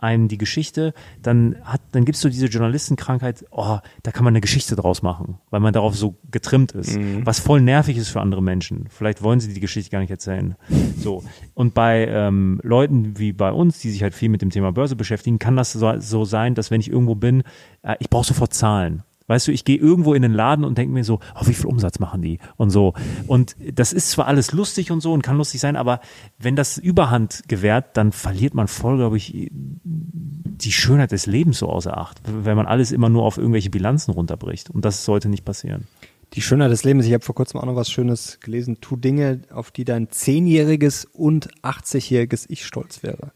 einem 0.02 0.28
die 0.28 0.40
Geschichte, 0.40 0.96
dann 1.22 1.56
hat, 1.64 1.82
dann 1.92 2.04
gibt's 2.04 2.22
so 2.22 2.30
diese 2.30 2.48
Journalistenkrankheit, 2.48 3.46
oh, 3.52 3.78
da 4.02 4.12
kann 4.12 4.24
man 4.24 4.32
eine 4.32 4.42
Geschichte 4.42 4.76
draus 4.76 5.04
machen, 5.04 5.38
weil 5.52 5.60
man 5.60 5.74
darauf 5.74 5.96
so 5.96 6.16
getrimmt 6.32 6.72
ist, 6.72 6.98
was 7.24 7.40
voll 7.40 7.62
nervig 7.62 7.98
ist 7.98 8.10
für 8.10 8.20
andere 8.20 8.42
Menschen. 8.42 8.88
Vielleicht 8.90 9.22
wollen 9.22 9.40
sie 9.40 9.54
die 9.54 9.60
Geschichte 9.60 9.92
gar 9.92 10.00
nicht 10.00 10.10
erzählen. 10.10 10.56
So. 10.98 11.24
Und 11.54 11.76
bei 11.76 12.08
ähm, 12.08 12.60
Leuten 12.64 13.20
wie 13.20 13.32
bei 13.32 13.52
uns, 13.52 13.78
die 13.78 13.92
sich 13.92 14.02
halt 14.02 14.16
viel 14.16 14.30
mit 14.30 14.42
dem 14.42 14.50
Thema 14.50 14.72
Börse 14.72 14.96
beschäftigen, 14.96 15.38
kann 15.38 15.56
das 15.56 15.74
so, 15.74 16.00
so 16.00 16.26
sein, 16.26 16.56
dass 16.56 16.72
wenn 16.72 16.82
ich 16.82 16.90
irgendwo 16.90 17.14
bin, 17.14 17.44
äh, 17.84 17.96
ich 18.00 18.10
brauche 18.10 18.26
sofort 18.26 18.56
Zahlen. 18.56 19.04
Weißt 19.32 19.48
du, 19.48 19.54
ich 19.54 19.64
gehe 19.64 19.78
irgendwo 19.78 20.14
in 20.14 20.24
den 20.24 20.34
Laden 20.34 20.66
und 20.66 20.78
denke 20.78 20.94
mir 20.94 21.06
so, 21.06 21.22
oh, 21.40 21.48
wie 21.48 21.54
viel 21.54 21.68
Umsatz 21.68 22.00
machen 22.00 22.22
die? 22.22 22.40
Und 22.58 22.70
so. 22.70 22.96
Und 23.28 23.56
das 23.74 23.94
ist 23.94 24.12
zwar 24.12 24.28
alles 24.28 24.52
lustig 24.52 24.92
und 24.92 25.00
so 25.00 25.14
und 25.14 25.22
kann 25.22 25.38
lustig 25.38 25.62
sein, 25.62 25.78
aber 25.78 26.02
wenn 26.38 26.58
das 26.58 26.78
Überhand 26.78 27.44
gewährt, 27.48 27.96
dann 27.96 28.12
verliert 28.12 28.56
man 28.56 28.68
voll, 28.68 28.98
glaube 28.98 29.16
ich, 29.16 29.50
die 29.54 30.72
Schönheit 30.74 31.14
des 31.14 31.28
Lebens 31.28 31.60
so 31.60 31.70
außer 31.70 31.98
Acht, 31.98 32.20
wenn 32.26 32.58
man 32.58 32.66
alles 32.66 32.92
immer 32.92 33.08
nur 33.08 33.24
auf 33.24 33.38
irgendwelche 33.38 33.70
Bilanzen 33.70 34.12
runterbricht. 34.12 34.70
Und 34.70 34.84
das 34.84 35.06
sollte 35.06 35.30
nicht 35.30 35.46
passieren. 35.46 35.88
Die 36.34 36.42
Schönheit 36.42 36.70
des 36.70 36.84
Lebens, 36.84 37.06
ich 37.06 37.14
habe 37.14 37.24
vor 37.24 37.34
kurzem 37.34 37.62
auch 37.62 37.66
noch 37.66 37.78
was 37.78 37.90
Schönes 37.90 38.42
gelesen. 38.42 38.82
Tu 38.82 38.98
Dinge, 38.98 39.44
auf 39.50 39.72
die 39.72 39.86
dein 39.86 40.10
zehnjähriges 40.10 41.06
und 41.06 41.48
80-jähriges 41.64 42.48
Ich 42.50 42.66
stolz 42.66 43.02
wäre. 43.02 43.32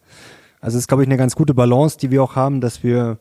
Also 0.59 0.77
es 0.77 0.83
ist, 0.83 0.87
glaube 0.89 1.03
ich, 1.03 1.07
eine 1.07 1.15
ganz 1.15 1.37
gute 1.37 1.53
Balance, 1.53 1.97
die 1.97 2.11
wir 2.11 2.21
auch 2.21 2.35
haben, 2.35 2.59
dass 2.59 2.83
wir 2.83 3.17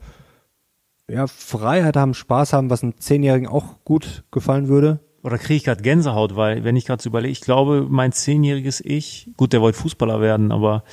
ja, 1.09 1.27
Freiheit 1.27 1.97
haben, 1.97 2.15
Spaß 2.15 2.53
haben, 2.53 2.71
was 2.71 2.83
einem 2.83 2.99
Zehnjährigen 2.99 3.49
auch 3.49 3.85
gut 3.85 4.25
gefallen 4.31 4.69
würde. 4.69 5.01
Oder 5.23 5.39
kriege 5.39 5.55
ich 5.55 5.65
gerade 5.65 5.83
Gänsehaut, 5.83 6.37
weil 6.37 6.65
wenn 6.65 6.77
ich 6.77 6.85
gerade 6.85 7.03
so 7.03 7.09
überlege, 7.09 7.33
ich 7.33 7.41
glaube, 7.41 7.87
mein 7.89 8.13
zehnjähriges 8.13 8.83
Ich, 8.85 9.31
gut, 9.37 9.53
der 9.53 9.63
wollte 9.63 9.79
Fußballer 9.79 10.21
werden, 10.21 10.53
aber 10.53 10.85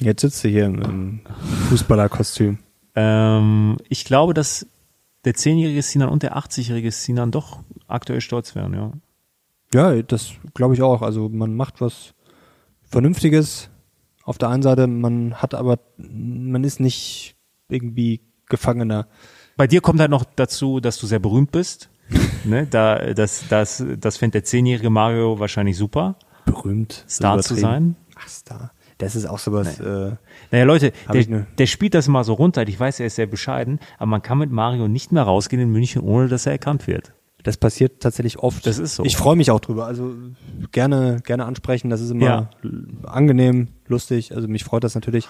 Jetzt 0.00 0.22
sitzt 0.22 0.42
du 0.42 0.48
hier 0.48 0.66
im, 0.66 0.82
im 0.82 1.20
Fußballerkostüm. 1.68 2.58
ähm, 2.96 3.76
ich 3.88 4.04
glaube, 4.04 4.34
dass 4.34 4.66
der 5.24 5.34
zehnjährige 5.34 5.82
Sinan 5.82 6.08
und 6.08 6.22
der 6.24 6.36
80-jährige 6.36 6.90
Sinan 6.90 7.30
doch 7.30 7.60
aktuell 7.86 8.20
stolz 8.20 8.54
wären, 8.56 8.74
ja. 8.74 8.92
Ja, 9.74 10.02
das 10.02 10.32
glaube 10.54 10.74
ich 10.74 10.82
auch. 10.82 11.02
Also 11.02 11.28
man 11.28 11.54
macht 11.54 11.80
was 11.80 12.14
Vernünftiges 12.82 13.70
auf 14.24 14.38
der 14.38 14.48
einen 14.48 14.62
Seite, 14.62 14.86
man 14.86 15.34
hat 15.34 15.54
aber, 15.54 15.78
man 15.96 16.64
ist 16.64 16.80
nicht 16.80 17.36
irgendwie 17.68 18.20
Gefangener. 18.48 19.06
Bei 19.56 19.66
dir 19.66 19.80
kommt 19.80 20.00
halt 20.00 20.10
noch 20.10 20.24
dazu, 20.24 20.80
dass 20.80 20.98
du 20.98 21.06
sehr 21.06 21.18
berühmt 21.18 21.52
bist. 21.52 21.88
ne? 22.44 22.66
da, 22.66 23.12
das, 23.14 23.44
das, 23.48 23.84
das 23.98 24.16
fände 24.16 24.32
der 24.32 24.44
zehnjährige 24.44 24.90
Mario 24.90 25.38
wahrscheinlich 25.38 25.76
super, 25.76 26.16
Berühmt. 26.44 27.04
Star 27.08 27.40
zu 27.40 27.54
sein. 27.54 27.96
Ach, 28.16 28.28
Star. 28.28 28.72
Das 28.98 29.16
ist 29.16 29.26
auch 29.26 29.38
sowas, 29.38 29.80
äh, 29.80 30.12
Naja, 30.50 30.64
Leute, 30.64 30.92
der, 31.12 31.28
ne- 31.28 31.46
der 31.58 31.66
spielt 31.66 31.94
das 31.94 32.06
mal 32.08 32.22
so 32.24 32.34
runter. 32.34 32.66
Ich 32.68 32.78
weiß, 32.78 33.00
er 33.00 33.06
ist 33.06 33.16
sehr 33.16 33.26
bescheiden, 33.26 33.80
aber 33.96 34.06
man 34.06 34.22
kann 34.22 34.38
mit 34.38 34.50
Mario 34.52 34.86
nicht 34.88 35.10
mehr 35.12 35.22
rausgehen 35.24 35.60
in 35.62 35.70
München, 35.70 36.02
ohne 36.02 36.28
dass 36.28 36.46
er 36.46 36.52
erkannt 36.52 36.86
wird. 36.86 37.12
das 37.42 37.56
passiert 37.56 38.00
tatsächlich 38.00 38.38
oft. 38.38 38.64
Das 38.66 38.78
ist 38.78 38.94
so. 38.96 39.04
Ich 39.04 39.16
freue 39.16 39.34
mich 39.36 39.50
auch 39.50 39.58
drüber. 39.60 39.86
Also 39.86 40.14
gerne, 40.70 41.18
gerne 41.24 41.44
ansprechen. 41.46 41.90
Das 41.90 42.00
ist 42.00 42.10
immer 42.10 42.24
Ja. 42.24 42.50
angenehm, 43.04 43.68
lustig. 43.86 44.34
Also 44.36 44.46
mich 44.46 44.62
freut 44.64 44.84
das 44.84 44.94
natürlich. 44.94 45.28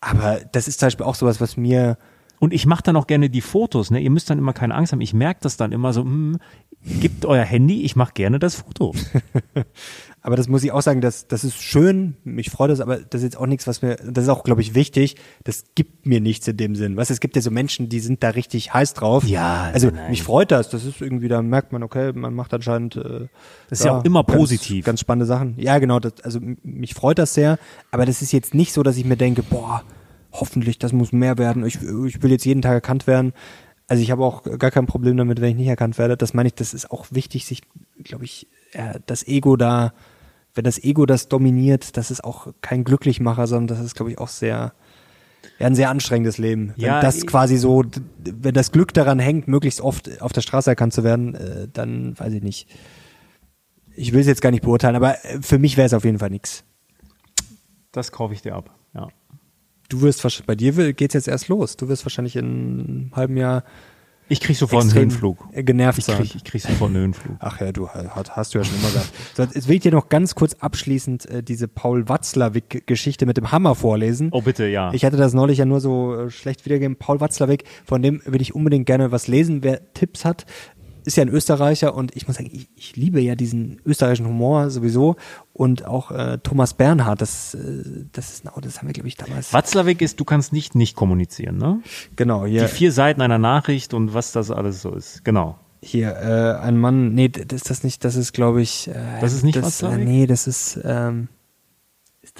Aber 0.00 0.40
das 0.52 0.68
ist 0.68 0.80
zum 0.80 0.86
Beispiel 0.86 1.06
auch 1.06 1.14
sowas, 1.14 1.40
was 1.40 1.56
mir 1.56 1.96
Und 2.40 2.52
ich 2.52 2.66
mache 2.66 2.82
dann 2.82 2.96
auch 2.96 3.06
gerne 3.06 3.30
die 3.30 3.40
Fotos. 3.40 3.90
Ne? 3.90 4.00
Ihr 4.00 4.10
müsst 4.10 4.30
dann 4.30 4.38
immer 4.38 4.52
keine 4.52 4.74
Angst 4.74 4.92
haben. 4.92 5.00
Ich 5.00 5.14
merke 5.14 5.40
das 5.42 5.56
dann 5.56 5.72
immer 5.72 5.92
so, 5.92 6.02
hm, 6.02 6.38
gebt 7.00 7.24
euer 7.24 7.44
Handy, 7.44 7.82
ich 7.82 7.96
mache 7.96 8.12
gerne 8.14 8.38
das 8.38 8.56
Foto. 8.56 8.94
Aber 10.20 10.36
das 10.36 10.48
muss 10.48 10.62
ich 10.64 10.72
auch 10.72 10.82
sagen, 10.82 11.00
das, 11.00 11.28
das 11.28 11.44
ist 11.44 11.62
schön, 11.62 12.16
mich 12.24 12.50
freut 12.50 12.70
das, 12.70 12.80
aber 12.80 12.96
das 12.98 13.20
ist 13.20 13.22
jetzt 13.22 13.36
auch 13.38 13.46
nichts, 13.46 13.66
was 13.66 13.82
mir, 13.82 13.96
das 13.96 14.24
ist 14.24 14.28
auch, 14.28 14.42
glaube 14.42 14.60
ich, 14.60 14.74
wichtig, 14.74 15.16
das 15.44 15.64
gibt 15.74 16.06
mir 16.06 16.20
nichts 16.20 16.46
in 16.48 16.56
dem 16.56 16.74
Sinn. 16.74 16.96
Du, 16.96 17.00
es 17.00 17.20
gibt 17.20 17.36
ja 17.36 17.40
so 17.40 17.50
Menschen, 17.50 17.88
die 17.88 18.00
sind 18.00 18.22
da 18.22 18.30
richtig 18.30 18.74
heiß 18.74 18.94
drauf. 18.94 19.24
Ja, 19.24 19.70
Also 19.72 19.90
nein. 19.90 20.10
mich 20.10 20.24
freut 20.24 20.50
das, 20.50 20.68
das 20.68 20.84
ist 20.84 21.00
irgendwie, 21.00 21.28
da 21.28 21.40
merkt 21.40 21.72
man, 21.72 21.82
okay, 21.82 22.12
man 22.12 22.34
macht 22.34 22.52
anscheinend 22.52 22.96
äh, 22.96 23.28
Das 23.70 23.78
ist 23.78 23.84
ja 23.86 23.98
auch 23.98 24.04
immer 24.04 24.24
ganz, 24.24 24.36
positiv. 24.36 24.84
Ganz 24.84 25.00
spannende 25.00 25.24
Sachen. 25.24 25.54
Ja, 25.56 25.78
genau, 25.78 26.00
das, 26.00 26.20
also 26.22 26.40
mich 26.62 26.94
freut 26.94 27.18
das 27.18 27.32
sehr, 27.32 27.58
aber 27.90 28.04
das 28.04 28.20
ist 28.20 28.32
jetzt 28.32 28.54
nicht 28.54 28.72
so, 28.72 28.82
dass 28.82 28.96
ich 28.96 29.04
mir 29.04 29.16
denke, 29.16 29.42
boah, 29.42 29.82
hoffentlich, 30.32 30.78
das 30.78 30.92
muss 30.92 31.12
mehr 31.12 31.38
werden, 31.38 31.64
ich, 31.64 31.76
ich 31.76 32.22
will 32.22 32.30
jetzt 32.30 32.44
jeden 32.44 32.62
Tag 32.62 32.72
erkannt 32.72 33.06
werden. 33.06 33.32
Also 33.86 34.02
ich 34.02 34.10
habe 34.10 34.24
auch 34.24 34.42
gar 34.58 34.70
kein 34.70 34.86
Problem 34.86 35.16
damit, 35.16 35.40
wenn 35.40 35.50
ich 35.50 35.56
nicht 35.56 35.68
erkannt 35.68 35.96
werde. 35.96 36.16
Das 36.16 36.34
meine 36.34 36.48
ich, 36.48 36.54
das 36.54 36.74
ist 36.74 36.90
auch 36.90 37.06
wichtig, 37.10 37.46
sich, 37.46 37.62
glaube 38.04 38.24
ich, 38.24 38.46
das 39.06 39.26
Ego 39.26 39.56
da, 39.56 39.94
wenn 40.54 40.64
das 40.64 40.82
Ego 40.82 41.06
das 41.06 41.28
dominiert, 41.28 41.96
das 41.96 42.10
ist 42.10 42.22
auch 42.22 42.48
kein 42.60 42.84
Glücklichmacher, 42.84 43.46
sondern 43.46 43.78
das 43.78 43.84
ist, 43.84 43.94
glaube 43.94 44.10
ich, 44.10 44.18
auch 44.18 44.28
sehr, 44.28 44.74
ja, 45.58 45.66
ein 45.66 45.74
sehr 45.74 45.88
anstrengendes 45.88 46.36
Leben. 46.36 46.74
Wenn 46.76 46.84
Ja, 46.84 47.00
das 47.00 47.26
quasi 47.26 47.56
so, 47.56 47.84
wenn 48.24 48.54
das 48.54 48.72
Glück 48.72 48.92
daran 48.92 49.18
hängt, 49.18 49.48
möglichst 49.48 49.80
oft 49.80 50.20
auf 50.20 50.32
der 50.32 50.42
Straße 50.42 50.68
erkannt 50.68 50.92
zu 50.92 51.02
werden, 51.02 51.34
äh, 51.34 51.68
dann 51.72 52.18
weiß 52.18 52.34
ich 52.34 52.42
nicht. 52.42 52.68
Ich 53.94 54.12
will 54.12 54.20
es 54.20 54.26
jetzt 54.26 54.42
gar 54.42 54.50
nicht 54.50 54.62
beurteilen, 54.62 54.96
aber 54.96 55.24
äh, 55.24 55.40
für 55.40 55.58
mich 55.58 55.76
wäre 55.76 55.86
es 55.86 55.94
auf 55.94 56.04
jeden 56.04 56.18
Fall 56.18 56.30
nichts. 56.30 56.64
Das 57.92 58.12
kaufe 58.12 58.34
ich 58.34 58.42
dir 58.42 58.54
ab. 58.54 58.77
Du 59.88 60.02
wirst 60.02 60.22
wahrscheinlich, 60.22 60.46
bei 60.46 60.54
dir 60.54 60.92
geht's 60.92 61.14
jetzt 61.14 61.28
erst 61.28 61.48
los. 61.48 61.76
Du 61.76 61.88
wirst 61.88 62.04
wahrscheinlich 62.04 62.36
in 62.36 62.44
einem 62.44 63.10
halben 63.16 63.36
Jahr 63.38 63.64
Ich 64.28 64.40
krieg 64.40 64.54
sofort 64.56 64.82
einen 64.82 64.92
Höhenflug. 64.92 65.38
äh, 65.52 65.62
genervt 65.62 65.98
Ich 66.00 66.04
sein. 66.04 66.18
krieg, 66.18 66.34
ich 66.34 66.44
krieg 66.44 66.60
sofort 66.60 66.90
einen 66.90 67.00
Höhenflug. 67.00 67.36
Ach 67.40 67.58
ja, 67.60 67.72
du 67.72 67.88
hast, 67.88 68.36
hast 68.36 68.54
du 68.54 68.58
ja 68.58 68.64
schon 68.64 68.76
immer 68.78 68.90
gehabt. 68.90 69.10
So, 69.34 69.42
jetzt 69.44 69.66
will 69.66 69.76
ich 69.76 69.80
dir 69.82 69.92
noch 69.92 70.10
ganz 70.10 70.34
kurz 70.34 70.52
abschließend 70.60 71.24
äh, 71.30 71.42
diese 71.42 71.68
Paul 71.68 72.06
Watzlawick-Geschichte 72.06 73.24
mit 73.24 73.38
dem 73.38 73.50
Hammer 73.50 73.74
vorlesen. 73.74 74.28
Oh, 74.32 74.42
bitte, 74.42 74.66
ja. 74.66 74.92
Ich 74.92 75.06
hatte 75.06 75.16
das 75.16 75.32
neulich 75.32 75.56
ja 75.58 75.64
nur 75.64 75.80
so 75.80 76.14
äh, 76.14 76.30
schlecht 76.30 76.66
wiedergegeben. 76.66 76.96
Paul 76.96 77.20
Watzlawick, 77.20 77.64
von 77.86 78.02
dem 78.02 78.20
will 78.26 78.42
ich 78.42 78.54
unbedingt 78.54 78.84
gerne 78.84 79.10
was 79.10 79.26
lesen. 79.26 79.62
Wer 79.62 79.94
Tipps 79.94 80.26
hat, 80.26 80.44
ist 81.08 81.16
ja 81.16 81.22
ein 81.22 81.28
Österreicher 81.30 81.94
und 81.94 82.14
ich 82.14 82.26
muss 82.28 82.36
sagen, 82.36 82.50
ich, 82.52 82.68
ich 82.76 82.94
liebe 82.96 83.20
ja 83.20 83.34
diesen 83.34 83.80
österreichischen 83.84 84.26
Humor 84.26 84.70
sowieso 84.70 85.16
und 85.52 85.84
auch 85.86 86.10
äh, 86.10 86.38
Thomas 86.42 86.74
Bernhard, 86.74 87.20
das, 87.20 87.54
äh, 87.54 88.04
das 88.12 88.30
ist, 88.34 88.44
oh, 88.54 88.60
das 88.60 88.78
haben 88.78 88.86
wir, 88.86 88.92
glaube 88.92 89.08
ich, 89.08 89.16
damals. 89.16 89.52
Watzlawick 89.52 90.00
ist, 90.02 90.20
du 90.20 90.24
kannst 90.24 90.52
nicht 90.52 90.74
nicht 90.74 90.94
kommunizieren, 90.94 91.56
ne? 91.56 91.80
Genau, 92.14 92.46
hier. 92.46 92.62
Die 92.62 92.68
vier 92.68 92.92
Seiten 92.92 93.22
einer 93.22 93.38
Nachricht 93.38 93.94
und 93.94 94.14
was 94.14 94.32
das 94.32 94.50
alles 94.50 94.82
so 94.82 94.94
ist. 94.94 95.24
Genau. 95.24 95.58
Hier, 95.80 96.10
äh, 96.16 96.60
ein 96.62 96.76
Mann, 96.76 97.14
nee, 97.14 97.28
das 97.28 97.44
ist 97.62 97.70
das 97.70 97.84
nicht, 97.84 98.04
das 98.04 98.16
ist, 98.16 98.32
glaube 98.32 98.60
ich. 98.60 98.88
Äh, 98.88 98.94
Das 99.20 99.32
ist 99.32 99.44
nicht 99.44 99.56
das, 99.56 99.64
Watzlawick? 99.82 100.00
äh, 100.00 100.04
Nee, 100.04 100.26
das 100.26 100.46
ist, 100.46 100.78
ähm, 100.84 101.28
ist 101.30 101.37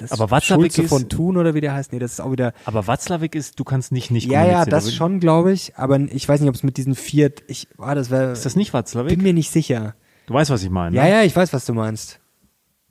das 0.01 0.11
Aber 0.11 0.31
Watzlawick 0.31 0.73
Schulze 0.73 0.81
ist- 0.83 0.89
von 0.89 1.09
Thun 1.09 1.37
oder 1.37 1.53
wie 1.53 1.61
der 1.61 1.73
heißt? 1.73 1.93
Nee, 1.93 1.99
das 1.99 2.13
ist 2.13 2.19
auch 2.19 2.31
wieder. 2.31 2.53
Aber 2.65 2.87
Watzlawick 2.87 3.35
ist, 3.35 3.59
du 3.59 3.63
kannst 3.63 3.91
nicht 3.91 4.11
nicht 4.11 4.29
Ja, 4.29 4.45
ja, 4.45 4.65
das 4.65 4.93
schon, 4.93 5.19
glaube 5.19 5.51
ich, 5.51 5.75
aber 5.77 5.99
ich 5.99 6.27
weiß 6.27 6.39
nicht, 6.41 6.49
ob 6.49 6.55
es 6.55 6.63
mit 6.63 6.77
diesen 6.77 6.95
vier, 6.95 7.31
ich, 7.47 7.67
ah, 7.77 7.95
das 7.95 8.09
wäre, 8.09 8.31
Ist 8.31 8.45
das 8.45 8.55
nicht 8.55 8.73
Watzlawick? 8.73 9.09
bin 9.15 9.21
mir 9.23 9.33
nicht 9.33 9.51
sicher. 9.51 9.95
Du 10.25 10.33
weißt, 10.33 10.49
was 10.51 10.63
ich 10.63 10.69
meine. 10.69 10.95
Ja, 10.95 11.03
ne? 11.03 11.09
ja, 11.11 11.21
ich 11.23 11.35
weiß, 11.35 11.53
was 11.53 11.65
du 11.65 11.73
meinst. 11.73 12.19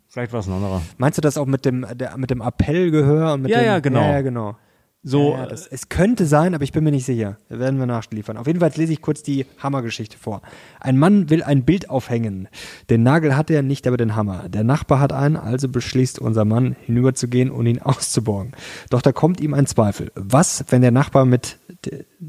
Vielleicht 0.09 0.33
war 0.33 0.41
es 0.41 0.47
ein 0.47 0.53
anderer. 0.55 0.83
Meinst 0.97 1.19
du 1.19 1.23
das 1.23 1.37
auch 1.37 1.47
mit 1.47 1.65
dem, 1.65 1.87
der, 1.95 2.17
mit 2.17 2.31
dem 2.31 2.41
Appellgehör 2.43 3.35
und 3.35 3.43
mit 3.43 3.51
Ja, 3.51 3.59
dem, 3.59 3.67
ja, 3.67 3.79
genau. 3.81 4.01
Ja, 4.01 4.11
ja, 4.13 4.21
genau. 4.23 4.57
So, 5.09 5.33
Ja, 5.33 5.47
das, 5.47 5.67
es 5.67 5.89
könnte 5.89 6.27
sein, 6.27 6.55
aber 6.55 6.65
ich 6.65 6.73
bin 6.73 6.85
mir 6.85 6.91
nicht 6.91 7.07
sicher. 7.07 7.39
Da 7.49 7.59
werden 7.59 7.79
wir 7.79 7.87
nachliefern. 7.87 8.37
Auf 8.37 8.47
jeden 8.47 8.61
Fall 8.61 8.71
lese 8.77 8.93
ich 8.93 9.01
kurz 9.01 9.23
die 9.23 9.47
Hammergeschichte 9.59 10.19
vor. 10.19 10.43
Ein 10.81 10.99
Mann 10.99 11.31
will 11.31 11.43
ein 11.43 11.65
Bild 11.65 11.89
aufhängen. 11.89 12.49
Den 12.91 13.05
Nagel 13.05 13.35
hat 13.35 13.51
er 13.51 13.63
nicht, 13.63 13.87
aber 13.87 13.97
den 13.97 14.17
Hammer. 14.17 14.51
Der 14.51 14.65
Nachbar 14.65 15.01
hat 15.01 15.15
einen, 15.15 15.39
also 15.39 15.67
beschließt 15.71 16.19
unser 16.19 16.45
Mann, 16.45 16.77
hinüberzugehen 16.85 17.51
und 17.51 17.65
ihn 17.65 17.81
auszuborgen. 17.81 18.53
Doch 18.91 19.01
da 19.01 19.13
kommt 19.13 19.41
ihm 19.41 19.55
ein 19.55 19.65
Zweifel. 19.65 20.13
Was, 20.15 20.67
wenn 20.69 20.83
der 20.83 20.91
Nachbar 20.91 21.25
mit 21.25 21.57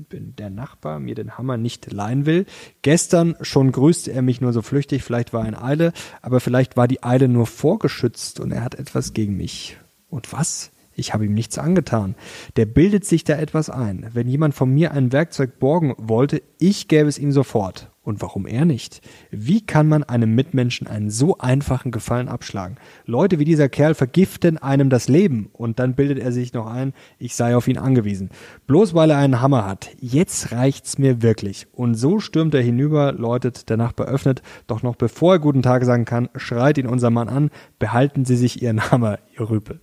der 0.01 0.49
Nachbar 0.49 0.99
mir 1.01 1.15
den 1.15 1.37
Hammer 1.37 1.57
nicht 1.57 1.91
leihen 1.91 2.25
will? 2.25 2.45
Gestern 2.81 3.35
schon 3.41 3.73
grüßte 3.73 4.13
er 4.13 4.21
mich 4.21 4.39
nur 4.39 4.53
so 4.53 4.61
flüchtig, 4.61 5.03
vielleicht 5.03 5.33
war 5.33 5.41
er 5.41 5.49
in 5.49 5.55
Eile, 5.55 5.91
aber 6.21 6.39
vielleicht 6.39 6.77
war 6.77 6.87
die 6.87 7.03
Eile 7.03 7.27
nur 7.27 7.45
vorgeschützt 7.45 8.39
und 8.39 8.51
er 8.51 8.63
hat 8.63 8.75
etwas 8.75 9.13
gegen 9.13 9.35
mich. 9.35 9.77
Und 10.09 10.31
was? 10.31 10.71
Ich 10.99 11.13
habe 11.13 11.25
ihm 11.25 11.33
nichts 11.33 11.57
angetan. 11.57 12.15
Der 12.57 12.65
bildet 12.65 13.05
sich 13.05 13.23
da 13.23 13.37
etwas 13.37 13.69
ein. 13.69 14.09
Wenn 14.13 14.27
jemand 14.27 14.53
von 14.53 14.69
mir 14.73 14.91
ein 14.91 15.13
Werkzeug 15.13 15.57
borgen 15.57 15.95
wollte, 15.97 16.41
ich 16.59 16.89
gäbe 16.89 17.07
es 17.07 17.17
ihm 17.17 17.31
sofort. 17.31 17.89
Und 18.01 18.21
warum 18.21 18.47
er 18.47 18.65
nicht? 18.65 19.01
Wie 19.31 19.61
kann 19.61 19.87
man 19.87 20.03
einem 20.03 20.35
Mitmenschen 20.35 20.87
einen 20.87 21.09
so 21.09 21.37
einfachen 21.37 21.91
Gefallen 21.91 22.27
abschlagen? 22.27 22.77
Leute 23.05 23.39
wie 23.39 23.45
dieser 23.45 23.69
Kerl 23.69 23.93
vergiften 23.93 24.57
einem 24.57 24.89
das 24.89 25.07
Leben 25.07 25.49
und 25.53 25.79
dann 25.79 25.95
bildet 25.95 26.19
er 26.19 26.31
sich 26.31 26.53
noch 26.53 26.65
ein, 26.65 26.93
ich 27.17 27.35
sei 27.35 27.55
auf 27.55 27.67
ihn 27.67 27.77
angewiesen. 27.77 28.29
Bloß 28.67 28.93
weil 28.93 29.11
er 29.11 29.19
einen 29.19 29.41
Hammer 29.41 29.65
hat. 29.65 29.91
Jetzt 29.99 30.51
reicht's 30.51 30.97
mir 30.97 31.21
wirklich. 31.21 31.67
Und 31.71 31.95
so 31.95 32.19
stürmt 32.19 32.55
er 32.55 32.61
hinüber, 32.61 33.13
läutet, 33.13 33.69
der 33.69 33.77
Nachbar 33.77 34.07
öffnet, 34.07 34.41
doch 34.67 34.83
noch 34.83 34.95
bevor 34.95 35.35
er 35.35 35.39
guten 35.39 35.61
Tag 35.61 35.85
sagen 35.85 36.05
kann, 36.05 36.29
schreit 36.35 36.77
ihn 36.77 36.87
unser 36.87 37.11
Mann 37.11 37.29
an, 37.29 37.51
behalten 37.77 38.25
Sie 38.25 38.35
sich 38.35 38.61
Ihren 38.61 38.91
Hammer, 38.91 39.19
Ihr 39.37 39.49
Rüpel. 39.49 39.79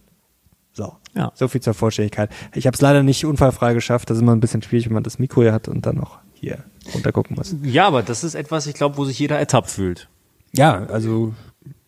So. 0.76 0.94
Ja. 1.14 1.32
So 1.34 1.48
viel 1.48 1.62
zur 1.62 1.72
Vorstelligkeit. 1.72 2.28
Ich 2.54 2.66
habe 2.66 2.74
es 2.74 2.82
leider 2.82 3.02
nicht 3.02 3.24
unfallfrei 3.24 3.72
geschafft. 3.72 4.10
Das 4.10 4.18
ist 4.18 4.22
immer 4.22 4.36
ein 4.36 4.40
bisschen 4.40 4.60
schwierig, 4.60 4.84
wenn 4.86 4.92
man 4.92 5.04
das 5.04 5.18
Mikro 5.18 5.40
hier 5.40 5.54
hat 5.54 5.68
und 5.68 5.86
dann 5.86 5.96
noch 5.96 6.18
hier 6.34 6.64
runtergucken 6.92 7.34
muss. 7.34 7.56
Ja, 7.62 7.86
aber 7.86 8.02
das 8.02 8.24
ist 8.24 8.34
etwas, 8.34 8.66
ich 8.66 8.74
glaube, 8.74 8.98
wo 8.98 9.06
sich 9.06 9.18
jeder 9.18 9.38
ertappt 9.38 9.70
fühlt. 9.70 10.10
Ja, 10.52 10.84
also 10.84 11.32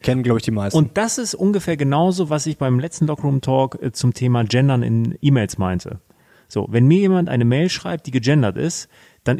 kennen, 0.01 0.23
glaube 0.23 0.39
ich, 0.39 0.45
die 0.45 0.53
meisten. 0.53 0.79
Und 0.79 0.97
das 0.97 1.19
ist 1.19 1.35
ungefähr 1.35 1.77
genauso, 1.77 2.31
was 2.31 2.47
ich 2.47 2.57
beim 2.57 2.81
letzten 2.81 3.07
Lockroom 3.07 3.43
Talk 3.43 3.79
äh, 3.83 3.93
zum 3.93 4.15
Thema 4.15 4.45
Gendern 4.45 4.83
in 4.83 5.19
E-Mails 5.21 5.59
meinte. 5.59 6.01
So, 6.49 6.67
wenn 6.71 6.87
mir 6.87 7.01
jemand 7.01 7.29
eine 7.29 7.45
Mail 7.45 7.69
schreibt, 7.69 8.07
die 8.07 8.11
gegendert 8.11 8.57
ist, 8.57 8.89
dann, 9.29 9.39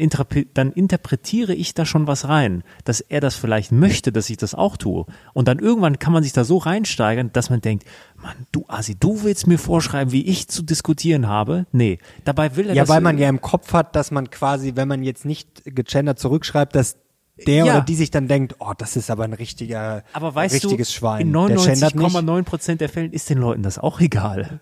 dann 0.53 0.71
interpretiere 0.71 1.53
ich 1.53 1.73
da 1.73 1.85
schon 1.85 2.07
was 2.07 2.27
rein, 2.27 2.63
dass 2.85 3.01
er 3.01 3.19
das 3.19 3.35
vielleicht 3.35 3.71
möchte, 3.71 4.11
dass 4.11 4.29
ich 4.29 4.37
das 4.37 4.53
auch 4.55 4.77
tue. 4.77 5.05
Und 5.33 5.47
dann 5.47 5.59
irgendwann 5.59 5.99
kann 5.99 6.13
man 6.13 6.23
sich 6.23 6.31
da 6.31 6.43
so 6.43 6.57
reinsteigern, 6.57 7.31
dass 7.33 7.49
man 7.49 7.61
denkt, 7.61 7.85
Mann, 8.21 8.35
du 8.51 8.65
Asi, 8.67 8.95
du 8.95 9.23
willst 9.23 9.47
mir 9.47 9.57
vorschreiben, 9.57 10.11
wie 10.11 10.25
ich 10.25 10.47
zu 10.47 10.61
diskutieren 10.61 11.27
habe? 11.27 11.65
Nee, 11.71 11.97
dabei 12.23 12.55
will 12.55 12.69
er 12.69 12.75
ja, 12.75 12.83
das 12.83 12.89
weil 12.89 13.01
man 13.01 13.17
ja 13.17 13.27
im 13.27 13.41
Kopf 13.41 13.73
hat, 13.73 13.95
dass 13.95 14.11
man 14.11 14.29
quasi, 14.29 14.73
wenn 14.75 14.87
man 14.87 15.03
jetzt 15.03 15.25
nicht 15.25 15.63
gegendert 15.65 16.19
zurückschreibt, 16.19 16.75
dass 16.75 16.97
der 17.47 17.65
Ja. 17.65 17.73
oder 17.77 17.81
die 17.81 17.95
sich 17.95 18.11
dann 18.11 18.27
denkt, 18.27 18.55
oh, 18.59 18.73
das 18.77 18.95
ist 18.95 19.09
aber 19.09 19.23
ein 19.23 19.33
richtiger, 19.33 20.03
Aber 20.13 20.35
weißt 20.35 20.55
richtiges 20.55 20.89
du, 20.89 20.93
Schwein. 20.95 21.21
in 21.27 21.33
der 21.33 21.47
gendert 21.47 21.95
nicht. 21.95 21.95
99,9 21.95 22.43
Prozent 22.43 22.81
der 22.81 22.89
Fällen 22.89 23.13
ist 23.13 23.29
den 23.29 23.37
Leuten 23.37 23.63
das 23.63 23.79
auch 23.79 23.99
egal. 24.01 24.59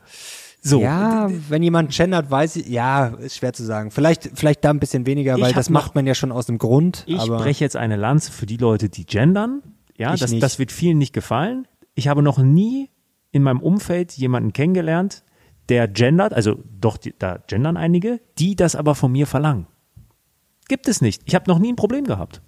So, 0.61 0.81
Ja, 0.81 1.29
wenn 1.49 1.63
jemand 1.63 1.91
gendert, 1.95 2.29
weiß 2.29 2.57
ich, 2.57 2.67
ja, 2.67 3.07
ist 3.07 3.37
schwer 3.37 3.53
zu 3.53 3.63
sagen. 3.63 3.91
Vielleicht, 3.91 4.31
vielleicht 4.33 4.65
da 4.65 4.71
ein 4.71 4.79
bisschen 4.79 5.05
weniger, 5.05 5.39
weil 5.39 5.53
das 5.53 5.69
macht 5.69 5.95
man 5.95 6.05
ja 6.05 6.13
schon 6.15 6.31
aus 6.31 6.47
dem 6.47 6.57
Grund. 6.57 7.03
Ich 7.05 7.19
aber 7.19 7.37
breche 7.37 7.63
jetzt 7.63 7.75
eine 7.75 7.95
Lanze 7.95 8.31
für 8.31 8.45
die 8.45 8.57
Leute, 8.57 8.89
die 8.89 9.05
gendern. 9.05 9.61
Ja, 9.97 10.15
das, 10.15 10.31
nicht. 10.31 10.43
das 10.43 10.59
wird 10.59 10.71
vielen 10.71 10.97
nicht 10.97 11.13
gefallen. 11.13 11.67
Ich 11.95 12.07
habe 12.07 12.21
noch 12.21 12.37
nie 12.37 12.89
in 13.31 13.43
meinem 13.43 13.61
Umfeld 13.61 14.13
jemanden 14.13 14.53
kennengelernt, 14.53 15.23
der 15.69 15.87
gendert, 15.87 16.33
also 16.33 16.57
doch, 16.79 16.97
die, 16.97 17.13
da 17.17 17.39
gendern 17.47 17.77
einige, 17.77 18.19
die 18.37 18.55
das 18.55 18.75
aber 18.75 18.95
von 18.95 19.11
mir 19.11 19.27
verlangen. 19.27 19.67
Gibt 20.67 20.87
es 20.87 21.01
nicht. 21.01 21.21
Ich 21.25 21.35
habe 21.35 21.49
noch 21.49 21.59
nie 21.59 21.71
ein 21.71 21.75
Problem 21.75 22.05
gehabt. 22.05 22.41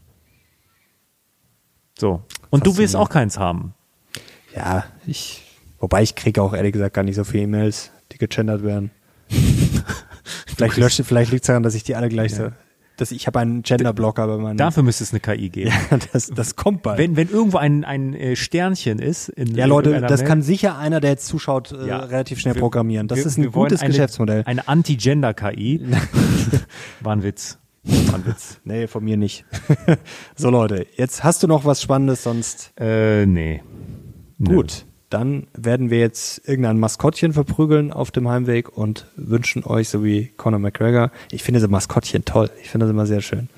So. 1.98 2.24
Und 2.50 2.66
du 2.66 2.78
willst 2.78 2.96
auch 2.96 3.10
keins 3.10 3.38
haben. 3.38 3.74
ja, 4.56 4.86
ich, 5.06 5.44
wobei 5.80 6.02
ich 6.02 6.16
kriege 6.16 6.42
auch 6.42 6.54
ehrlich 6.54 6.74
gesagt 6.74 6.94
gar 6.94 7.04
nicht 7.04 7.16
so 7.16 7.24
viele 7.24 7.44
E-Mails, 7.44 7.92
die 8.12 8.18
gegendert 8.18 8.64
werden. 8.64 8.92
vielleicht 10.56 10.78
lösche, 10.78 11.04
vielleicht 11.04 11.32
liegt 11.32 11.44
es 11.44 11.48
daran, 11.48 11.64
dass 11.64 11.76
ich 11.76 11.84
die 11.84 11.96
alle 11.96 12.10
gleich 12.10 12.36
so, 12.36 12.50
dass 12.98 13.12
ich 13.12 13.28
habe 13.28 13.40
einen 13.40 13.62
Genderblocker 13.64 14.28
bei 14.28 14.38
meinen. 14.38 14.58
Dafür 14.58 14.84
müsste 14.84 15.04
es 15.04 15.12
eine 15.12 15.20
KI 15.22 15.50
geben. 15.50 15.72
ja, 15.92 15.98
das, 16.12 16.28
das 16.28 16.56
kommt 16.56 16.84
bald. 16.84 16.98
Wenn, 17.00 17.16
wenn 17.16 17.30
irgendwo 17.30 17.58
ein, 17.58 17.86
ein 17.86 18.14
äh, 18.14 18.36
Sternchen 18.36 19.00
ist. 19.00 19.30
In 19.30 19.56
ja, 19.56 19.66
Leute, 19.66 20.02
das 20.02 20.22
Mail- 20.22 20.28
kann 20.28 20.42
sicher 20.42 20.78
einer, 20.78 21.00
der 21.00 21.12
jetzt 21.12 21.28
zuschaut, 21.28 21.72
äh, 21.72 21.88
Ja. 21.88 22.00
relativ 22.00 22.40
schnell 22.40 22.56
Wir- 22.56 22.60
programmieren. 22.62 23.08
Das 23.08 23.20
wir- 23.20 23.26
ist 23.26 23.38
ein 23.38 23.52
gutes 23.52 23.82
eine, 23.82 23.92
Geschäftsmodell. 23.92 24.44
Eine 24.46 24.68
Anti-Gender-KI. 24.68 25.86
War 27.02 27.14
ein 27.14 27.24
Witz. 27.24 27.58
War 27.84 28.16
ein 28.16 28.26
Witz. 28.26 28.60
Nee, 28.66 28.88
von 28.88 29.04
mir 29.04 29.16
nicht. 29.16 29.46
so 30.36 30.50
Leute, 30.50 30.86
jetzt 30.98 31.24
hast 31.24 31.42
du 31.42 31.48
noch 31.48 31.64
was 31.64 31.82
Spannendes, 31.82 32.24
sonst 32.24 32.74
Äh, 32.78 33.26
nee. 33.26 33.62
Gut. 34.44 34.86
Dann 35.10 35.48
werden 35.54 35.90
wir 35.90 36.00
jetzt 36.00 36.48
irgendein 36.48 36.80
Maskottchen 36.80 37.34
verprügeln 37.34 37.92
auf 37.92 38.12
dem 38.12 38.28
Heimweg 38.30 38.78
und 38.78 39.08
wünschen 39.16 39.64
euch, 39.64 39.90
so 39.90 40.04
wie 40.04 40.32
Conor 40.38 40.60
McGregor, 40.60 41.12
ich 41.32 41.44
finde 41.44 41.60
so 41.60 41.68
Maskottchen 41.68 42.26
toll. 42.26 42.52
Ich 42.62 42.70
finde 42.70 42.86
das 42.86 42.92
immer 42.92 43.08
sehr 43.08 43.22
schön. 43.22 43.50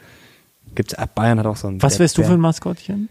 Gibt's, 0.76 0.94
äh, 0.94 1.08
Bayern 1.14 1.40
hat 1.40 1.46
auch 1.46 1.58
so 1.58 1.68
ein. 1.68 1.82
Was 1.82 2.00
wärst 2.00 2.18
du 2.18 2.24
für 2.24 2.34
ein 2.34 2.40
Maskottchen? 2.40 3.10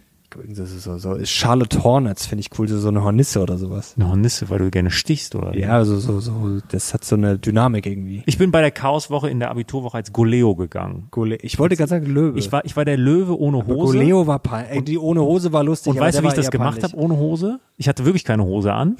Das 0.48 0.70
ist 0.70 0.84
so, 0.84 0.96
so 0.98 1.14
ist 1.14 1.30
Charlotte 1.30 1.82
Hornets, 1.82 2.26
finde 2.26 2.40
ich 2.40 2.58
cool, 2.58 2.68
so, 2.68 2.78
so 2.78 2.88
eine 2.88 3.02
Hornisse 3.02 3.40
oder 3.40 3.58
sowas. 3.58 3.94
Eine 3.96 4.08
Hornisse, 4.08 4.48
weil 4.48 4.58
du 4.58 4.70
gerne 4.70 4.90
stichst, 4.90 5.34
oder? 5.34 5.56
Ja, 5.56 5.70
also 5.70 5.98
so, 5.98 6.20
so, 6.20 6.60
das 6.68 6.94
hat 6.94 7.04
so 7.04 7.16
eine 7.16 7.38
Dynamik 7.38 7.86
irgendwie. 7.86 8.22
Ich 8.26 8.38
bin 8.38 8.50
bei 8.50 8.60
der 8.60 8.70
Chaoswoche 8.70 9.28
in 9.28 9.40
der 9.40 9.50
Abiturwoche 9.50 9.96
als 9.96 10.12
Goleo 10.12 10.54
gegangen. 10.54 11.08
Gole 11.10 11.36
ich 11.36 11.58
wollte 11.58 11.76
gerade 11.76 11.90
sagen 11.90 12.06
Löwe. 12.06 12.38
Ich 12.38 12.52
war, 12.52 12.64
ich 12.64 12.76
war 12.76 12.84
der 12.84 12.96
Löwe 12.96 13.38
ohne 13.38 13.58
Aber 13.58 13.74
Hose. 13.74 13.98
Goleo 13.98 14.26
war 14.26 14.38
peinlich. 14.38 14.76
Ey, 14.76 14.82
die 14.82 14.98
ohne 14.98 15.20
Hose 15.20 15.52
war 15.52 15.64
lustig. 15.64 15.90
und 15.90 15.98
aber 15.98 16.06
weißt 16.06 16.18
du, 16.18 16.22
wie 16.22 16.28
ich 16.28 16.34
das 16.34 16.50
gemacht 16.50 16.82
habe 16.84 16.96
ohne 16.96 17.16
Hose? 17.16 17.60
Ich 17.76 17.88
hatte 17.88 18.04
wirklich 18.04 18.24
keine 18.24 18.44
Hose 18.44 18.72
an. 18.72 18.96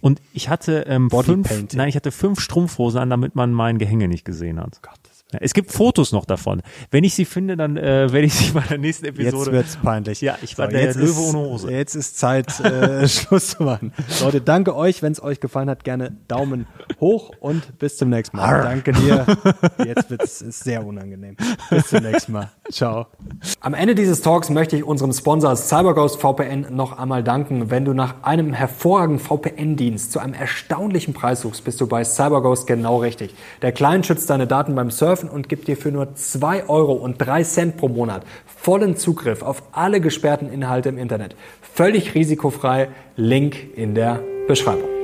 Und 0.00 0.20
ich 0.32 0.48
hatte 0.48 0.84
ähm, 0.88 1.10
fünf, 1.10 1.74
nein, 1.74 1.88
ich 1.88 1.96
hatte 1.96 2.10
fünf 2.10 2.40
Strumpfhosen 2.40 2.98
an, 3.00 3.10
damit 3.10 3.34
man 3.34 3.52
mein 3.52 3.78
Gehänge 3.78 4.08
nicht 4.08 4.24
gesehen 4.24 4.58
hat. 4.58 4.80
Ja, 4.84 4.90
es 5.40 5.54
gibt 5.54 5.72
Fotos 5.72 6.12
noch 6.12 6.24
davon. 6.24 6.62
Wenn 6.90 7.04
ich 7.04 7.14
sie 7.14 7.24
finde, 7.24 7.56
dann 7.56 7.76
äh, 7.76 7.82
werde 8.12 8.26
ich 8.26 8.34
sie 8.34 8.52
bei 8.52 8.60
der 8.60 8.78
nächsten 8.78 9.06
Jetzt 9.06 9.18
Episode. 9.18 9.52
wird's 9.52 9.76
peinlich. 9.76 10.20
Ja, 10.20 10.36
ich 10.42 10.58
war 10.58 10.68
der 10.68 10.82
jetzt 10.82 10.96
Löwe 10.96 11.10
ist, 11.10 11.18
ohne 11.34 11.38
Hose. 11.38 11.70
Jetzt 11.70 11.94
ist 11.94 12.18
Zeit, 12.18 12.60
äh, 12.60 13.08
Schluss 13.08 13.50
zu 13.50 13.62
machen. 13.62 13.92
Leute, 14.20 14.40
danke 14.40 14.76
euch. 14.76 15.02
Wenn 15.02 15.12
es 15.12 15.22
euch 15.22 15.40
gefallen 15.40 15.70
hat, 15.70 15.84
gerne 15.84 16.16
Daumen 16.28 16.66
hoch 17.00 17.32
und 17.40 17.78
bis 17.78 17.96
zum 17.96 18.10
nächsten 18.10 18.36
Mal. 18.36 18.62
Danke 18.62 18.92
dir. 18.92 19.26
Jetzt 19.84 20.10
wird's 20.10 20.42
ist 20.42 20.64
sehr 20.64 20.84
unangenehm. 20.84 21.36
Bis 21.70 21.88
zum 21.88 22.02
nächsten 22.02 22.32
Mal. 22.32 22.50
Ciao. 22.72 23.06
Am 23.60 23.74
Ende 23.74 23.94
dieses 23.94 24.22
Talks 24.22 24.48
möchte 24.48 24.76
ich 24.76 24.84
unserem 24.84 25.12
Sponsor 25.12 25.54
CyberGhost 25.54 26.18
VPN 26.20 26.66
noch 26.70 26.98
einmal 26.98 27.22
danken. 27.22 27.70
Wenn 27.70 27.84
du 27.84 27.92
nach 27.92 28.22
einem 28.22 28.54
hervorragenden 28.54 29.24
VPN-Dienst 29.24 30.10
zu 30.10 30.18
einem 30.18 30.32
erstaunlichen 30.32 31.12
Preis 31.12 31.42
suchst, 31.42 31.64
bist 31.64 31.80
du 31.82 31.86
bei 31.86 32.02
CyberGhost 32.02 32.66
genau 32.66 32.98
richtig. 32.98 33.34
Der 33.60 33.72
Client 33.72 34.06
schützt 34.06 34.30
deine 34.30 34.46
Daten 34.46 34.74
beim 34.74 34.90
Surfen 34.90 35.28
und 35.28 35.50
gibt 35.50 35.68
dir 35.68 35.76
für 35.76 35.92
nur 35.92 36.14
2 36.14 36.68
Euro 36.68 36.94
und 36.94 37.18
3 37.18 37.44
Cent 37.44 37.76
pro 37.76 37.88
Monat 37.88 38.24
vollen 38.46 38.96
Zugriff 38.96 39.42
auf 39.42 39.62
alle 39.72 40.00
gesperrten 40.00 40.50
Inhalte 40.50 40.88
im 40.88 40.96
Internet. 40.96 41.36
Völlig 41.60 42.14
risikofrei. 42.14 42.88
Link 43.16 43.76
in 43.76 43.94
der 43.94 44.20
Beschreibung. 44.48 45.01